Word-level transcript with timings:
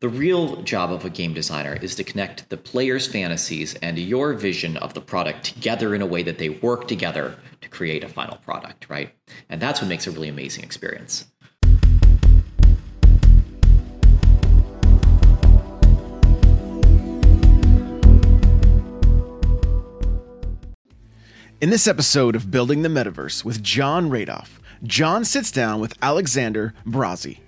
The 0.00 0.08
real 0.08 0.62
job 0.62 0.92
of 0.92 1.04
a 1.04 1.10
game 1.10 1.34
designer 1.34 1.78
is 1.80 1.94
to 1.96 2.04
connect 2.04 2.48
the 2.48 2.56
player's 2.56 3.06
fantasies 3.06 3.74
and 3.76 3.98
your 3.98 4.34
vision 4.34 4.76
of 4.76 4.94
the 4.94 5.00
product 5.00 5.44
together 5.44 5.94
in 5.94 6.02
a 6.02 6.06
way 6.06 6.22
that 6.22 6.38
they 6.38 6.48
work 6.48 6.88
together 6.88 7.36
to 7.60 7.68
create 7.68 8.04
a 8.04 8.08
final 8.08 8.36
product, 8.38 8.88
right? 8.88 9.14
And 9.48 9.60
that's 9.60 9.80
what 9.80 9.88
makes 9.88 10.06
a 10.06 10.10
really 10.10 10.28
amazing 10.28 10.64
experience. 10.64 11.26
In 21.60 21.70
this 21.70 21.86
episode 21.86 22.36
of 22.36 22.50
Building 22.50 22.82
the 22.82 22.90
Metaverse 22.90 23.44
with 23.44 23.62
Jon 23.62 24.10
Radoff, 24.10 24.58
Jon 24.82 25.24
sits 25.24 25.50
down 25.50 25.80
with 25.80 25.96
Alexander 26.02 26.74
Brazie. 26.84 27.43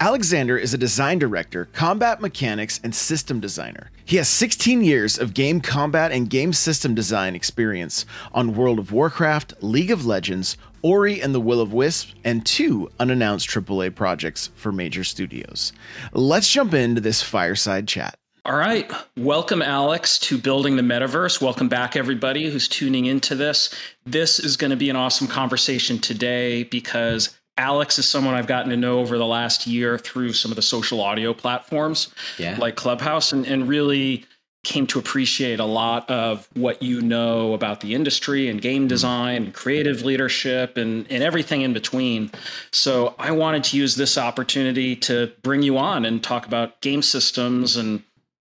Alexander 0.00 0.56
is 0.56 0.72
a 0.72 0.78
design 0.78 1.18
director, 1.18 1.64
combat 1.72 2.20
mechanics, 2.20 2.78
and 2.84 2.94
system 2.94 3.40
designer. 3.40 3.90
He 4.04 4.16
has 4.18 4.28
16 4.28 4.84
years 4.84 5.18
of 5.18 5.34
game 5.34 5.60
combat 5.60 6.12
and 6.12 6.30
game 6.30 6.52
system 6.52 6.94
design 6.94 7.34
experience 7.34 8.06
on 8.32 8.54
World 8.54 8.78
of 8.78 8.92
Warcraft, 8.92 9.54
League 9.60 9.90
of 9.90 10.06
Legends, 10.06 10.56
Ori 10.82 11.20
and 11.20 11.34
the 11.34 11.40
Will 11.40 11.60
of 11.60 11.72
Wisp, 11.72 12.10
and 12.22 12.46
two 12.46 12.88
unannounced 13.00 13.48
AAA 13.48 13.92
projects 13.92 14.50
for 14.54 14.70
major 14.70 15.02
studios. 15.02 15.72
Let's 16.12 16.48
jump 16.48 16.74
into 16.74 17.00
this 17.00 17.20
fireside 17.20 17.88
chat. 17.88 18.16
All 18.44 18.56
right. 18.56 18.90
Welcome, 19.16 19.62
Alex, 19.62 20.16
to 20.20 20.38
Building 20.38 20.76
the 20.76 20.82
Metaverse. 20.82 21.42
Welcome 21.42 21.68
back, 21.68 21.96
everybody 21.96 22.48
who's 22.48 22.68
tuning 22.68 23.06
into 23.06 23.34
this. 23.34 23.74
This 24.06 24.38
is 24.38 24.56
going 24.56 24.70
to 24.70 24.76
be 24.76 24.90
an 24.90 24.96
awesome 24.96 25.26
conversation 25.26 25.98
today 25.98 26.62
because 26.62 27.37
Alex 27.58 27.98
is 27.98 28.08
someone 28.08 28.34
I've 28.34 28.46
gotten 28.46 28.70
to 28.70 28.76
know 28.76 29.00
over 29.00 29.18
the 29.18 29.26
last 29.26 29.66
year 29.66 29.98
through 29.98 30.32
some 30.32 30.50
of 30.50 30.56
the 30.56 30.62
social 30.62 31.00
audio 31.00 31.34
platforms 31.34 32.08
Yeah. 32.38 32.56
like 32.58 32.76
Clubhouse 32.76 33.32
and, 33.32 33.44
and 33.46 33.68
really 33.68 34.24
came 34.64 34.86
to 34.86 34.98
appreciate 34.98 35.60
a 35.60 35.64
lot 35.64 36.08
of 36.10 36.48
what 36.54 36.82
you 36.82 37.00
know 37.00 37.54
about 37.54 37.80
the 37.80 37.94
industry 37.94 38.48
and 38.48 38.60
game 38.60 38.82
hmm. 38.82 38.88
design 38.88 39.44
and 39.44 39.54
creative 39.54 40.02
leadership 40.02 40.76
and, 40.76 41.06
and 41.10 41.22
everything 41.22 41.62
in 41.62 41.72
between. 41.72 42.30
So 42.72 43.14
I 43.18 43.30
wanted 43.30 43.64
to 43.64 43.76
use 43.76 43.96
this 43.96 44.18
opportunity 44.18 44.96
to 44.96 45.32
bring 45.42 45.62
you 45.62 45.78
on 45.78 46.04
and 46.04 46.22
talk 46.22 46.46
about 46.46 46.80
game 46.80 47.02
systems 47.02 47.76
and 47.76 48.02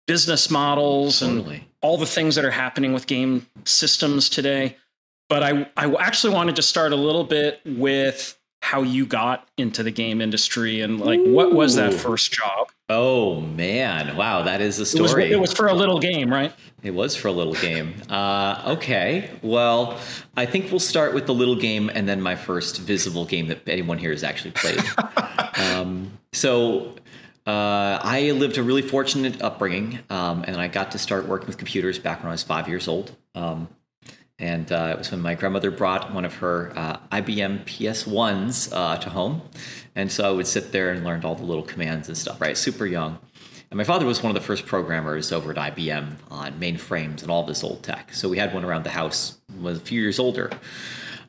business 0.07 0.51
models 0.51 1.23
and 1.23 1.63
all 1.83 1.97
the 1.97 2.07
things 2.07 2.35
that 2.35 2.45
are 2.45 2.51
happening 2.51 2.93
with 2.93 3.07
game 3.07 3.47
systems 3.65 4.29
today. 4.29 4.77
But 5.29 5.45
I, 5.45 5.71
I 5.77 5.95
actually 5.95 6.35
wanted 6.35 6.57
to 6.57 6.63
start 6.63 6.93
a 6.93 6.97
little 6.97 7.23
bit 7.23 7.61
with 7.65 8.37
how 8.63 8.83
you 8.83 9.07
got 9.07 9.49
into 9.57 9.83
the 9.83 9.91
game 9.91 10.21
industry 10.21 10.81
and 10.81 11.01
like 11.01 11.21
what 11.23 11.53
was 11.55 11.75
that 11.77 11.95
first 11.95 12.33
job? 12.33 12.69
Oh 12.89 13.41
man, 13.41 14.17
wow, 14.17 14.43
that 14.43 14.61
is 14.61 14.79
a 14.79 14.83
It 14.83 15.01
was, 15.01 15.11
story. 15.11 15.33
it 15.33 15.41
was 15.41 15.53
for 15.53 15.69
a 15.69 15.75
little 15.75 15.99
game, 15.99 16.31
right? 16.33 16.53
It 16.83 16.93
was 16.93 17.15
for 17.17 17.29
a 17.29 17.33
little 17.33 17.55
game. 17.55 17.95
Uh, 18.09 18.63
okay, 18.79 19.31
well, 19.43 19.99
I 20.37 20.47
think 20.47 20.71
we'll 20.71 20.81
start 20.81 21.15
with 21.15 21.27
the 21.27 21.35
little 21.35 21.57
game 21.57 21.91
and 21.93 22.09
then 22.09 22.21
my 22.21 22.37
first 22.37 22.79
visible 22.79 23.25
game 23.25 23.49
that 23.49 23.69
anyone 23.69 23.99
here 23.99 24.11
has 24.11 24.25
actually 24.25 24.53
played. 24.53 24.83
um, 25.59 26.19
so, 26.33 26.95
uh, 27.47 27.99
I 28.03 28.33
lived 28.33 28.59
a 28.59 28.63
really 28.63 28.83
fortunate 28.83 29.41
upbringing, 29.43 29.99
um, 30.11 30.45
and 30.47 30.57
I 30.57 30.69
got 30.69 30.91
to 30.93 30.99
start 30.99 31.27
working 31.27 31.47
with 31.49 31.59
computers 31.59 31.99
back 31.99 32.21
when 32.23 32.29
I 32.29 32.33
was 32.33 32.43
five 32.43 32.69
years 32.69 32.87
old. 32.89 33.17
Um, 33.35 33.69
and 34.41 34.73
uh, 34.73 34.91
it 34.93 34.99
was 34.99 35.11
when 35.11 35.21
my 35.21 35.35
grandmother 35.35 35.71
brought 35.71 36.13
one 36.13 36.25
of 36.25 36.35
her 36.37 36.73
uh, 36.75 36.97
IBM 37.13 37.65
PS1s 37.67 38.73
uh, 38.73 38.97
to 38.97 39.11
home. 39.11 39.43
And 39.95 40.11
so 40.11 40.27
I 40.29 40.33
would 40.33 40.47
sit 40.47 40.73
there 40.73 40.91
and 40.91 41.05
learned 41.05 41.27
all 41.27 41.35
the 41.35 41.45
little 41.45 41.63
commands 41.63 42.09
and 42.09 42.17
stuff, 42.17 42.41
right? 42.41 42.57
Super 42.57 42.87
young. 42.87 43.19
And 43.71 43.77
my 43.77 43.85
father 43.85 44.07
was 44.07 44.23
one 44.23 44.35
of 44.35 44.35
the 44.35 44.45
first 44.47 44.67
programmers 44.67 45.31
over 45.31 45.53
at 45.53 45.77
IBM 45.77 46.17
on 46.31 46.59
mainframes 46.59 47.23
and 47.23 47.31
all 47.31 47.45
this 47.45 47.63
old 47.63 47.83
tech. 47.83 48.13
So 48.15 48.29
we 48.29 48.39
had 48.39 48.53
one 48.55 48.65
around 48.65 48.85
the 48.85 48.91
house, 48.91 49.39
was 49.61 49.77
a 49.77 49.81
few 49.81 50.01
years 50.01 50.19
older. 50.19 50.51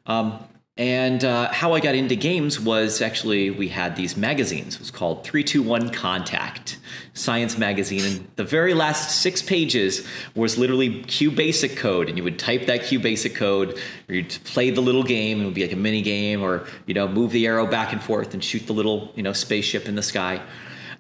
Um, 0.06 0.40
and 0.82 1.24
uh, 1.24 1.52
how 1.52 1.74
I 1.74 1.80
got 1.80 1.94
into 1.94 2.16
games 2.16 2.60
was 2.60 3.04
actually 3.04 3.52
we 3.52 3.68
had 3.68 3.96
these 3.96 4.18
magazines. 4.18 4.74
It 4.74 4.80
was 4.80 4.90
called 4.90 5.24
321 5.24 5.92
Contact, 5.92 6.80
science 7.14 7.56
magazine. 7.56 8.04
And 8.04 8.28
the 8.36 8.44
very 8.44 8.74
last 8.74 9.22
six 9.22 9.44
pages 9.44 10.08
was 10.34 10.58
literally 10.58 11.04
Q 11.04 11.30
basic 11.30 11.78
code. 11.78 12.10
And 12.10 12.18
you 12.18 12.24
would 12.24 12.40
type 12.40 12.66
that 12.66 12.86
Q 12.86 13.00
basic 13.00 13.36
code, 13.36 13.80
or 14.10 14.16
you'd 14.16 14.36
play 14.44 14.72
the 14.72 14.82
little 14.82 15.04
game. 15.04 15.44
It 15.44 15.46
would 15.46 15.54
be 15.54 15.62
like 15.62 15.72
a 15.72 15.76
mini 15.76 16.02
game, 16.02 16.42
or, 16.42 16.66
you 16.88 16.96
know, 16.96 17.08
move 17.08 17.30
the 17.30 17.46
arrow 17.46 17.68
back 17.68 17.94
and 17.94 18.02
forth 18.02 18.34
and 18.34 18.44
shoot 18.44 18.66
the 18.66 18.74
little, 18.74 19.12
you 19.14 19.22
know, 19.22 19.34
spaceship 19.34 19.88
in 19.88 19.94
the 19.94 20.02
sky. 20.02 20.42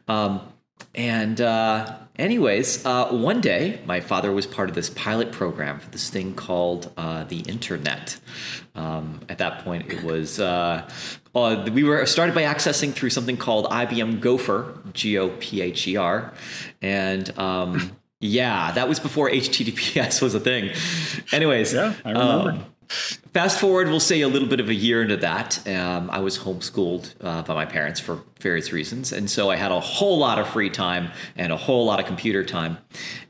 Um, 0.07 0.41
and 0.95 1.39
uh, 1.39 1.97
anyways, 2.17 2.85
uh, 2.85 3.09
one 3.09 3.41
day 3.41 3.81
my 3.85 3.99
father 3.99 4.31
was 4.31 4.45
part 4.45 4.69
of 4.69 4.75
this 4.75 4.89
pilot 4.89 5.31
program 5.31 5.79
for 5.79 5.89
this 5.89 6.09
thing 6.09 6.33
called 6.33 6.91
uh, 6.97 7.23
the 7.25 7.39
Internet. 7.39 8.19
Um, 8.75 9.21
at 9.29 9.37
that 9.39 9.63
point, 9.63 9.91
it 9.91 10.03
was 10.03 10.39
uh, 10.39 10.89
uh, 11.35 11.69
we 11.73 11.83
were 11.83 12.05
started 12.05 12.35
by 12.35 12.43
accessing 12.43 12.93
through 12.93 13.09
something 13.09 13.37
called 13.37 13.65
IBM 13.65 14.19
Gopher, 14.21 14.79
G 14.93 15.17
O 15.17 15.29
P 15.29 15.61
H 15.61 15.87
E 15.87 15.97
R, 15.97 16.33
and 16.81 17.37
um, 17.37 17.91
yeah, 18.19 18.71
that 18.71 18.87
was 18.87 18.99
before 18.99 19.29
HTTPS 19.29 20.21
was 20.21 20.35
a 20.35 20.39
thing. 20.39 20.71
Anyways, 21.31 21.73
Yeah, 21.73 21.93
I 22.05 22.11
remember. 22.11 22.65
Fast 23.33 23.59
forward, 23.59 23.87
we'll 23.87 24.01
say 24.01 24.21
a 24.21 24.27
little 24.27 24.47
bit 24.47 24.59
of 24.59 24.67
a 24.67 24.73
year 24.73 25.01
into 25.01 25.17
that. 25.17 25.65
Um, 25.67 26.09
I 26.09 26.19
was 26.19 26.37
homeschooled 26.37 27.13
uh, 27.21 27.43
by 27.43 27.53
my 27.53 27.65
parents 27.65 27.99
for 27.99 28.21
various 28.39 28.73
reasons. 28.73 29.13
And 29.13 29.29
so 29.29 29.49
I 29.49 29.55
had 29.55 29.71
a 29.71 29.79
whole 29.79 30.17
lot 30.17 30.39
of 30.39 30.47
free 30.49 30.69
time 30.69 31.11
and 31.37 31.51
a 31.53 31.57
whole 31.57 31.85
lot 31.85 31.99
of 31.99 32.05
computer 32.05 32.43
time. 32.43 32.77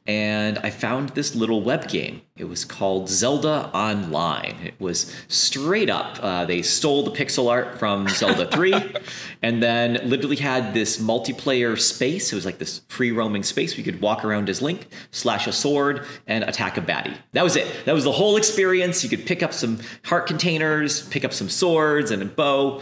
And 0.08 0.58
I 0.60 0.72
found 0.72 1.10
this 1.10 1.36
little 1.36 1.62
web 1.62 1.88
game. 1.88 2.22
It 2.42 2.50
was 2.50 2.66
called 2.66 3.08
Zelda 3.08 3.70
Online. 3.72 4.56
It 4.64 4.74
was 4.80 5.16
straight 5.28 5.92
up. 5.92 6.18
Uh, 6.20 6.44
they 6.44 6.64
stole 6.64 7.04
the 7.04 7.12
pixel 7.12 7.52
art 7.52 7.78
from 7.78 8.08
Zelda 8.10 8.48
3 8.48 8.74
and 9.44 9.62
then 9.62 10.00
literally 10.10 10.38
had 10.38 10.74
this 10.74 10.98
multiplayer 10.98 11.80
space. 11.80 12.32
It 12.32 12.36
was 12.36 12.44
like 12.44 12.58
this 12.58 12.82
free 12.88 13.12
roaming 13.12 13.44
space. 13.44 13.78
We 13.78 13.84
could 13.84 14.02
walk 14.02 14.26
around 14.26 14.50
as 14.50 14.60
Link, 14.60 14.88
slash 15.12 15.46
a 15.46 15.52
sword, 15.52 16.08
and 16.26 16.44
attack 16.44 16.78
a 16.78 16.82
baddie. 16.82 17.16
That 17.34 17.44
was 17.44 17.56
it. 17.56 17.86
That 17.86 17.94
was 17.94 18.06
the 18.06 18.12
whole 18.12 18.38
experience. 18.38 19.04
You 19.04 19.10
could 19.12 19.28
pick 19.28 19.44
up 19.44 19.54
some 19.54 19.80
heart 20.06 20.26
containers, 20.26 21.08
pick 21.10 21.24
up 21.24 21.34
some 21.34 21.48
swords 21.48 22.10
and 22.10 22.24
a 22.24 22.26
bow. 22.26 22.82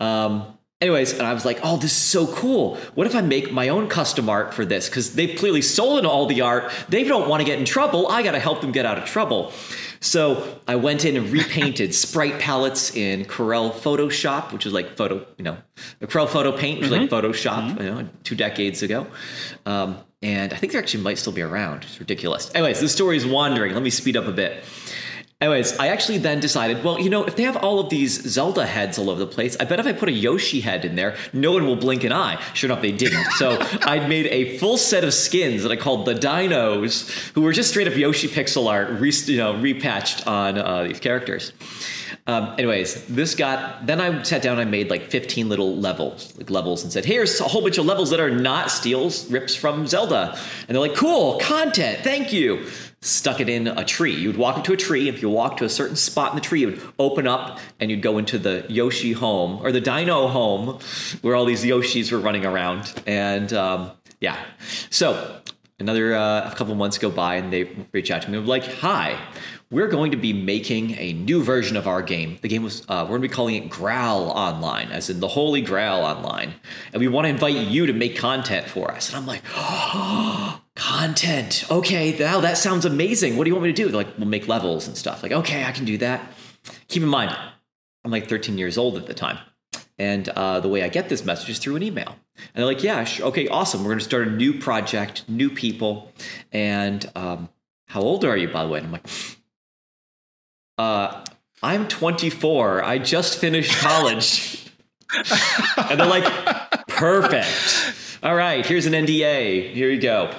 Um, 0.00 0.56
anyways, 0.84 1.14
and 1.14 1.22
I 1.22 1.32
was 1.32 1.44
like, 1.44 1.60
oh, 1.62 1.76
this 1.76 1.92
is 1.92 1.96
so 1.96 2.26
cool. 2.26 2.76
What 2.94 3.06
if 3.06 3.14
I 3.14 3.22
make 3.22 3.50
my 3.50 3.68
own 3.68 3.88
custom 3.88 4.28
art 4.28 4.52
for 4.52 4.64
this? 4.64 4.88
Because 4.88 5.14
they've 5.14 5.36
clearly 5.36 5.62
stolen 5.62 6.04
all 6.04 6.26
the 6.26 6.42
art. 6.42 6.70
They 6.88 7.04
don't 7.04 7.28
want 7.28 7.40
to 7.40 7.44
get 7.44 7.58
in 7.58 7.64
trouble. 7.64 8.06
I 8.08 8.22
got 8.22 8.32
to 8.32 8.38
help 8.38 8.60
them 8.60 8.70
get 8.70 8.84
out 8.84 8.98
of 8.98 9.04
trouble. 9.06 9.52
So 10.00 10.60
I 10.68 10.76
went 10.76 11.06
in 11.06 11.16
and 11.16 11.30
repainted 11.30 11.94
sprite 12.04 12.38
palettes 12.38 12.94
in 12.94 13.24
Corel 13.24 13.72
Photoshop, 13.72 14.52
which 14.52 14.66
is 14.66 14.72
like 14.74 14.96
photo, 14.96 15.26
you 15.38 15.44
know, 15.44 15.56
Corel 16.02 16.28
Photo 16.28 16.52
Paint, 16.52 16.80
which 16.80 16.90
is 16.90 16.92
like 16.92 17.08
Photoshop, 17.08 17.80
you 17.80 17.90
know, 17.90 18.08
two 18.22 18.36
decades 18.36 18.82
ago. 18.82 19.06
Um, 19.64 19.98
and 20.22 20.52
I 20.52 20.56
think 20.56 20.72
they 20.72 20.78
actually 20.78 21.02
might 21.02 21.18
still 21.18 21.32
be 21.32 21.42
around. 21.42 21.84
It's 21.84 21.98
ridiculous. 21.98 22.50
Anyways, 22.54 22.80
the 22.80 22.88
story 22.88 23.16
is 23.16 23.26
wandering. 23.26 23.72
Let 23.72 23.82
me 23.82 23.90
speed 23.90 24.16
up 24.16 24.26
a 24.26 24.32
bit. 24.32 24.64
Anyways, 25.44 25.76
I 25.76 25.88
actually 25.88 26.16
then 26.16 26.40
decided, 26.40 26.82
well, 26.82 26.98
you 26.98 27.10
know, 27.10 27.24
if 27.24 27.36
they 27.36 27.42
have 27.42 27.58
all 27.58 27.78
of 27.78 27.90
these 27.90 28.18
Zelda 28.26 28.64
heads 28.64 28.98
all 28.98 29.10
over 29.10 29.20
the 29.20 29.26
place, 29.26 29.58
I 29.60 29.66
bet 29.66 29.78
if 29.78 29.86
I 29.86 29.92
put 29.92 30.08
a 30.08 30.12
Yoshi 30.12 30.60
head 30.60 30.86
in 30.86 30.94
there, 30.96 31.16
no 31.34 31.52
one 31.52 31.66
will 31.66 31.76
blink 31.76 32.02
an 32.02 32.14
eye. 32.14 32.40
Sure 32.54 32.70
enough, 32.70 32.80
they 32.80 32.92
didn't. 32.92 33.26
So 33.32 33.58
I'd 33.82 34.08
made 34.08 34.24
a 34.28 34.56
full 34.56 34.78
set 34.78 35.04
of 35.04 35.12
skins 35.12 35.62
that 35.62 35.70
I 35.70 35.76
called 35.76 36.06
the 36.06 36.14
Dinos, 36.14 37.10
who 37.34 37.42
were 37.42 37.52
just 37.52 37.68
straight 37.68 37.86
up 37.86 37.94
Yoshi 37.94 38.26
pixel 38.26 38.70
art, 38.70 38.88
re- 38.98 39.12
you 39.26 39.36
know, 39.36 39.52
repatched 39.52 40.26
on 40.26 40.56
uh, 40.56 40.84
these 40.84 40.98
characters. 40.98 41.52
Um, 42.26 42.54
anyways, 42.56 43.04
this 43.04 43.34
got. 43.34 43.86
Then 43.86 44.00
I 44.00 44.22
sat 44.22 44.40
down. 44.40 44.58
and 44.58 44.66
I 44.66 44.70
made 44.70 44.88
like 44.88 45.10
15 45.10 45.50
little 45.50 45.76
levels, 45.76 46.34
like 46.38 46.48
levels, 46.48 46.82
and 46.82 46.90
said, 46.90 47.04
"Here's 47.04 47.38
a 47.38 47.44
whole 47.44 47.60
bunch 47.60 47.76
of 47.76 47.84
levels 47.84 48.08
that 48.10 48.20
are 48.20 48.30
not 48.30 48.70
steals, 48.70 49.30
rips 49.30 49.54
from 49.54 49.86
Zelda." 49.86 50.38
And 50.66 50.74
they're 50.74 50.80
like, 50.80 50.94
"Cool 50.94 51.38
content, 51.38 51.98
thank 52.02 52.32
you." 52.32 52.66
Stuck 53.04 53.40
it 53.40 53.48
in 53.48 53.68
a 53.68 53.84
tree. 53.84 54.14
You'd 54.14 54.36
walk 54.36 54.56
up 54.56 54.64
to 54.64 54.72
a 54.72 54.76
tree. 54.76 55.08
If 55.08 55.20
you 55.20 55.28
walked 55.28 55.58
to 55.58 55.64
a 55.64 55.68
certain 55.68 55.96
spot 55.96 56.30
in 56.30 56.36
the 56.36 56.40
tree, 56.40 56.62
it 56.62 56.66
would 56.66 56.82
open 56.98 57.26
up, 57.26 57.58
and 57.78 57.90
you'd 57.90 58.02
go 58.02 58.18
into 58.18 58.38
the 58.38 58.64
Yoshi 58.68 59.12
home 59.12 59.60
or 59.62 59.72
the 59.72 59.80
Dino 59.80 60.28
home, 60.28 60.78
where 61.20 61.36
all 61.36 61.44
these 61.44 61.64
Yoshis 61.64 62.10
were 62.10 62.18
running 62.18 62.46
around. 62.46 62.94
And 63.06 63.52
um, 63.52 63.90
yeah, 64.20 64.42
so 64.88 65.40
another 65.78 66.14
uh, 66.14 66.50
a 66.50 66.54
couple 66.54 66.74
months 66.74 66.96
go 66.98 67.10
by, 67.10 67.34
and 67.36 67.52
they 67.52 67.64
reach 67.92 68.10
out 68.10 68.22
to 68.22 68.30
me. 68.30 68.38
and 68.38 68.48
like, 68.48 68.64
"Hi." 68.64 69.18
we're 69.70 69.88
going 69.88 70.12
to 70.12 70.16
be 70.16 70.32
making 70.32 70.92
a 70.98 71.12
new 71.14 71.42
version 71.42 71.76
of 71.76 71.88
our 71.88 72.00
game. 72.00 72.38
The 72.42 72.48
game 72.48 72.62
was 72.62 72.82
uh, 72.82 73.02
we're 73.02 73.18
going 73.18 73.22
to 73.22 73.28
be 73.28 73.34
calling 73.34 73.54
it 73.56 73.70
Graal 73.70 74.30
Online, 74.30 74.92
as 74.92 75.10
in 75.10 75.18
the 75.18 75.26
Holy 75.26 75.62
Grail 75.62 75.96
Online, 75.96 76.54
and 76.92 77.00
we 77.00 77.08
want 77.08 77.24
to 77.24 77.28
invite 77.28 77.56
you 77.56 77.86
to 77.86 77.92
make 77.92 78.16
content 78.16 78.68
for 78.68 78.92
us. 78.92 79.08
And 79.08 79.16
I'm 79.16 79.26
like, 79.26 79.42
oh, 79.56 80.60
content. 80.76 81.64
Okay, 81.70 82.16
now 82.18 82.40
that 82.40 82.58
sounds 82.58 82.84
amazing. 82.84 83.36
What 83.36 83.44
do 83.44 83.50
you 83.50 83.54
want 83.54 83.64
me 83.64 83.72
to 83.72 83.76
do? 83.76 83.86
They're 83.88 83.96
like, 83.96 84.18
we'll 84.18 84.28
make 84.28 84.48
levels 84.48 84.86
and 84.86 84.96
stuff. 84.96 85.22
Like, 85.22 85.32
okay, 85.32 85.64
I 85.64 85.72
can 85.72 85.84
do 85.84 85.98
that. 85.98 86.32
Keep 86.88 87.02
in 87.02 87.08
mind, 87.08 87.36
I'm 88.04 88.10
like 88.10 88.28
13 88.28 88.58
years 88.58 88.76
old 88.76 88.96
at 88.96 89.06
the 89.06 89.14
time. 89.14 89.38
And 89.98 90.28
uh, 90.30 90.60
the 90.60 90.68
way 90.68 90.82
I 90.82 90.88
get 90.88 91.08
this 91.08 91.24
message 91.24 91.50
is 91.50 91.58
through 91.58 91.76
an 91.76 91.82
email. 91.82 92.16
And 92.36 92.46
they're 92.54 92.64
like, 92.64 92.82
yeah, 92.82 93.06
okay, 93.20 93.46
awesome. 93.48 93.82
We're 93.82 93.90
going 93.90 94.00
to 94.00 94.04
start 94.04 94.26
a 94.26 94.30
new 94.30 94.58
project, 94.58 95.28
new 95.28 95.50
people. 95.50 96.12
And 96.52 97.08
um, 97.14 97.48
how 97.86 98.00
old 98.00 98.24
are 98.24 98.36
you, 98.36 98.48
by 98.48 98.64
the 98.64 98.70
way? 98.70 98.78
And 98.78 98.88
I'm 98.88 98.92
like, 98.92 99.06
uh, 100.78 101.24
I'm 101.62 101.86
24. 101.86 102.82
I 102.82 102.98
just 102.98 103.38
finished 103.38 103.78
college. 103.78 104.68
and 105.76 106.00
they're 106.00 106.06
like, 106.06 106.24
perfect. 106.88 108.20
All 108.24 108.34
right, 108.34 108.66
here's 108.66 108.86
an 108.86 108.94
NDA. 108.94 109.72
Here 109.72 109.90
you 109.90 110.00
go. 110.00 110.34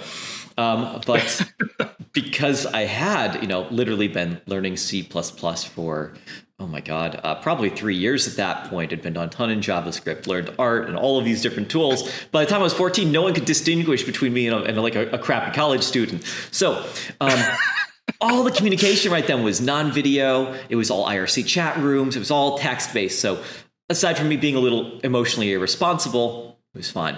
Um, 0.57 1.01
but 1.05 1.51
because 2.13 2.65
I 2.65 2.81
had, 2.81 3.41
you 3.41 3.47
know, 3.47 3.67
literally 3.69 4.07
been 4.07 4.41
learning 4.47 4.77
C 4.77 5.01
for, 5.03 6.13
oh 6.59 6.67
my 6.67 6.81
God, 6.81 7.19
uh, 7.23 7.35
probably 7.35 7.69
three 7.69 7.95
years 7.95 8.27
at 8.27 8.37
that 8.37 8.69
point, 8.69 8.91
had 8.91 9.01
been 9.01 9.17
on 9.17 9.27
a 9.27 9.29
ton 9.29 9.49
in 9.49 9.59
JavaScript, 9.59 10.27
learned 10.27 10.53
art 10.57 10.87
and 10.87 10.97
all 10.97 11.19
of 11.19 11.25
these 11.25 11.41
different 11.41 11.69
tools. 11.69 12.09
By 12.31 12.45
the 12.45 12.49
time 12.49 12.61
I 12.61 12.63
was 12.63 12.73
14, 12.73 13.11
no 13.11 13.21
one 13.21 13.33
could 13.33 13.45
distinguish 13.45 14.03
between 14.03 14.33
me 14.33 14.47
and, 14.47 14.55
a, 14.55 14.63
and 14.63 14.81
like 14.81 14.95
a, 14.95 15.09
a, 15.09 15.17
crappy 15.17 15.53
college 15.53 15.83
student. 15.83 16.23
So, 16.51 16.85
um, 17.19 17.39
all 18.21 18.43
the 18.43 18.51
communication 18.51 19.11
right 19.11 19.25
then 19.25 19.43
was 19.43 19.59
non-video. 19.59 20.57
It 20.69 20.75
was 20.75 20.89
all 20.89 21.05
IRC 21.05 21.45
chat 21.45 21.77
rooms. 21.77 22.15
It 22.15 22.19
was 22.19 22.31
all 22.31 22.57
text-based. 22.57 23.19
So 23.19 23.43
aside 23.89 24.17
from 24.17 24.29
me 24.29 24.37
being 24.37 24.55
a 24.55 24.59
little 24.59 24.99
emotionally 25.01 25.51
irresponsible, 25.53 26.59
it 26.73 26.77
was 26.77 26.91
fun. 26.91 27.17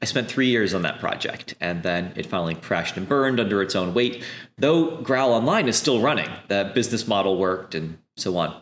I 0.00 0.04
spent 0.04 0.28
three 0.28 0.48
years 0.48 0.74
on 0.74 0.82
that 0.82 0.98
project, 0.98 1.54
and 1.60 1.82
then 1.82 2.12
it 2.16 2.26
finally 2.26 2.54
crashed 2.54 2.96
and 2.96 3.08
burned 3.08 3.40
under 3.40 3.62
its 3.62 3.74
own 3.74 3.94
weight. 3.94 4.24
Though 4.58 4.98
Graal 5.02 5.30
Online 5.30 5.68
is 5.68 5.76
still 5.76 6.00
running, 6.00 6.28
the 6.48 6.70
business 6.74 7.06
model 7.06 7.38
worked, 7.38 7.74
and 7.74 7.98
so 8.16 8.36
on. 8.36 8.54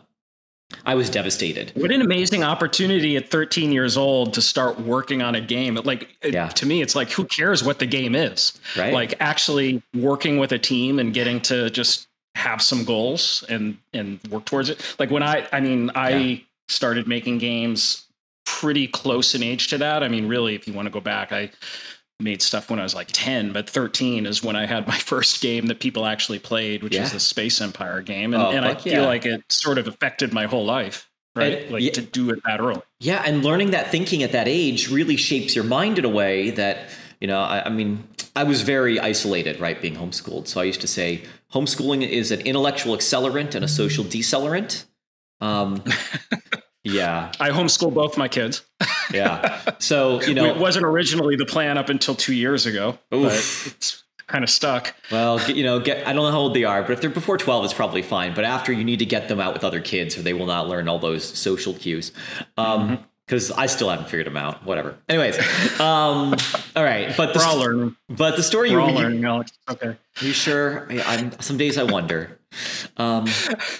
I 0.85 0.95
was 0.95 1.09
devastated. 1.09 1.71
What 1.75 1.91
an 1.91 2.01
amazing 2.01 2.43
opportunity 2.43 3.17
at 3.17 3.29
13 3.29 3.71
years 3.71 3.97
old 3.97 4.33
to 4.33 4.41
start 4.41 4.79
working 4.79 5.21
on 5.21 5.35
a 5.35 5.41
game. 5.41 5.75
Like 5.75 6.09
yeah. 6.23 6.47
to 6.47 6.65
me, 6.65 6.81
it's 6.81 6.95
like 6.95 7.11
who 7.11 7.25
cares 7.25 7.63
what 7.63 7.79
the 7.79 7.85
game 7.85 8.15
is? 8.15 8.59
Right. 8.77 8.93
Like 8.93 9.15
actually 9.19 9.83
working 9.93 10.37
with 10.37 10.51
a 10.51 10.59
team 10.59 10.99
and 10.99 11.13
getting 11.13 11.41
to 11.41 11.69
just 11.69 12.07
have 12.35 12.61
some 12.61 12.85
goals 12.85 13.43
and 13.49 13.77
and 13.93 14.19
work 14.29 14.45
towards 14.45 14.69
it. 14.69 14.95
Like 14.97 15.11
when 15.11 15.23
I, 15.23 15.47
I 15.51 15.59
mean, 15.59 15.91
I 15.95 16.09
yeah. 16.09 16.37
started 16.67 17.07
making 17.07 17.39
games 17.39 18.07
pretty 18.45 18.87
close 18.87 19.35
in 19.35 19.43
age 19.43 19.67
to 19.69 19.77
that. 19.79 20.03
I 20.03 20.07
mean, 20.07 20.27
really, 20.27 20.55
if 20.55 20.67
you 20.67 20.73
want 20.73 20.87
to 20.87 20.91
go 20.91 21.01
back, 21.01 21.31
I 21.31 21.51
made 22.21 22.41
stuff 22.41 22.69
when 22.69 22.79
I 22.79 22.83
was 22.83 22.95
like 22.95 23.09
10, 23.11 23.51
but 23.51 23.69
13 23.69 24.25
is 24.25 24.43
when 24.43 24.55
I 24.55 24.65
had 24.65 24.87
my 24.87 24.97
first 24.97 25.41
game 25.41 25.67
that 25.67 25.79
people 25.79 26.05
actually 26.05 26.39
played, 26.39 26.83
which 26.83 26.95
yeah. 26.95 27.03
is 27.03 27.11
the 27.11 27.19
Space 27.19 27.61
Empire 27.61 28.01
game. 28.01 28.33
And, 28.33 28.43
oh, 28.43 28.51
and 28.51 28.65
I 28.65 28.75
feel 28.75 29.01
yeah. 29.01 29.05
like 29.05 29.25
it 29.25 29.43
sort 29.49 29.77
of 29.77 29.87
affected 29.87 30.33
my 30.33 30.45
whole 30.45 30.65
life, 30.65 31.09
right? 31.35 31.63
And, 31.63 31.71
like 31.71 31.83
yeah, 31.83 31.91
to 31.91 32.01
do 32.01 32.29
it 32.29 32.39
that 32.45 32.59
early. 32.59 32.81
Yeah. 32.99 33.23
And 33.25 33.43
learning 33.43 33.71
that 33.71 33.91
thinking 33.91 34.23
at 34.23 34.31
that 34.31 34.47
age 34.47 34.89
really 34.89 35.17
shapes 35.17 35.55
your 35.55 35.65
mind 35.65 35.99
in 35.99 36.05
a 36.05 36.09
way 36.09 36.51
that, 36.51 36.89
you 37.19 37.27
know, 37.27 37.39
I, 37.39 37.65
I 37.65 37.69
mean, 37.69 38.07
I 38.35 38.43
was 38.43 38.61
very 38.61 38.99
isolated, 38.99 39.59
right, 39.59 39.81
being 39.81 39.95
homeschooled. 39.95 40.47
So 40.47 40.61
I 40.61 40.63
used 40.63 40.81
to 40.81 40.87
say 40.87 41.23
homeschooling 41.53 42.07
is 42.07 42.31
an 42.31 42.41
intellectual 42.41 42.95
accelerant 42.95 43.55
and 43.55 43.65
a 43.65 43.67
social 43.67 44.05
decelerant. 44.05 44.85
Um, 45.41 45.83
Yeah. 46.83 47.31
I 47.39 47.49
homeschool 47.49 47.93
both 47.93 48.17
my 48.17 48.27
kids. 48.27 48.65
yeah. 49.13 49.61
So, 49.79 50.21
you 50.27 50.33
know, 50.33 50.45
it 50.45 50.57
wasn't 50.57 50.85
originally 50.85 51.35
the 51.35 51.45
plan 51.45 51.77
up 51.77 51.89
until 51.89 52.15
two 52.15 52.33
years 52.33 52.65
ago, 52.65 52.97
oof. 53.13 53.23
but 53.23 53.73
it's 53.75 54.03
kind 54.27 54.43
of 54.43 54.49
stuck. 54.49 54.95
Well, 55.11 55.39
you 55.49 55.63
know, 55.63 55.79
get, 55.79 56.07
I 56.07 56.13
don't 56.13 56.23
know 56.23 56.31
how 56.31 56.39
old 56.39 56.55
they 56.55 56.63
are, 56.63 56.81
but 56.81 56.91
if 56.93 57.01
they're 57.01 57.09
before 57.09 57.37
12, 57.37 57.65
it's 57.65 57.73
probably 57.73 58.01
fine. 58.01 58.33
But 58.33 58.45
after, 58.45 58.71
you 58.71 58.83
need 58.83 58.99
to 58.99 59.05
get 59.05 59.27
them 59.27 59.39
out 59.39 59.53
with 59.53 59.63
other 59.63 59.81
kids 59.81 60.17
or 60.17 60.21
they 60.21 60.33
will 60.33 60.47
not 60.47 60.67
learn 60.67 60.87
all 60.87 60.99
those 60.99 61.23
social 61.23 61.73
cues. 61.73 62.11
Um, 62.57 62.89
mm-hmm 62.89 63.03
because 63.31 63.49
I 63.49 63.67
still 63.67 63.89
haven't 63.89 64.09
figured 64.09 64.27
them 64.27 64.35
out. 64.35 64.65
Whatever. 64.65 64.97
Anyways, 65.07 65.39
um, 65.79 66.35
all 66.75 66.83
right. 66.83 67.15
But 67.15 67.33
the, 67.33 67.39
we're 67.39 67.45
all 67.45 67.57
learning. 67.57 67.95
But 68.09 68.35
the 68.35 68.43
story 68.43 68.71
we're 68.71 68.79
you, 68.79 68.85
all 68.85 68.93
learning, 68.93 69.23
Alex. 69.23 69.53
Okay. 69.69 69.87
Are 69.87 69.97
you 70.25 70.33
sure? 70.33 70.85
I, 70.91 71.31
some 71.39 71.55
days 71.55 71.77
I 71.77 71.83
wonder. 71.83 72.37
Um, 72.97 73.25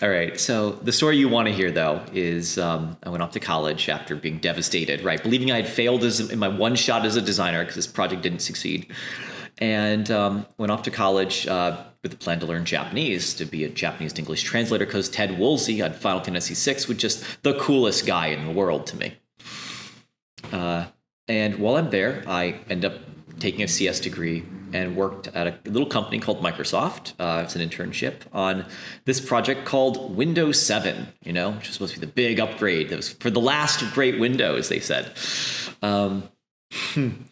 all 0.02 0.10
right. 0.10 0.40
So 0.40 0.72
the 0.72 0.94
story 0.94 1.18
you 1.18 1.28
want 1.28 1.50
to 1.50 1.54
hear 1.54 1.70
though 1.70 2.02
is 2.14 2.58
um, 2.58 2.96
I 3.04 3.10
went 3.10 3.22
off 3.22 3.32
to 3.32 3.42
college 3.42 3.90
after 3.90 4.16
being 4.16 4.38
devastated, 4.38 5.04
right, 5.04 5.22
believing 5.22 5.52
I 5.52 5.58
had 5.58 5.68
failed 5.68 6.06
as 6.06 6.32
in 6.32 6.40
my 6.40 6.48
one 6.48 6.76
shot 6.76 7.06
as 7.06 7.18
a 7.18 7.22
designer 7.22 7.60
because 7.60 7.76
this 7.76 7.88
project 7.88 8.22
didn't 8.22 8.40
succeed, 8.40 8.88
and 9.58 10.10
um, 10.10 10.46
went 10.58 10.72
off 10.72 10.84
to 10.84 10.92
college. 10.92 11.46
Uh, 11.46 11.84
with 12.02 12.10
the 12.10 12.18
plan 12.18 12.40
to 12.40 12.48
learn 12.48 12.66
Japanese 12.66 13.36
to 13.36 13.46
be 13.46 13.64
a 13.64 13.70
Japanese 13.70 14.12
to 14.14 14.22
English 14.22 14.42
translator 14.42 14.88
because 14.88 15.08
Ted 15.08 15.38
Woolsey 15.38 15.84
on 15.84 15.94
Final 15.94 16.20
Fantasy 16.24 16.56
VI 16.56 16.80
was 16.88 16.98
just 16.98 17.44
the 17.44 17.54
coolest 17.60 18.08
guy 18.08 18.30
in 18.30 18.44
the 18.44 18.52
world 18.52 18.88
to 18.88 18.98
me. 18.98 19.14
Uh, 20.52 20.86
and 21.28 21.60
while 21.60 21.78
I'm 21.78 21.90
there, 21.90 22.24
I 22.28 22.60
end 22.70 22.86
up 22.86 22.94
taking 23.40 23.64
a 23.64 23.68
CS 23.68 24.00
degree 24.00 24.44
and 24.74 24.96
worked 24.96 25.28
at 25.30 25.48
a 25.48 25.70
little 25.70 25.88
company 25.88 26.20
called 26.20 26.42
Microsoft. 26.42 27.14
Uh, 27.20 27.42
it's 27.44 27.56
an 27.56 27.68
internship 27.68 28.22
on 28.34 28.66
this 29.06 29.20
project 29.20 29.66
called 29.66 30.16
Windows 30.16 30.62
7, 30.62 31.08
you 31.24 31.34
know, 31.34 31.52
which 31.52 31.68
was 31.68 31.74
supposed 31.74 31.94
to 31.96 32.00
be 32.00 32.06
the 32.06 32.12
big 32.12 32.40
upgrade 32.40 32.90
that 32.90 32.96
was 32.96 33.10
for 33.14 33.30
the 33.30 33.42
last 33.42 33.84
great 33.94 34.20
Windows, 34.20 34.70
they 34.70 34.80
said. 34.80 35.12
Um, 35.82 36.30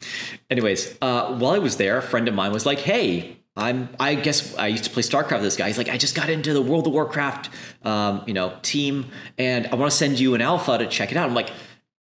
anyways, 0.50 0.98
uh, 1.02 1.36
while 1.38 1.54
I 1.54 1.60
was 1.60 1.78
there, 1.78 1.98
a 1.98 2.02
friend 2.02 2.28
of 2.28 2.34
mine 2.34 2.52
was 2.52 2.66
like, 2.66 2.80
hey, 2.80 3.38
I'm, 3.56 3.90
I 4.00 4.16
guess 4.16 4.56
I 4.58 4.68
used 4.68 4.86
to 4.86 4.90
play 4.90 5.04
StarCraft 5.04 5.34
with 5.34 5.42
this 5.44 5.58
guy. 5.58 5.68
He's 5.68 5.78
like, 5.78 5.90
I 5.90 5.98
just 5.98 6.16
got 6.16 6.30
into 6.30 6.54
the 6.54 6.62
World 6.62 6.88
of 6.88 6.94
Warcraft, 6.94 7.50
um, 7.84 8.24
you 8.26 8.34
know, 8.34 8.58
team, 8.62 9.08
and 9.38 9.68
I 9.68 9.76
want 9.76 9.92
to 9.92 9.98
send 9.98 10.20
you 10.20 10.34
an 10.36 10.42
alpha 10.42 10.78
to 10.78 10.88
check 10.88 11.12
it 11.12 11.18
out. 11.18 11.28
I'm 11.28 11.36
like, 11.36 11.52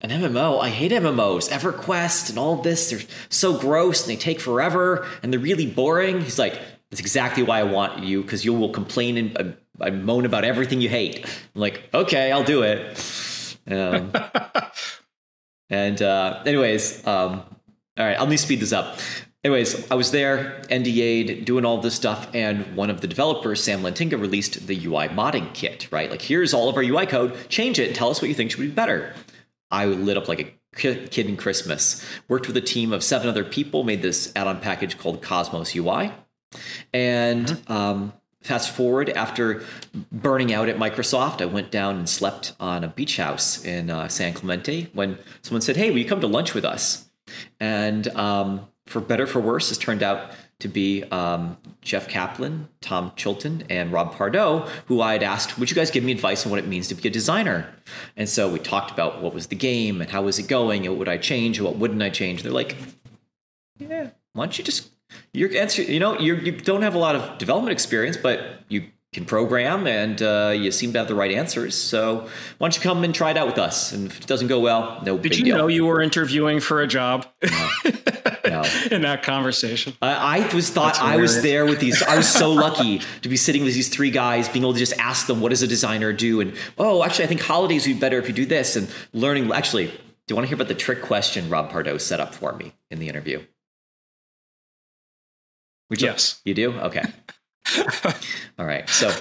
an 0.02 0.10
MMO. 0.10 0.62
I 0.62 0.70
hate 0.70 0.92
MMOs. 0.92 1.50
EverQuest 1.50 2.30
and 2.30 2.40
all 2.40 2.56
this. 2.56 2.90
They're 2.90 3.02
so 3.30 3.58
gross 3.58 4.02
and 4.02 4.10
they 4.10 4.20
take 4.20 4.40
forever 4.40 5.08
and 5.22 5.32
they're 5.32 5.40
really 5.40 5.68
boring. 5.68 6.22
He's 6.22 6.40
like, 6.40 6.60
that's 6.90 7.02
exactly 7.02 7.44
why 7.44 7.60
I 7.60 7.64
want 7.64 8.04
you 8.04 8.22
because 8.22 8.46
you 8.46 8.54
will 8.54 8.70
complain 8.70 9.18
and 9.18 9.56
uh, 9.80 9.92
moan 9.92 10.26
about 10.26 10.44
everything 10.44 10.82
you 10.82 10.90
hate. 10.90 11.26
I'm 11.56 11.62
like, 11.62 11.90
okay, 11.94 12.32
I'll 12.32 12.44
do 12.44 12.64
it. 12.64 13.58
Um, 13.70 14.14
and 15.70 16.02
uh, 16.02 16.44
anyways, 16.46 17.06
um, 17.06 17.44
all 17.98 18.06
right, 18.06 18.20
let 18.20 18.30
me 18.30 18.38
speed 18.38 18.62
this 18.62 18.74
up. 18.74 19.00
Anyways, 19.44 19.90
I 19.90 19.96
was 19.96 20.12
there, 20.12 20.62
NDA'd, 20.70 21.46
doing 21.46 21.64
all 21.64 21.80
this 21.80 21.96
stuff, 21.96 22.28
and 22.34 22.76
one 22.76 22.90
of 22.90 23.00
the 23.00 23.08
developers, 23.08 23.64
Sam 23.64 23.82
Lantinga, 23.82 24.20
released 24.20 24.68
the 24.68 24.86
UI 24.86 25.08
modding 25.08 25.54
kit, 25.54 25.88
right? 25.92 26.12
Like, 26.12 26.22
here's 26.22 26.54
all 26.54 26.68
of 26.68 26.76
our 26.76 26.84
UI 26.84 27.06
code, 27.06 27.38
change 27.48 27.80
it, 27.80 27.88
and 27.88 27.96
tell 27.96 28.10
us 28.10 28.22
what 28.22 28.28
you 28.28 28.36
think 28.36 28.52
should 28.52 28.60
be 28.60 28.68
better. 28.68 29.14
I 29.72 29.86
lit 29.86 30.18
up 30.18 30.28
like 30.28 30.40
a 30.40 30.52
kid 30.76 31.28
in 31.28 31.38
Christmas. 31.38 32.06
Worked 32.28 32.48
with 32.48 32.58
a 32.58 32.62
team 32.62 32.94
of 32.94 33.04
seven 33.04 33.28
other 33.28 33.44
people, 33.44 33.84
made 33.84 34.02
this 34.02 34.32
add 34.36 34.48
on 34.48 34.60
package 34.60 34.98
called 34.98 35.22
Cosmos 35.22 35.76
UI. 35.76 36.12
And 36.94 37.48
mm-hmm. 37.48 37.72
um, 37.72 38.14
fast 38.42 38.72
forward, 38.72 39.10
after 39.10 39.64
burning 40.12 40.54
out 40.54 40.70
at 40.70 40.78
Microsoft, 40.78 41.42
I 41.42 41.46
went 41.46 41.72
down 41.72 41.98
and 41.98 42.10
slept 42.10 42.54
on 42.60 42.84
a 42.84 42.88
beach 42.88 43.18
house 43.18 43.64
in 43.64 43.90
uh, 43.90 44.08
San 44.08 44.34
Clemente 44.34 44.90
when 44.94 45.18
someone 45.42 45.62
said, 45.62 45.78
Hey, 45.78 45.92
will 45.92 46.00
you 46.00 46.06
come 46.06 46.22
to 46.22 46.28
lunch 46.28 46.54
with 46.54 46.66
us? 46.66 47.10
And 47.60 48.08
um, 48.10 48.68
for 48.88 49.00
better 49.00 49.28
for 49.28 49.40
worse, 49.40 49.72
it 49.72 49.80
turned 49.80 50.02
out 50.02 50.32
to 50.60 50.68
be 50.68 51.04
um, 51.06 51.58
Jeff 51.82 52.08
Kaplan, 52.08 52.68
Tom 52.82 53.14
Chilton, 53.16 53.64
and 53.70 53.92
Rob 53.92 54.14
Pardo, 54.14 54.68
who 54.88 55.02
I 55.02 55.14
had 55.14 55.24
asked, 55.24 55.58
Would 55.58 55.70
you 55.70 55.76
guys 55.76 55.90
give 55.90 56.04
me 56.04 56.12
advice 56.12 56.46
on 56.46 56.50
what 56.52 56.60
it 56.60 56.68
means 56.68 56.90
to 56.90 56.96
be 56.96 57.08
a 57.08 57.12
designer? 57.12 57.74
And 58.18 58.28
so 58.28 58.52
we 58.52 58.60
talked 58.60 58.92
about 58.92 59.22
what 59.22 59.34
was 59.34 59.48
the 59.48 59.56
game 59.56 60.02
and 60.02 60.10
how 60.10 60.22
was 60.24 60.38
it 60.38 60.48
going 60.48 60.86
and 60.86 60.90
what 60.90 61.00
would 61.00 61.08
I 61.10 61.18
change 61.18 61.58
and 61.58 61.66
what 61.66 61.78
wouldn't 61.78 62.02
I 62.02 62.10
change. 62.10 62.44
They're 62.44 62.52
like, 62.52 62.76
Yeah, 63.78 64.10
why 64.34 64.46
don't 64.46 64.58
you 64.58 64.64
just, 64.64 64.90
your 65.34 65.50
answer, 65.56 65.82
you 65.82 66.00
know, 66.00 66.20
you 66.20 66.36
you 66.36 66.52
don't 66.52 66.82
have 66.82 66.96
a 66.96 67.00
lot 67.00 67.16
of 67.16 67.38
development 67.38 67.72
experience, 67.72 68.18
but 68.18 68.62
you 68.68 68.84
can 69.12 69.26
program 69.26 69.88
and 69.88 70.22
uh, 70.22 70.54
you 70.56 70.72
seem 70.72 70.94
to 70.94 71.00
have 71.00 71.08
the 71.08 71.16
right 71.16 71.32
answers. 71.32 71.74
So 71.74 72.28
why 72.58 72.68
don't 72.68 72.76
you 72.76 72.82
come 72.82 73.04
and 73.04 73.16
try 73.16 73.32
it 73.32 73.38
out 73.38 73.48
with 73.48 73.58
us? 73.58 73.92
And 73.92 74.08
if 74.08 74.20
it 74.20 74.28
doesn't 74.28 74.50
go 74.50 74.60
well, 74.60 75.02
no 75.04 75.16
Did 75.16 75.24
big 75.24 75.32
deal. 75.32 75.40
Did 75.40 75.48
you 75.48 75.58
know 75.58 75.68
you 75.68 75.86
were 75.86 76.02
interviewing 76.02 76.60
for 76.60 76.82
a 76.82 76.88
job? 76.88 77.26
No. 77.42 77.70
no. 78.64 78.70
In 78.96 79.02
that 79.04 79.24
conversation, 79.24 79.94
I, 80.02 80.40
I 80.40 80.54
was 80.54 80.70
thought 80.70 81.00
I 81.02 81.18
was 81.18 81.42
there 81.42 81.66
with 81.66 81.80
these. 81.80 82.02
I 82.04 82.18
was 82.18 82.28
so 82.28 82.52
lucky 82.66 83.02
to 83.22 83.30
be 83.30 83.38
sitting 83.38 83.64
with 83.64 83.74
these 83.74 83.90
three 83.90 84.12
guys, 84.12 84.50
being 84.50 84.64
able 84.64 84.74
to 84.74 84.80
just 84.80 84.98
ask 84.98 85.28
them, 85.28 85.42
"What 85.42 85.50
does 85.50 85.62
a 85.62 85.68
designer 85.68 86.14
do?" 86.14 86.42
And 86.42 86.56
oh, 86.78 87.04
actually, 87.04 87.26
I 87.26 87.28
think 87.28 87.42
holidays 87.42 87.88
would 87.88 87.94
be 87.94 88.00
better 88.00 88.18
if 88.20 88.28
you 88.28 88.34
do 88.34 88.46
this. 88.46 88.76
And 88.76 88.90
learning. 89.14 89.52
Actually, 89.52 89.88
do 89.88 89.94
you 90.30 90.36
want 90.36 90.46
to 90.46 90.50
hear 90.50 90.56
about 90.56 90.68
the 90.68 90.76
trick 90.76 91.02
question 91.02 91.50
Rob 91.50 91.72
Pardo 91.72 91.98
set 91.98 92.20
up 92.20 92.36
for 92.36 92.54
me 92.54 92.74
in 92.92 93.00
the 93.00 93.10
interview? 93.10 93.42
Would 95.90 96.02
you, 96.02 96.08
yes, 96.08 96.40
you 96.46 96.54
do. 96.54 96.72
Okay. 96.74 97.04
All 98.60 98.66
right. 98.66 98.88
So, 98.88 99.12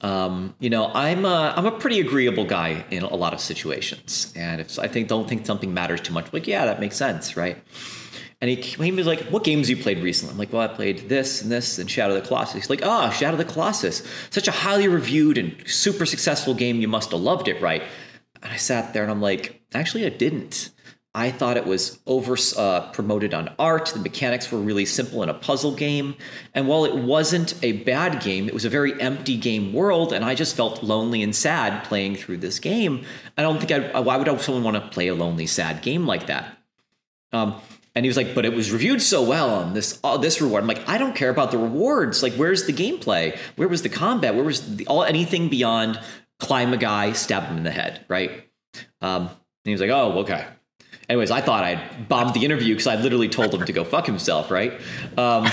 um, 0.00 0.54
you 0.58 0.70
know, 0.70 0.90
I'm 0.92 1.24
a, 1.24 1.54
I'm 1.56 1.66
a 1.66 1.70
pretty 1.70 2.00
agreeable 2.00 2.44
guy 2.44 2.84
in 2.90 3.02
a 3.02 3.14
lot 3.14 3.34
of 3.34 3.40
situations, 3.40 4.32
and 4.36 4.60
if 4.60 4.78
I 4.78 4.88
think 4.88 5.08
don't 5.08 5.28
think 5.28 5.46
something 5.46 5.72
matters 5.72 6.00
too 6.00 6.12
much, 6.12 6.32
like 6.32 6.46
yeah, 6.46 6.64
that 6.64 6.80
makes 6.80 6.96
sense, 6.96 7.36
right? 7.36 7.56
And 8.40 8.48
he, 8.48 8.56
he 8.56 8.92
was 8.92 9.06
like, 9.06 9.20
"What 9.30 9.42
games 9.42 9.68
you 9.68 9.76
played 9.76 9.98
recently?" 9.98 10.32
I'm 10.32 10.38
like, 10.38 10.52
"Well, 10.52 10.62
I 10.62 10.68
played 10.68 11.08
this 11.08 11.42
and 11.42 11.50
this 11.50 11.78
and 11.78 11.90
Shadow 11.90 12.14
of 12.14 12.22
the 12.22 12.28
Colossus." 12.28 12.54
He's 12.54 12.70
like, 12.70 12.82
"Ah, 12.84 13.08
oh, 13.08 13.10
Shadow 13.10 13.38
of 13.38 13.44
the 13.44 13.52
Colossus, 13.52 14.02
such 14.30 14.46
a 14.46 14.52
highly 14.52 14.86
reviewed 14.86 15.38
and 15.38 15.56
super 15.66 16.06
successful 16.06 16.54
game. 16.54 16.80
You 16.80 16.88
must 16.88 17.10
have 17.10 17.20
loved 17.20 17.48
it, 17.48 17.60
right?" 17.60 17.82
and 18.42 18.52
I 18.52 18.56
sat 18.56 18.92
there 18.92 19.02
and 19.02 19.10
I'm 19.10 19.20
like, 19.20 19.62
actually, 19.74 20.06
I 20.06 20.10
didn't. 20.10 20.70
I 21.14 21.30
thought 21.30 21.56
it 21.56 21.66
was 21.66 21.98
over 22.06 22.36
uh, 22.56 22.92
promoted 22.92 23.34
on 23.34 23.52
art. 23.58 23.86
The 23.86 23.98
mechanics 23.98 24.52
were 24.52 24.58
really 24.58 24.84
simple 24.84 25.22
in 25.22 25.28
a 25.28 25.34
puzzle 25.34 25.74
game. 25.74 26.14
And 26.54 26.68
while 26.68 26.84
it 26.84 26.94
wasn't 26.94 27.54
a 27.64 27.72
bad 27.72 28.22
game, 28.22 28.46
it 28.46 28.54
was 28.54 28.64
a 28.64 28.68
very 28.68 29.00
empty 29.00 29.36
game 29.36 29.72
world. 29.72 30.12
And 30.12 30.24
I 30.24 30.34
just 30.34 30.54
felt 30.54 30.82
lonely 30.82 31.22
and 31.22 31.34
sad 31.34 31.82
playing 31.84 32.16
through 32.16 32.36
this 32.36 32.58
game. 32.60 33.04
I 33.36 33.42
don't 33.42 33.58
think 33.58 33.72
I, 33.72 34.00
why 34.00 34.16
would 34.16 34.40
someone 34.40 34.62
want 34.62 34.76
to 34.76 34.90
play 34.90 35.08
a 35.08 35.14
lonely, 35.14 35.46
sad 35.46 35.82
game 35.82 36.06
like 36.06 36.26
that? 36.26 36.56
Um, 37.32 37.60
and 37.98 38.04
he 38.04 38.08
was 38.08 38.16
like, 38.16 38.32
but 38.32 38.44
it 38.44 38.52
was 38.52 38.70
reviewed 38.70 39.02
so 39.02 39.24
well 39.24 39.50
on 39.50 39.74
this 39.74 39.98
uh, 40.04 40.16
this 40.16 40.40
reward. 40.40 40.62
I'm 40.62 40.68
like, 40.68 40.88
I 40.88 40.98
don't 40.98 41.16
care 41.16 41.30
about 41.30 41.50
the 41.50 41.58
rewards. 41.58 42.22
Like, 42.22 42.32
where's 42.34 42.64
the 42.64 42.72
gameplay? 42.72 43.36
Where 43.56 43.66
was 43.66 43.82
the 43.82 43.88
combat? 43.88 44.36
Where 44.36 44.44
was 44.44 44.76
the, 44.76 44.86
all 44.86 45.02
anything 45.02 45.48
beyond 45.48 45.98
climb 46.38 46.72
a 46.72 46.76
guy, 46.76 47.10
stab 47.10 47.42
him 47.42 47.56
in 47.56 47.64
the 47.64 47.72
head, 47.72 48.04
right? 48.06 48.30
Um, 49.00 49.22
and 49.22 49.30
he 49.64 49.72
was 49.72 49.80
like, 49.80 49.90
oh, 49.90 50.20
okay. 50.20 50.46
Anyways, 51.08 51.32
I 51.32 51.40
thought 51.40 51.64
I'd 51.64 52.08
bombed 52.08 52.34
the 52.34 52.44
interview 52.44 52.72
because 52.74 52.86
I 52.86 52.94
literally 52.94 53.28
told 53.28 53.52
him 53.52 53.64
to 53.64 53.72
go 53.72 53.82
fuck 53.82 54.06
himself, 54.06 54.48
right? 54.48 54.80
Um, 55.16 55.48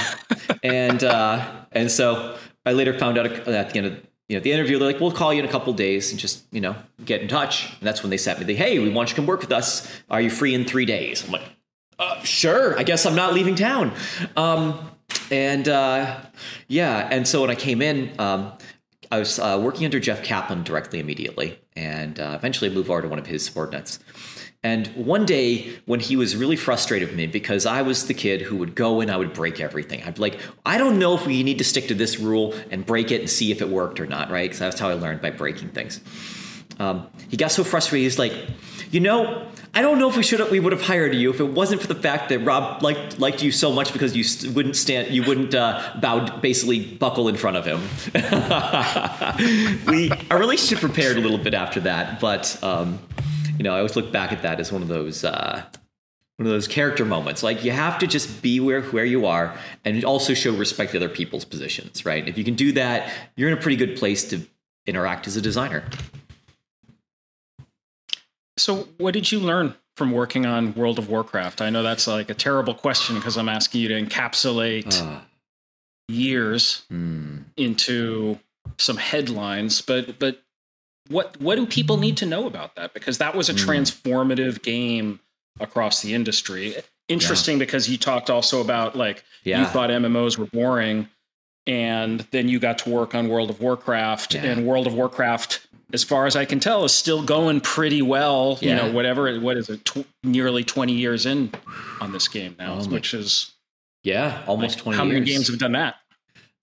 and 0.61 1.03
uh, 1.03 1.65
and 1.71 1.89
so 1.89 2.37
I 2.63 2.73
later 2.73 2.95
found 2.95 3.17
out 3.17 3.25
at 3.25 3.71
the 3.71 3.77
end 3.79 3.87
of 3.87 3.99
you 4.29 4.37
know 4.37 4.43
the 4.43 4.51
interview, 4.51 4.77
they're 4.77 4.91
like, 4.91 5.01
"We'll 5.01 5.11
call 5.11 5.33
you 5.33 5.39
in 5.39 5.49
a 5.49 5.51
couple 5.51 5.73
days 5.73 6.11
and 6.11 6.19
just 6.19 6.45
you 6.51 6.61
know 6.61 6.75
get 7.03 7.21
in 7.21 7.27
touch." 7.27 7.71
And 7.71 7.81
that's 7.81 8.03
when 8.03 8.11
they 8.11 8.17
sent 8.17 8.37
me 8.37 8.45
the, 8.45 8.53
"Hey, 8.53 8.77
we 8.77 8.89
want 8.89 9.09
you 9.09 9.15
to 9.15 9.21
come 9.21 9.25
work 9.25 9.41
with 9.41 9.51
us. 9.51 9.91
Are 10.11 10.21
you 10.21 10.29
free 10.29 10.53
in 10.53 10.65
three 10.65 10.85
days?" 10.85 11.23
I'm 11.25 11.31
like, 11.31 11.43
uh, 11.99 12.21
"Sure. 12.23 12.77
I 12.77 12.83
guess 12.83 13.05
I'm 13.05 13.15
not 13.15 13.33
leaving 13.33 13.55
town." 13.55 13.93
Um, 14.35 14.89
and 15.31 15.67
uh, 15.67 16.21
yeah, 16.67 17.07
and 17.11 17.27
so 17.27 17.41
when 17.41 17.49
I 17.49 17.55
came 17.55 17.81
in, 17.81 18.19
um, 18.19 18.53
I 19.11 19.19
was 19.19 19.39
uh, 19.39 19.59
working 19.61 19.85
under 19.85 19.99
Jeff 19.99 20.23
Kaplan 20.23 20.63
directly 20.63 20.99
immediately, 20.99 21.59
and 21.75 22.19
uh, 22.19 22.33
eventually 22.35 22.69
moved 22.69 22.89
over 22.89 23.01
to 23.01 23.07
one 23.07 23.19
of 23.19 23.27
his 23.27 23.45
subordinates. 23.45 23.99
And 24.65 24.87
one 24.95 25.27
day 25.27 25.77
when 25.85 25.99
he 25.99 26.15
was 26.15 26.35
really 26.35 26.55
frustrated 26.55 27.09
with 27.09 27.15
me 27.15 27.27
because 27.27 27.67
I 27.67 27.83
was 27.83 28.07
the 28.07 28.15
kid 28.15 28.41
who 28.41 28.55
would 28.55 28.73
go 28.73 28.99
and 28.99 29.11
I 29.11 29.17
would 29.17 29.31
break 29.31 29.59
everything. 29.59 30.01
I'd 30.01 30.15
be 30.15 30.21
like, 30.21 30.39
I 30.65 30.79
don't 30.79 30.97
know 30.97 31.13
if 31.13 31.27
we 31.27 31.43
need 31.43 31.59
to 31.59 31.63
stick 31.63 31.87
to 31.89 31.93
this 31.93 32.19
rule 32.19 32.55
and 32.71 32.83
break 32.83 33.11
it 33.11 33.19
and 33.21 33.29
see 33.29 33.51
if 33.51 33.61
it 33.61 33.69
worked 33.69 33.99
or 33.99 34.07
not, 34.07 34.31
right? 34.31 34.45
Because 34.45 34.57
that's 34.57 34.79
how 34.79 34.89
I 34.89 34.95
learned 34.95 35.21
by 35.21 35.29
breaking 35.29 35.69
things. 35.69 36.01
Um, 36.79 37.07
he 37.29 37.37
got 37.37 37.51
so 37.51 37.63
frustrated. 37.63 38.05
He's 38.05 38.17
like, 38.17 38.33
you 38.89 39.01
know, 39.01 39.47
I 39.75 39.81
don't 39.81 39.99
know 39.99 40.09
if 40.09 40.15
we 40.15 40.23
should 40.23 40.39
have, 40.39 40.49
we 40.51 40.61
would 40.61 40.71
have 40.71 40.81
hired 40.81 41.13
you 41.13 41.29
if 41.31 41.41
it 41.41 41.49
wasn't 41.49 41.81
for 41.81 41.87
the 41.87 41.95
fact 41.95 42.29
that 42.29 42.39
Rob 42.39 42.81
liked 42.81 43.19
liked 43.19 43.43
you 43.43 43.51
so 43.51 43.73
much 43.73 43.91
because 43.91 44.15
you 44.15 44.23
st- 44.23 44.55
wouldn't 44.55 44.77
stand 44.77 45.13
you 45.13 45.21
wouldn't 45.21 45.53
uh, 45.53 45.97
bow 46.01 46.39
basically 46.39 46.79
buckle 46.79 47.27
in 47.27 47.35
front 47.35 47.57
of 47.57 47.65
him. 47.65 47.81
we 49.85 50.11
our 50.31 50.39
relationship 50.39 50.81
repaired 50.81 51.17
a 51.17 51.19
little 51.19 51.37
bit 51.37 51.53
after 51.53 51.81
that, 51.81 52.21
but 52.21 52.57
um, 52.63 52.99
you 53.57 53.63
know, 53.63 53.73
I 53.73 53.77
always 53.79 53.97
look 53.97 54.13
back 54.13 54.31
at 54.31 54.43
that 54.43 54.61
as 54.61 54.71
one 54.71 54.81
of 54.81 54.87
those 54.87 55.25
uh, 55.25 55.65
one 56.37 56.47
of 56.47 56.53
those 56.53 56.69
character 56.69 57.03
moments. 57.03 57.43
Like 57.43 57.65
you 57.65 57.71
have 57.71 57.99
to 57.99 58.07
just 58.07 58.41
be 58.41 58.61
where 58.61 58.81
where 58.81 59.05
you 59.05 59.25
are, 59.25 59.57
and 59.83 60.05
also 60.05 60.33
show 60.33 60.55
respect 60.55 60.91
to 60.91 60.97
other 60.97 61.09
people's 61.09 61.43
positions. 61.43 62.05
Right? 62.05 62.25
If 62.25 62.37
you 62.37 62.45
can 62.45 62.55
do 62.55 62.71
that, 62.73 63.11
you're 63.35 63.49
in 63.49 63.57
a 63.57 63.61
pretty 63.61 63.77
good 63.77 63.97
place 63.97 64.23
to 64.29 64.41
interact 64.85 65.27
as 65.27 65.35
a 65.35 65.41
designer. 65.41 65.83
So, 68.57 68.87
what 68.97 69.13
did 69.13 69.31
you 69.31 69.39
learn 69.39 69.75
from 69.97 70.11
working 70.11 70.45
on 70.45 70.73
World 70.75 70.99
of 70.99 71.09
Warcraft? 71.09 71.61
I 71.61 71.69
know 71.69 71.83
that's 71.83 72.07
like 72.07 72.29
a 72.29 72.33
terrible 72.33 72.73
question 72.73 73.15
because 73.15 73.37
I'm 73.37 73.49
asking 73.49 73.81
you 73.81 73.87
to 73.89 74.01
encapsulate 74.01 75.01
uh, 75.01 75.21
years 76.07 76.85
hmm. 76.89 77.39
into 77.57 78.39
some 78.77 78.97
headlines, 78.97 79.81
but 79.81 80.19
but 80.19 80.41
what 81.09 81.39
what 81.39 81.55
do 81.55 81.65
people 81.65 81.97
need 81.97 82.17
to 82.17 82.25
know 82.25 82.47
about 82.47 82.75
that? 82.75 82.93
Because 82.93 83.17
that 83.19 83.35
was 83.35 83.49
a 83.49 83.53
mm. 83.53 83.63
transformative 83.63 84.61
game 84.63 85.19
across 85.59 86.01
the 86.01 86.13
industry. 86.13 86.75
Interesting 87.07 87.57
yeah. 87.57 87.65
because 87.65 87.89
you 87.89 87.97
talked 87.97 88.29
also 88.29 88.61
about 88.61 88.95
like 88.95 89.23
yeah. 89.43 89.61
you 89.61 89.65
thought 89.67 89.89
MMOs 89.89 90.37
were 90.37 90.47
boring, 90.47 91.07
and 91.67 92.21
then 92.31 92.49
you 92.49 92.59
got 92.59 92.79
to 92.79 92.89
work 92.89 93.13
on 93.13 93.27
World 93.27 93.49
of 93.49 93.61
Warcraft, 93.61 94.33
yeah. 94.33 94.43
and 94.45 94.65
World 94.65 94.87
of 94.87 94.95
Warcraft, 94.95 95.64
as 95.93 96.03
far 96.03 96.25
as 96.25 96.35
I 96.35 96.45
can 96.45 96.59
tell, 96.59 96.83
is 96.85 96.93
still 96.93 97.23
going 97.23 97.61
pretty 97.61 98.01
well. 98.01 98.57
You 98.61 98.75
know, 98.75 98.91
whatever 98.91 99.33
what 99.39 99.57
is 99.57 99.69
it, 99.69 99.85
tw- 99.85 100.07
nearly 100.23 100.63
twenty 100.63 100.93
years 100.93 101.25
in 101.25 101.51
on 102.01 102.11
this 102.11 102.27
game 102.27 102.55
now, 102.57 102.79
oh 102.79 102.85
which 102.87 103.13
is 103.13 103.53
yeah, 104.03 104.43
almost 104.47 104.77
like, 104.77 104.83
twenty. 104.83 104.97
How 104.97 105.03
years. 105.05 105.13
many 105.13 105.25
games 105.25 105.47
have 105.47 105.59
done 105.59 105.73
that? 105.73 105.95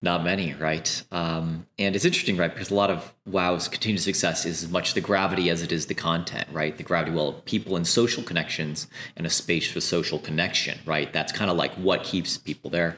Not 0.01 0.25
many, 0.25 0.53
right? 0.55 1.01
Um, 1.13 1.65
and 1.79 1.95
it's 1.95 2.03
interesting, 2.03 2.35
right? 2.35 2.53
Because 2.53 2.71
a 2.71 2.75
lot 2.75 2.89
of 2.89 3.13
WoW's 3.25 3.69
continued 3.69 4.01
success 4.01 4.45
is 4.45 4.61
as 4.61 4.69
much 4.69 4.95
the 4.95 4.99
gravity 4.99 5.49
as 5.49 5.61
it 5.61 5.71
is 5.71 5.85
the 5.85 5.93
content, 5.93 6.45
right? 6.51 6.75
The 6.75 6.83
gravity, 6.83 7.15
well, 7.15 7.41
people 7.45 7.77
and 7.77 7.87
social 7.87 8.21
connections 8.21 8.87
and 9.15 9.25
a 9.25 9.29
space 9.29 9.71
for 9.71 9.79
social 9.79 10.19
connection, 10.19 10.77
right? 10.85 11.13
That's 11.13 11.31
kind 11.31 11.49
of 11.49 11.55
like 11.55 11.73
what 11.75 12.03
keeps 12.03 12.37
people 12.37 12.69
there. 12.69 12.97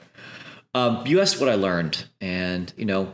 Um, 0.74 1.06
you 1.06 1.22
asked 1.22 1.40
what 1.40 1.48
I 1.48 1.54
learned, 1.54 2.06
and 2.22 2.74
you 2.76 2.86
know, 2.86 3.12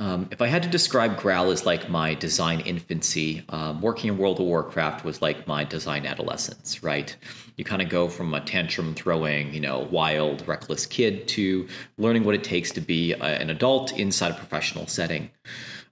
um, 0.00 0.28
if 0.30 0.40
I 0.40 0.46
had 0.46 0.62
to 0.62 0.68
describe 0.70 1.18
Graal 1.18 1.52
as 1.52 1.66
like 1.66 1.90
my 1.90 2.14
design 2.14 2.60
infancy, 2.60 3.44
um, 3.50 3.82
working 3.82 4.08
in 4.08 4.16
World 4.16 4.40
of 4.40 4.46
Warcraft 4.46 5.04
was 5.04 5.20
like 5.20 5.46
my 5.46 5.62
design 5.62 6.06
adolescence, 6.06 6.82
right? 6.82 7.14
You 7.56 7.64
kind 7.66 7.82
of 7.82 7.90
go 7.90 8.08
from 8.08 8.32
a 8.32 8.40
tantrum 8.40 8.94
throwing, 8.94 9.52
you 9.52 9.60
know, 9.60 9.80
wild, 9.90 10.48
reckless 10.48 10.86
kid 10.86 11.28
to 11.28 11.68
learning 11.98 12.24
what 12.24 12.34
it 12.34 12.42
takes 12.42 12.70
to 12.72 12.80
be 12.80 13.12
a, 13.12 13.18
an 13.18 13.50
adult 13.50 13.92
inside 13.92 14.30
a 14.30 14.34
professional 14.34 14.86
setting. 14.86 15.30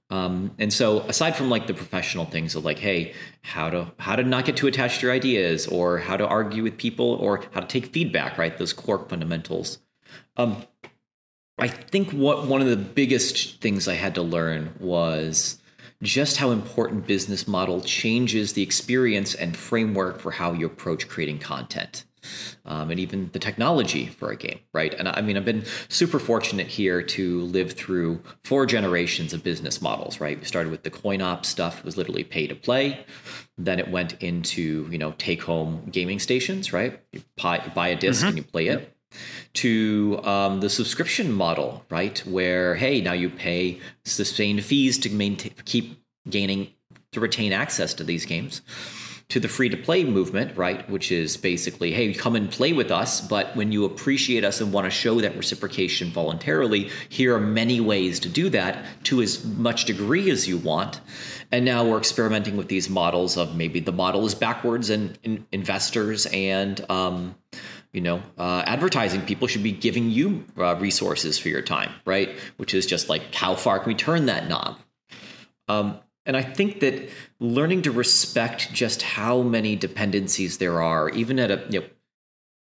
Um, 0.08 0.52
and 0.58 0.72
so, 0.72 1.00
aside 1.00 1.36
from 1.36 1.50
like 1.50 1.66
the 1.66 1.74
professional 1.74 2.24
things 2.24 2.54
of 2.54 2.64
like, 2.64 2.78
hey, 2.78 3.12
how 3.42 3.68
to 3.68 3.92
how 3.98 4.16
to 4.16 4.22
not 4.22 4.46
get 4.46 4.56
too 4.56 4.68
attached 4.68 5.00
to 5.00 5.06
your 5.06 5.14
ideas, 5.14 5.66
or 5.66 5.98
how 5.98 6.16
to 6.16 6.26
argue 6.26 6.62
with 6.62 6.78
people, 6.78 7.12
or 7.20 7.44
how 7.52 7.60
to 7.60 7.66
take 7.66 7.92
feedback, 7.92 8.38
right? 8.38 8.56
Those 8.56 8.72
core 8.72 9.06
fundamentals. 9.06 9.80
Um, 10.38 10.64
I 11.58 11.68
think 11.68 12.10
what 12.12 12.46
one 12.46 12.60
of 12.60 12.68
the 12.68 12.76
biggest 12.76 13.60
things 13.60 13.88
I 13.88 13.94
had 13.94 14.14
to 14.14 14.22
learn 14.22 14.74
was 14.78 15.58
just 16.02 16.36
how 16.36 16.50
important 16.50 17.06
business 17.06 17.48
model 17.48 17.80
changes 17.80 18.52
the 18.52 18.62
experience 18.62 19.34
and 19.34 19.56
framework 19.56 20.20
for 20.20 20.30
how 20.30 20.52
you 20.52 20.66
approach 20.66 21.08
creating 21.08 21.40
content. 21.40 22.04
Um, 22.66 22.90
and 22.90 23.00
even 23.00 23.30
the 23.32 23.38
technology 23.38 24.06
for 24.06 24.30
a 24.30 24.36
game, 24.36 24.58
right? 24.74 24.92
And 24.92 25.08
I 25.08 25.22
mean, 25.22 25.36
I've 25.36 25.46
been 25.46 25.64
super 25.88 26.18
fortunate 26.18 26.66
here 26.66 27.00
to 27.00 27.40
live 27.42 27.72
through 27.72 28.22
four 28.44 28.66
generations 28.66 29.32
of 29.32 29.42
business 29.42 29.80
models, 29.80 30.20
right? 30.20 30.38
We 30.38 30.44
started 30.44 30.70
with 30.70 30.82
the 30.82 30.90
coin 30.90 31.22
op 31.22 31.46
stuff, 31.46 31.78
it 31.78 31.84
was 31.84 31.96
literally 31.96 32.24
pay 32.24 32.46
to 32.46 32.54
play. 32.54 33.06
Then 33.56 33.78
it 33.78 33.90
went 33.90 34.20
into, 34.22 34.88
you 34.90 34.98
know, 34.98 35.14
take 35.16 35.42
home 35.42 35.88
gaming 35.90 36.18
stations, 36.18 36.72
right? 36.72 37.00
You 37.12 37.22
buy, 37.42 37.72
buy 37.74 37.88
a 37.88 37.96
disk 37.96 38.20
mm-hmm. 38.20 38.28
and 38.28 38.36
you 38.36 38.44
play 38.44 38.66
it 38.66 38.94
to 39.54 40.20
um, 40.24 40.60
the 40.60 40.70
subscription 40.70 41.32
model, 41.32 41.84
right? 41.90 42.18
Where 42.26 42.74
hey, 42.74 43.00
now 43.00 43.12
you 43.12 43.30
pay 43.30 43.80
sustained 44.04 44.64
fees 44.64 44.98
to 44.98 45.10
maintain, 45.10 45.52
keep 45.64 46.02
gaining 46.28 46.68
to 47.12 47.20
retain 47.20 47.52
access 47.52 47.94
to 47.94 48.04
these 48.04 48.26
games. 48.26 48.62
To 49.30 49.40
the 49.40 49.48
free 49.48 49.68
to 49.68 49.76
play 49.76 50.04
movement, 50.04 50.56
right? 50.56 50.88
Which 50.88 51.12
is 51.12 51.36
basically, 51.36 51.92
hey, 51.92 52.14
come 52.14 52.34
and 52.34 52.50
play 52.50 52.72
with 52.72 52.90
us, 52.90 53.20
but 53.20 53.54
when 53.54 53.72
you 53.72 53.84
appreciate 53.84 54.42
us 54.42 54.62
and 54.62 54.72
want 54.72 54.86
to 54.86 54.90
show 54.90 55.20
that 55.20 55.36
reciprocation 55.36 56.10
voluntarily, 56.10 56.90
here 57.10 57.36
are 57.36 57.40
many 57.40 57.78
ways 57.78 58.20
to 58.20 58.30
do 58.30 58.48
that 58.48 58.86
to 59.04 59.20
as 59.20 59.44
much 59.44 59.84
degree 59.84 60.30
as 60.30 60.48
you 60.48 60.56
want. 60.56 61.02
And 61.52 61.66
now 61.66 61.84
we're 61.84 61.98
experimenting 61.98 62.56
with 62.56 62.68
these 62.68 62.88
models 62.88 63.36
of 63.36 63.54
maybe 63.54 63.80
the 63.80 63.92
model 63.92 64.24
is 64.24 64.34
backwards 64.34 64.88
and 64.88 65.18
in, 65.22 65.46
investors 65.52 66.24
and 66.32 66.90
um, 66.90 67.34
you 67.92 68.00
know 68.00 68.22
uh, 68.36 68.62
advertising 68.66 69.22
people 69.22 69.48
should 69.48 69.62
be 69.62 69.72
giving 69.72 70.10
you 70.10 70.44
uh, 70.58 70.76
resources 70.76 71.38
for 71.38 71.48
your 71.48 71.62
time 71.62 71.92
right? 72.04 72.30
Which 72.56 72.74
is 72.74 72.86
just 72.86 73.08
like 73.08 73.34
how 73.34 73.54
far 73.54 73.78
can 73.78 73.88
we 73.88 73.94
turn 73.94 74.26
that 74.26 74.48
knob? 74.48 74.78
Um, 75.68 75.98
and 76.28 76.36
i 76.36 76.42
think 76.42 76.80
that 76.80 77.08
learning 77.40 77.82
to 77.82 77.90
respect 77.90 78.72
just 78.72 79.02
how 79.02 79.42
many 79.42 79.74
dependencies 79.74 80.58
there 80.58 80.80
are 80.80 81.08
even 81.10 81.40
at 81.40 81.50
a 81.50 81.66
you 81.70 81.80
know 81.80 81.86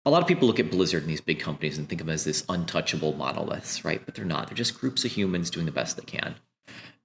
a 0.04 0.10
lot 0.10 0.20
of 0.20 0.28
people 0.28 0.48
look 0.48 0.58
at 0.58 0.70
blizzard 0.70 1.02
and 1.02 1.10
these 1.10 1.20
big 1.20 1.38
companies 1.38 1.78
and 1.78 1.88
think 1.88 2.00
of 2.00 2.06
them 2.06 2.14
as 2.14 2.24
this 2.24 2.44
untouchable 2.48 3.14
monoliths 3.14 3.84
right? 3.84 4.04
But 4.04 4.14
they're 4.14 4.24
not. 4.24 4.48
They're 4.48 4.56
just 4.56 4.78
groups 4.78 5.04
of 5.04 5.12
humans 5.12 5.48
doing 5.48 5.66
the 5.66 5.72
best 5.72 5.96
they 5.96 6.04
can. 6.04 6.34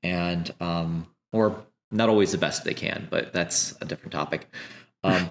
And 0.04 0.54
um, 0.60 1.08
or 1.32 1.64
not 1.92 2.10
always 2.10 2.32
the 2.32 2.38
best 2.38 2.64
they 2.64 2.74
can 2.74 3.08
but 3.10 3.34
that's 3.34 3.78
a 3.82 3.86
different 3.86 4.12
topic 4.12 4.48
um, 5.08 5.30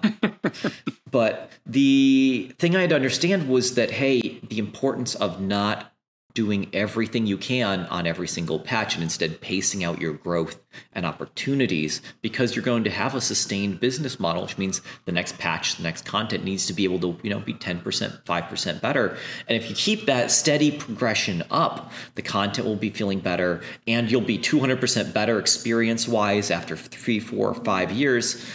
but 1.11 1.51
the 1.65 2.51
thing 2.59 2.75
I 2.75 2.81
had 2.81 2.89
to 2.89 2.95
understand 2.95 3.49
was 3.49 3.75
that, 3.75 3.91
hey, 3.91 4.39
the 4.47 4.59
importance 4.59 5.15
of 5.15 5.41
not 5.41 5.91
doing 6.37 6.69
everything 6.71 7.25
you 7.25 7.35
can 7.35 7.79
on 7.87 8.05
every 8.05 8.27
single 8.27 8.59
patch 8.59 8.93
and 8.93 9.01
instead 9.01 9.41
pacing 9.41 9.83
out 9.83 9.99
your 9.99 10.13
growth 10.13 10.61
and 10.93 11.03
opportunities 11.03 11.99
because 12.21 12.55
you're 12.55 12.63
going 12.63 12.83
to 12.83 12.91
have 12.91 13.15
a 13.15 13.21
sustained 13.21 13.79
business 13.79 14.19
model, 14.19 14.43
which 14.43 14.55
means 14.55 14.83
the 15.05 15.11
next 15.11 15.39
patch, 15.39 15.77
the 15.77 15.81
next 15.81 16.05
content 16.05 16.43
needs 16.43 16.67
to 16.67 16.73
be 16.73 16.83
able 16.83 16.99
to, 16.99 17.19
you 17.23 17.31
know, 17.31 17.39
be 17.39 17.55
10%, 17.55 17.81
5% 18.23 18.81
better. 18.81 19.17
And 19.47 19.57
if 19.57 19.67
you 19.67 19.75
keep 19.75 20.05
that 20.05 20.29
steady 20.29 20.69
progression 20.69 21.41
up, 21.49 21.91
the 22.13 22.21
content 22.21 22.67
will 22.67 22.75
be 22.75 22.91
feeling 22.91 23.19
better 23.19 23.63
and 23.87 24.11
you'll 24.11 24.21
be 24.21 24.37
200% 24.37 25.11
better 25.13 25.39
experience 25.39 26.07
wise 26.07 26.51
after 26.51 26.77
three, 26.77 27.19
four, 27.19 27.55
five 27.55 27.91
years. 27.91 28.45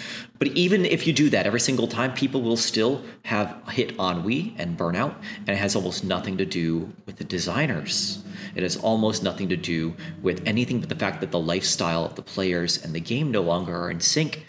But 0.42 0.56
even 0.56 0.84
if 0.84 1.06
you 1.06 1.12
do 1.12 1.30
that 1.30 1.46
every 1.46 1.60
single 1.60 1.86
time, 1.86 2.14
people 2.14 2.42
will 2.42 2.56
still 2.56 3.04
have 3.26 3.62
hit 3.68 3.92
ennui 3.92 4.56
and 4.58 4.76
burnout, 4.76 5.14
and 5.38 5.50
it 5.50 5.56
has 5.58 5.76
almost 5.76 6.02
nothing 6.02 6.36
to 6.38 6.44
do 6.44 6.92
with 7.06 7.18
the 7.18 7.22
designers. 7.22 8.24
It 8.56 8.64
has 8.64 8.76
almost 8.76 9.22
nothing 9.22 9.48
to 9.50 9.56
do 9.56 9.94
with 10.20 10.42
anything 10.44 10.80
but 10.80 10.88
the 10.88 10.96
fact 10.96 11.20
that 11.20 11.30
the 11.30 11.38
lifestyle 11.38 12.04
of 12.04 12.16
the 12.16 12.22
players 12.22 12.84
and 12.84 12.92
the 12.92 12.98
game 12.98 13.30
no 13.30 13.40
longer 13.40 13.84
are 13.84 13.88
in 13.88 14.00
sync, 14.00 14.44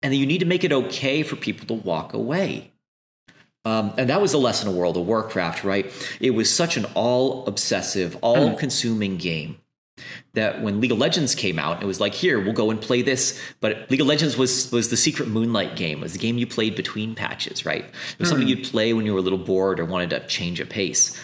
and 0.00 0.12
that 0.12 0.16
you 0.16 0.26
need 0.26 0.38
to 0.38 0.46
make 0.46 0.62
it 0.62 0.70
okay 0.70 1.24
for 1.24 1.34
people 1.34 1.66
to 1.66 1.74
walk 1.74 2.14
away. 2.14 2.70
Um, 3.64 3.94
and 3.98 4.08
that 4.08 4.22
was 4.22 4.30
the 4.30 4.38
lesson 4.38 4.68
of 4.68 4.76
World 4.76 4.96
of 4.96 5.08
Warcraft, 5.08 5.64
right? 5.64 5.92
It 6.20 6.36
was 6.36 6.54
such 6.54 6.76
an 6.76 6.84
all 6.94 7.44
obsessive, 7.46 8.16
all 8.22 8.56
consuming 8.56 9.16
game 9.16 9.58
that 10.34 10.62
when 10.62 10.80
League 10.80 10.92
of 10.92 10.98
Legends 10.98 11.34
came 11.34 11.58
out, 11.58 11.82
it 11.82 11.86
was 11.86 12.00
like, 12.00 12.14
here, 12.14 12.40
we'll 12.40 12.52
go 12.52 12.70
and 12.70 12.80
play 12.80 13.02
this. 13.02 13.40
But 13.60 13.90
League 13.90 14.00
of 14.00 14.06
Legends 14.06 14.36
was 14.36 14.70
was 14.72 14.90
the 14.90 14.96
secret 14.96 15.28
Moonlight 15.28 15.76
game. 15.76 15.98
It 15.98 16.02
was 16.02 16.12
the 16.12 16.18
game 16.18 16.38
you 16.38 16.46
played 16.46 16.74
between 16.74 17.14
patches, 17.14 17.64
right? 17.64 17.84
It 17.84 18.18
was 18.18 18.28
mm. 18.28 18.30
something 18.30 18.48
you'd 18.48 18.64
play 18.64 18.92
when 18.92 19.06
you 19.06 19.12
were 19.12 19.20
a 19.20 19.22
little 19.22 19.38
bored 19.38 19.80
or 19.80 19.84
wanted 19.84 20.10
to 20.10 20.26
change 20.26 20.60
a 20.60 20.66
pace. 20.66 21.20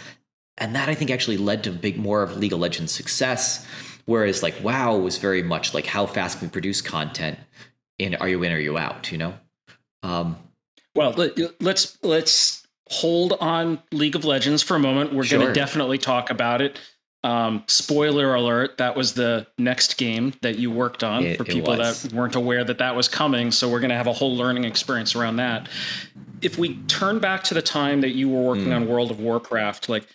And 0.58 0.74
that 0.74 0.88
I 0.88 0.94
think 0.94 1.10
actually 1.10 1.38
led 1.38 1.64
to 1.64 1.70
big 1.70 1.96
more 1.96 2.22
of 2.22 2.36
League 2.36 2.52
of 2.52 2.60
Legends 2.60 2.92
success. 2.92 3.66
Whereas 4.04 4.42
like 4.42 4.54
WoW 4.62 4.96
was 4.96 5.18
very 5.18 5.42
much 5.42 5.74
like 5.74 5.86
how 5.86 6.06
fast 6.06 6.38
can 6.38 6.48
we 6.48 6.52
produce 6.52 6.80
content 6.80 7.38
in 7.98 8.14
are 8.16 8.28
you 8.28 8.42
in, 8.42 8.52
or 8.52 8.56
are 8.56 8.60
you 8.60 8.78
out, 8.78 9.12
you 9.12 9.18
know? 9.18 9.34
Um, 10.02 10.36
well, 10.94 11.14
let's 11.60 11.98
let's 12.02 12.66
hold 12.90 13.32
on 13.40 13.82
League 13.90 14.14
of 14.14 14.24
Legends 14.24 14.62
for 14.62 14.76
a 14.76 14.78
moment. 14.78 15.12
We're 15.12 15.24
sure. 15.24 15.38
going 15.38 15.52
to 15.52 15.58
definitely 15.58 15.98
talk 15.98 16.30
about 16.30 16.60
it. 16.60 16.78
Um, 17.24 17.62
spoiler 17.68 18.34
alert, 18.34 18.78
that 18.78 18.96
was 18.96 19.14
the 19.14 19.46
next 19.56 19.96
game 19.96 20.34
that 20.40 20.58
you 20.58 20.72
worked 20.72 21.04
on 21.04 21.24
it, 21.24 21.38
for 21.38 21.44
people 21.44 21.76
that 21.76 22.12
weren't 22.12 22.34
aware 22.34 22.64
that 22.64 22.78
that 22.78 22.96
was 22.96 23.06
coming. 23.06 23.52
So 23.52 23.68
we're 23.68 23.78
going 23.78 23.90
to 23.90 23.96
have 23.96 24.08
a 24.08 24.12
whole 24.12 24.36
learning 24.36 24.64
experience 24.64 25.14
around 25.14 25.36
that. 25.36 25.68
If 26.40 26.58
we 26.58 26.74
turn 26.88 27.20
back 27.20 27.44
to 27.44 27.54
the 27.54 27.62
time 27.62 28.00
that 28.00 28.10
you 28.10 28.28
were 28.28 28.42
working 28.42 28.66
mm. 28.66 28.76
on 28.76 28.88
World 28.88 29.12
of 29.12 29.20
Warcraft, 29.20 29.88
like, 29.88 30.06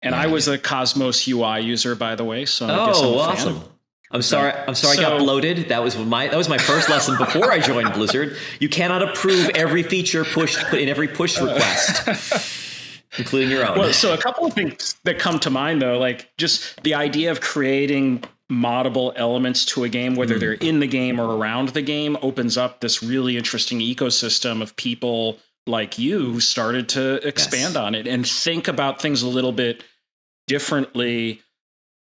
and 0.00 0.14
yeah. 0.14 0.22
I 0.22 0.26
was 0.26 0.48
a 0.48 0.56
Cosmos 0.56 1.28
UI 1.28 1.60
user, 1.60 1.94
by 1.94 2.14
the 2.14 2.24
way. 2.24 2.46
So 2.46 2.66
I 2.66 2.78
oh, 2.78 2.86
guess 2.86 3.00
I'm 3.00 3.14
awesome. 3.14 3.62
I'm 4.10 4.22
sorry. 4.22 4.52
I'm 4.52 4.74
sorry. 4.74 4.96
So, 4.96 5.02
I 5.02 5.10
got 5.10 5.18
bloated. 5.18 5.68
That 5.70 5.82
was 5.82 5.98
my 5.98 6.28
that 6.28 6.36
was 6.36 6.48
my 6.48 6.58
first 6.58 6.88
lesson 6.88 7.18
before 7.18 7.50
I 7.50 7.58
joined 7.58 7.92
Blizzard. 7.94 8.36
You 8.60 8.68
cannot 8.68 9.02
approve 9.02 9.50
every 9.56 9.82
feature 9.82 10.24
pushed 10.24 10.72
in 10.72 10.88
every 10.88 11.08
push 11.08 11.40
request. 11.40 12.60
including 13.18 13.50
your 13.50 13.66
own. 13.66 13.78
Well, 13.78 13.92
so 13.92 14.12
a 14.14 14.18
couple 14.18 14.46
of 14.46 14.52
things 14.52 14.96
that 15.04 15.18
come 15.18 15.38
to 15.40 15.50
mind 15.50 15.82
though, 15.82 15.98
like 15.98 16.30
just 16.36 16.82
the 16.82 16.94
idea 16.94 17.30
of 17.30 17.40
creating 17.40 18.24
moddable 18.50 19.12
elements 19.16 19.64
to 19.64 19.84
a 19.84 19.88
game, 19.88 20.14
whether 20.14 20.36
mm. 20.36 20.40
they're 20.40 20.52
in 20.54 20.80
the 20.80 20.86
game 20.86 21.20
or 21.20 21.36
around 21.36 21.70
the 21.70 21.82
game, 21.82 22.16
opens 22.22 22.56
up 22.56 22.80
this 22.80 23.02
really 23.02 23.36
interesting 23.36 23.80
ecosystem 23.80 24.62
of 24.62 24.76
people 24.76 25.38
like 25.66 25.98
you 25.98 26.32
who 26.32 26.40
started 26.40 26.88
to 26.90 27.26
expand 27.26 27.74
yes. 27.74 27.76
on 27.76 27.94
it 27.94 28.06
and 28.06 28.26
think 28.28 28.68
about 28.68 29.00
things 29.00 29.22
a 29.22 29.28
little 29.28 29.52
bit 29.52 29.82
differently. 30.46 31.40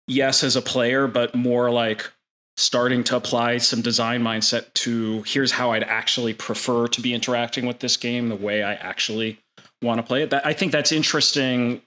Yes, 0.07 0.43
as 0.43 0.57
a 0.57 0.61
player, 0.61 1.07
but 1.07 1.33
more 1.33 1.71
like 1.71 2.11
starting 2.57 3.03
to 3.05 3.15
apply 3.15 3.57
some 3.57 3.81
design 3.81 4.21
mindset 4.21 4.71
to 4.73 5.23
here's 5.23 5.51
how 5.51 5.71
I'd 5.71 5.83
actually 5.83 6.33
prefer 6.33 6.87
to 6.87 7.01
be 7.01 7.13
interacting 7.13 7.65
with 7.65 7.79
this 7.79 7.97
game, 7.97 8.29
the 8.29 8.35
way 8.35 8.63
I 8.63 8.73
actually 8.75 9.39
want 9.83 9.99
to 9.99 10.03
play 10.03 10.23
it. 10.23 10.29
That, 10.29 10.45
I 10.45 10.53
think 10.53 10.71
that's 10.71 10.91
interesting 10.91 11.81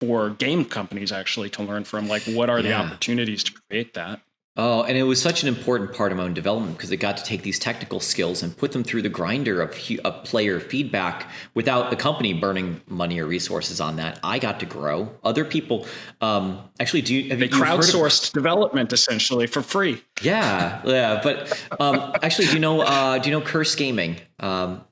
for 0.00 0.30
game 0.30 0.64
companies 0.64 1.12
actually 1.12 1.50
to 1.50 1.62
learn 1.62 1.84
from. 1.84 2.08
Like, 2.08 2.22
what 2.22 2.50
are 2.50 2.60
yeah. 2.60 2.68
the 2.68 2.74
opportunities 2.74 3.44
to 3.44 3.52
create 3.52 3.94
that? 3.94 4.20
Oh, 4.56 4.82
and 4.82 4.96
it 4.96 5.02
was 5.02 5.20
such 5.20 5.42
an 5.42 5.48
important 5.48 5.92
part 5.94 6.12
of 6.12 6.18
my 6.18 6.24
own 6.24 6.32
development 6.32 6.76
because 6.76 6.92
it 6.92 6.98
got 6.98 7.16
to 7.16 7.24
take 7.24 7.42
these 7.42 7.58
technical 7.58 7.98
skills 7.98 8.40
and 8.40 8.56
put 8.56 8.70
them 8.70 8.84
through 8.84 9.02
the 9.02 9.08
grinder 9.08 9.60
of, 9.60 9.76
of 10.04 10.22
player 10.22 10.60
feedback 10.60 11.28
without 11.54 11.90
the 11.90 11.96
company 11.96 12.32
burning 12.32 12.80
money 12.86 13.18
or 13.18 13.26
resources 13.26 13.80
on 13.80 13.96
that. 13.96 14.20
I 14.22 14.38
got 14.38 14.60
to 14.60 14.66
grow. 14.66 15.10
Other 15.24 15.44
people, 15.44 15.86
um, 16.20 16.60
actually, 16.78 17.02
do 17.02 17.16
you 17.16 17.30
have 17.30 17.40
they 17.40 17.46
you 17.46 17.50
crowdsourced 17.50 18.32
development 18.32 18.92
essentially 18.92 19.48
for 19.48 19.60
free? 19.60 20.04
Yeah, 20.22 20.80
yeah. 20.84 21.20
But 21.20 21.60
um, 21.80 22.12
actually, 22.22 22.46
do 22.46 22.52
you 22.52 22.60
know? 22.60 22.82
Uh, 22.82 23.18
do 23.18 23.28
you 23.28 23.36
know 23.36 23.44
Curse 23.44 23.74
Gaming? 23.74 24.18
Um, 24.38 24.84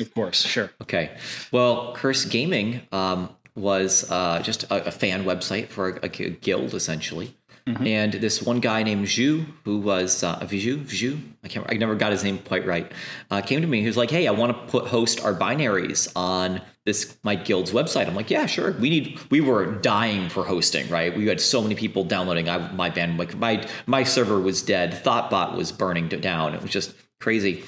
of 0.00 0.14
course, 0.14 0.42
sure. 0.42 0.70
Okay. 0.82 1.16
Well, 1.52 1.94
Curse 1.94 2.24
Gaming 2.24 2.82
um, 2.92 3.30
was 3.54 4.10
uh, 4.10 4.40
just 4.40 4.64
a, 4.64 4.88
a, 4.88 4.90
fan 4.90 5.24
website 5.24 5.68
for 5.68 5.98
a, 5.98 6.06
a 6.06 6.08
guild, 6.08 6.74
essentially. 6.74 7.36
Mm-hmm. 7.66 7.86
And 7.86 8.12
this 8.12 8.42
one 8.42 8.60
guy 8.60 8.82
named 8.82 9.06
Zhu, 9.06 9.46
who 9.64 9.78
was 9.78 10.22
uh, 10.22 10.38
Viju, 10.40 10.84
Viju, 10.84 11.18
I 11.42 11.48
can't, 11.48 11.64
I 11.70 11.76
never 11.76 11.94
got 11.94 12.12
his 12.12 12.22
name 12.22 12.38
quite 12.38 12.66
right, 12.66 12.92
uh, 13.30 13.40
came 13.40 13.62
to 13.62 13.66
me. 13.66 13.80
He 13.80 13.86
was 13.86 13.96
like, 13.96 14.10
"Hey, 14.10 14.26
I 14.26 14.32
want 14.32 14.52
to 14.52 14.70
put 14.70 14.86
host 14.86 15.24
our 15.24 15.32
binaries 15.32 16.12
on 16.14 16.60
this 16.84 17.16
my 17.22 17.36
guild's 17.36 17.70
website." 17.70 18.06
I'm 18.06 18.14
like, 18.14 18.30
"Yeah, 18.30 18.44
sure. 18.44 18.72
We 18.72 18.90
need. 18.90 19.18
We 19.30 19.40
were 19.40 19.64
dying 19.76 20.28
for 20.28 20.44
hosting, 20.44 20.90
right? 20.90 21.16
We 21.16 21.26
had 21.26 21.40
so 21.40 21.62
many 21.62 21.74
people 21.74 22.04
downloading. 22.04 22.50
I, 22.50 22.70
my 22.72 22.90
band, 22.90 23.18
like 23.18 23.34
my 23.34 23.66
my 23.86 24.02
server 24.02 24.38
was 24.38 24.60
dead. 24.60 24.92
Thoughtbot 25.02 25.56
was 25.56 25.72
burning 25.72 26.08
down. 26.08 26.54
It 26.54 26.60
was 26.60 26.70
just 26.70 26.94
crazy." 27.20 27.64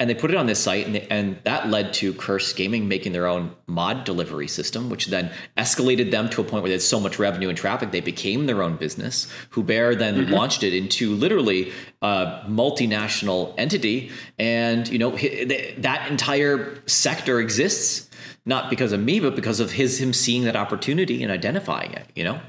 and 0.00 0.08
they 0.08 0.14
put 0.14 0.30
it 0.30 0.36
on 0.36 0.46
this 0.46 0.58
site 0.58 0.86
and, 0.86 0.94
they, 0.94 1.06
and 1.10 1.38
that 1.44 1.68
led 1.68 1.92
to 1.92 2.14
curse 2.14 2.54
gaming 2.54 2.88
making 2.88 3.12
their 3.12 3.26
own 3.26 3.54
mod 3.66 4.04
delivery 4.04 4.48
system 4.48 4.88
which 4.88 5.06
then 5.06 5.30
escalated 5.56 6.10
them 6.10 6.28
to 6.30 6.40
a 6.40 6.44
point 6.44 6.62
where 6.62 6.70
they 6.70 6.74
had 6.74 6.82
so 6.82 6.98
much 6.98 7.18
revenue 7.18 7.48
and 7.48 7.56
traffic 7.56 7.92
they 7.92 8.00
became 8.00 8.46
their 8.46 8.62
own 8.62 8.76
business 8.76 9.30
Hubert 9.52 9.98
then 9.98 10.16
mm-hmm. 10.16 10.32
launched 10.32 10.64
it 10.64 10.74
into 10.74 11.14
literally 11.14 11.70
a 12.02 12.42
multinational 12.48 13.54
entity 13.58 14.10
and 14.38 14.88
you 14.88 14.98
know 14.98 15.10
that 15.10 16.08
entire 16.10 16.82
sector 16.86 17.38
exists 17.38 18.08
not 18.46 18.70
because 18.70 18.92
of 18.92 19.00
me 19.00 19.20
but 19.20 19.36
because 19.36 19.60
of 19.60 19.70
his 19.70 20.00
him 20.00 20.12
seeing 20.12 20.44
that 20.44 20.56
opportunity 20.56 21.22
and 21.22 21.30
identifying 21.30 21.92
it 21.92 22.06
you 22.16 22.24
know 22.24 22.40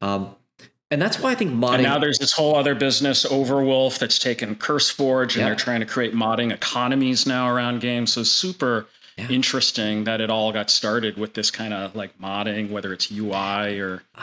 um, 0.00 0.34
and 0.90 1.02
that's 1.02 1.18
why 1.18 1.32
I 1.32 1.34
think 1.34 1.52
modding. 1.52 1.74
And 1.74 1.82
now 1.82 1.98
there's 1.98 2.18
this 2.18 2.32
whole 2.32 2.54
other 2.54 2.74
business, 2.74 3.26
Overwolf, 3.26 3.98
that's 3.98 4.18
taken 4.18 4.54
CurseForge, 4.54 5.36
and 5.36 5.46
they're 5.46 5.56
trying 5.56 5.80
to 5.80 5.86
create 5.86 6.14
modding 6.14 6.52
economies 6.52 7.26
now 7.26 7.50
around 7.50 7.80
games. 7.80 8.12
So 8.12 8.22
super 8.22 8.86
yeah. 9.16 9.28
interesting 9.28 10.04
that 10.04 10.20
it 10.20 10.30
all 10.30 10.52
got 10.52 10.70
started 10.70 11.16
with 11.16 11.34
this 11.34 11.50
kind 11.50 11.74
of 11.74 11.96
like 11.96 12.18
modding, 12.18 12.70
whether 12.70 12.92
it's 12.92 13.10
UI 13.10 13.80
or 13.80 14.02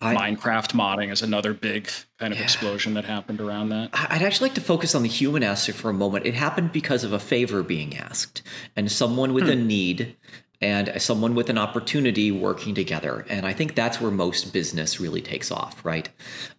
I, 0.00 0.14
Minecraft 0.14 0.72
modding 0.74 1.10
is 1.10 1.22
another 1.22 1.52
big 1.52 1.90
kind 2.18 2.32
of 2.32 2.38
yeah. 2.38 2.44
explosion 2.44 2.94
that 2.94 3.04
happened 3.04 3.40
around 3.40 3.70
that. 3.70 3.90
I'd 3.92 4.22
actually 4.22 4.50
like 4.50 4.54
to 4.54 4.60
focus 4.60 4.94
on 4.94 5.02
the 5.02 5.08
human 5.08 5.42
aspect 5.42 5.76
for 5.76 5.90
a 5.90 5.94
moment. 5.94 6.24
It 6.24 6.34
happened 6.34 6.70
because 6.70 7.02
of 7.02 7.12
a 7.12 7.18
favor 7.18 7.64
being 7.64 7.96
asked, 7.96 8.42
and 8.76 8.90
someone 8.92 9.34
with 9.34 9.44
hmm. 9.44 9.50
a 9.50 9.56
need 9.56 10.16
and 10.60 10.92
someone 11.00 11.34
with 11.34 11.50
an 11.50 11.58
opportunity 11.58 12.32
working 12.32 12.74
together. 12.74 13.24
And 13.28 13.46
I 13.46 13.52
think 13.52 13.74
that's 13.74 14.00
where 14.00 14.10
most 14.10 14.52
business 14.52 14.98
really 14.98 15.22
takes 15.22 15.52
off, 15.52 15.84
right? 15.84 16.08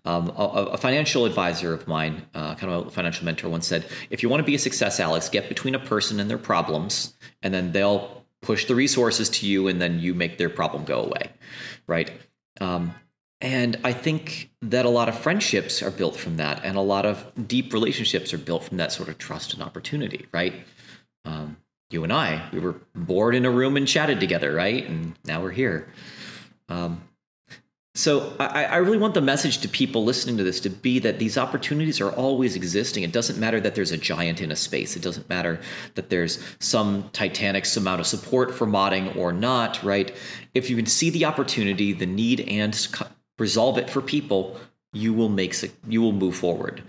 Um, 0.06 0.30
a, 0.38 0.72
a, 0.72 0.78
financial 0.78 1.26
advisor 1.26 1.74
of 1.74 1.88
mine, 1.88 2.26
uh, 2.34 2.56
kind 2.56 2.72
of 2.72 2.88
a 2.88 2.92
financial 2.92 3.26
mentor, 3.26 3.50
once 3.50 3.68
said, 3.68 3.86
if 4.10 4.24
you 4.24 4.30
want 4.30 4.40
to 4.40 4.46
be 4.46 4.56
a 4.56 4.60
success, 4.60 5.02
Alex, 5.02 5.28
get 5.28 5.50
between 5.50 5.76
a 5.76 5.80
person 5.80 6.20
and 6.20 6.30
their 6.30 6.38
problems, 6.38 7.14
and 7.42 7.54
then 7.54 7.74
they'll 7.74 8.26
push 8.42 8.66
the 8.66 8.76
resources 8.76 9.30
to 9.30 9.46
you, 9.46 9.68
and 9.68 9.82
then 9.82 10.00
you 10.00 10.14
make 10.14 10.38
their 10.38 10.50
problem 10.50 10.86
go 10.86 11.04
away, 11.04 11.32
right? 11.86 12.10
Um, 12.62 12.96
and 13.42 13.78
I 13.84 13.92
think 13.92 14.50
that 14.62 14.86
a 14.86 14.90
lot 14.90 15.10
of 15.10 15.18
friendships 15.18 15.82
are 15.82 15.92
built 15.92 16.16
from 16.16 16.38
that, 16.38 16.62
and 16.64 16.78
a 16.78 16.82
lot 16.82 17.06
of 17.06 17.26
deep 17.48 17.74
relationships 17.74 18.34
are 18.34 18.38
built 18.38 18.64
from 18.64 18.78
that 18.78 18.94
sort 18.94 19.10
of 19.10 19.18
trust 19.18 19.54
and 19.54 19.62
opportunity, 19.62 20.28
right? 20.32 20.54
Um, 21.26 21.58
you 21.90 22.04
and 22.04 22.14
I, 22.14 22.48
we 22.52 22.60
were 22.60 22.76
bored 22.94 23.36
in 23.36 23.46
a 23.46 23.52
room 23.52 23.76
and 23.76 23.88
chatted 23.88 24.20
together, 24.20 24.54
right? 24.54 24.88
And 24.88 25.16
now 25.26 25.42
we're 25.42 25.52
here. 25.52 25.88
Um, 26.68 27.02
so 27.96 28.34
I, 28.40 28.66
I, 28.66 28.78
really 28.78 29.00
want 29.00 29.16
the 29.16 29.22
message 29.22 29.58
to 29.58 29.68
people 29.68 30.04
listening 30.04 30.38
to 30.38 30.44
this 30.44 30.60
to 30.62 30.70
be 30.70 31.00
that 31.00 31.18
these 31.18 31.38
opportunities 31.38 32.00
are 32.00 32.12
always 32.12 32.56
existing. 32.56 33.04
It 33.04 33.12
doesn't 33.12 33.40
matter 33.40 33.60
that 33.60 33.74
there's 33.74 33.92
a 33.92 33.98
giant 33.98 34.40
in 34.40 34.52
a 34.52 34.56
space. 34.56 34.96
It 34.96 35.02
doesn't 35.02 35.28
matter 35.28 35.60
that 35.96 36.10
there's 36.10 36.40
some 36.60 37.10
titanic 37.12 37.66
amount 37.76 38.00
of 38.00 38.08
support 38.08 38.54
for 38.54 38.68
modding 38.68 39.16
or 39.18 39.34
not, 39.34 39.84
right? 39.84 40.16
If 40.54 40.70
you 40.70 40.76
can 40.76 40.86
see 40.86 41.10
the 41.10 41.26
opportunity, 41.26 41.92
the 41.92 42.06
need, 42.06 42.42
and 42.42 42.88
resolve 43.40 43.78
it 43.80 43.90
for 43.90 44.02
people, 44.02 44.60
you 44.94 45.12
will 45.12 45.30
make 45.30 45.56
you 45.88 46.02
will 46.02 46.14
move 46.14 46.36
forward. 46.36 46.84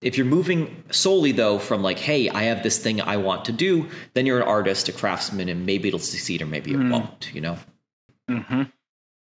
If 0.00 0.16
you're 0.16 0.26
moving 0.26 0.82
solely 0.90 1.32
though 1.32 1.58
from 1.58 1.82
like, 1.82 1.98
hey, 1.98 2.30
I 2.30 2.44
have 2.44 2.62
this 2.62 2.78
thing 2.78 3.00
I 3.00 3.16
want 3.18 3.44
to 3.46 3.52
do, 3.52 3.88
then 4.14 4.26
you're 4.26 4.40
an 4.40 4.48
artist, 4.48 4.88
a 4.88 4.92
craftsman, 4.92 5.48
and 5.48 5.66
maybe 5.66 5.88
it'll 5.88 6.00
succeed 6.00 6.40
or 6.40 6.46
maybe 6.46 6.72
it 6.72 6.78
mm. 6.78 6.90
won't. 6.90 7.30
You 7.34 7.40
know. 7.40 7.58
Hmm. 8.28 8.62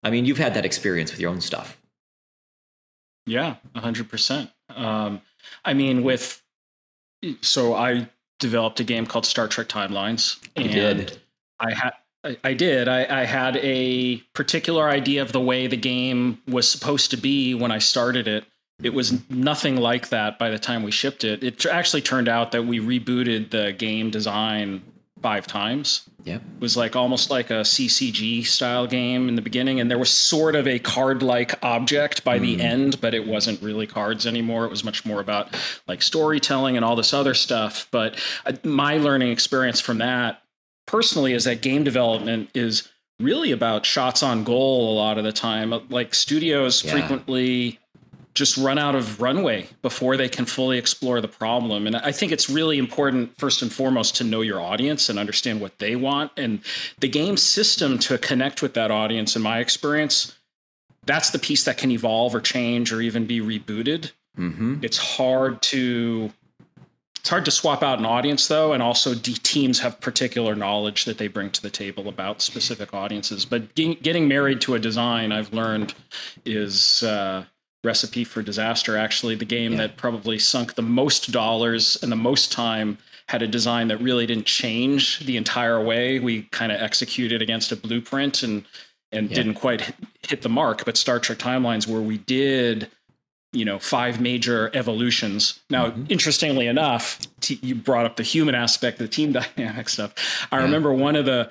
I 0.03 0.09
mean, 0.09 0.25
you've 0.25 0.37
had 0.37 0.53
that 0.53 0.65
experience 0.65 1.11
with 1.11 1.19
your 1.19 1.31
own 1.31 1.41
stuff. 1.41 1.77
Yeah, 3.25 3.55
100%. 3.75 4.51
Um, 4.69 5.21
I 5.65 5.73
mean, 5.73 6.03
with 6.03 6.41
so 7.41 7.73
I 7.73 8.09
developed 8.39 8.79
a 8.79 8.83
game 8.83 9.05
called 9.05 9.25
Star 9.25 9.47
Trek 9.47 9.67
Timelines. 9.67 10.37
You 10.55 10.69
did. 10.69 11.19
I 11.59 11.73
had 11.73 11.93
I, 12.23 12.37
I 12.43 12.53
did. 12.53 12.87
I, 12.87 13.21
I, 13.21 13.25
had 13.25 13.57
a 13.57 14.17
particular 14.33 14.89
idea 14.89 15.21
of 15.21 15.31
the 15.31 15.39
way 15.39 15.67
the 15.67 15.77
game 15.77 16.41
was 16.47 16.67
supposed 16.67 17.11
to 17.11 17.17
be 17.17 17.53
when 17.53 17.71
I 17.71 17.79
started 17.79 18.27
it. 18.27 18.45
It 18.83 18.93
was 18.93 19.27
nothing 19.29 19.77
like 19.77 20.09
that 20.09 20.37
by 20.37 20.49
the 20.49 20.59
time 20.59 20.83
we 20.83 20.91
shipped 20.91 21.23
it. 21.23 21.43
It 21.43 21.65
actually 21.65 22.03
turned 22.03 22.27
out 22.27 22.51
that 22.51 22.65
we 22.65 22.79
rebooted 22.79 23.49
the 23.49 23.73
game 23.73 24.11
design 24.11 24.83
five 25.21 25.47
times. 25.47 26.07
Yep. 26.25 26.41
It 26.41 26.61
was 26.61 26.77
like 26.77 26.95
almost 26.95 27.31
like 27.31 27.49
a 27.49 27.61
CCG 27.61 28.45
style 28.45 28.85
game 28.85 29.29
in 29.29 29.35
the 29.35 29.41
beginning, 29.41 29.79
and 29.79 29.89
there 29.89 29.97
was 29.97 30.11
sort 30.11 30.55
of 30.55 30.67
a 30.67 30.77
card 30.77 31.23
like 31.23 31.63
object 31.63 32.23
by 32.23 32.37
mm. 32.37 32.41
the 32.41 32.61
end, 32.61 33.01
but 33.01 33.13
it 33.13 33.25
wasn't 33.25 33.61
really 33.61 33.87
cards 33.87 34.27
anymore. 34.27 34.65
It 34.65 34.69
was 34.69 34.83
much 34.83 35.05
more 35.05 35.21
about 35.21 35.55
like 35.87 36.01
storytelling 36.01 36.75
and 36.75 36.85
all 36.85 36.95
this 36.95 37.13
other 37.13 37.33
stuff. 37.33 37.87
But 37.91 38.19
uh, 38.45 38.53
my 38.63 38.97
learning 38.97 39.31
experience 39.31 39.79
from 39.79 39.99
that 39.99 40.43
personally 40.85 41.33
is 41.33 41.45
that 41.45 41.61
game 41.61 41.83
development 41.83 42.49
is 42.53 42.89
really 43.19 43.51
about 43.51 43.85
shots 43.85 44.21
on 44.21 44.43
goal 44.43 44.93
a 44.93 44.95
lot 44.95 45.17
of 45.17 45.23
the 45.23 45.31
time. 45.31 45.73
Like 45.89 46.13
studios 46.13 46.83
yeah. 46.83 46.91
frequently 46.91 47.79
just 48.37 48.55
run 48.55 48.77
out 48.77 48.95
of 48.95 49.19
runway 49.19 49.67
before 49.81 50.15
they 50.15 50.29
can 50.29 50.45
fully 50.45 50.77
explore 50.77 51.19
the 51.19 51.27
problem. 51.27 51.87
And 51.87 51.95
I 51.95 52.11
think 52.11 52.31
it's 52.31 52.49
really 52.49 52.77
important, 52.77 53.37
first 53.37 53.61
and 53.61 53.73
foremost, 53.73 54.15
to 54.17 54.23
know 54.23 54.41
your 54.41 54.61
audience 54.61 55.09
and 55.09 55.17
understand 55.17 55.59
what 55.59 55.79
they 55.79 55.95
want. 55.95 56.31
And 56.37 56.61
the 56.99 57.09
game 57.09 57.35
system 57.35 57.97
to 57.99 58.17
connect 58.17 58.61
with 58.61 58.75
that 58.75 58.91
audience, 58.91 59.35
in 59.35 59.41
my 59.41 59.59
experience, 59.59 60.37
that's 61.05 61.31
the 61.31 61.39
piece 61.39 61.63
that 61.63 61.77
can 61.77 61.89
evolve 61.89 62.35
or 62.35 62.41
change 62.41 62.93
or 62.93 63.01
even 63.01 63.25
be 63.25 63.41
rebooted. 63.41 64.11
Mm-hmm. 64.37 64.83
It's 64.83 64.97
hard 64.97 65.61
to 65.63 66.31
it's 67.17 67.29
hard 67.29 67.45
to 67.45 67.51
swap 67.51 67.83
out 67.83 67.99
an 67.99 68.05
audience 68.05 68.47
though, 68.47 68.71
and 68.71 68.81
also 68.81 69.13
D- 69.13 69.33
teams 69.33 69.79
have 69.79 69.99
particular 69.99 70.55
knowledge 70.55 71.05
that 71.05 71.17
they 71.17 71.27
bring 71.27 71.49
to 71.49 71.61
the 71.61 71.69
table 71.69 72.07
about 72.07 72.41
specific 72.41 72.93
audiences. 72.93 73.43
But 73.45 73.73
getting 73.75 74.27
married 74.27 74.61
to 74.61 74.75
a 74.75 74.79
design, 74.79 75.31
I've 75.33 75.51
learned, 75.51 75.93
is 76.45 77.03
uh, 77.03 77.43
recipe 77.87 78.23
for 78.23 78.43
disaster. 78.43 78.97
Actually, 78.97 79.35
the 79.35 79.45
game 79.45 79.71
yeah. 79.71 79.79
that 79.79 79.97
probably 79.97 80.37
sunk 80.37 80.75
the 80.75 80.81
most 80.81 81.31
dollars 81.31 81.97
and 82.03 82.11
the 82.11 82.17
most 82.17 82.51
time 82.51 82.97
had 83.29 83.41
a 83.41 83.47
design 83.47 83.87
that 83.87 83.97
really 83.97 84.25
didn't 84.25 84.45
change 84.45 85.19
the 85.19 85.35
entire 85.35 85.83
way 85.83 86.19
we 86.19 86.43
kind 86.51 86.71
of 86.71 86.81
executed 86.81 87.41
against 87.41 87.71
a 87.71 87.75
blueprint 87.75 88.43
and 88.43 88.65
and 89.11 89.29
yeah. 89.29 89.35
didn't 89.35 89.55
quite 89.55 89.95
hit 90.27 90.41
the 90.41 90.49
mark. 90.49 90.85
But 90.85 90.97
Star 90.97 91.19
Trek 91.19 91.39
Timelines, 91.39 91.87
where 91.87 92.01
we 92.01 92.17
did 92.17 92.89
you 93.53 93.63
know 93.63 93.79
five 93.79 94.19
major 94.19 94.69
evolutions 94.73 95.61
now 95.69 95.87
mm-hmm. 95.87 96.03
interestingly 96.09 96.67
enough 96.67 97.19
t- 97.39 97.59
you 97.61 97.73
brought 97.73 98.05
up 98.05 98.17
the 98.17 98.23
human 98.23 98.53
aspect 98.53 98.97
the 98.97 99.07
team 99.07 99.31
dynamic 99.57 99.87
stuff 99.87 100.13
i 100.51 100.57
yeah. 100.57 100.63
remember 100.63 100.93
one 100.93 101.15
of 101.15 101.25
the 101.25 101.49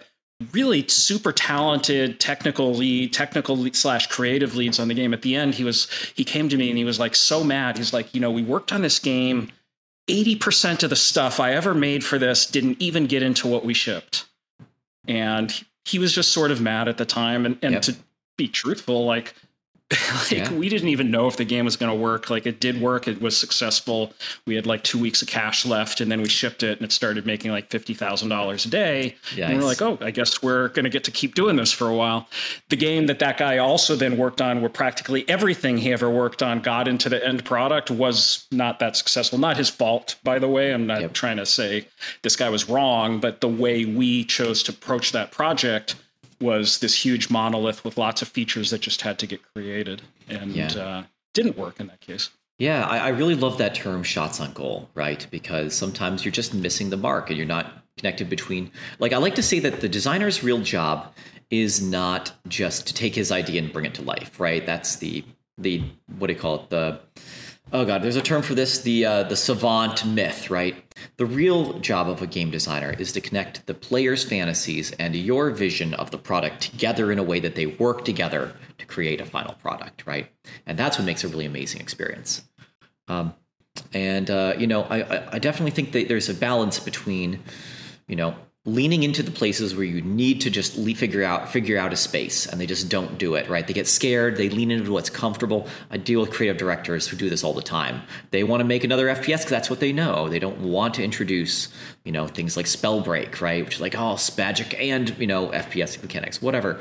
really 0.53 0.87
super 0.89 1.33
talented 1.33 2.21
technical 2.21 2.75
lead 2.75 3.13
technical 3.13 3.57
lead 3.57 3.75
slash 3.75 4.07
creative 4.09 4.55
leads 4.55 4.79
on 4.79 4.89
the 4.89 4.95
game. 4.95 5.15
At 5.15 5.23
the 5.23 5.35
end 5.35 5.55
he 5.55 5.65
was 5.65 5.89
he 6.15 6.25
came 6.25 6.49
to 6.49 6.57
me 6.57 6.69
and 6.69 6.79
he 6.79 6.85
was 6.85 7.01
like 7.01 7.15
so 7.15 7.43
mad. 7.43 7.79
He's 7.79 7.93
like 7.93 8.15
you 8.15 8.21
know 8.21 8.31
we 8.31 8.43
worked 8.43 8.73
on 8.73 8.83
this 8.83 8.99
game. 8.99 9.51
80% 10.09 10.85
of 10.85 10.91
the 10.91 10.95
stuff 10.95 11.41
i 11.41 11.53
ever 11.53 11.75
made 11.75 12.05
for 12.05 12.17
this 12.17 12.47
didn't 12.47 12.81
even 12.81 13.07
get 13.07 13.25
into 13.25 13.49
what 13.49 13.65
we 13.65 13.75
shipped. 13.75 14.27
And 15.09 15.53
he 15.85 15.99
was 15.99 16.13
just 16.13 16.31
sort 16.31 16.53
of 16.53 16.61
mad 16.61 16.87
at 16.87 16.97
the 16.97 17.05
time. 17.05 17.45
And, 17.45 17.59
and 17.61 17.73
yep. 17.73 17.83
to 17.83 17.97
be 18.37 18.47
truthful 18.47 19.05
like 19.05 19.35
like 19.93 20.33
yeah. 20.33 20.53
we 20.55 20.69
didn't 20.69 20.89
even 20.89 21.13
know 21.13 21.29
if 21.29 21.37
the 21.37 21.45
game 21.45 21.65
was 21.65 21.77
going 21.77 21.91
to 21.91 21.97
work 21.97 22.29
like 22.29 22.45
it 22.45 22.59
did 22.59 22.81
work 22.81 23.07
it 23.07 23.23
was 23.23 23.37
successful 23.37 24.13
we 24.45 24.57
had 24.57 24.67
like 24.67 24.83
two 24.83 24.99
weeks 24.99 25.23
of 25.23 25.29
cash 25.29 25.65
left 25.65 26.01
and 26.01 26.11
then 26.11 26.21
we 26.21 26.29
shipped 26.29 26.65
it 26.65 26.79
and 26.79 26.85
it 26.85 26.91
started 26.91 27.25
making 27.25 27.53
like 27.53 27.71
$50000 27.71 28.67
a 28.67 28.69
day 28.69 29.15
Yikes. 29.31 29.45
and 29.45 29.59
we're 29.59 29.65
like 29.65 29.81
oh 29.81 29.97
i 30.01 30.11
guess 30.11 30.43
we're 30.43 30.71
going 30.71 30.83
to 30.83 30.91
get 30.91 31.05
to 31.05 31.13
keep 31.13 31.37
doing 31.37 31.55
this 31.55 31.71
for 31.71 31.89
a 31.89 31.95
while 31.95 32.29
the 32.69 32.75
game 32.75 33.07
that 33.07 33.21
that 33.21 33.39
guy 33.39 33.59
also 33.59 33.95
then 33.95 34.17
worked 34.17 34.41
on 34.43 34.61
where 34.61 34.69
practically 34.69 35.25
everything 35.29 35.79
he 35.79 35.93
ever 35.93 36.11
worked 36.11 36.43
on 36.43 36.59
got 36.59 36.89
into 36.89 37.09
the 37.09 37.25
end 37.25 37.45
product 37.45 37.89
was 37.89 38.49
not 38.51 38.81
that 38.81 38.97
successful 38.97 39.39
not 39.39 39.57
his 39.57 39.69
fault 39.69 40.17
by 40.25 40.41
the 40.41 40.49
way 40.49 40.75
i'm 40.75 40.89
not 40.89 41.01
yep. 41.01 41.13
trying 41.13 41.37
to 41.37 41.47
say 41.47 41.87
this 42.23 42.35
guy 42.35 42.49
was 42.49 42.69
wrong 42.69 43.21
but 43.21 43.41
the 43.41 43.49
way 43.49 43.85
we 43.85 44.25
chose 44.25 44.65
to 44.65 44.73
approach 44.73 45.13
that 45.13 45.31
project 45.31 45.95
was 46.41 46.79
this 46.81 47.05
huge 47.05 47.31
monolith 47.31 47.85
with 47.85 47.99
lots 47.99 48.23
of 48.23 48.29
features 48.29 48.71
that 48.71 48.81
just 48.81 49.03
had 49.03 49.19
to 49.19 49.27
get 49.27 49.41
created 49.55 50.03
and 50.29 50.53
yeah. 50.53 50.73
uh, 50.73 51.03
didn't 51.35 51.57
work 51.57 51.81
in 51.81 51.87
that 51.87 52.01
case. 52.01 52.31
Yeah, 52.59 52.87
I, 52.87 52.99
I, 52.99 53.09
really 53.09 53.35
love 53.35 53.59
that 53.59 53.75
term 53.75 54.03
shots 54.03 54.41
on 54.41 54.53
goal, 54.55 54.89
right? 54.95 55.27
Because 55.31 55.75
sometimes 55.75 56.25
you're 56.25 56.33
just 56.33 56.55
missing 56.55 56.89
the 56.89 56.97
mark 56.97 57.29
and 57.29 57.37
you're 57.37 57.47
not 57.47 57.85
connected 57.99 58.31
between. 58.31 58.71
Like, 58.99 59.13
I 59.13 59.19
like 59.19 59.35
to 59.35 59.43
say 59.43 59.59
that 59.59 59.83
the 59.83 59.89
designer's 59.89 60.43
real 60.43 60.61
job 60.61 61.13
is 61.51 61.83
not 61.83 62.33
just 62.49 62.87
to 62.87 62.95
take 62.95 63.15
his 63.15 63.31
idea 63.31 63.61
and 63.61 63.73
bring 63.73 63.85
it 63.85 63.95
to 63.95 64.03
life, 64.03 64.41
right? 64.41 64.65
That's 64.65 64.97
the, 64.97 65.23
the, 65.59 65.85
what 66.19 66.29
do 66.29 66.33
you 66.33 66.39
call 66.39 66.57
it? 66.57 66.71
The, 66.71 67.01
oh 67.73 67.85
god 67.85 68.03
there's 68.03 68.17
a 68.17 68.23
term 68.23 68.43
for 68.43 68.55
this 68.55 68.81
the 68.81 69.05
uh, 69.05 69.23
the 69.25 69.37
savant 69.37 70.05
myth 70.07 70.51
right? 70.51 70.83
The 71.19 71.27
real 71.27 71.79
job 71.81 72.09
of 72.09 72.23
a 72.23 72.27
game 72.27 72.51
designer 72.51 72.95
is 72.99 73.13
to 73.13 73.21
connect 73.21 73.67
the 73.67 73.75
player's 73.75 74.25
fantasies 74.25 74.93
and 74.93 75.15
your 75.15 75.51
vision 75.51 75.93
of 75.95 76.11
the 76.11 76.19
product 76.19 76.63
together 76.63 77.13
in 77.13 77.19
a 77.19 77.23
way 77.23 77.39
that 77.41 77.55
they 77.55 77.67
work 77.67 78.05
together 78.05 78.55
to 78.79 78.87
create 78.87 79.21
a 79.21 79.27
final 79.27 79.55
product 79.55 80.07
right? 80.07 80.31
And 80.67 80.79
that's 80.79 80.99
what 80.99 81.05
makes 81.05 81.25
a 81.25 81.29
really 81.29 81.47
amazing 81.47 81.81
experience. 81.81 82.43
Um, 83.09 83.35
and 83.93 84.31
uh, 84.31 84.55
you 84.59 84.67
know 84.67 84.83
I, 84.85 85.35
I 85.35 85.39
definitely 85.39 85.73
think 85.73 85.93
that 85.93 86.09
there's 86.09 86.29
a 86.29 86.35
balance 86.35 86.79
between 86.79 87.43
you 88.09 88.17
know 88.17 88.37
leaning 88.67 89.05
into 89.05 89.23
the 89.23 89.31
places 89.31 89.77
where 89.77 89.85
you 89.85 90.03
need 90.03 90.41
to 90.41 90.51
just 90.51 90.75
figure 90.97 91.23
out 91.23 91.49
figure 91.49 91.79
out 91.79 91.93
a 91.93 91.97
space 91.97 92.47
and 92.47 92.61
they 92.61 92.67
just 92.67 92.89
don't 92.89 93.17
do 93.17 93.35
it 93.35 93.49
right? 93.49 93.67
They 93.67 93.73
get 93.73 93.87
scared 93.87 94.37
they 94.37 94.49
lean 94.49 94.71
into 94.71 94.93
what's 94.93 95.09
comfortable. 95.09 95.69
I 95.91 95.97
deal 95.97 96.21
with 96.21 96.31
creative 96.31 96.59
directors 96.59 97.07
who 97.07 97.17
do 97.17 97.31
this 97.31 97.45
all 97.45 97.55
the 97.55 97.63
time. 97.63 98.03
They 98.33 98.45
want 98.45 98.61
to 98.61 98.65
make 98.65 98.85
another 98.85 99.07
fps 99.07 99.25
because 99.25 99.47
that's 99.47 99.71
what 99.71 99.81
they 99.81 99.93
know. 99.93 100.29
They 100.29 100.41
don't 100.41 100.59
want 100.59 100.95
to 100.95 101.05
introduce 101.05 101.69
you 102.05 102.13
know 102.13 102.27
things 102.27 102.57
like 102.57 102.67
Spellbreak 102.67 103.41
right? 103.41 103.65
Which 103.65 103.77
is 103.77 103.81
like 103.81 103.95
oh 103.95 104.15
spagic 104.15 104.79
and 104.79 105.17
you 105.19 105.29
know 105.29 105.49
fps 105.49 106.03
mechanics 106.03 106.43
whatever. 106.43 106.81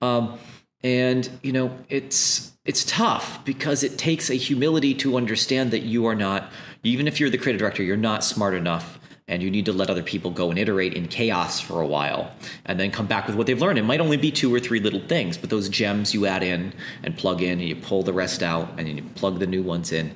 Um, 0.00 0.38
and 0.82 1.30
you 1.42 1.52
know 1.52 1.76
it's 1.88 2.52
it's 2.64 2.84
tough 2.84 3.44
because 3.44 3.82
it 3.82 3.98
takes 3.98 4.30
a 4.30 4.34
humility 4.34 4.94
to 4.94 5.16
understand 5.16 5.70
that 5.70 5.82
you 5.82 6.06
are 6.06 6.14
not 6.14 6.50
even 6.82 7.06
if 7.06 7.20
you're 7.20 7.30
the 7.30 7.38
creative 7.38 7.60
director 7.60 7.82
you're 7.82 7.96
not 7.96 8.24
smart 8.24 8.54
enough 8.54 8.98
and 9.28 9.42
you 9.42 9.50
need 9.50 9.66
to 9.66 9.72
let 9.72 9.88
other 9.88 10.02
people 10.02 10.30
go 10.30 10.50
and 10.50 10.58
iterate 10.58 10.94
in 10.94 11.08
chaos 11.08 11.60
for 11.60 11.80
a 11.80 11.86
while 11.86 12.32
and 12.64 12.78
then 12.78 12.90
come 12.90 13.06
back 13.06 13.26
with 13.26 13.36
what 13.36 13.46
they've 13.46 13.60
learned. 13.60 13.78
It 13.78 13.84
might 13.84 14.00
only 14.00 14.16
be 14.16 14.30
two 14.30 14.52
or 14.52 14.60
three 14.60 14.80
little 14.80 15.00
things, 15.00 15.38
but 15.38 15.50
those 15.50 15.68
gems 15.68 16.12
you 16.12 16.26
add 16.26 16.42
in 16.42 16.72
and 17.02 17.16
plug 17.16 17.42
in 17.42 17.60
and 17.60 17.68
you 17.68 17.76
pull 17.76 18.02
the 18.02 18.12
rest 18.12 18.42
out 18.42 18.68
and 18.76 18.86
then 18.86 18.96
you 18.96 19.02
plug 19.14 19.38
the 19.38 19.46
new 19.46 19.62
ones 19.62 19.92
in. 19.92 20.14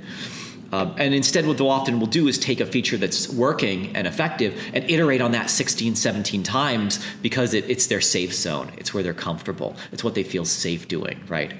Um, 0.73 0.95
and 0.99 1.14
instead, 1.14 1.47
what 1.47 1.59
they'll 1.59 1.71
often 1.71 2.01
will 2.01 2.09
do 2.09 2.27
is 2.27 2.38
take 2.38 2.61
a 2.61 2.66
feature 2.66 2.97
that's 2.97 3.33
working 3.33 3.95
and 3.95 4.07
effective 4.07 4.61
and 4.75 4.88
iterate 4.90 5.21
on 5.21 5.31
that 5.33 5.49
16, 5.49 5.95
17 5.95 6.42
times 6.42 7.05
because 7.23 7.55
it, 7.55 7.71
it's 7.71 7.87
their 7.87 8.01
safe 8.01 8.35
zone. 8.35 8.73
It's 8.77 8.92
where 8.92 9.03
they're 9.03 9.14
comfortable. 9.14 9.77
It's 9.92 10.03
what 10.03 10.14
they 10.14 10.25
feel 10.25 10.45
safe 10.45 10.88
doing, 10.88 11.21
right? 11.29 11.55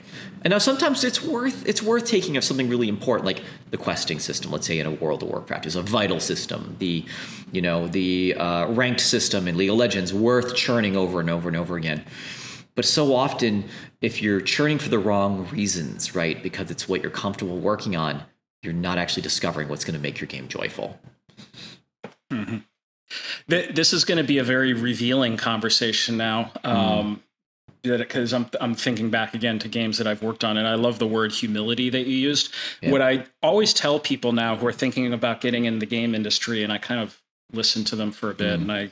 And 0.47 0.53
now 0.53 0.59
sometimes 0.59 1.03
it's 1.03 1.21
worth 1.21 1.67
it's 1.67 1.83
worth 1.83 2.05
taking 2.05 2.37
of 2.37 2.45
something 2.45 2.69
really 2.69 2.89
important 2.89 3.27
like 3.27 3.43
the 3.73 3.77
questing 3.77 4.21
system. 4.21 4.53
Let's 4.53 4.65
say 4.69 4.79
in 4.79 4.87
a 4.87 4.93
World 4.93 5.25
of 5.25 5.29
Warcraft 5.29 5.67
is 5.67 5.75
a 5.75 5.83
vital 5.83 6.21
system. 6.21 6.77
The 6.79 7.05
you 7.51 7.61
know 7.61 7.89
the 7.89 8.33
uh, 8.35 8.69
ranked 8.69 9.01
system 9.01 9.49
in 9.49 9.57
League 9.57 9.71
of 9.71 9.75
Legends 9.75 10.15
worth 10.15 10.55
churning 10.55 10.97
over 10.97 11.19
and 11.19 11.29
over 11.29 11.49
and 11.49 11.57
over 11.57 11.77
again. 11.77 12.05
But 12.77 12.85
so 12.85 13.13
often, 13.13 13.65
if 14.01 14.23
you're 14.23 14.41
churning 14.41 14.79
for 14.79 14.89
the 14.89 15.01
wrong 15.01 15.49
reasons, 15.49 16.15
right, 16.15 16.41
because 16.41 16.71
it's 16.71 16.89
what 16.89 17.03
you're 17.03 17.11
comfortable 17.11 17.59
working 17.59 17.97
on, 17.97 18.23
you're 18.63 18.73
not 18.73 18.99
actually 18.99 19.23
discovering 19.25 19.69
what's 19.69 19.85
going 19.85 19.97
to 19.97 20.01
make 20.01 20.21
your 20.21 20.29
game 20.29 20.47
joyful. 20.47 20.97
Mm-hmm. 22.31 22.59
This 23.49 23.93
is 23.93 24.05
going 24.05 24.19
to 24.19 24.25
be 24.25 24.39
a 24.39 24.45
very 24.45 24.75
revealing 24.75 25.39
conversation 25.39 26.17
now. 26.17 26.53
Mm. 26.65 26.71
Um, 26.71 27.23
because 27.83 28.33
I'm 28.33 28.47
I'm 28.61 28.75
thinking 28.75 29.11
back 29.11 29.35
again 29.35 29.59
to 29.61 29.69
games 29.69 29.99
that 29.99 30.07
I've 30.07 30.23
worked 30.23 30.45
on, 30.45 30.57
and 30.57 30.67
I 30.67 30.75
love 30.75 30.99
the 30.99 31.07
word 31.07 31.33
humility 31.33 31.91
that 31.91 32.07
you 32.07 32.17
used. 32.17 32.53
Yeah. 32.83 32.91
What 32.91 33.03
I 33.03 33.27
always 33.43 33.73
tell 33.73 33.99
people 33.99 34.33
now 34.33 34.57
who 34.57 34.67
are 34.67 34.73
thinking 34.73 35.13
about 35.13 35.41
getting 35.41 35.65
in 35.65 35.79
the 35.79 35.87
game 35.87 36.15
industry, 36.15 36.63
and 36.63 36.73
I 36.73 36.79
kind 36.79 37.01
of 37.01 37.21
listen 37.53 37.85
to 37.85 37.97
them 37.97 38.13
for 38.13 38.31
a 38.31 38.35
bit, 38.35 38.59
mm. 38.59 38.63
and 38.63 38.73
I 38.73 38.91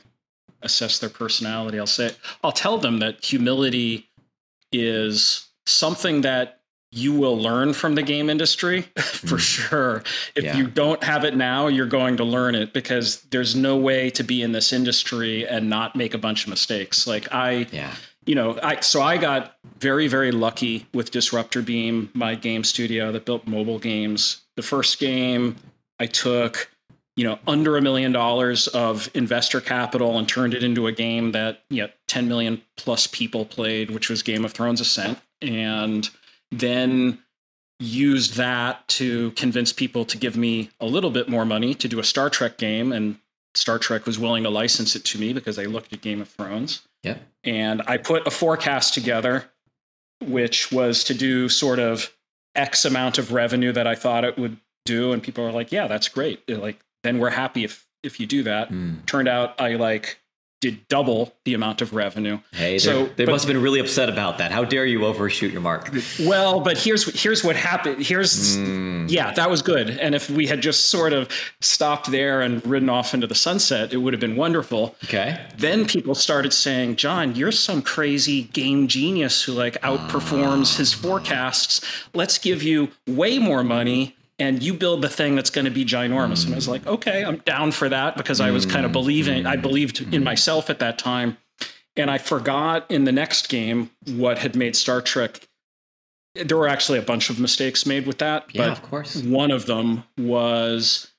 assess 0.61 0.99
their 0.99 1.09
personality. 1.09 1.79
I'll 1.79 1.87
say 1.87 2.11
I'll 2.43 2.51
tell 2.51 2.77
them 2.77 2.99
that 2.99 3.23
humility 3.23 4.09
is 4.71 5.47
something 5.65 6.21
that 6.21 6.59
you 6.95 7.13
will 7.13 7.37
learn 7.37 7.73
from 7.73 7.95
the 7.95 8.01
game 8.01 8.29
industry 8.29 8.81
for 8.95 9.35
mm. 9.35 9.39
sure. 9.39 10.03
If 10.33 10.45
yeah. 10.45 10.57
you 10.57 10.67
don't 10.67 11.03
have 11.03 11.25
it 11.25 11.35
now, 11.35 11.67
you're 11.67 11.85
going 11.85 12.17
to 12.17 12.23
learn 12.23 12.55
it 12.55 12.73
because 12.73 13.21
there's 13.31 13.55
no 13.55 13.75
way 13.75 14.09
to 14.11 14.23
be 14.23 14.41
in 14.41 14.53
this 14.53 14.71
industry 14.71 15.45
and 15.45 15.69
not 15.69 15.95
make 15.95 16.13
a 16.13 16.17
bunch 16.17 16.45
of 16.45 16.49
mistakes. 16.49 17.05
Like 17.05 17.33
I, 17.33 17.67
yeah. 17.71 17.93
You 18.25 18.35
know, 18.35 18.57
I 18.61 18.79
so 18.79 19.01
I 19.01 19.17
got 19.17 19.57
very 19.79 20.07
very 20.07 20.31
lucky 20.31 20.87
with 20.93 21.11
Disruptor 21.11 21.61
Beam, 21.61 22.09
my 22.13 22.35
game 22.35 22.63
studio 22.63 23.11
that 23.11 23.25
built 23.25 23.47
mobile 23.47 23.79
games. 23.79 24.41
The 24.55 24.63
first 24.63 24.99
game 24.99 25.57
I 25.99 26.07
took, 26.07 26.71
you 27.15 27.23
know, 27.23 27.39
under 27.47 27.77
a 27.77 27.81
million 27.81 28.11
dollars 28.11 28.67
of 28.67 29.09
investor 29.13 29.61
capital 29.61 30.17
and 30.17 30.27
turned 30.27 30.53
it 30.53 30.63
into 30.63 30.87
a 30.87 30.91
game 30.91 31.31
that 31.33 31.63
you 31.69 31.83
know 31.83 31.89
10 32.07 32.27
million 32.27 32.61
plus 32.77 33.07
people 33.07 33.45
played, 33.45 33.91
which 33.91 34.09
was 34.09 34.23
Game 34.23 34.43
of 34.45 34.53
Thrones 34.53 34.81
Ascent, 34.81 35.19
and 35.41 36.09
then 36.51 37.19
used 37.79 38.35
that 38.35 38.87
to 38.87 39.31
convince 39.31 39.73
people 39.73 40.05
to 40.05 40.17
give 40.17 40.37
me 40.37 40.69
a 40.79 40.85
little 40.85 41.11
bit 41.11 41.27
more 41.27 41.45
money 41.45 41.73
to 41.75 41.87
do 41.87 41.99
a 41.99 42.03
Star 42.03 42.29
Trek 42.29 42.57
game 42.57 42.91
and 42.91 43.17
Star 43.53 43.79
Trek 43.79 44.05
was 44.05 44.19
willing 44.19 44.43
to 44.43 44.49
license 44.49 44.95
it 44.95 45.03
to 45.05 45.19
me 45.19 45.33
because 45.33 45.55
they 45.55 45.65
looked 45.65 45.93
at 45.93 46.01
Game 46.01 46.21
of 46.21 46.29
Thrones. 46.29 46.81
Yeah. 47.05 47.17
And 47.43 47.81
I 47.87 47.97
put 47.97 48.25
a 48.25 48.31
forecast 48.31 48.93
together, 48.93 49.45
which 50.21 50.71
was 50.71 51.03
to 51.05 51.13
do 51.13 51.47
sort 51.47 51.79
of 51.79 52.11
X 52.55 52.85
amount 52.85 53.17
of 53.17 53.31
revenue 53.31 53.71
that 53.71 53.85
I 53.85 53.95
thought 53.95 54.23
it 54.23 54.37
would 54.37 54.57
do. 54.85 55.11
And 55.11 55.21
people 55.21 55.45
are 55.45 55.51
like, 55.51 55.71
yeah, 55.71 55.87
that's 55.87 56.09
great. 56.09 56.45
They're 56.47 56.57
like, 56.57 56.79
then 57.03 57.19
we're 57.19 57.29
happy 57.29 57.63
if 57.63 57.87
if 58.03 58.19
you 58.19 58.25
do 58.25 58.43
that. 58.43 58.69
Mm. 58.69 59.05
Turned 59.05 59.27
out 59.27 59.59
I 59.59 59.75
like 59.75 60.19
did 60.71 60.87
double 60.87 61.33
the 61.45 61.53
amount 61.53 61.81
of 61.81 61.93
revenue. 61.93 62.39
Hey, 62.51 62.79
So, 62.79 63.05
they 63.15 63.25
but- 63.25 63.31
must 63.33 63.45
have 63.45 63.53
been 63.53 63.61
really 63.61 63.79
upset 63.79 64.09
about 64.09 64.39
that. 64.39 64.51
How 64.51 64.63
dare 64.63 64.85
you 64.85 65.05
overshoot 65.05 65.51
your 65.51 65.61
mark? 65.61 65.91
Well, 66.21 66.59
but 66.61 66.77
here's 66.77 67.03
here's 67.21 67.43
what 67.43 67.55
happened. 67.55 68.03
Here's 68.03 68.57
Mm. 68.57 69.09
yeah, 69.09 69.31
that 69.33 69.49
was 69.49 69.61
good. 69.61 69.89
And 69.91 70.15
if 70.15 70.29
we 70.29 70.47
had 70.47 70.61
just 70.61 70.85
sort 70.89 71.13
of 71.13 71.27
stopped 71.61 72.09
there 72.11 72.41
and 72.41 72.65
ridden 72.65 72.89
off 72.89 73.13
into 73.13 73.27
the 73.27 73.35
sunset, 73.35 73.93
it 73.93 73.97
would 73.97 74.13
have 74.13 74.19
been 74.19 74.35
wonderful. 74.35 74.95
Okay. 75.03 75.39
Then 75.57 75.85
people 75.85 76.15
started 76.15 76.51
saying, 76.53 76.95
"Jon, 76.95 77.35
you're 77.35 77.51
some 77.51 77.81
crazy 77.83 78.43
game 78.53 78.87
genius 78.87 79.43
who 79.43 79.51
like 79.51 79.79
outperforms 79.81 80.77
his 80.77 80.93
forecasts. 80.93 81.81
Let's 82.13 82.37
give 82.39 82.63
you 82.63 82.89
way 83.07 83.37
more 83.37 83.63
money." 83.63 84.14
And 84.37 84.61
you 84.61 84.73
build 84.73 85.01
the 85.01 85.09
thing 85.09 85.35
that's 85.35 85.49
going 85.49 85.65
to 85.65 85.71
be 85.71 85.85
ginormous. 85.85 86.43
And 86.45 86.53
I 86.53 86.57
was 86.57 86.67
like, 86.67 86.85
okay, 86.85 87.23
I'm 87.23 87.37
down 87.37 87.71
for 87.71 87.87
that 87.87 88.17
because 88.17 88.41
I 88.41 88.51
was 88.51 88.65
kind 88.65 88.85
of 88.85 88.91
believing, 88.91 89.45
I 89.45 89.55
believed 89.55 90.13
in 90.13 90.23
myself 90.25 90.69
at 90.69 90.79
that 90.79 90.99
time. 90.99 91.37
And 91.95 92.11
I 92.11 92.17
forgot 92.17 92.89
in 92.91 93.05
the 93.05 93.13
next 93.13 93.47
game 93.47 93.91
what 94.07 94.37
had 94.39 94.55
made 94.55 94.75
Star 94.75 95.01
Trek 95.01 95.47
there 96.43 96.57
were 96.57 96.67
actually 96.67 96.99
a 96.99 97.01
bunch 97.01 97.29
of 97.29 97.39
mistakes 97.39 97.85
made 97.85 98.05
with 98.05 98.17
that, 98.17 98.45
Yeah, 98.53 98.63
but 98.63 98.71
of 98.73 98.81
course. 98.81 99.15
one 99.23 99.51
of 99.51 99.67
them 99.67 100.03
was 100.17 101.09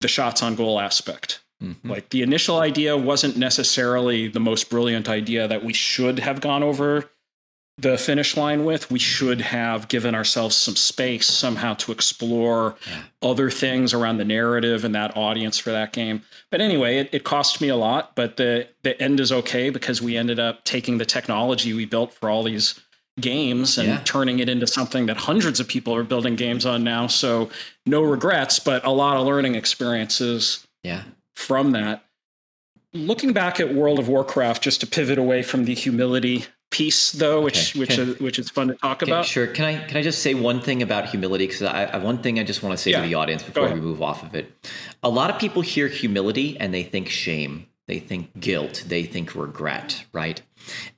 the 0.00 0.06
shots 0.06 0.44
on 0.44 0.54
goal 0.54 0.78
aspect. 0.78 1.40
Mhm. 1.60 1.74
Like 1.82 2.10
the 2.10 2.22
initial 2.22 2.58
idea 2.60 2.96
wasn't 2.96 3.36
necessarily 3.36 4.28
the 4.28 4.38
most 4.38 4.70
brilliant 4.70 5.08
idea 5.08 5.48
that 5.48 5.64
we 5.64 5.72
should 5.72 6.20
have 6.20 6.40
gone 6.40 6.62
over 6.62 7.10
the 7.76 7.98
finish 7.98 8.36
line 8.36 8.64
with. 8.64 8.90
We 8.90 8.98
should 9.00 9.40
have 9.40 9.88
given 9.88 10.14
ourselves 10.14 10.54
some 10.54 10.76
space 10.76 11.26
somehow 11.26 11.74
to 11.74 11.92
explore 11.92 12.76
Yeah. 12.88 13.02
other 13.22 13.50
things 13.50 13.92
around 13.92 14.18
the 14.18 14.24
narrative 14.24 14.84
and 14.84 14.94
that 14.94 15.16
audience 15.16 15.58
for 15.58 15.70
that 15.72 15.92
game. 15.92 16.22
But 16.50 16.60
anyway, 16.60 16.98
it, 16.98 17.10
it 17.12 17.24
cost 17.24 17.60
me 17.60 17.68
a 17.68 17.76
lot, 17.76 18.14
but 18.14 18.36
the 18.36 18.68
the 18.84 19.00
end 19.02 19.18
is 19.18 19.32
okay 19.32 19.70
because 19.70 20.00
we 20.00 20.16
ended 20.16 20.38
up 20.38 20.64
taking 20.64 20.98
the 20.98 21.04
technology 21.04 21.72
we 21.72 21.84
built 21.84 22.14
for 22.14 22.30
all 22.30 22.44
these 22.44 22.78
games 23.20 23.76
and 23.78 23.88
Yeah. 23.88 24.00
turning 24.04 24.38
it 24.38 24.48
into 24.48 24.66
something 24.66 25.06
that 25.06 25.16
hundreds 25.16 25.58
of 25.60 25.66
people 25.68 25.94
are 25.94 26.02
building 26.04 26.36
games 26.36 26.64
on 26.66 26.84
now. 26.84 27.06
So 27.08 27.50
no 27.86 28.02
regrets, 28.02 28.58
but 28.60 28.84
a 28.84 28.90
lot 28.90 29.16
of 29.16 29.26
learning 29.26 29.56
experiences 29.56 30.64
Yeah. 30.84 31.02
from 31.34 31.72
that. 31.72 32.04
Looking 32.92 33.32
back 33.32 33.58
at 33.58 33.74
World 33.74 33.98
of 33.98 34.08
Warcraft, 34.08 34.62
just 34.62 34.80
to 34.80 34.86
pivot 34.86 35.18
away 35.18 35.42
from 35.42 35.64
the 35.64 35.74
humility 35.74 36.46
piece, 36.78 37.12
though, 37.12 37.40
which 37.46 37.60
Okay. 37.70 37.78
which 37.80 37.98
is, 37.98 38.18
which 38.26 38.38
is 38.42 38.50
fun 38.50 38.66
to 38.68 38.74
talk 38.74 39.02
Okay, 39.02 39.12
about. 39.12 39.24
sure. 39.34 39.46
Can 39.56 39.64
I 39.64 39.74
can 39.88 39.96
I 39.96 40.02
just 40.02 40.20
say 40.26 40.32
one 40.34 40.60
thing 40.60 40.82
about 40.82 41.02
humility? 41.14 41.46
Because 41.46 41.62
I, 41.62 41.84
I 41.84 41.98
one 42.10 42.18
thing 42.22 42.38
I 42.38 42.44
just 42.52 42.62
want 42.64 42.72
to 42.76 42.82
say 42.84 42.90
Yeah. 42.90 43.00
to 43.02 43.06
the 43.08 43.14
audience 43.14 43.42
before 43.50 43.68
we 43.72 43.80
move 43.88 44.00
off 44.02 44.22
of 44.22 44.34
it. 44.34 44.46
A 45.02 45.08
lot 45.08 45.30
of 45.30 45.36
people 45.38 45.62
hear 45.62 45.86
humility 45.88 46.48
and 46.60 46.68
they 46.74 46.82
think 46.82 47.08
shame, 47.08 47.52
they 47.86 47.98
think 48.00 48.22
guilt, 48.40 48.84
they 48.88 49.04
think 49.04 49.26
regret, 49.36 50.04
right? 50.12 50.38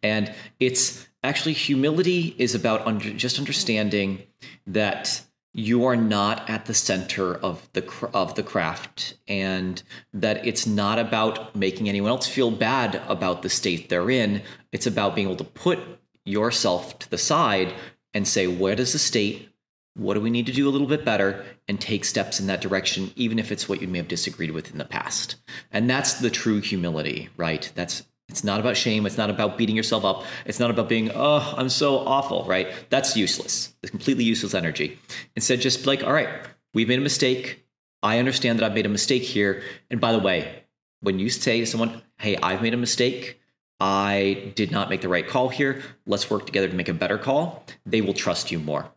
And 0.02 0.32
it's 0.60 1.06
actually 1.22 1.54
humility 1.54 2.34
is 2.38 2.54
about 2.54 2.86
under, 2.86 3.10
just 3.24 3.38
understanding 3.38 4.22
that 4.66 5.22
you 5.58 5.86
are 5.86 5.96
not 5.96 6.50
at 6.50 6.66
the 6.66 6.74
center 6.74 7.34
of 7.34 7.66
the 7.72 7.82
of 8.12 8.34
the 8.34 8.42
craft 8.42 9.16
and 9.26 9.82
that 10.12 10.46
it's 10.46 10.66
not 10.66 10.98
about 10.98 11.56
making 11.56 11.88
anyone 11.88 12.10
else 12.10 12.26
feel 12.26 12.50
bad 12.50 13.00
about 13.08 13.40
the 13.40 13.48
state 13.48 13.88
they're 13.88 14.10
in. 14.10 14.42
It's 14.70 14.86
about 14.86 15.14
being 15.14 15.28
able 15.28 15.38
to 15.38 15.44
put 15.44 15.78
yourself 16.26 16.98
to 16.98 17.08
the 17.10 17.16
side 17.16 17.72
and 18.12 18.28
say 18.28 18.46
where 18.46 18.76
does 18.76 18.92
the 18.92 18.98
state 18.98 19.48
what 19.94 20.12
do 20.12 20.20
we 20.20 20.28
need 20.28 20.44
to 20.44 20.52
do 20.52 20.68
a 20.68 20.70
little 20.70 20.86
bit 20.86 21.06
better 21.06 21.42
and 21.68 21.80
take 21.80 22.04
steps 22.04 22.38
in 22.38 22.46
that 22.48 22.60
direction 22.60 23.10
even 23.16 23.38
if 23.38 23.50
it's 23.50 23.66
what 23.66 23.80
you 23.80 23.88
may 23.88 23.96
have 23.96 24.08
disagreed 24.08 24.50
with 24.50 24.70
in 24.70 24.76
the 24.76 24.84
past. 24.84 25.36
And 25.72 25.88
that's 25.88 26.12
the 26.14 26.28
true 26.28 26.60
humility 26.60 27.30
right? 27.38 27.72
That's 27.74 28.02
it's 28.28 28.42
not 28.42 28.60
about 28.60 28.76
shame. 28.76 29.06
It's 29.06 29.16
not 29.16 29.30
about 29.30 29.56
beating 29.56 29.76
yourself 29.76 30.04
up. 30.04 30.24
It's 30.44 30.58
not 30.58 30.70
about 30.70 30.88
being 30.88 31.10
oh 31.14 31.54
i'm 31.56 31.68
so 31.68 31.98
awful 31.98 32.44
right? 32.44 32.68
That's 32.90 33.16
useless. 33.16 33.74
It's 33.82 33.90
completely 33.90 34.24
useless 34.24 34.54
energy. 34.54 34.98
Instead 35.34 35.60
just 35.60 35.86
like 35.86 36.02
all 36.02 36.12
right 36.12 36.28
we've 36.74 36.88
made 36.88 36.98
a 36.98 37.02
mistake. 37.02 37.64
I 38.02 38.18
understand 38.18 38.58
that 38.58 38.66
i've 38.66 38.74
made 38.74 38.86
a 38.86 38.90
mistake 38.90 39.22
here. 39.22 39.62
And 39.90 40.00
by 40.00 40.12
the 40.12 40.18
way 40.18 40.64
when 41.00 41.18
you 41.18 41.30
say 41.30 41.60
to 41.60 41.66
someone 41.66 42.02
hey 42.18 42.36
i've 42.42 42.62
made 42.62 42.74
a 42.74 42.78
mistake. 42.78 43.40
I 43.78 44.52
did 44.54 44.70
not 44.70 44.88
make 44.88 45.02
the 45.02 45.08
right 45.08 45.28
call 45.28 45.50
here. 45.50 45.82
Let's 46.06 46.30
work 46.30 46.46
together 46.46 46.66
to 46.66 46.74
make 46.74 46.88
a 46.88 46.94
better 46.94 47.18
call. 47.18 47.62
They 47.84 48.00
will 48.00 48.14
trust 48.14 48.50
you 48.50 48.58
more 48.58 48.90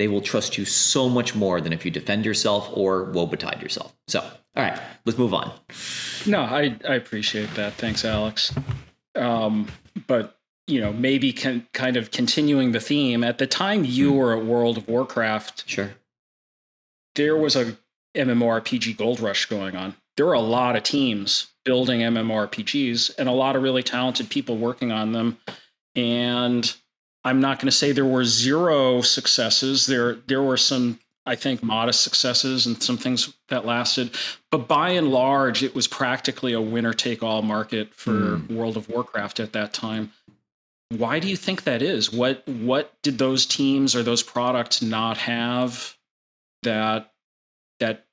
they 0.00 0.08
will 0.08 0.20
trust 0.22 0.58
you 0.58 0.64
so 0.64 1.08
much 1.08 1.34
more 1.34 1.60
than 1.60 1.72
if 1.72 1.84
you 1.84 1.90
defend 1.90 2.24
yourself 2.24 2.68
or 2.72 3.04
woe 3.04 3.26
betide 3.26 3.62
yourself 3.62 3.94
so 4.08 4.20
all 4.20 4.62
right 4.64 4.80
let's 5.04 5.18
move 5.18 5.34
on 5.34 5.52
No, 6.26 6.40
I, 6.42 6.76
I 6.88 6.94
appreciate 6.94 7.54
that. 7.54 7.74
Thanks, 7.74 8.04
Alex. 8.04 8.54
Um, 9.14 9.68
but 10.06 10.36
you 10.66 10.80
know, 10.80 10.92
maybe 10.92 11.32
can, 11.32 11.66
kind 11.72 11.96
of 11.96 12.10
continuing 12.10 12.72
the 12.72 12.80
theme. 12.80 13.24
At 13.24 13.38
the 13.38 13.46
time 13.46 13.84
you 13.84 14.12
were 14.12 14.36
at 14.36 14.44
World 14.44 14.76
of 14.76 14.86
Warcraft, 14.88 15.64
sure 15.68 15.90
there 17.14 17.36
was 17.36 17.56
a 17.56 17.76
MMORPG 18.14 18.96
gold 18.96 19.20
rush 19.20 19.46
going 19.46 19.76
on. 19.76 19.94
There 20.16 20.26
were 20.26 20.34
a 20.34 20.40
lot 20.40 20.76
of 20.76 20.82
teams 20.82 21.48
building 21.64 22.00
MMORPGs 22.00 23.18
and 23.18 23.28
a 23.28 23.32
lot 23.32 23.56
of 23.56 23.62
really 23.62 23.82
talented 23.82 24.30
people 24.30 24.56
working 24.56 24.92
on 24.92 25.12
them. 25.12 25.38
And 25.96 26.72
I'm 27.24 27.40
not 27.40 27.58
going 27.58 27.66
to 27.66 27.76
say 27.76 27.92
there 27.92 28.04
were 28.04 28.24
zero 28.24 29.02
successes. 29.02 29.86
There 29.86 30.14
there 30.26 30.42
were 30.42 30.56
some 30.56 30.98
I 31.26 31.36
think 31.36 31.62
modest 31.62 32.00
successes 32.00 32.66
and 32.66 32.82
some 32.82 32.96
things 32.96 33.34
that 33.48 33.66
lasted, 33.66 34.14
but 34.50 34.66
by 34.66 34.90
and 34.90 35.10
large 35.10 35.62
it 35.62 35.74
was 35.74 35.86
practically 35.86 36.52
a 36.52 36.60
winner 36.60 36.94
take 36.94 37.22
all 37.22 37.42
market 37.42 37.94
for 37.94 38.36
hmm. 38.36 38.56
World 38.56 38.76
of 38.76 38.88
Warcraft 38.88 39.40
at 39.40 39.52
that 39.52 39.72
time. 39.72 40.12
Why 40.88 41.20
do 41.20 41.28
you 41.28 41.36
think 41.36 41.64
that 41.64 41.82
is? 41.82 42.12
What 42.12 42.46
what 42.48 42.94
did 43.02 43.18
those 43.18 43.46
teams 43.46 43.94
or 43.94 44.02
those 44.02 44.22
products 44.22 44.82
not 44.82 45.18
have 45.18 45.96
that 46.62 47.12
that 47.78 48.06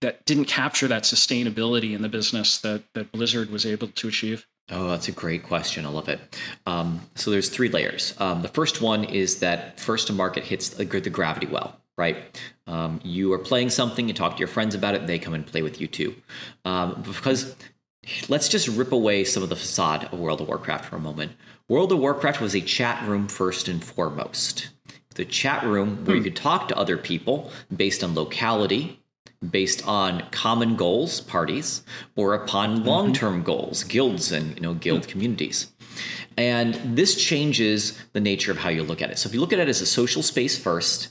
that 0.00 0.24
didn't 0.24 0.46
capture 0.46 0.88
that 0.88 1.02
sustainability 1.02 1.92
in 1.94 2.02
the 2.02 2.08
business 2.08 2.58
that 2.58 2.84
that 2.94 3.12
Blizzard 3.12 3.50
was 3.50 3.66
able 3.66 3.88
to 3.88 4.08
achieve? 4.08 4.46
Oh, 4.70 4.88
that's 4.88 5.08
a 5.08 5.12
great 5.12 5.44
question. 5.44 5.86
I 5.86 5.88
love 5.88 6.08
it. 6.08 6.20
Um, 6.66 7.00
so 7.14 7.30
there's 7.30 7.48
three 7.48 7.70
layers. 7.70 8.14
Um, 8.18 8.42
the 8.42 8.48
first 8.48 8.82
one 8.82 9.04
is 9.04 9.38
that 9.40 9.80
first 9.80 10.08
to 10.08 10.12
market 10.12 10.44
hits 10.44 10.68
the, 10.68 10.84
the 10.84 11.10
gravity 11.10 11.46
well, 11.46 11.80
right? 11.96 12.38
Um, 12.66 13.00
you 13.02 13.32
are 13.32 13.38
playing 13.38 13.70
something, 13.70 14.08
you 14.08 14.14
talk 14.14 14.34
to 14.34 14.38
your 14.38 14.48
friends 14.48 14.74
about 14.74 14.94
it, 14.94 15.06
they 15.06 15.18
come 15.18 15.32
and 15.32 15.46
play 15.46 15.62
with 15.62 15.80
you 15.80 15.86
too. 15.86 16.14
Um, 16.66 17.02
because 17.02 17.56
let's 18.28 18.48
just 18.48 18.68
rip 18.68 18.92
away 18.92 19.24
some 19.24 19.42
of 19.42 19.48
the 19.48 19.56
facade 19.56 20.08
of 20.12 20.18
World 20.18 20.42
of 20.42 20.48
Warcraft 20.48 20.84
for 20.84 20.96
a 20.96 21.00
moment. 21.00 21.32
World 21.66 21.90
of 21.92 21.98
Warcraft 21.98 22.40
was 22.40 22.54
a 22.54 22.60
chat 22.60 23.06
room 23.08 23.26
first 23.26 23.68
and 23.68 23.82
foremost. 23.82 24.68
The 25.14 25.24
chat 25.24 25.64
room 25.64 26.04
where 26.04 26.16
you 26.16 26.22
could 26.22 26.36
talk 26.36 26.68
to 26.68 26.76
other 26.76 26.96
people 26.96 27.50
based 27.74 28.04
on 28.04 28.14
locality, 28.14 28.97
based 29.50 29.86
on 29.86 30.28
common 30.30 30.76
goals, 30.76 31.20
parties, 31.20 31.82
or 32.16 32.34
upon 32.34 32.76
mm-hmm. 32.76 32.86
long-term 32.86 33.42
goals, 33.42 33.84
guilds 33.84 34.32
and 34.32 34.54
you 34.56 34.60
know 34.60 34.74
guild 34.74 35.02
mm. 35.02 35.08
communities. 35.08 35.72
And 36.36 36.74
this 36.96 37.16
changes 37.16 37.98
the 38.12 38.20
nature 38.20 38.52
of 38.52 38.58
how 38.58 38.70
you 38.70 38.82
look 38.82 39.02
at 39.02 39.10
it. 39.10 39.18
So 39.18 39.28
if 39.28 39.34
you 39.34 39.40
look 39.40 39.52
at 39.52 39.58
it 39.58 39.68
as 39.68 39.80
a 39.80 39.86
social 39.86 40.22
space 40.22 40.56
first, 40.56 41.08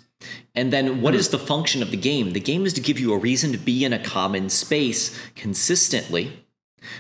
and 0.55 0.73
then 0.73 1.01
what 1.01 1.13
mm. 1.13 1.17
is 1.17 1.29
the 1.29 1.39
function 1.39 1.81
of 1.81 1.91
the 1.91 1.97
game? 1.97 2.31
The 2.31 2.39
game 2.39 2.65
is 2.65 2.73
to 2.73 2.81
give 2.81 2.99
you 2.99 3.13
a 3.13 3.17
reason 3.17 3.51
to 3.51 3.57
be 3.57 3.85
in 3.85 3.93
a 3.93 4.03
common 4.03 4.49
space 4.49 5.17
consistently 5.35 6.46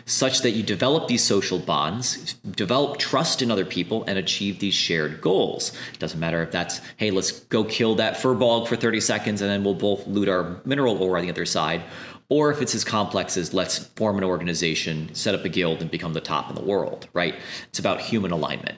such 0.05 0.41
that 0.41 0.51
you 0.51 0.63
develop 0.63 1.07
these 1.07 1.23
social 1.23 1.59
bonds, 1.59 2.33
develop 2.33 2.97
trust 2.97 3.41
in 3.41 3.51
other 3.51 3.65
people, 3.65 4.03
and 4.05 4.17
achieve 4.17 4.59
these 4.59 4.73
shared 4.73 5.21
goals. 5.21 5.71
It 5.93 5.99
doesn't 5.99 6.19
matter 6.19 6.41
if 6.41 6.51
that's, 6.51 6.81
hey, 6.97 7.11
let's 7.11 7.31
go 7.31 7.63
kill 7.63 7.95
that 7.95 8.15
furbolg 8.15 8.67
for 8.67 8.75
30 8.75 8.99
seconds 9.01 9.41
and 9.41 9.49
then 9.49 9.63
we'll 9.63 9.73
both 9.73 10.07
loot 10.07 10.29
our 10.29 10.61
mineral 10.65 11.01
ore 11.01 11.17
on 11.17 11.23
the 11.23 11.29
other 11.29 11.45
side. 11.45 11.83
Or 12.29 12.51
if 12.51 12.61
it's 12.61 12.75
as 12.75 12.83
complex 12.83 13.37
as 13.37 13.53
let's 13.53 13.77
form 13.77 14.17
an 14.17 14.23
organization, 14.23 15.13
set 15.15 15.33
up 15.33 15.45
a 15.45 15.49
guild, 15.49 15.81
and 15.81 15.89
become 15.89 16.13
the 16.13 16.21
top 16.21 16.49
in 16.49 16.55
the 16.55 16.61
world, 16.61 17.07
right? 17.13 17.35
It's 17.69 17.79
about 17.79 18.01
human 18.01 18.31
alignment. 18.31 18.77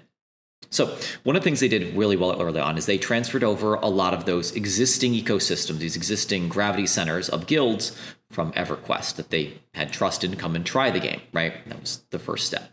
So, 0.71 0.95
one 1.23 1.35
of 1.35 1.41
the 1.41 1.45
things 1.45 1.61
they 1.61 1.67
did 1.67 1.95
really 1.95 2.15
well 2.15 2.39
early 2.39 2.59
on 2.59 2.77
is 2.77 2.85
they 2.85 2.99
transferred 2.99 3.43
over 3.43 3.73
a 3.73 3.87
lot 3.87 4.13
of 4.13 4.25
those 4.25 4.51
existing 4.51 5.13
ecosystems, 5.13 5.79
these 5.79 5.95
existing 5.95 6.47
gravity 6.47 6.85
centers 6.85 7.27
of 7.27 7.47
guilds 7.47 7.97
from 8.31 8.51
EverQuest 8.53 9.15
that 9.15 9.29
they 9.29 9.59
had 9.73 9.91
trusted 9.91 10.31
to 10.31 10.37
come 10.37 10.55
and 10.55 10.65
try 10.65 10.91
the 10.91 10.99
game, 10.99 11.21
right? 11.33 11.67
That 11.67 11.79
was 11.79 12.03
the 12.11 12.19
first 12.19 12.47
step. 12.47 12.71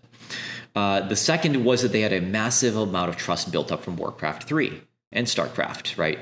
Uh, 0.75 1.01
the 1.01 1.17
second 1.17 1.65
was 1.65 1.83
that 1.83 1.93
they 1.93 2.03
had 2.03 2.13
a 2.13 2.21
massive 2.21 2.77
amount 2.77 3.09
of 3.09 3.17
trust 3.17 3.51
built 3.51 3.73
up 3.73 3.83
from 3.83 3.97
Warcraft 3.97 4.45
3 4.45 4.83
and 5.13 5.27
StarCraft, 5.27 5.97
right? 5.97 6.19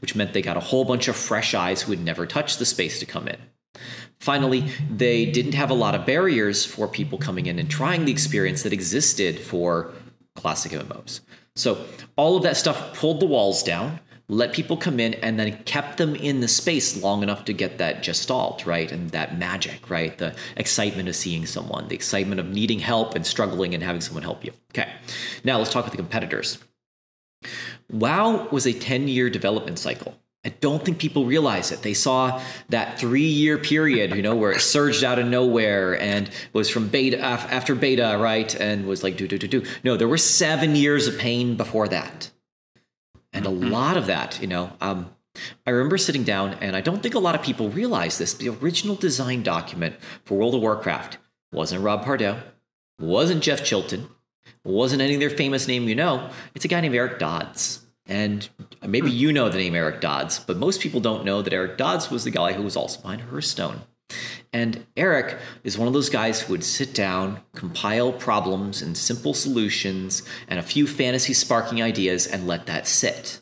Which 0.00 0.14
meant 0.14 0.32
they 0.32 0.40
got 0.40 0.56
a 0.56 0.60
whole 0.60 0.84
bunch 0.84 1.08
of 1.08 1.16
fresh 1.16 1.54
eyes 1.54 1.82
who 1.82 1.92
had 1.92 2.00
never 2.00 2.24
touched 2.26 2.58
the 2.58 2.64
space 2.64 2.98
to 3.00 3.06
come 3.06 3.28
in. 3.28 3.38
Finally, 4.18 4.72
they 4.90 5.26
didn't 5.26 5.52
have 5.52 5.70
a 5.70 5.74
lot 5.74 5.94
of 5.94 6.06
barriers 6.06 6.64
for 6.64 6.88
people 6.88 7.18
coming 7.18 7.46
in 7.46 7.58
and 7.58 7.70
trying 7.70 8.04
the 8.04 8.12
experience 8.12 8.62
that 8.62 8.72
existed 8.72 9.38
for 9.38 9.92
classic 10.34 10.72
MMOs. 10.72 11.20
So 11.54 11.84
all 12.16 12.36
of 12.36 12.42
that 12.44 12.56
stuff 12.56 12.98
pulled 12.98 13.20
the 13.20 13.26
walls 13.26 13.62
down, 13.62 14.00
let 14.28 14.52
people 14.52 14.76
come 14.76 15.00
in, 15.00 15.14
and 15.14 15.38
then 15.38 15.56
kept 15.64 15.96
them 15.96 16.14
in 16.14 16.40
the 16.40 16.48
space 16.48 17.02
long 17.02 17.22
enough 17.22 17.46
to 17.46 17.52
get 17.52 17.78
that 17.78 18.02
gestalt, 18.02 18.66
right? 18.66 18.92
And 18.92 19.10
that 19.10 19.38
magic, 19.38 19.88
right? 19.88 20.16
The 20.16 20.34
excitement 20.56 21.08
of 21.08 21.16
seeing 21.16 21.46
someone, 21.46 21.88
the 21.88 21.94
excitement 21.94 22.38
of 22.38 22.48
needing 22.48 22.78
help 22.78 23.14
and 23.14 23.26
struggling 23.26 23.74
and 23.74 23.82
having 23.82 24.02
someone 24.02 24.22
help 24.22 24.44
you. 24.44 24.52
Okay. 24.72 24.92
Now 25.44 25.58
let's 25.58 25.72
talk 25.72 25.84
about 25.84 25.92
the 25.92 25.96
competitors. 25.96 26.58
WoW 27.90 28.48
was 28.50 28.66
a 28.66 28.72
10 28.72 29.08
year 29.08 29.30
development 29.30 29.78
cycle. 29.78 30.14
I 30.44 30.50
don't 30.50 30.84
think 30.84 30.98
people 30.98 31.24
realize 31.24 31.72
it. 31.72 31.82
They 31.82 31.94
saw 31.94 32.40
that 32.68 32.98
three 32.98 33.26
year 33.26 33.58
period, 33.58 34.14
you 34.14 34.22
know, 34.22 34.36
where 34.36 34.52
it 34.52 34.60
surged 34.60 35.02
out 35.04 35.18
of 35.18 35.26
nowhere 35.26 36.00
and 36.00 36.30
was 36.52 36.70
from 36.70 36.88
beta 36.88 37.18
after 37.18 37.74
beta, 37.74 38.16
right? 38.20 38.54
And 38.54 38.86
was 38.86 39.02
like, 39.02 39.16
do, 39.16 39.26
do, 39.26 39.36
do, 39.36 39.48
do. 39.48 39.64
No, 39.82 39.96
there 39.96 40.08
were 40.08 40.18
seven 40.18 40.76
years 40.76 41.06
of 41.06 41.18
pain 41.18 41.56
before 41.56 41.88
that. 41.88 42.30
And 43.38 43.46
a 43.46 43.50
mm-hmm. 43.50 43.70
lot 43.70 43.96
of 43.96 44.06
that, 44.06 44.40
you 44.42 44.48
know, 44.48 44.72
um, 44.80 45.14
I 45.64 45.70
remember 45.70 45.96
sitting 45.96 46.24
down, 46.24 46.54
and 46.54 46.74
I 46.74 46.80
don't 46.80 47.00
think 47.00 47.14
a 47.14 47.20
lot 47.20 47.36
of 47.36 47.42
people 47.42 47.70
realize 47.70 48.18
this. 48.18 48.34
The 48.34 48.48
original 48.48 48.96
design 48.96 49.44
document 49.44 49.94
for 50.24 50.36
World 50.36 50.56
of 50.56 50.60
Warcraft 50.60 51.18
wasn't 51.52 51.84
Rob 51.84 52.04
Pardo, 52.04 52.42
wasn't 52.98 53.44
Jeff 53.44 53.64
Chilton, 53.64 54.08
wasn't 54.64 55.02
any 55.02 55.14
of 55.14 55.20
their 55.20 55.30
famous 55.30 55.68
name 55.68 55.88
you 55.88 55.94
know. 55.94 56.30
It's 56.56 56.64
a 56.64 56.68
guy 56.68 56.80
named 56.80 56.96
Eric 56.96 57.20
Dodds. 57.20 57.86
And 58.06 58.48
maybe 58.84 59.10
you 59.10 59.32
know 59.32 59.48
the 59.48 59.58
name 59.58 59.76
Eric 59.76 60.00
Dodds, 60.00 60.40
but 60.40 60.56
most 60.56 60.80
people 60.80 60.98
don't 60.98 61.24
know 61.24 61.40
that 61.40 61.52
Eric 61.52 61.76
Dodds 61.76 62.10
was 62.10 62.24
the 62.24 62.32
guy 62.32 62.54
who 62.54 62.62
was 62.64 62.74
also 62.74 63.00
behind 63.00 63.20
Hearthstone. 63.20 63.82
And 64.52 64.86
Eric 64.96 65.38
is 65.64 65.76
one 65.76 65.88
of 65.88 65.94
those 65.94 66.08
guys 66.08 66.40
who 66.40 66.52
would 66.52 66.64
sit 66.64 66.94
down, 66.94 67.40
compile 67.54 68.12
problems 68.12 68.80
and 68.80 68.96
simple 68.96 69.34
solutions 69.34 70.22
and 70.48 70.58
a 70.58 70.62
few 70.62 70.86
fantasy 70.86 71.34
sparking 71.34 71.82
ideas 71.82 72.26
and 72.26 72.46
let 72.46 72.66
that 72.66 72.86
sit 72.86 73.40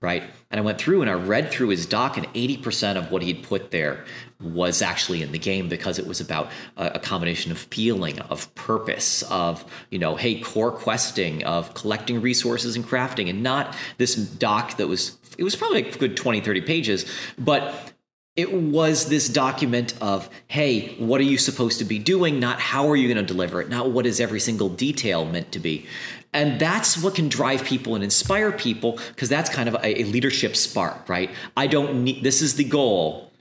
right? 0.00 0.22
And 0.50 0.60
I 0.60 0.62
went 0.62 0.78
through 0.78 1.02
and 1.02 1.10
I 1.10 1.14
read 1.14 1.50
through 1.50 1.68
his 1.70 1.84
doc, 1.84 2.16
and 2.16 2.26
80% 2.28 2.96
of 2.96 3.10
what 3.10 3.22
he'd 3.22 3.42
put 3.42 3.70
there 3.70 4.04
was 4.40 4.80
actually 4.80 5.22
in 5.22 5.32
the 5.32 5.38
game 5.38 5.68
because 5.68 5.98
it 5.98 6.06
was 6.06 6.20
about 6.20 6.50
a, 6.76 7.00
combination 7.00 7.50
of 7.50 7.58
feeling, 7.58 8.20
of 8.20 8.54
purpose, 8.54 9.22
of, 9.22 9.64
you 9.90 9.98
know, 9.98 10.14
hey, 10.14 10.40
core 10.40 10.70
questing, 10.70 11.42
of 11.44 11.74
collecting 11.74 12.20
resources 12.20 12.76
and 12.76 12.84
crafting, 12.84 13.28
and 13.28 13.42
not 13.42 13.76
this 13.98 14.14
doc 14.14 14.76
that 14.76 14.86
was, 14.86 15.18
it 15.36 15.42
was 15.42 15.56
probably 15.56 15.88
a 15.88 15.98
good 15.98 16.16
20, 16.16 16.40
30 16.40 16.60
pages, 16.60 17.12
but 17.36 17.92
it 18.38 18.52
was 18.52 19.06
this 19.06 19.28
document 19.28 19.94
of 20.00 20.30
hey 20.46 20.94
what 20.96 21.20
are 21.20 21.24
you 21.24 21.36
supposed 21.36 21.80
to 21.80 21.84
be 21.84 21.98
doing 21.98 22.38
not 22.38 22.60
how 22.60 22.88
are 22.88 22.94
you 22.94 23.12
going 23.12 23.26
to 23.26 23.32
deliver 23.34 23.60
it 23.60 23.68
not 23.68 23.90
what 23.90 24.06
is 24.06 24.20
every 24.20 24.40
single 24.40 24.68
detail 24.68 25.24
meant 25.24 25.50
to 25.50 25.58
be 25.58 25.86
and 26.32 26.60
that's 26.60 27.02
what 27.02 27.14
can 27.14 27.28
drive 27.28 27.64
people 27.64 27.94
and 27.94 28.04
inspire 28.04 28.52
people 28.52 28.98
because 29.08 29.28
that's 29.28 29.48
kind 29.48 29.68
of 29.68 29.74
a, 29.76 30.02
a, 30.02 30.04
leadership 30.04 30.56
spark, 30.56 31.08
right? 31.08 31.30
I 31.56 31.66
don't 31.66 32.04
need, 32.04 32.22
this 32.22 32.42
is 32.42 32.56
the 32.56 32.64
goal. 32.64 33.32